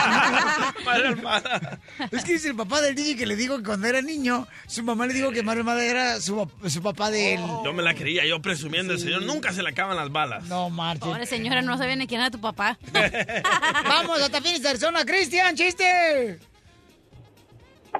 Mario 0.84 1.06
Almada. 1.06 1.78
Es 2.10 2.24
que 2.24 2.32
dice 2.32 2.48
el 2.48 2.56
papá 2.56 2.80
del 2.80 2.96
DJ 2.96 3.16
que 3.16 3.26
le 3.26 3.36
dijo 3.36 3.58
que 3.58 3.62
cuando 3.62 3.86
era 3.86 4.02
niño, 4.02 4.48
su 4.66 4.82
mamá 4.82 5.06
le 5.06 5.14
dijo 5.14 5.30
que 5.30 5.44
Mario 5.44 5.60
Almada 5.60 5.84
era 5.84 6.20
su, 6.20 6.50
su 6.66 6.82
papá 6.82 7.10
de 7.10 7.34
él. 7.34 7.40
Yo 7.64 7.72
me 7.72 7.82
la 7.82 7.94
creía, 7.94 8.26
yo 8.26 8.42
presumiendo, 8.42 8.92
el 8.92 8.98
señor 8.98 9.22
nunca 9.22 9.52
se 9.52 9.62
le 9.62 9.70
acaban 9.70 9.96
las 9.96 10.10
balas. 10.10 10.44
No, 10.44 10.68
marches. 10.68 11.04
Pobre 11.04 11.26
señora, 11.26 11.62
no 11.62 11.78
sabía 11.78 11.94
ni 11.94 12.06
quién 12.08 12.20
era 12.20 12.30
tu 12.30 12.40
papá. 12.40 12.76
Vamos, 13.84 14.20
hasta 14.20 14.40
fin 14.40 14.60
de 14.60 14.68
persona. 14.68 15.04
Cristian, 15.04 15.54
chiste. 15.54 16.40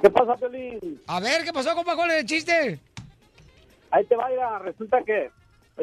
¿Qué 0.01 0.09
pasa, 0.09 0.35
Piolín? 0.35 1.01
A 1.07 1.19
ver, 1.19 1.43
¿qué 1.43 1.53
pasó, 1.53 1.73
compa? 1.75 1.95
¿Cuál 1.95 2.11
es 2.11 2.19
el 2.19 2.25
chiste? 2.25 2.79
Ahí 3.91 4.05
te 4.05 4.15
va, 4.15 4.29
mira, 4.29 4.59
resulta 4.59 4.97
que 5.05 5.29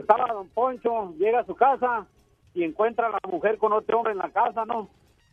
estaba 0.00 0.32
don 0.32 0.48
Poncho, 0.48 1.14
llega 1.18 1.40
a 1.40 1.46
su 1.46 1.54
casa 1.54 2.06
y 2.54 2.64
encuentra 2.64 3.08
a 3.08 3.10
la 3.10 3.18
mujer 3.30 3.58
con 3.58 3.72
otro 3.72 3.98
hombre 3.98 4.12
en 4.12 4.18
la 4.18 4.30
casa, 4.30 4.64
¿no? 4.64 4.88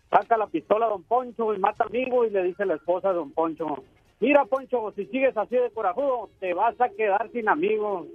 Saca 0.09 0.37
la 0.37 0.47
pistola 0.47 0.85
a 0.85 0.89
don 0.89 1.03
Poncho 1.03 1.53
y 1.53 1.59
mata 1.59 1.83
al 1.83 1.89
amigo 1.89 2.25
y 2.25 2.29
le 2.29 2.43
dice 2.43 2.63
a 2.63 2.67
la 2.67 2.75
esposa 2.75 3.09
de 3.09 3.15
don 3.15 3.31
Poncho, 3.31 3.83
mira 4.19 4.45
Poncho, 4.45 4.91
si 4.95 5.05
sigues 5.07 5.35
así 5.37 5.55
de 5.55 5.71
corajudo, 5.71 6.29
te 6.39 6.53
vas 6.53 6.79
a 6.79 6.89
quedar 6.89 7.29
sin 7.31 7.49
amigos. 7.49 8.07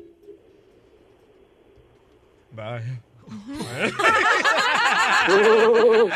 Vaya. 2.53 3.01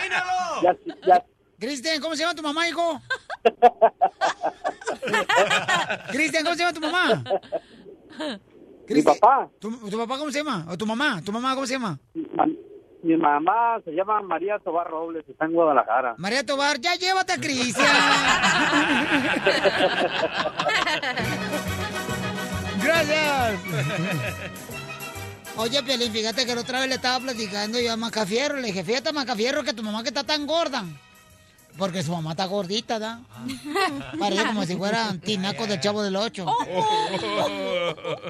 Ya- 0.62 0.76
ya- 1.06 1.24
Cristian, 1.58 2.00
¿cómo 2.00 2.14
se 2.16 2.22
llama 2.22 2.34
tu 2.34 2.42
mamá, 2.42 2.66
hijo? 2.68 3.00
Cristian, 6.10 6.42
¿cómo 6.44 6.54
se 6.56 6.60
llama 6.62 6.72
tu 6.72 6.80
mamá? 6.80 7.22
Mi 8.88 9.02
papá, 9.02 9.48
¿Tu, 9.58 9.70
tu 9.90 9.96
papá 9.98 10.18
cómo 10.18 10.30
se 10.30 10.38
llama? 10.38 10.66
¿O 10.68 10.76
tu 10.76 10.84
mamá? 10.86 11.20
¿Tu 11.24 11.32
mamá 11.32 11.54
cómo 11.54 11.66
se 11.66 11.74
llama? 11.74 11.98
ma- 12.36 12.46
mi 13.02 13.16
mamá 13.16 13.80
se 13.84 13.90
llama 13.92 14.22
María 14.22 14.58
Tobar 14.58 14.88
Robles, 14.88 15.24
está 15.28 15.44
en 15.44 15.52
Guadalajara. 15.52 16.14
María 16.16 16.44
Tobar, 16.44 16.80
ya 16.80 16.94
llévate 16.94 17.32
a 17.34 17.36
Cristian. 17.36 17.86
Gracias. 22.82 23.60
Oye, 25.56 25.82
Piolín, 25.82 26.12
fíjate 26.12 26.44
que 26.46 26.54
la 26.54 26.60
otra 26.62 26.80
vez 26.80 26.88
le 26.88 26.94
estaba 26.96 27.20
platicando 27.20 27.78
yo 27.80 27.92
a 27.92 27.96
Macafierro. 27.96 28.56
Le 28.56 28.68
dije, 28.68 28.82
fíjate, 28.84 29.12
Macafierro, 29.12 29.62
que 29.62 29.72
tu 29.72 29.82
mamá 29.82 30.02
que 30.02 30.08
está 30.08 30.24
tan 30.24 30.46
gorda. 30.46 30.84
Porque 31.76 32.02
su 32.02 32.12
mamá 32.12 32.32
está 32.32 32.44
gordita, 32.46 32.98
¿da? 32.98 33.20
Parece 34.18 34.46
como 34.46 34.64
si 34.64 34.76
fuera 34.76 35.12
tinaco 35.24 35.66
del 35.66 35.80
chavo 35.80 36.02
del 36.02 36.14
ocho. 36.16 36.46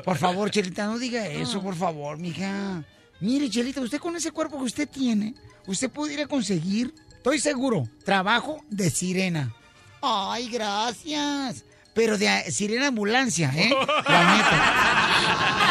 Por 0.05 0.17
favor, 0.17 0.51
Chelita, 0.51 0.87
no 0.87 0.99
diga 0.99 1.27
eso, 1.27 1.61
por 1.61 1.75
favor, 1.75 2.17
mija. 2.17 2.83
Mire, 3.21 3.51
Chelita, 3.51 3.81
usted 3.81 3.99
con 3.99 4.17
ese 4.17 4.31
cuerpo 4.33 4.59
que 4.59 4.65
usted 4.65 4.89
tiene, 4.89 5.35
usted 5.67 5.91
pudiera 5.91 6.27
conseguir, 6.27 6.95
estoy 7.17 7.39
seguro, 7.39 7.89
trabajo 8.05 8.63
de 8.71 8.91
sirena. 8.91 9.55
Ay, 10.01 10.49
gracias. 10.49 11.65
Pero 11.95 12.19
de 12.19 12.51
sirena 12.51 12.89
ambulancia, 12.89 13.53
¿eh? 13.55 13.71
La 14.09 14.37
neta. 14.37 15.61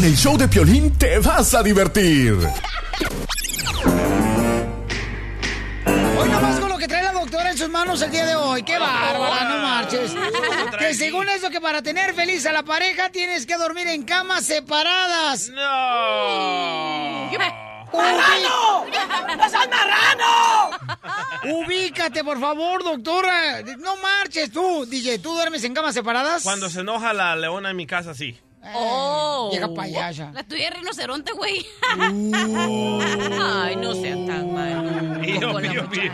Con 0.00 0.08
el 0.08 0.16
show 0.16 0.34
de 0.38 0.48
Piolín 0.48 0.96
te 0.96 1.18
vas 1.18 1.52
a 1.52 1.62
divertir. 1.62 2.32
Hoy 6.18 6.28
nomás 6.30 6.58
con 6.58 6.70
lo 6.70 6.78
que 6.78 6.88
trae 6.88 7.02
la 7.02 7.12
doctora 7.12 7.50
en 7.50 7.58
sus 7.58 7.68
manos 7.68 8.00
el 8.00 8.10
día 8.10 8.24
de 8.24 8.34
hoy. 8.34 8.62
¡Qué 8.62 8.78
bárbara! 8.78 9.44
No 9.50 9.58
marches. 9.58 10.12
Que 10.78 10.94
según 10.94 11.28
eso 11.28 11.50
que 11.50 11.60
para 11.60 11.82
tener 11.82 12.14
feliz 12.14 12.46
a 12.46 12.52
la 12.52 12.62
pareja 12.62 13.10
tienes 13.10 13.44
que 13.44 13.58
dormir 13.58 13.88
en 13.88 14.04
camas 14.04 14.46
separadas. 14.46 15.50
¡No! 15.50 17.30
¡Marrano! 17.92 18.86
¡Es 19.44 19.54
al 19.54 19.68
marrano! 19.68 20.70
Ubícate, 21.58 22.24
por 22.24 22.40
favor, 22.40 22.82
doctora. 22.84 23.60
No 23.76 23.96
marches 23.96 24.50
tú, 24.50 24.86
DJ. 24.86 25.18
¿Tú 25.18 25.34
duermes 25.34 25.62
en 25.64 25.74
camas 25.74 25.92
separadas? 25.92 26.42
Cuando 26.42 26.70
se 26.70 26.80
enoja 26.80 27.12
la 27.12 27.36
leona 27.36 27.68
en 27.68 27.76
mi 27.76 27.86
casa, 27.86 28.14
sí. 28.14 28.40
Oh. 28.62 29.48
Vieja 29.50 29.68
payasa. 29.74 30.30
La 30.32 30.42
tuya 30.42 30.68
es 30.68 30.74
rinoceronte, 30.76 31.32
güey. 31.32 31.66
Ay, 31.98 33.76
no 33.76 33.94
sean 33.94 34.26
tan 34.26 34.52
malos. 34.52 35.18
Pío, 35.18 35.52
Con 35.52 35.62
la 35.62 35.70
pío, 35.70 35.88
pío. 35.90 36.12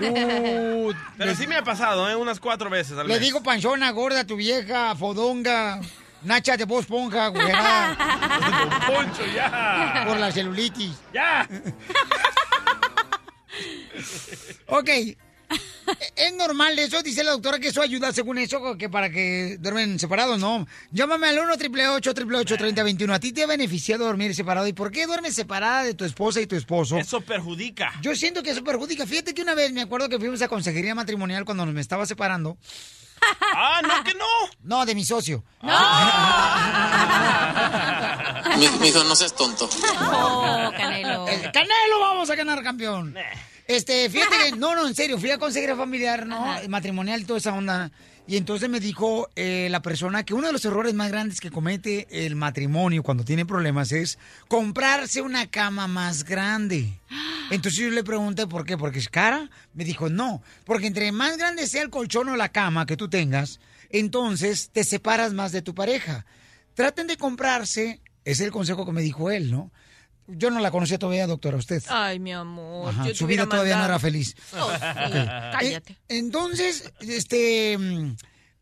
Uh, 0.00 0.92
Pero 1.16 1.34
sí 1.34 1.46
me 1.46 1.56
ha 1.56 1.64
pasado, 1.64 2.08
¿eh? 2.08 2.14
Unas 2.16 2.38
cuatro 2.38 2.70
veces 2.70 2.96
al 2.98 3.08
Le 3.08 3.14
mes. 3.14 3.22
digo 3.22 3.42
panchona, 3.42 3.90
gorda, 3.90 4.24
tu 4.24 4.36
vieja, 4.36 4.94
fodonga, 4.94 5.80
nacha 6.22 6.56
de 6.56 6.64
voz 6.64 6.86
ponja, 6.86 7.28
güey. 7.28 7.46
Poncho, 8.86 9.22
ya. 9.34 10.04
Por 10.06 10.18
la 10.18 10.30
celulitis. 10.30 10.94
¡Ya! 11.12 11.48
Ok, 14.68 14.88
¿Es 16.16 16.34
normal 16.34 16.78
eso? 16.78 17.02
Dice 17.02 17.24
la 17.24 17.32
doctora 17.32 17.58
que 17.58 17.68
eso 17.68 17.80
ayuda 17.80 18.12
según 18.12 18.38
eso, 18.38 18.76
que 18.76 18.88
para 18.88 19.10
que 19.10 19.56
duermen 19.60 19.98
separados, 19.98 20.38
¿no? 20.38 20.66
Llámame 20.90 21.28
al 21.28 21.38
1 21.38 21.52
888 21.54 22.56
3021 22.56 23.14
¿A 23.14 23.20
ti 23.20 23.32
te 23.32 23.42
ha 23.42 23.46
beneficiado 23.46 24.04
dormir 24.04 24.34
separado? 24.34 24.66
¿Y 24.66 24.72
por 24.72 24.90
qué 24.90 25.06
duermes 25.06 25.34
separada 25.34 25.82
de 25.82 25.94
tu 25.94 26.04
esposa 26.04 26.40
y 26.40 26.46
tu 26.46 26.56
esposo? 26.56 26.98
Eso 26.98 27.20
perjudica. 27.20 27.92
Yo 28.02 28.14
siento 28.14 28.42
que 28.42 28.50
eso 28.50 28.62
perjudica. 28.62 29.06
Fíjate 29.06 29.34
que 29.34 29.42
una 29.42 29.54
vez 29.54 29.72
me 29.72 29.80
acuerdo 29.80 30.08
que 30.08 30.18
fuimos 30.18 30.42
a 30.42 30.48
consejería 30.48 30.94
matrimonial 30.94 31.44
cuando 31.44 31.64
me 31.66 31.80
estaba 31.80 32.06
separando. 32.06 32.58
Ah, 33.60 33.80
no, 33.82 34.04
que 34.04 34.14
no. 34.14 34.24
No, 34.62 34.86
de 34.86 34.94
mi 34.94 35.04
socio. 35.04 35.42
Mi, 38.56 38.88
hijo, 38.88 39.02
no 39.04 39.16
seas 39.16 39.34
tonto. 39.34 39.68
Oh, 40.00 40.70
Canelo. 40.76 41.26
El 41.26 41.50
Canelo, 41.50 42.00
vamos 42.00 42.30
a 42.30 42.36
ganar 42.36 42.62
campeón. 42.62 43.16
Este, 43.68 44.08
fíjate 44.08 44.34
que, 44.50 44.56
no, 44.56 44.74
no, 44.74 44.88
en 44.88 44.94
serio, 44.94 45.18
fui 45.18 45.30
a 45.30 45.38
consejería 45.38 45.76
familiar, 45.76 46.26
¿no? 46.26 46.44
Matrimonial, 46.68 47.26
toda 47.26 47.38
esa 47.38 47.52
onda. 47.52 47.92
Y 48.26 48.36
entonces 48.36 48.68
me 48.68 48.80
dijo 48.80 49.28
eh, 49.36 49.68
la 49.70 49.82
persona 49.82 50.24
que 50.24 50.34
uno 50.34 50.46
de 50.46 50.52
los 50.54 50.64
errores 50.64 50.94
más 50.94 51.10
grandes 51.10 51.40
que 51.40 51.50
comete 51.50 52.06
el 52.10 52.34
matrimonio 52.34 53.02
cuando 53.02 53.24
tiene 53.24 53.46
problemas 53.46 53.92
es 53.92 54.18
comprarse 54.48 55.20
una 55.20 55.46
cama 55.46 55.86
más 55.86 56.24
grande. 56.24 56.98
Entonces 57.50 57.80
yo 57.80 57.90
le 57.90 58.04
pregunté 58.04 58.46
por 58.46 58.66
qué, 58.66 58.76
porque 58.76 58.98
es 58.98 59.08
cara. 59.08 59.50
Me 59.72 59.84
dijo, 59.84 60.10
no, 60.10 60.42
porque 60.66 60.86
entre 60.86 61.10
más 61.12 61.38
grande 61.38 61.66
sea 61.66 61.82
el 61.82 61.88
colchón 61.88 62.28
o 62.28 62.36
la 62.36 62.50
cama 62.50 62.84
que 62.84 62.98
tú 62.98 63.08
tengas, 63.08 63.60
entonces 63.88 64.68
te 64.70 64.84
separas 64.84 65.32
más 65.32 65.52
de 65.52 65.62
tu 65.62 65.74
pareja. 65.74 66.26
Traten 66.74 67.06
de 67.06 67.16
comprarse, 67.16 68.02
es 68.26 68.40
el 68.40 68.50
consejo 68.50 68.84
que 68.84 68.92
me 68.92 69.00
dijo 69.00 69.30
él, 69.30 69.50
¿no? 69.50 69.70
Yo 70.28 70.50
no 70.50 70.60
la 70.60 70.70
conocía 70.70 70.98
todavía, 70.98 71.26
doctora, 71.26 71.56
usted. 71.56 71.82
Ay, 71.88 72.18
mi 72.18 72.32
amor. 72.32 72.90
Ajá, 72.90 73.04
yo 73.06 73.12
te 73.12 73.16
su 73.18 73.26
vida 73.26 73.48
todavía 73.48 73.78
no 73.78 73.84
era 73.86 73.98
feliz. 73.98 74.36
Oh. 74.58 74.70
Cállate. 74.80 75.92
Eh, 75.92 75.96
entonces, 76.18 76.92
este, 77.00 77.78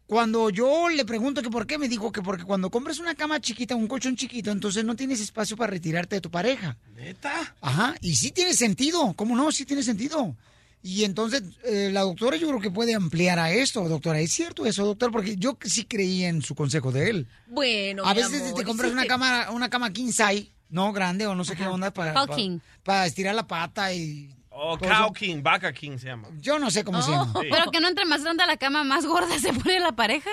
cuando 0.06 0.50
yo 0.50 0.88
le 0.88 1.04
pregunto 1.04 1.42
que 1.42 1.50
por 1.50 1.66
qué, 1.66 1.78
me 1.78 1.88
dijo 1.88 2.12
que 2.12 2.22
porque 2.22 2.44
cuando 2.44 2.70
compras 2.70 2.98
una 3.00 3.14
cama 3.16 3.40
chiquita, 3.40 3.74
un 3.74 3.88
colchón 3.88 4.14
chiquito, 4.16 4.52
entonces 4.52 4.84
no 4.84 4.94
tienes 4.94 5.20
espacio 5.20 5.56
para 5.56 5.72
retirarte 5.72 6.16
de 6.16 6.20
tu 6.20 6.30
pareja. 6.30 6.76
¿Neta? 6.94 7.56
Ajá, 7.60 7.96
y 8.00 8.14
sí 8.14 8.30
tiene 8.30 8.54
sentido, 8.54 9.12
¿cómo 9.14 9.34
no? 9.34 9.50
Sí 9.50 9.64
tiene 9.64 9.82
sentido. 9.82 10.36
Y 10.82 11.02
entonces 11.02 11.42
eh, 11.64 11.90
la 11.92 12.02
doctora 12.02 12.36
yo 12.36 12.46
creo 12.46 12.60
que 12.60 12.70
puede 12.70 12.94
ampliar 12.94 13.40
a 13.40 13.50
esto, 13.50 13.88
doctora. 13.88 14.20
¿Es 14.20 14.30
cierto 14.30 14.66
eso, 14.66 14.84
doctor? 14.84 15.10
Porque 15.10 15.34
yo 15.36 15.58
sí 15.64 15.84
creía 15.84 16.28
en 16.28 16.42
su 16.42 16.54
consejo 16.54 16.92
de 16.92 17.10
él. 17.10 17.26
Bueno, 17.48 18.04
a 18.06 18.14
mi 18.14 18.20
veces 18.22 18.42
amor, 18.42 18.54
te 18.54 18.62
compras 18.64 18.92
una 18.92 19.02
que- 19.02 19.08
cama, 19.08 19.50
una 19.50 19.68
cama 19.68 19.92
king 19.92 20.12
size, 20.12 20.52
no 20.68 20.92
grande 20.92 21.26
o 21.26 21.34
no 21.34 21.44
sé 21.44 21.56
qué 21.56 21.66
onda 21.66 21.90
para, 21.92 22.12
para, 22.14 22.36
para 22.82 23.06
estirar 23.06 23.34
la 23.34 23.46
pata 23.46 23.92
y 23.92 24.32
Oh, 24.58 24.78
Cow 24.78 24.88
eso. 24.88 25.12
King, 25.12 25.42
Vaca 25.42 25.70
King 25.70 25.98
se 25.98 26.06
llama. 26.06 26.28
Yo 26.40 26.58
no 26.58 26.70
sé 26.70 26.82
cómo 26.82 27.02
se 27.02 27.10
Oh, 27.10 27.26
llama. 27.26 27.40
Pero 27.42 27.70
que 27.70 27.78
no 27.78 27.88
entre 27.88 28.06
más 28.06 28.22
grande 28.22 28.42
la 28.46 28.56
cama, 28.56 28.84
más 28.84 29.04
gorda 29.04 29.38
se 29.38 29.52
pone 29.52 29.78
la 29.80 29.92
pareja. 29.92 30.30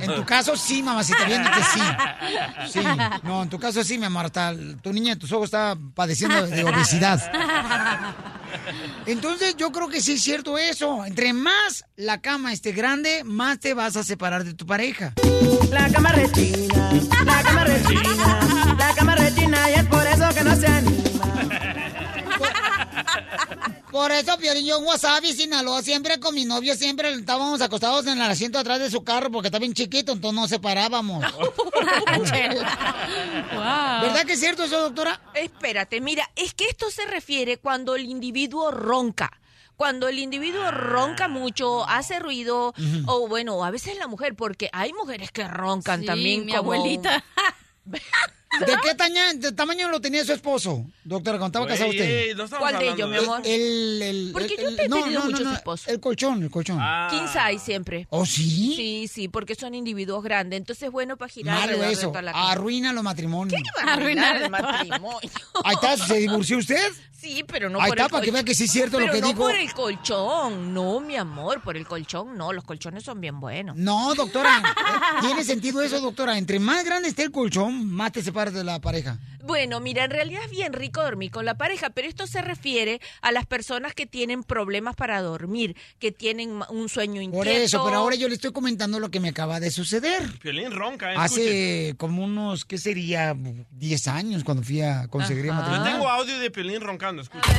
En 0.00 0.12
tu 0.16 0.24
caso 0.24 0.56
sí, 0.56 0.82
mamacita, 0.82 1.22
viéndote 1.24 1.60
sí. 1.72 1.80
Sí, 2.72 2.80
no, 3.22 3.44
en 3.44 3.48
tu 3.50 3.60
caso 3.60 3.84
sí, 3.84 3.98
mi 3.98 4.06
amor. 4.06 4.32
tu 4.82 4.92
niña 4.92 5.14
de 5.14 5.20
tus 5.20 5.30
ojos 5.30 5.44
está 5.44 5.76
padeciendo 5.94 6.44
de 6.48 6.64
obesidad. 6.64 7.22
Entonces 9.06 9.56
yo 9.56 9.70
creo 9.70 9.88
que 9.88 10.00
sí 10.00 10.14
es 10.14 10.22
cierto 10.22 10.58
eso. 10.58 11.04
Entre 11.04 11.32
más 11.32 11.84
la 11.96 12.20
cama 12.20 12.52
esté 12.52 12.72
grande, 12.72 13.22
más 13.24 13.60
te 13.60 13.74
vas 13.74 13.96
a 13.96 14.02
separar 14.02 14.42
de 14.42 14.54
tu 14.54 14.66
pareja. 14.66 15.12
La 15.70 15.88
cama 15.90 16.10
rechina, 16.10 16.90
la 17.24 17.42
cama 17.42 17.64
rechina, 17.64 18.74
la 18.76 18.94
cama 18.96 19.13
Por 23.94 24.10
eso, 24.10 24.36
Piorín, 24.38 24.66
yo 24.66 24.78
en 24.78 24.84
Wasabi, 24.86 25.32
Sinaloa, 25.32 25.80
siempre 25.80 26.18
con 26.18 26.34
mi 26.34 26.44
novio, 26.44 26.74
siempre 26.74 27.12
estábamos 27.12 27.60
acostados 27.60 28.04
en 28.08 28.20
el 28.20 28.28
asiento 28.28 28.58
atrás 28.58 28.80
de 28.80 28.90
su 28.90 29.04
carro 29.04 29.30
porque 29.30 29.46
está 29.46 29.60
bien 29.60 29.72
chiquito, 29.72 30.10
entonces 30.10 30.34
nos 30.40 30.50
separábamos. 30.50 31.24
¿Verdad 33.52 34.24
que 34.26 34.32
es 34.32 34.40
cierto 34.40 34.64
eso, 34.64 34.80
doctora? 34.80 35.20
Espérate, 35.34 36.00
mira, 36.00 36.28
es 36.34 36.54
que 36.54 36.64
esto 36.66 36.90
se 36.90 37.04
refiere 37.04 37.58
cuando 37.58 37.94
el 37.94 38.06
individuo 38.06 38.72
ronca. 38.72 39.30
Cuando 39.76 40.08
el 40.08 40.18
individuo 40.18 40.72
ronca 40.72 41.28
mucho, 41.28 41.88
hace 41.88 42.18
ruido, 42.18 42.74
o 43.06 43.28
bueno, 43.28 43.64
a 43.64 43.70
veces 43.70 43.96
la 43.96 44.08
mujer, 44.08 44.34
porque 44.34 44.70
hay 44.72 44.92
mujeres 44.92 45.30
que 45.30 45.46
roncan 45.46 46.00
Sí, 46.00 46.06
también. 46.06 46.46
mi 46.46 46.52
como- 46.52 46.72
abuelita. 46.72 47.22
¿De 48.60 48.76
qué 48.82 48.94
taña- 48.94 49.34
de 49.34 49.52
tamaño 49.52 49.88
lo 49.90 50.00
tenía 50.00 50.24
su 50.24 50.32
esposo? 50.32 50.84
Doctora, 51.04 51.38
cuando 51.38 51.58
estaba 51.58 51.66
casado 51.66 51.90
usted. 51.90 52.04
ey, 52.30 52.34
no 52.34 52.48
¿Cuál 52.48 52.78
de 52.78 52.88
ellos, 52.90 53.08
mi 53.08 53.16
amor? 53.16 53.40
El, 53.44 54.02
el, 54.02 54.30
Porque 54.32 54.54
el- 54.54 54.60
yo 54.62 54.68
el- 54.68 54.76
te 54.76 54.84
he 54.84 54.88
no, 54.88 54.96
tenido 55.02 55.20
no, 55.20 55.24
no, 55.26 55.30
muchos 55.32 55.46
no, 55.46 55.52
esposos. 55.54 55.88
El 55.88 56.00
colchón, 56.00 56.42
el 56.42 56.50
colchón. 56.50 56.78
King 57.10 57.26
size 57.26 57.58
siempre. 57.64 58.06
¿Oh, 58.10 58.24
sí? 58.26 58.74
Sí, 58.76 59.08
sí, 59.12 59.28
porque 59.28 59.54
son 59.54 59.74
individuos 59.74 60.22
grandes. 60.22 60.58
Entonces, 60.58 60.90
bueno, 60.90 61.16
para 61.16 61.28
girar 61.30 61.54
Malo 61.54 61.62
alrededor 61.64 61.86
de 61.88 61.92
eso. 61.92 62.08
toda 62.08 62.22
la 62.22 62.32
casa. 62.32 62.50
Arruina 62.52 62.92
los 62.92 63.02
matrimonios. 63.04 63.60
va 63.78 63.90
a 63.90 63.94
arruinar 63.94 64.36
el 64.42 64.50
matrimonio? 64.50 65.30
Ahí 65.64 65.74
está, 65.74 65.96
¿se 65.96 66.14
divorció 66.18 66.58
usted? 66.58 66.78
Sí, 67.12 67.42
pero 67.46 67.70
no 67.70 67.80
Ahí 67.80 67.88
por 67.88 67.96
está, 67.96 68.04
el 68.04 68.10
para 68.10 68.24
que 68.26 68.30
vea 68.32 68.44
que 68.44 68.54
sí 68.54 68.64
es 68.64 68.70
cierto 68.70 69.00
lo 69.00 69.10
que 69.10 69.20
no 69.22 69.28
dijo. 69.28 69.38
por 69.40 69.54
el 69.54 69.72
colchón. 69.72 70.74
No, 70.74 71.00
mi 71.00 71.16
amor, 71.16 71.62
por 71.62 71.74
el 71.76 71.86
colchón 71.86 72.36
no. 72.36 72.52
Los 72.52 72.64
colchones 72.64 73.02
son 73.02 73.18
bien 73.18 73.40
buenos. 73.40 73.76
No, 73.76 74.14
doctora. 74.14 74.62
Tiene 75.22 75.42
sentido 75.42 75.80
eso, 75.80 76.00
doctora. 76.00 76.36
Entre 76.36 76.58
más 76.58 76.84
grande 76.84 77.08
esté 77.08 77.22
el 77.22 77.30
colchón, 77.30 77.88
más 77.90 78.12
te 78.12 78.22
de 78.52 78.64
la 78.64 78.80
pareja. 78.80 79.18
Bueno, 79.42 79.80
mira, 79.80 80.04
en 80.04 80.10
realidad 80.10 80.42
es 80.44 80.50
bien 80.50 80.72
rico 80.72 81.02
dormir 81.02 81.30
con 81.30 81.44
la 81.44 81.56
pareja, 81.56 81.90
pero 81.90 82.08
esto 82.08 82.26
se 82.26 82.40
refiere 82.40 83.00
a 83.20 83.30
las 83.30 83.44
personas 83.46 83.94
que 83.94 84.06
tienen 84.06 84.42
problemas 84.42 84.96
para 84.96 85.20
dormir, 85.20 85.76
que 85.98 86.12
tienen 86.12 86.60
un 86.70 86.88
sueño 86.88 87.20
inquieto. 87.20 87.44
Por 87.44 87.48
eso, 87.48 87.84
pero 87.84 87.98
ahora 87.98 88.16
yo 88.16 88.28
le 88.28 88.34
estoy 88.34 88.52
comentando 88.52 88.98
lo 89.00 89.10
que 89.10 89.20
me 89.20 89.28
acaba 89.28 89.60
de 89.60 89.70
suceder. 89.70 90.22
Piolín 90.40 90.70
ronca, 90.72 91.12
¿eh? 91.12 91.16
Hace 91.18 91.94
como 91.98 92.24
unos, 92.24 92.64
¿qué 92.64 92.78
sería? 92.78 93.36
10 93.70 94.08
años 94.08 94.44
cuando 94.44 94.62
fui 94.62 94.80
a 94.80 95.08
conseguir 95.08 95.46
Yo 95.46 95.52
matrimonio. 95.54 95.92
tengo 95.92 96.08
audio 96.08 96.38
de 96.38 96.50
Piolín 96.50 96.80
roncando, 96.80 97.22
escucha. 97.22 97.50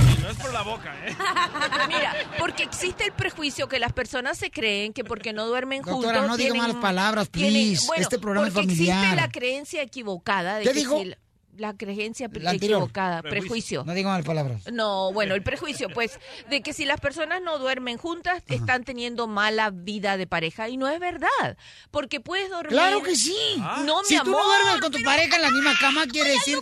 no 0.00 0.10
es 0.10 0.18
por 0.38 0.52
la 0.52 0.62
boca, 0.62 0.94
¿eh? 1.06 1.14
Mira, 1.88 2.14
porque 2.38 2.62
existe 2.62 3.04
el 3.04 3.12
prejuicio 3.12 3.68
que 3.68 3.78
las 3.78 3.92
personas 3.92 4.38
se 4.38 4.50
creen 4.50 4.92
que 4.92 5.04
porque 5.04 5.32
no 5.32 5.46
duermen 5.46 5.82
juntos. 5.82 6.02
Doctora, 6.02 6.26
no 6.26 6.36
diga 6.36 6.52
tienen- 6.52 6.62
malas 6.62 6.76
palabras, 6.82 7.30
tienen- 7.30 7.52
please. 7.52 7.86
bueno, 7.86 8.02
Este 8.02 8.18
programa 8.18 8.48
es 8.48 8.54
familiar. 8.54 8.98
Existe 9.04 9.16
la 9.16 9.28
creencia 9.30 9.82
equivocada 9.82 10.56
de 10.58 10.64
¿Qué 10.64 10.70
que 10.70 10.74
dijo? 10.74 10.98
si 10.98 11.04
la, 11.06 11.18
la 11.56 11.76
creencia 11.76 12.28
La 12.34 12.52
equivocada, 12.52 13.20
prejuicio. 13.22 13.82
No 13.84 13.92
diga 13.92 14.10
malas 14.10 14.24
palabras. 14.26 14.62
No, 14.72 15.12
bueno, 15.12 15.34
el 15.34 15.42
prejuicio, 15.42 15.88
pues, 15.90 16.18
de 16.48 16.60
que 16.62 16.72
si 16.72 16.84
las 16.84 17.00
personas 17.00 17.42
no 17.42 17.58
duermen 17.58 17.98
juntas, 17.98 18.44
están 18.46 18.84
teniendo 18.84 19.26
mala 19.26 19.70
vida 19.70 20.16
de 20.16 20.28
pareja. 20.28 20.68
Y 20.68 20.76
no 20.76 20.88
es 20.88 21.00
verdad. 21.00 21.56
Porque 21.90 22.20
puedes 22.20 22.48
dormir. 22.50 22.70
Claro 22.70 23.02
que 23.02 23.16
sí. 23.16 23.36
No, 23.84 24.04
si 24.04 24.14
mi 24.14 24.20
tú 24.22 24.30
no 24.30 24.38
amor. 24.38 24.56
duermes 24.62 24.80
con 24.82 24.92
tu 24.92 25.02
pareja 25.02 25.34
en 25.36 25.42
la 25.42 25.50
misma 25.50 25.74
cama, 25.80 26.06
quiere 26.06 26.30
decir... 26.38 26.58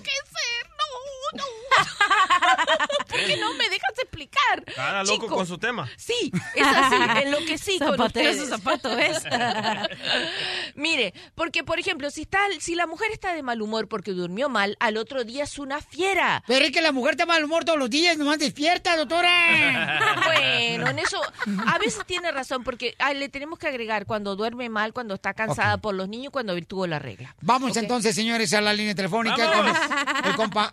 ¿Por 3.08 3.18
qué 3.24 3.36
no 3.36 3.52
me 3.54 3.68
dejas 3.68 3.98
explicar? 3.98 4.64
Cara 4.74 5.02
loco 5.04 5.24
Chico. 5.24 5.34
con 5.36 5.46
su 5.46 5.58
tema. 5.58 5.88
Sí, 5.96 6.32
es 6.54 6.66
así, 6.66 6.96
en 7.22 7.30
lo 7.30 7.38
que 7.38 7.58
sí 7.58 7.78
con 7.78 7.96
Zapatero 7.96 8.30
ustedes. 8.30 8.48
su 8.48 8.54
zapato, 8.56 8.96
¿ves? 8.96 9.22
Mire, 10.74 11.14
porque 11.34 11.64
por 11.64 11.78
ejemplo, 11.78 12.10
si 12.10 12.22
está, 12.22 12.38
si 12.60 12.74
la 12.74 12.86
mujer 12.86 13.10
está 13.12 13.34
de 13.34 13.42
mal 13.42 13.62
humor 13.62 13.88
porque 13.88 14.12
durmió 14.12 14.48
mal, 14.48 14.76
al 14.80 14.96
otro 14.96 15.24
día 15.24 15.44
es 15.44 15.58
una 15.58 15.80
fiera. 15.80 16.42
Pero 16.46 16.64
es 16.64 16.72
que 16.72 16.82
la 16.82 16.92
mujer 16.92 17.12
está 17.12 17.24
de 17.24 17.28
mal 17.28 17.44
humor 17.44 17.64
todos 17.64 17.78
los 17.78 17.90
días, 17.90 18.16
nomás 18.16 18.38
despierta, 18.38 18.96
doctora. 18.96 20.16
Bueno, 20.24 20.88
en 20.88 20.98
eso 20.98 21.20
a 21.66 21.78
veces 21.78 22.04
tiene 22.06 22.30
razón 22.32 22.64
porque 22.64 22.94
ay, 22.98 23.16
le 23.18 23.28
tenemos 23.28 23.58
que 23.58 23.68
agregar 23.68 24.06
cuando 24.06 24.36
duerme 24.36 24.68
mal, 24.68 24.92
cuando 24.92 25.14
está 25.14 25.34
cansada 25.34 25.78
por 25.78 25.94
los 25.94 26.08
niños, 26.08 26.32
cuando 26.32 26.56
tuvo 26.66 26.86
la 26.86 26.98
regla. 26.98 27.34
Vamos 27.40 27.76
entonces, 27.76 28.14
señores, 28.14 28.52
a 28.54 28.60
la 28.60 28.72
línea 28.72 28.94
telefónica 28.94 29.36
con 29.36 29.66
Vamos. 29.66 29.78
el 30.24 30.34
compa 30.34 30.72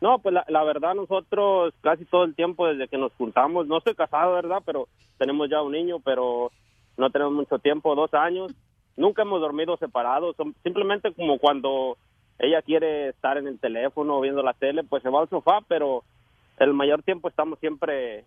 No, 0.00 0.18
pues 0.18 0.32
la, 0.34 0.44
la 0.48 0.64
verdad 0.64 0.94
nosotros 0.94 1.74
casi 1.82 2.04
todo 2.06 2.24
el 2.24 2.34
tiempo 2.34 2.66
desde 2.66 2.88
que 2.88 2.96
nos 2.96 3.12
juntamos, 3.14 3.66
no 3.66 3.78
estoy 3.78 3.94
casado, 3.94 4.32
¿verdad? 4.34 4.62
Pero 4.64 4.88
tenemos 5.18 5.50
ya 5.50 5.60
un 5.62 5.72
niño, 5.72 6.00
pero 6.00 6.50
no 6.96 7.10
tenemos 7.10 7.34
mucho 7.34 7.58
tiempo, 7.58 7.94
dos 7.94 8.12
años. 8.14 8.52
Nunca 8.96 9.22
hemos 9.22 9.40
dormido 9.40 9.76
separados, 9.76 10.36
son- 10.36 10.54
simplemente 10.62 11.12
como 11.12 11.38
cuando 11.38 11.96
ella 12.38 12.62
quiere 12.62 13.10
estar 13.10 13.36
en 13.36 13.46
el 13.46 13.58
teléfono 13.58 14.16
o 14.16 14.20
viendo 14.20 14.42
la 14.42 14.54
tele, 14.54 14.82
pues 14.84 15.02
se 15.02 15.10
va 15.10 15.20
al 15.20 15.28
sofá, 15.28 15.60
pero 15.68 16.02
el 16.58 16.72
mayor 16.72 17.02
tiempo 17.02 17.28
estamos 17.28 17.58
siempre, 17.58 18.24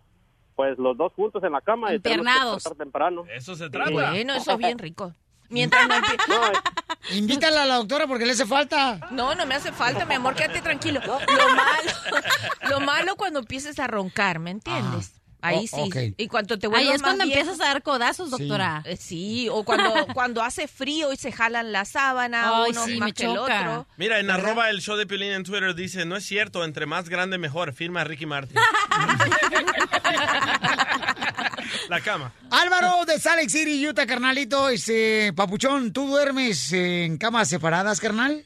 pues 0.54 0.78
los 0.78 0.96
dos 0.96 1.12
juntos 1.14 1.42
en 1.42 1.52
la 1.52 1.60
cama 1.60 1.92
y 1.94 1.98
tenemos 1.98 2.24
que 2.26 2.30
Internados. 2.32 2.78
temprano. 2.78 3.24
Eso 3.34 3.56
se 3.56 3.68
Bueno, 3.68 4.12
eso 4.34 4.52
es 4.52 4.58
bien 4.58 4.78
rico. 4.78 5.12
Mientras 5.48 5.86
no 5.86 5.94
empie- 5.94 6.62
Invítala 7.12 7.62
a 7.64 7.66
la 7.66 7.74
doctora 7.76 8.06
porque 8.06 8.24
le 8.26 8.32
hace 8.32 8.46
falta. 8.46 8.98
No, 9.10 9.34
no 9.34 9.44
me 9.46 9.54
hace 9.54 9.72
falta, 9.72 10.04
mi 10.06 10.14
amor, 10.14 10.34
quédate 10.34 10.62
tranquilo. 10.62 11.00
Lo 11.04 11.48
malo, 11.54 11.92
lo 12.70 12.80
malo 12.80 13.16
cuando 13.16 13.40
empieces 13.40 13.78
a 13.78 13.86
roncar, 13.86 14.38
¿me 14.38 14.50
entiendes? 14.50 15.12
Ahí 15.42 15.68
Oh, 15.72 15.90
sí. 15.92 16.14
Y 16.16 16.28
cuando 16.28 16.58
te 16.58 16.68
Ahí 16.74 16.88
es 16.88 17.02
cuando 17.02 17.24
viejo- 17.26 17.38
empiezas 17.40 17.60
a 17.60 17.66
dar 17.74 17.82
codazos, 17.82 18.30
doctora. 18.30 18.80
Eh, 18.86 18.96
Sí, 18.96 19.46
o 19.52 19.62
cuando, 19.62 20.06
cuando 20.14 20.42
hace 20.42 20.66
frío 20.66 21.12
y 21.12 21.18
se 21.18 21.30
jalan 21.32 21.70
la 21.70 21.84
sábana, 21.84 22.62
Ay, 22.64 22.70
uno 22.70 22.84
sí, 22.86 22.96
más 22.96 23.08
me 23.08 23.12
que 23.12 23.24
el 23.24 23.36
otro. 23.36 23.86
Mira, 23.98 24.20
en 24.20 24.30
arroba 24.30 24.70
el 24.70 24.80
show 24.80 24.96
de 24.96 25.06
Piolín 25.06 25.32
en 25.32 25.44
Twitter 25.44 25.74
dice, 25.74 26.06
no 26.06 26.16
es 26.16 26.24
cierto, 26.24 26.64
entre 26.64 26.86
más 26.86 27.10
grande 27.10 27.36
mejor, 27.36 27.74
firma 27.74 28.02
Ricky 28.04 28.24
Martin. 28.24 28.56
La 31.88 32.00
cama. 32.00 32.32
Álvaro 32.50 33.04
de 33.06 33.18
Salt 33.18 33.36
Lake 33.38 33.50
City, 33.50 33.86
Utah, 33.86 34.06
carnalito. 34.06 34.68
Este, 34.68 35.32
papuchón, 35.34 35.92
¿tú 35.92 36.06
duermes 36.06 36.72
en 36.72 37.18
camas 37.18 37.48
separadas, 37.48 38.00
carnal? 38.00 38.44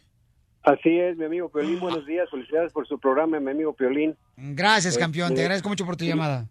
Así 0.62 0.98
es, 0.98 1.16
mi 1.16 1.24
amigo 1.24 1.48
Piolín. 1.48 1.80
Buenos 1.80 2.04
días. 2.06 2.28
Felicidades 2.30 2.72
por 2.72 2.86
su 2.86 2.98
programa, 2.98 3.38
mi 3.40 3.50
amigo 3.50 3.72
Piolín. 3.72 4.16
Gracias, 4.36 4.96
Eh, 4.96 4.98
campeón. 4.98 5.34
Te 5.34 5.40
agradezco 5.42 5.68
mucho 5.68 5.86
por 5.86 5.96
tu 5.96 6.04
llamada. 6.04 6.46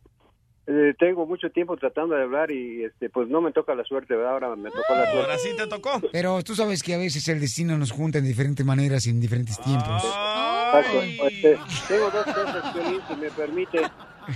Eh, 0.69 0.93
tengo 0.99 1.25
mucho 1.25 1.49
tiempo 1.49 1.77
tratando 1.77 2.13
de 2.15 2.23
hablar 2.23 2.51
y 2.51 2.83
este 2.83 3.09
pues 3.09 3.29
no 3.29 3.39
me 3.39 3.53
toca 3.53 3.73
la 3.73 3.85
suerte, 3.85 4.15
¿verdad? 4.17 4.33
Ahora 4.33 4.55
me 4.57 4.69
tocó 4.69 4.81
la 4.93 5.05
suerte. 5.05 5.21
Ahora 5.21 5.37
sí 5.37 5.49
te 5.55 5.65
tocó. 5.67 6.01
Pero 6.11 6.43
tú 6.43 6.55
sabes 6.55 6.83
que 6.83 6.93
a 6.93 6.97
veces 6.97 7.25
el 7.29 7.39
destino 7.39 7.77
nos 7.77 7.91
junta 7.91 8.17
en 8.17 8.25
diferentes 8.25 8.65
maneras 8.65 9.07
y 9.07 9.11
en 9.11 9.21
diferentes 9.21 9.57
tiempos. 9.61 10.03
Exacto. 10.03 11.01
Este, 11.27 11.57
tengo 11.87 12.11
dos 12.11 12.25
cosas, 12.25 12.73
Piolín, 12.73 12.99
si 13.07 13.15
me 13.15 13.29
permite. 13.31 13.81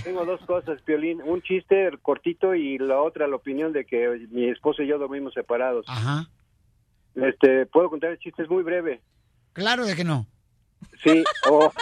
Tengo 0.04 0.24
dos 0.24 0.40
cosas, 0.46 0.80
Piolín. 0.82 1.20
Un 1.24 1.42
chiste 1.42 1.90
cortito 2.02 2.54
y 2.54 2.78
la 2.78 3.00
otra, 3.00 3.26
la 3.28 3.36
opinión 3.36 3.72
de 3.72 3.84
que 3.84 4.26
mi 4.30 4.48
esposo 4.48 4.82
y 4.82 4.86
yo 4.88 4.98
dormimos 4.98 5.34
separados. 5.34 5.84
Ajá. 5.88 6.26
Este, 7.14 7.66
¿puedo 7.66 7.90
contar 7.90 8.10
el 8.10 8.18
chiste? 8.18 8.42
Es 8.42 8.48
muy 8.50 8.62
breve. 8.62 9.00
Claro 9.52 9.84
de 9.84 9.94
que 9.94 10.04
no. 10.04 10.26
Sí. 11.04 11.22
oh. 11.50 11.70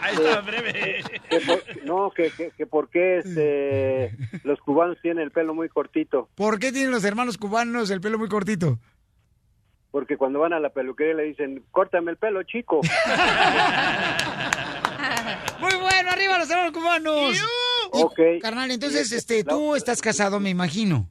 Ahí 0.00 0.14
está, 0.14 0.40
breve. 0.40 1.02
Que 1.28 1.40
por- 1.40 1.84
no, 1.84 2.10
que, 2.10 2.30
que, 2.30 2.50
que 2.56 2.66
por 2.66 2.88
qué 2.88 3.18
este, 3.18 4.16
los 4.44 4.58
cubanos 4.60 4.96
tienen 5.02 5.22
el 5.24 5.30
pelo 5.30 5.54
muy 5.54 5.68
cortito. 5.68 6.28
¿Por 6.34 6.58
qué 6.58 6.72
tienen 6.72 6.90
los 6.90 7.04
hermanos 7.04 7.38
cubanos 7.38 7.90
el 7.90 8.00
pelo 8.00 8.18
muy 8.18 8.28
cortito? 8.28 8.78
Porque 9.92 10.16
cuando 10.16 10.40
van 10.40 10.52
a 10.54 10.58
la 10.58 10.70
peluquería 10.70 11.14
le 11.14 11.22
dicen, 11.24 11.62
córtame 11.70 12.10
el 12.10 12.16
pelo, 12.16 12.42
chico. 12.42 12.80
Muy 15.60 15.74
bueno, 15.80 16.10
arriba 16.10 16.38
los 16.38 16.50
hermanos 16.50 16.72
cubanos. 16.72 17.36
Y, 17.36 17.40
Ok. 17.94 18.18
Carnal, 18.40 18.70
entonces, 18.70 19.12
este, 19.12 19.44
la- 19.44 19.52
tú 19.52 19.76
estás 19.76 20.00
casado, 20.00 20.40
me 20.40 20.48
imagino. 20.48 21.08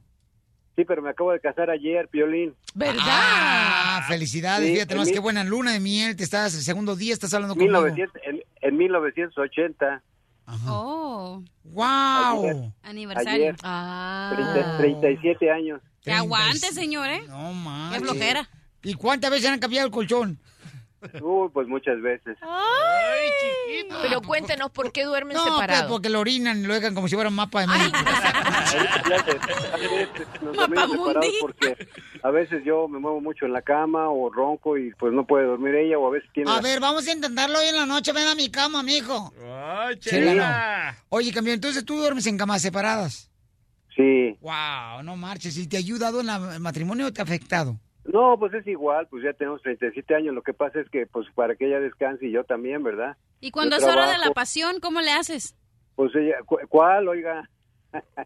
Sí, 0.74 0.84
pero 0.84 1.00
me 1.00 1.10
acabo 1.10 1.30
de 1.32 1.38
casar 1.38 1.70
ayer, 1.70 2.08
Piolín. 2.08 2.54
Ah, 2.98 4.04
felicidades, 4.08 4.66
Sí, 4.68 4.74
fíjate 4.74 4.96
más 4.96 5.06
mi- 5.06 5.12
qué 5.12 5.20
buena 5.20 5.44
luna 5.44 5.70
de 5.72 5.78
miel, 5.80 6.16
te 6.16 6.24
estás, 6.24 6.54
el 6.54 6.62
segundo 6.62 6.96
día 6.96 7.12
estás 7.12 7.32
hablando 7.34 7.54
conmigo. 7.54 7.82
1900, 7.82 8.22
en, 8.26 8.42
en 8.62 8.76
1980. 8.76 10.02
Oh. 10.66 11.42
¡Wow! 11.64 12.72
Aniversario. 12.82 13.30
Ayer. 13.32 13.54
Ah. 13.62 14.32
30 14.34 14.76
37 14.78 15.50
años. 15.52 15.80
Que 16.02 16.12
aguante, 16.12 16.72
señor, 16.72 17.08
¿eh? 17.10 17.22
No 17.28 17.52
más. 17.52 17.92
Qué 17.94 18.00
flojera. 18.00 18.48
¿Y 18.82 18.94
cuántas 18.94 19.30
veces 19.30 19.48
han 19.50 19.58
cambiado 19.60 19.86
el 19.86 19.92
colchón? 19.92 20.38
Uy, 21.20 21.48
pues 21.52 21.66
muchas 21.66 22.00
veces. 22.00 22.36
Ay, 22.42 23.28
chiquito. 23.40 23.96
Pero 24.02 24.22
cuéntenos 24.22 24.70
por 24.70 24.92
qué 24.92 25.02
duermen 25.04 25.36
No, 25.36 25.42
pues 25.42 25.54
separados. 25.54 25.90
porque 25.90 26.08
lo 26.08 26.20
orinan 26.20 26.60
y 26.60 26.66
lo 26.66 26.74
dejan 26.74 26.94
como 26.94 27.08
si 27.08 27.16
fuera 27.16 27.28
un 27.28 27.34
mapa 27.34 27.62
de 27.62 27.66
México. 27.66 27.98
Nos 30.42 30.56
dormimos 30.56 30.90
separados 30.90 31.34
porque 31.40 31.88
a 32.22 32.30
veces 32.30 32.62
yo 32.64 32.86
me 32.88 32.98
muevo 32.98 33.20
mucho 33.20 33.46
en 33.46 33.52
la 33.52 33.62
cama 33.62 34.08
o 34.10 34.30
ronco 34.30 34.78
y 34.78 34.92
pues 34.94 35.12
no 35.12 35.26
puede 35.26 35.44
dormir 35.46 35.74
ella 35.74 35.98
o 35.98 36.06
a 36.06 36.10
veces 36.10 36.30
tiene... 36.32 36.50
A 36.50 36.60
ver, 36.60 36.78
vamos 36.80 37.06
a 37.06 37.12
intentarlo 37.12 37.58
hoy 37.58 37.66
en 37.66 37.76
la 37.76 37.86
noche. 37.86 38.12
Ven 38.12 38.28
a 38.28 38.34
mi 38.34 38.48
cama, 38.50 38.82
mijo. 38.82 39.32
Ay, 39.44 39.98
Chela. 39.98 40.96
Oye, 41.08 41.32
campeón, 41.32 41.54
entonces 41.54 41.84
tú 41.84 41.96
duermes 41.96 42.26
en 42.26 42.38
camas 42.38 42.62
separadas. 42.62 43.28
Sí. 43.96 44.36
Wow, 44.40 45.02
no 45.02 45.16
marches. 45.16 45.56
¿Y 45.58 45.66
te 45.66 45.76
ha 45.76 45.80
ayudado 45.80 46.20
en 46.20 46.26
la- 46.26 46.54
el 46.54 46.60
matrimonio 46.60 47.06
o 47.06 47.12
te 47.12 47.20
ha 47.20 47.24
afectado? 47.24 47.78
No, 48.04 48.36
pues 48.38 48.52
es 48.54 48.66
igual, 48.66 49.06
pues 49.08 49.22
ya 49.24 49.32
tenemos 49.32 49.62
37 49.62 50.14
años. 50.14 50.34
Lo 50.34 50.42
que 50.42 50.52
pasa 50.54 50.80
es 50.80 50.88
que 50.90 51.06
pues 51.06 51.26
para 51.34 51.54
que 51.54 51.66
ella 51.66 51.78
descanse 51.80 52.26
y 52.26 52.32
yo 52.32 52.44
también, 52.44 52.82
¿verdad? 52.82 53.16
Y 53.40 53.50
cuando 53.52 53.78
Yo 53.78 53.86
es 53.86 53.92
hora 53.92 54.10
de 54.10 54.18
la 54.18 54.30
pasión, 54.32 54.80
¿cómo 54.80 55.00
le 55.00 55.12
haces? 55.12 55.54
Pues 55.94 56.12
ella, 56.16 56.36
cu- 56.44 56.58
¿cuál, 56.68 57.08
oiga? 57.08 57.48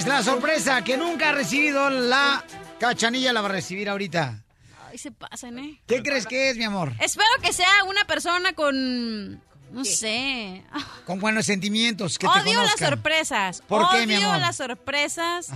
Señores, 0.00 0.06
la 0.06 0.22
sorpresa 0.22 0.82
que 0.82 0.96
nunca 0.96 1.30
ha 1.30 1.32
recibido 1.32 1.88
la 1.90 2.44
cachanilla 2.80 3.32
la 3.32 3.40
va 3.40 3.48
a 3.48 3.52
recibir 3.52 3.88
ahorita. 3.88 4.42
Ay, 4.88 4.98
se 4.98 5.12
pasan, 5.12 5.58
¿eh? 5.58 5.80
¿Qué 5.86 6.02
crees 6.02 6.26
que 6.26 6.50
es, 6.50 6.56
mi 6.56 6.64
amor? 6.64 6.92
Espero 7.00 7.28
que 7.42 7.52
sea 7.52 7.84
una 7.84 8.04
persona 8.04 8.52
con... 8.54 9.42
No 9.70 9.84
sé. 9.84 10.64
Con 11.04 11.18
buenos 11.18 11.46
sentimientos, 11.46 12.18
que 12.18 12.28
te 12.28 12.40
Odio 12.40 12.62
las 12.62 12.78
sorpresas. 12.78 13.62
¿Por 13.66 13.88
qué, 13.90 13.96
Odio 13.98 14.06
mi 14.06 14.14
amor? 14.14 14.38
las 14.38 14.56
sorpresas. 14.56 15.50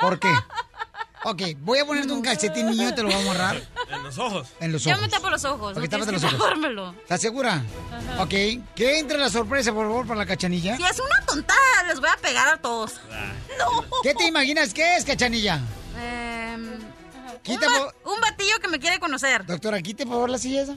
¿Por 0.00 0.18
qué? 0.18 0.28
Ok, 1.24 1.42
voy 1.60 1.78
a 1.78 1.84
ponerte 1.84 2.12
un 2.12 2.22
calcetín 2.22 2.70
niño 2.70 2.88
y 2.88 2.94
te 2.94 3.02
lo 3.02 3.08
voy 3.08 3.16
a 3.16 3.20
amarrar 3.20 3.62
En 3.90 4.02
los 4.02 4.16
ojos. 4.18 4.48
en 4.58 4.72
los 4.72 4.86
ojos. 4.86 5.00
me 5.02 5.08
tapo 5.08 5.28
los 5.28 5.44
ojos. 5.44 5.76
Ok, 5.76 5.82
no 5.82 5.88
tápate 5.90 6.12
los 6.12 6.24
ojos. 6.24 6.38
tapármelo. 6.38 6.94
¿Estás 7.02 7.20
segura? 7.20 7.62
Ajá. 8.12 8.22
Ok, 8.22 8.30
que 8.74 8.98
entre 8.98 9.18
la 9.18 9.28
sorpresa, 9.28 9.72
por 9.72 9.86
favor, 9.86 10.06
para 10.06 10.20
la 10.20 10.26
cachanilla. 10.26 10.76
Si 10.78 10.82
es 10.82 10.98
una 10.98 11.26
tontada, 11.26 11.82
les 11.88 12.00
voy 12.00 12.08
a 12.08 12.16
pegar 12.16 12.48
a 12.48 12.56
todos. 12.56 12.94
No. 13.58 13.84
¿Qué 14.02 14.14
te 14.14 14.24
imaginas 14.26 14.72
que 14.72 14.96
es, 14.96 15.04
cachanilla? 15.04 15.60
Un, 15.94 16.80
Quita, 17.42 17.66
ba- 17.68 17.94
un 18.12 18.20
batillo 18.20 18.58
que 18.60 18.68
me 18.68 18.78
quiere 18.78 18.98
conocer. 18.98 19.44
Doctora, 19.44 19.80
quite 19.82 20.04
por 20.04 20.14
favor 20.14 20.30
la 20.30 20.38
silla 20.38 20.62
esa. 20.62 20.74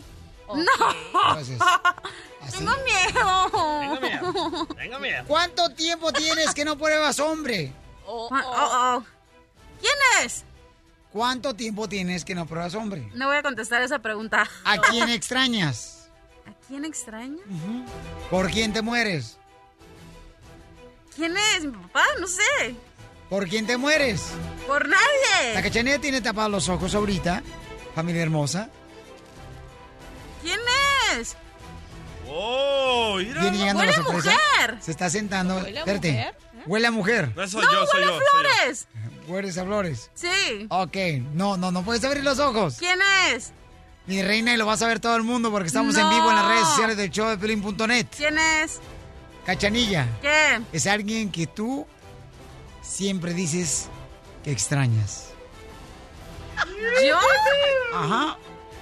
No. 0.48 1.34
Gracias. 1.36 1.60
Tengo 2.52 2.72
miedo. 2.84 3.80
Tengo 3.80 4.02
miedo. 4.02 4.68
Tengo 4.76 5.00
miedo. 5.00 5.24
¿Cuánto 5.28 5.70
tiempo 5.70 6.12
tienes 6.12 6.54
que 6.54 6.66
no 6.66 6.78
pruebas 6.78 7.20
hombre? 7.20 7.72
Oh, 8.06 8.28
oh, 8.30 8.98
oh. 8.98 9.04
¿Quién 9.84 10.26
es? 10.26 10.44
¿Cuánto 11.12 11.54
tiempo 11.56 11.90
tienes 11.90 12.24
que 12.24 12.34
no 12.36 12.46
pruebas 12.46 12.74
hombre? 12.74 13.10
No 13.16 13.28
voy 13.28 13.36
a 13.36 13.44
contestar 13.44 13.82
esa 13.84 14.00
pregunta. 14.00 14.50
¿A 14.64 14.78
quién 14.78 15.10
extrañas? 15.10 16.08
¿A 16.48 16.54
quién 16.68 16.86
extraña? 16.86 17.42
¿Por 18.30 18.50
quién 18.50 18.72
te 18.72 18.82
mueres? 18.82 19.38
¿Quién 21.16 21.36
es? 21.56 21.66
¿Mi 21.66 21.72
papá? 21.74 22.06
No 22.22 22.28
sé. 22.28 22.76
¿Por 23.30 23.48
quién 23.50 23.68
te 23.68 23.76
mueres? 23.78 24.24
Por 24.66 24.88
nadie. 24.88 25.54
La 25.54 25.62
cachanilla 25.62 26.00
tiene 26.00 26.22
tapados 26.22 26.50
los 26.52 26.70
ojos 26.70 26.96
ahorita, 26.96 27.44
familia 27.94 28.24
hermosa. 28.24 28.70
¿Quién 30.42 30.60
es? 31.20 31.36
¡Oh! 32.28 33.18
Mira. 33.18 33.42
Viene 33.42 33.58
llegando 33.58 33.82
Huele 33.82 33.92
la 33.92 34.00
a 34.00 34.04
sorpresa. 34.04 34.32
mujer. 34.58 34.78
Se 34.82 34.92
está 34.92 35.10
sentando. 35.10 35.56
¿Huele 35.58 35.78
a 35.78 35.82
Espérate. 35.82 36.12
mujer? 36.12 36.36
Huele 36.66 36.88
a 36.88 36.92
mujer. 36.92 37.34
No 37.36 37.48
soy 37.48 37.66
no, 37.66 37.72
yo, 37.72 37.86
soy 37.86 38.00
huele 38.02 38.06
yo. 38.08 38.16
a 38.18 38.20
soy 38.32 38.44
yo. 39.04 39.13
Flores. 39.24 39.58
A 39.58 39.66
flores. 39.66 40.12
Sí. 40.14 40.68
Ok, 40.70 40.98
no, 41.34 41.58
no, 41.58 41.72
no 41.72 41.84
puedes 41.84 42.04
abrir 42.04 42.24
los 42.24 42.40
ojos. 42.40 42.76
¿Quién 42.80 43.00
es? 43.30 43.52
Mi 44.06 44.22
reina, 44.22 44.54
y 44.54 44.58
lo 44.58 44.66
vas 44.66 44.82
a 44.82 44.88
ver 44.88 45.00
todo 45.00 45.16
el 45.16 45.24
mundo 45.24 45.50
porque 45.50 45.68
estamos 45.68 45.96
en 45.96 46.10
vivo 46.10 46.30
en 46.30 46.36
las 46.36 46.48
redes 46.48 46.68
sociales 46.68 46.98
del 46.98 47.10
show 47.10 47.30
de 47.30 47.38
Pelín.net. 47.38 48.08
¿Quién 48.16 48.38
es? 48.38 48.80
Cachanilla. 49.46 50.08
¿Qué? 50.22 50.62
Es 50.74 50.88
alguien 50.88 51.32
que 51.32 51.48
tú 51.48 51.88
siempre 52.82 53.34
dices 53.34 53.88
que 54.44 54.52
extrañas. 54.52 55.30
¿Yo? 57.06 57.18
Ajá. 57.96 58.38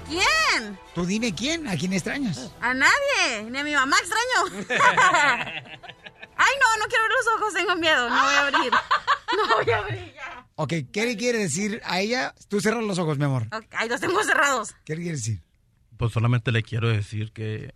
¿Quién? 0.08 0.80
Tú 0.94 1.06
dime 1.06 1.34
quién, 1.34 1.68
a 1.68 1.78
quién 1.78 1.94
extrañas. 1.94 2.52
A 2.60 2.74
nadie. 2.74 3.44
Ni 3.50 3.58
a 3.60 3.64
mi 3.64 3.74
mamá 3.74 3.96
extraño. 3.98 4.66
Ay, 6.38 6.54
no, 6.60 6.78
no 6.80 6.86
quiero 6.88 7.04
abrir 7.04 7.18
los 7.18 7.36
ojos, 7.36 7.54
tengo 7.54 7.76
miedo. 7.76 8.10
No 8.10 8.24
voy 8.24 8.34
a 8.34 8.40
abrir. 8.48 8.74
No 9.32 9.56
voy 9.56 9.72
a 9.72 9.78
abrir. 9.78 10.14
Ok, 10.56 10.74
¿qué 10.92 11.06
le 11.06 11.18
quiere 11.18 11.40
decir 11.40 11.82
a 11.86 12.00
ella? 12.02 12.36
Tú 12.48 12.60
cierras 12.62 12.84
los 12.84 13.00
ojos, 13.00 13.18
mi 13.18 13.26
amor. 13.26 13.48
Ay, 13.72 13.90
los 13.90 14.00
tengo 14.00 14.24
cerrados. 14.24 14.76
¿Qué 14.86 14.96
le 14.96 15.02
quiere 15.02 15.18
decir? 15.18 15.42
Pues 15.98 16.12
solamente 16.12 16.52
le 16.52 16.64
quiero 16.64 16.90
decir 16.90 17.32
que 17.32 17.74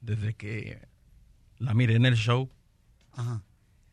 desde 0.00 0.34
que 0.34 0.86
la 1.58 1.74
miré 1.74 1.96
en 1.96 2.06
el 2.06 2.16
show. 2.16 2.50
Ajá. 3.12 3.42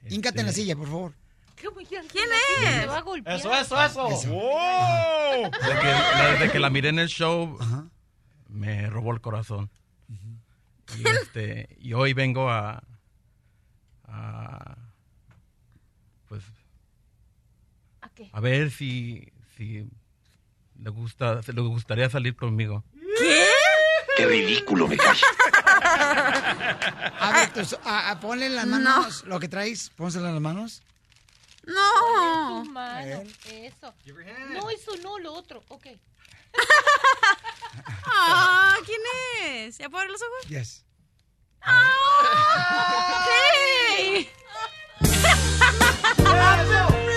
Híncate 0.09 0.41
en 0.41 0.47
la 0.47 0.51
silla, 0.53 0.75
por 0.75 0.87
favor. 0.87 1.13
¿Quién 1.55 2.01
es? 2.01 2.83
Eso, 3.25 3.53
eso, 3.53 3.83
eso. 3.83 4.29
¡Wow! 4.29 5.51
Desde 5.51 5.79
que, 5.81 6.31
desde 6.31 6.51
que 6.51 6.59
la 6.59 6.69
miré 6.69 6.89
en 6.89 6.99
el 6.99 7.09
show, 7.09 7.57
me 8.47 8.89
robó 8.89 9.11
el 9.11 9.21
corazón. 9.21 9.69
Y, 10.97 11.07
este, 11.07 11.77
y 11.79 11.93
hoy 11.93 12.13
vengo 12.13 12.49
a, 12.49 12.81
a 14.05 14.77
pues 16.27 16.43
a 18.31 18.39
ver 18.39 18.71
si, 18.71 19.31
si 19.57 19.85
le 20.81 20.89
gusta 20.89 21.41
le 21.47 21.61
gustaría 21.61 22.09
salir 22.09 22.35
conmigo. 22.35 22.83
¿Qué? 23.19 23.45
Qué 24.17 24.25
ridículo 24.25 24.87
me 24.87 24.97
cae. 24.97 25.17
A 27.21 27.31
ver, 27.33 27.53
tus- 27.53 27.77
a- 27.85 28.11
a- 28.11 28.19
ponle 28.19 28.47
en 28.47 28.55
las 28.55 28.67
manos 28.67 29.23
lo 29.25 29.39
que 29.39 29.47
traes. 29.47 29.89
Pónselo 29.91 30.27
en 30.27 30.33
las 30.33 30.41
manos. 30.41 30.81
No. 31.65 32.61
Tus 32.63 32.71
manos, 32.73 33.23
eso. 33.51 33.93
No, 34.51 34.69
eso 34.69 34.91
no, 35.03 35.19
lo 35.19 35.33
otro. 35.33 35.63
Ok. 35.69 35.87
Ah, 38.05 38.75
¿quién 38.85 38.99
es? 39.67 39.77
¿Ya 39.77 39.89
puedo 39.89 40.01
abrir 40.01 40.11
los 40.11 40.21
ojos? 40.21 40.47
Yes. 40.49 40.85
Ah, 41.61 41.89
¿Qué? 43.97 44.29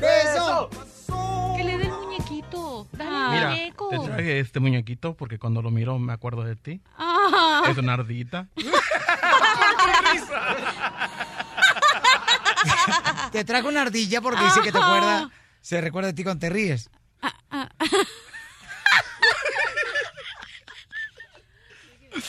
¡Beso! 0.00 0.70
Que 1.56 1.64
le 1.64 1.78
dé 1.78 1.84
el 1.84 1.90
muñequito. 1.92 2.86
Dale 2.92 3.10
el 3.26 3.30
Mira, 3.34 3.50
muñeco. 3.50 3.88
te 3.90 3.98
traje 3.98 4.40
este 4.40 4.60
muñequito 4.60 5.14
porque 5.16 5.38
cuando 5.38 5.62
lo 5.62 5.70
miro 5.70 5.98
me 5.98 6.12
acuerdo 6.12 6.42
de 6.44 6.56
ti. 6.56 6.80
Ah. 6.98 7.62
Es 7.68 7.76
una 7.78 7.94
ardita. 7.94 8.48
Te 13.32 13.44
trajo 13.44 13.68
una 13.68 13.82
ardilla 13.82 14.20
porque 14.20 14.42
dice 14.44 14.60
que 14.62 14.72
te 14.72 14.78
acuerda. 14.78 15.30
Se 15.60 15.80
recuerda 15.80 16.08
de 16.08 16.14
ti 16.14 16.22
cuando 16.24 16.40
te 16.40 16.48
ríes. 16.50 16.88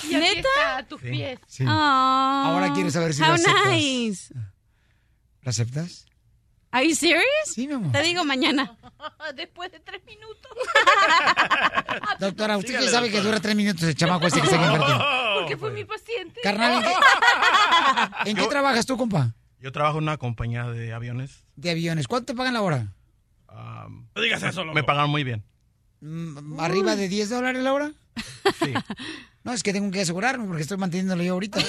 Y 0.03 0.15
aquí 0.15 0.35
¿Neta? 0.35 0.39
está, 0.39 0.77
a 0.77 0.83
tus 0.83 1.01
Sí. 1.01 1.09
pies. 1.11 1.39
Sí. 1.47 1.63
Ah, 1.67 2.43
Ahora 2.47 2.73
quiero 2.73 2.91
saber 2.91 3.13
si 3.13 3.21
how 3.21 3.29
lo 3.29 3.33
aceptas. 3.35 3.67
nice. 3.71 4.33
¿Lo 5.41 5.49
aceptas? 5.49 6.05
Are 6.71 6.87
you 6.87 6.95
serious? 6.95 7.23
Sí, 7.45 7.67
mi 7.67 7.73
amor. 7.73 7.91
Te 7.91 8.01
digo 8.03 8.23
mañana. 8.25 8.75
Después 9.35 9.71
de 9.71 9.79
tres 9.79 10.03
minutos. 10.05 10.51
Doctora, 12.19 12.57
usted 12.57 12.69
Dígale, 12.69 12.85
que 12.85 12.91
sabe 12.91 13.11
que 13.11 13.21
dura 13.21 13.39
tres 13.39 13.55
minutos 13.55 13.83
el 13.83 13.95
chamaco 13.95 14.27
este 14.27 14.41
que 14.41 14.47
aquí 14.47 14.55
enfrente. 14.55 14.93
Porque 15.39 15.57
fue 15.57 15.71
mi 15.71 15.85
paciente. 15.85 16.41
Carnal, 16.43 16.73
¿en 16.73 16.81
qué, 16.83 16.89
¿en 18.29 18.35
qué 18.35 18.41
Yo- 18.43 18.49
trabajas 18.49 18.85
tú, 18.85 18.97
compa? 18.97 19.33
Yo 19.59 19.71
trabajo 19.71 19.97
en 19.97 20.03
una 20.03 20.17
compañía 20.17 20.65
de 20.65 20.93
aviones. 20.93 21.45
De 21.55 21.71
aviones. 21.71 22.07
¿Cuánto 22.07 22.33
te 22.33 22.37
pagan 22.37 22.53
la 22.53 22.61
hora? 22.61 22.93
No 24.15 24.21
digas 24.21 24.43
eso, 24.43 24.63
loco. 24.63 24.75
Me 24.75 24.83
pagan 24.83 25.09
muy 25.09 25.23
bien. 25.23 25.43
Mm, 26.01 26.59
¿Arriba 26.59 26.95
de 26.95 27.07
10 27.07 27.29
dólares 27.29 27.63
la 27.63 27.73
hora? 27.73 27.91
Sí. 28.59 28.73
No, 29.43 29.53
es 29.53 29.63
que 29.63 29.73
tengo 29.73 29.89
que 29.91 30.01
asegurarme 30.01 30.45
porque 30.45 30.61
estoy 30.61 30.77
manteniéndolo 30.77 31.23
yo 31.23 31.33
ahorita. 31.33 31.59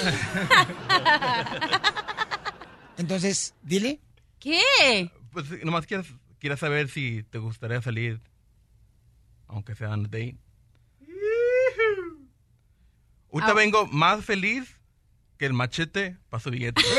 Entonces, 2.97 3.53
dile. 3.63 3.99
¿Qué? 4.39 5.11
Pues 5.31 5.45
nomás 5.63 5.85
quieres, 5.85 6.07
quieres 6.39 6.59
saber 6.59 6.89
si 6.89 7.23
te 7.23 7.37
gustaría 7.37 7.81
salir, 7.81 8.21
aunque 9.47 9.75
sea 9.75 9.93
en 9.93 10.03
date. 10.03 10.37
Ahorita 13.31 13.51
Ah. 13.51 13.55
vengo 13.55 13.85
más 13.87 14.25
feliz 14.25 14.63
que 15.37 15.45
el 15.45 15.53
machete 15.53 16.17
para 16.29 16.41
su 16.41 16.49
billete. 16.49 16.81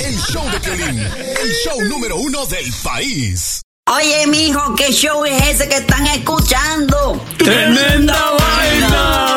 El 0.00 0.16
show 0.16 0.48
de 0.50 0.60
Piolín, 0.60 0.98
el 0.98 1.50
show 1.62 1.80
número 1.88 2.16
uno 2.16 2.46
del 2.46 2.64
país. 2.82 3.60
Oye, 3.86 4.26
mijo, 4.26 4.74
¿qué 4.74 4.90
show 4.92 5.24
es 5.24 5.42
ese 5.46 5.68
que 5.68 5.76
están 5.76 6.06
escuchando? 6.06 7.22
¡Tremenda 7.38 8.30
vaina! 8.32 9.36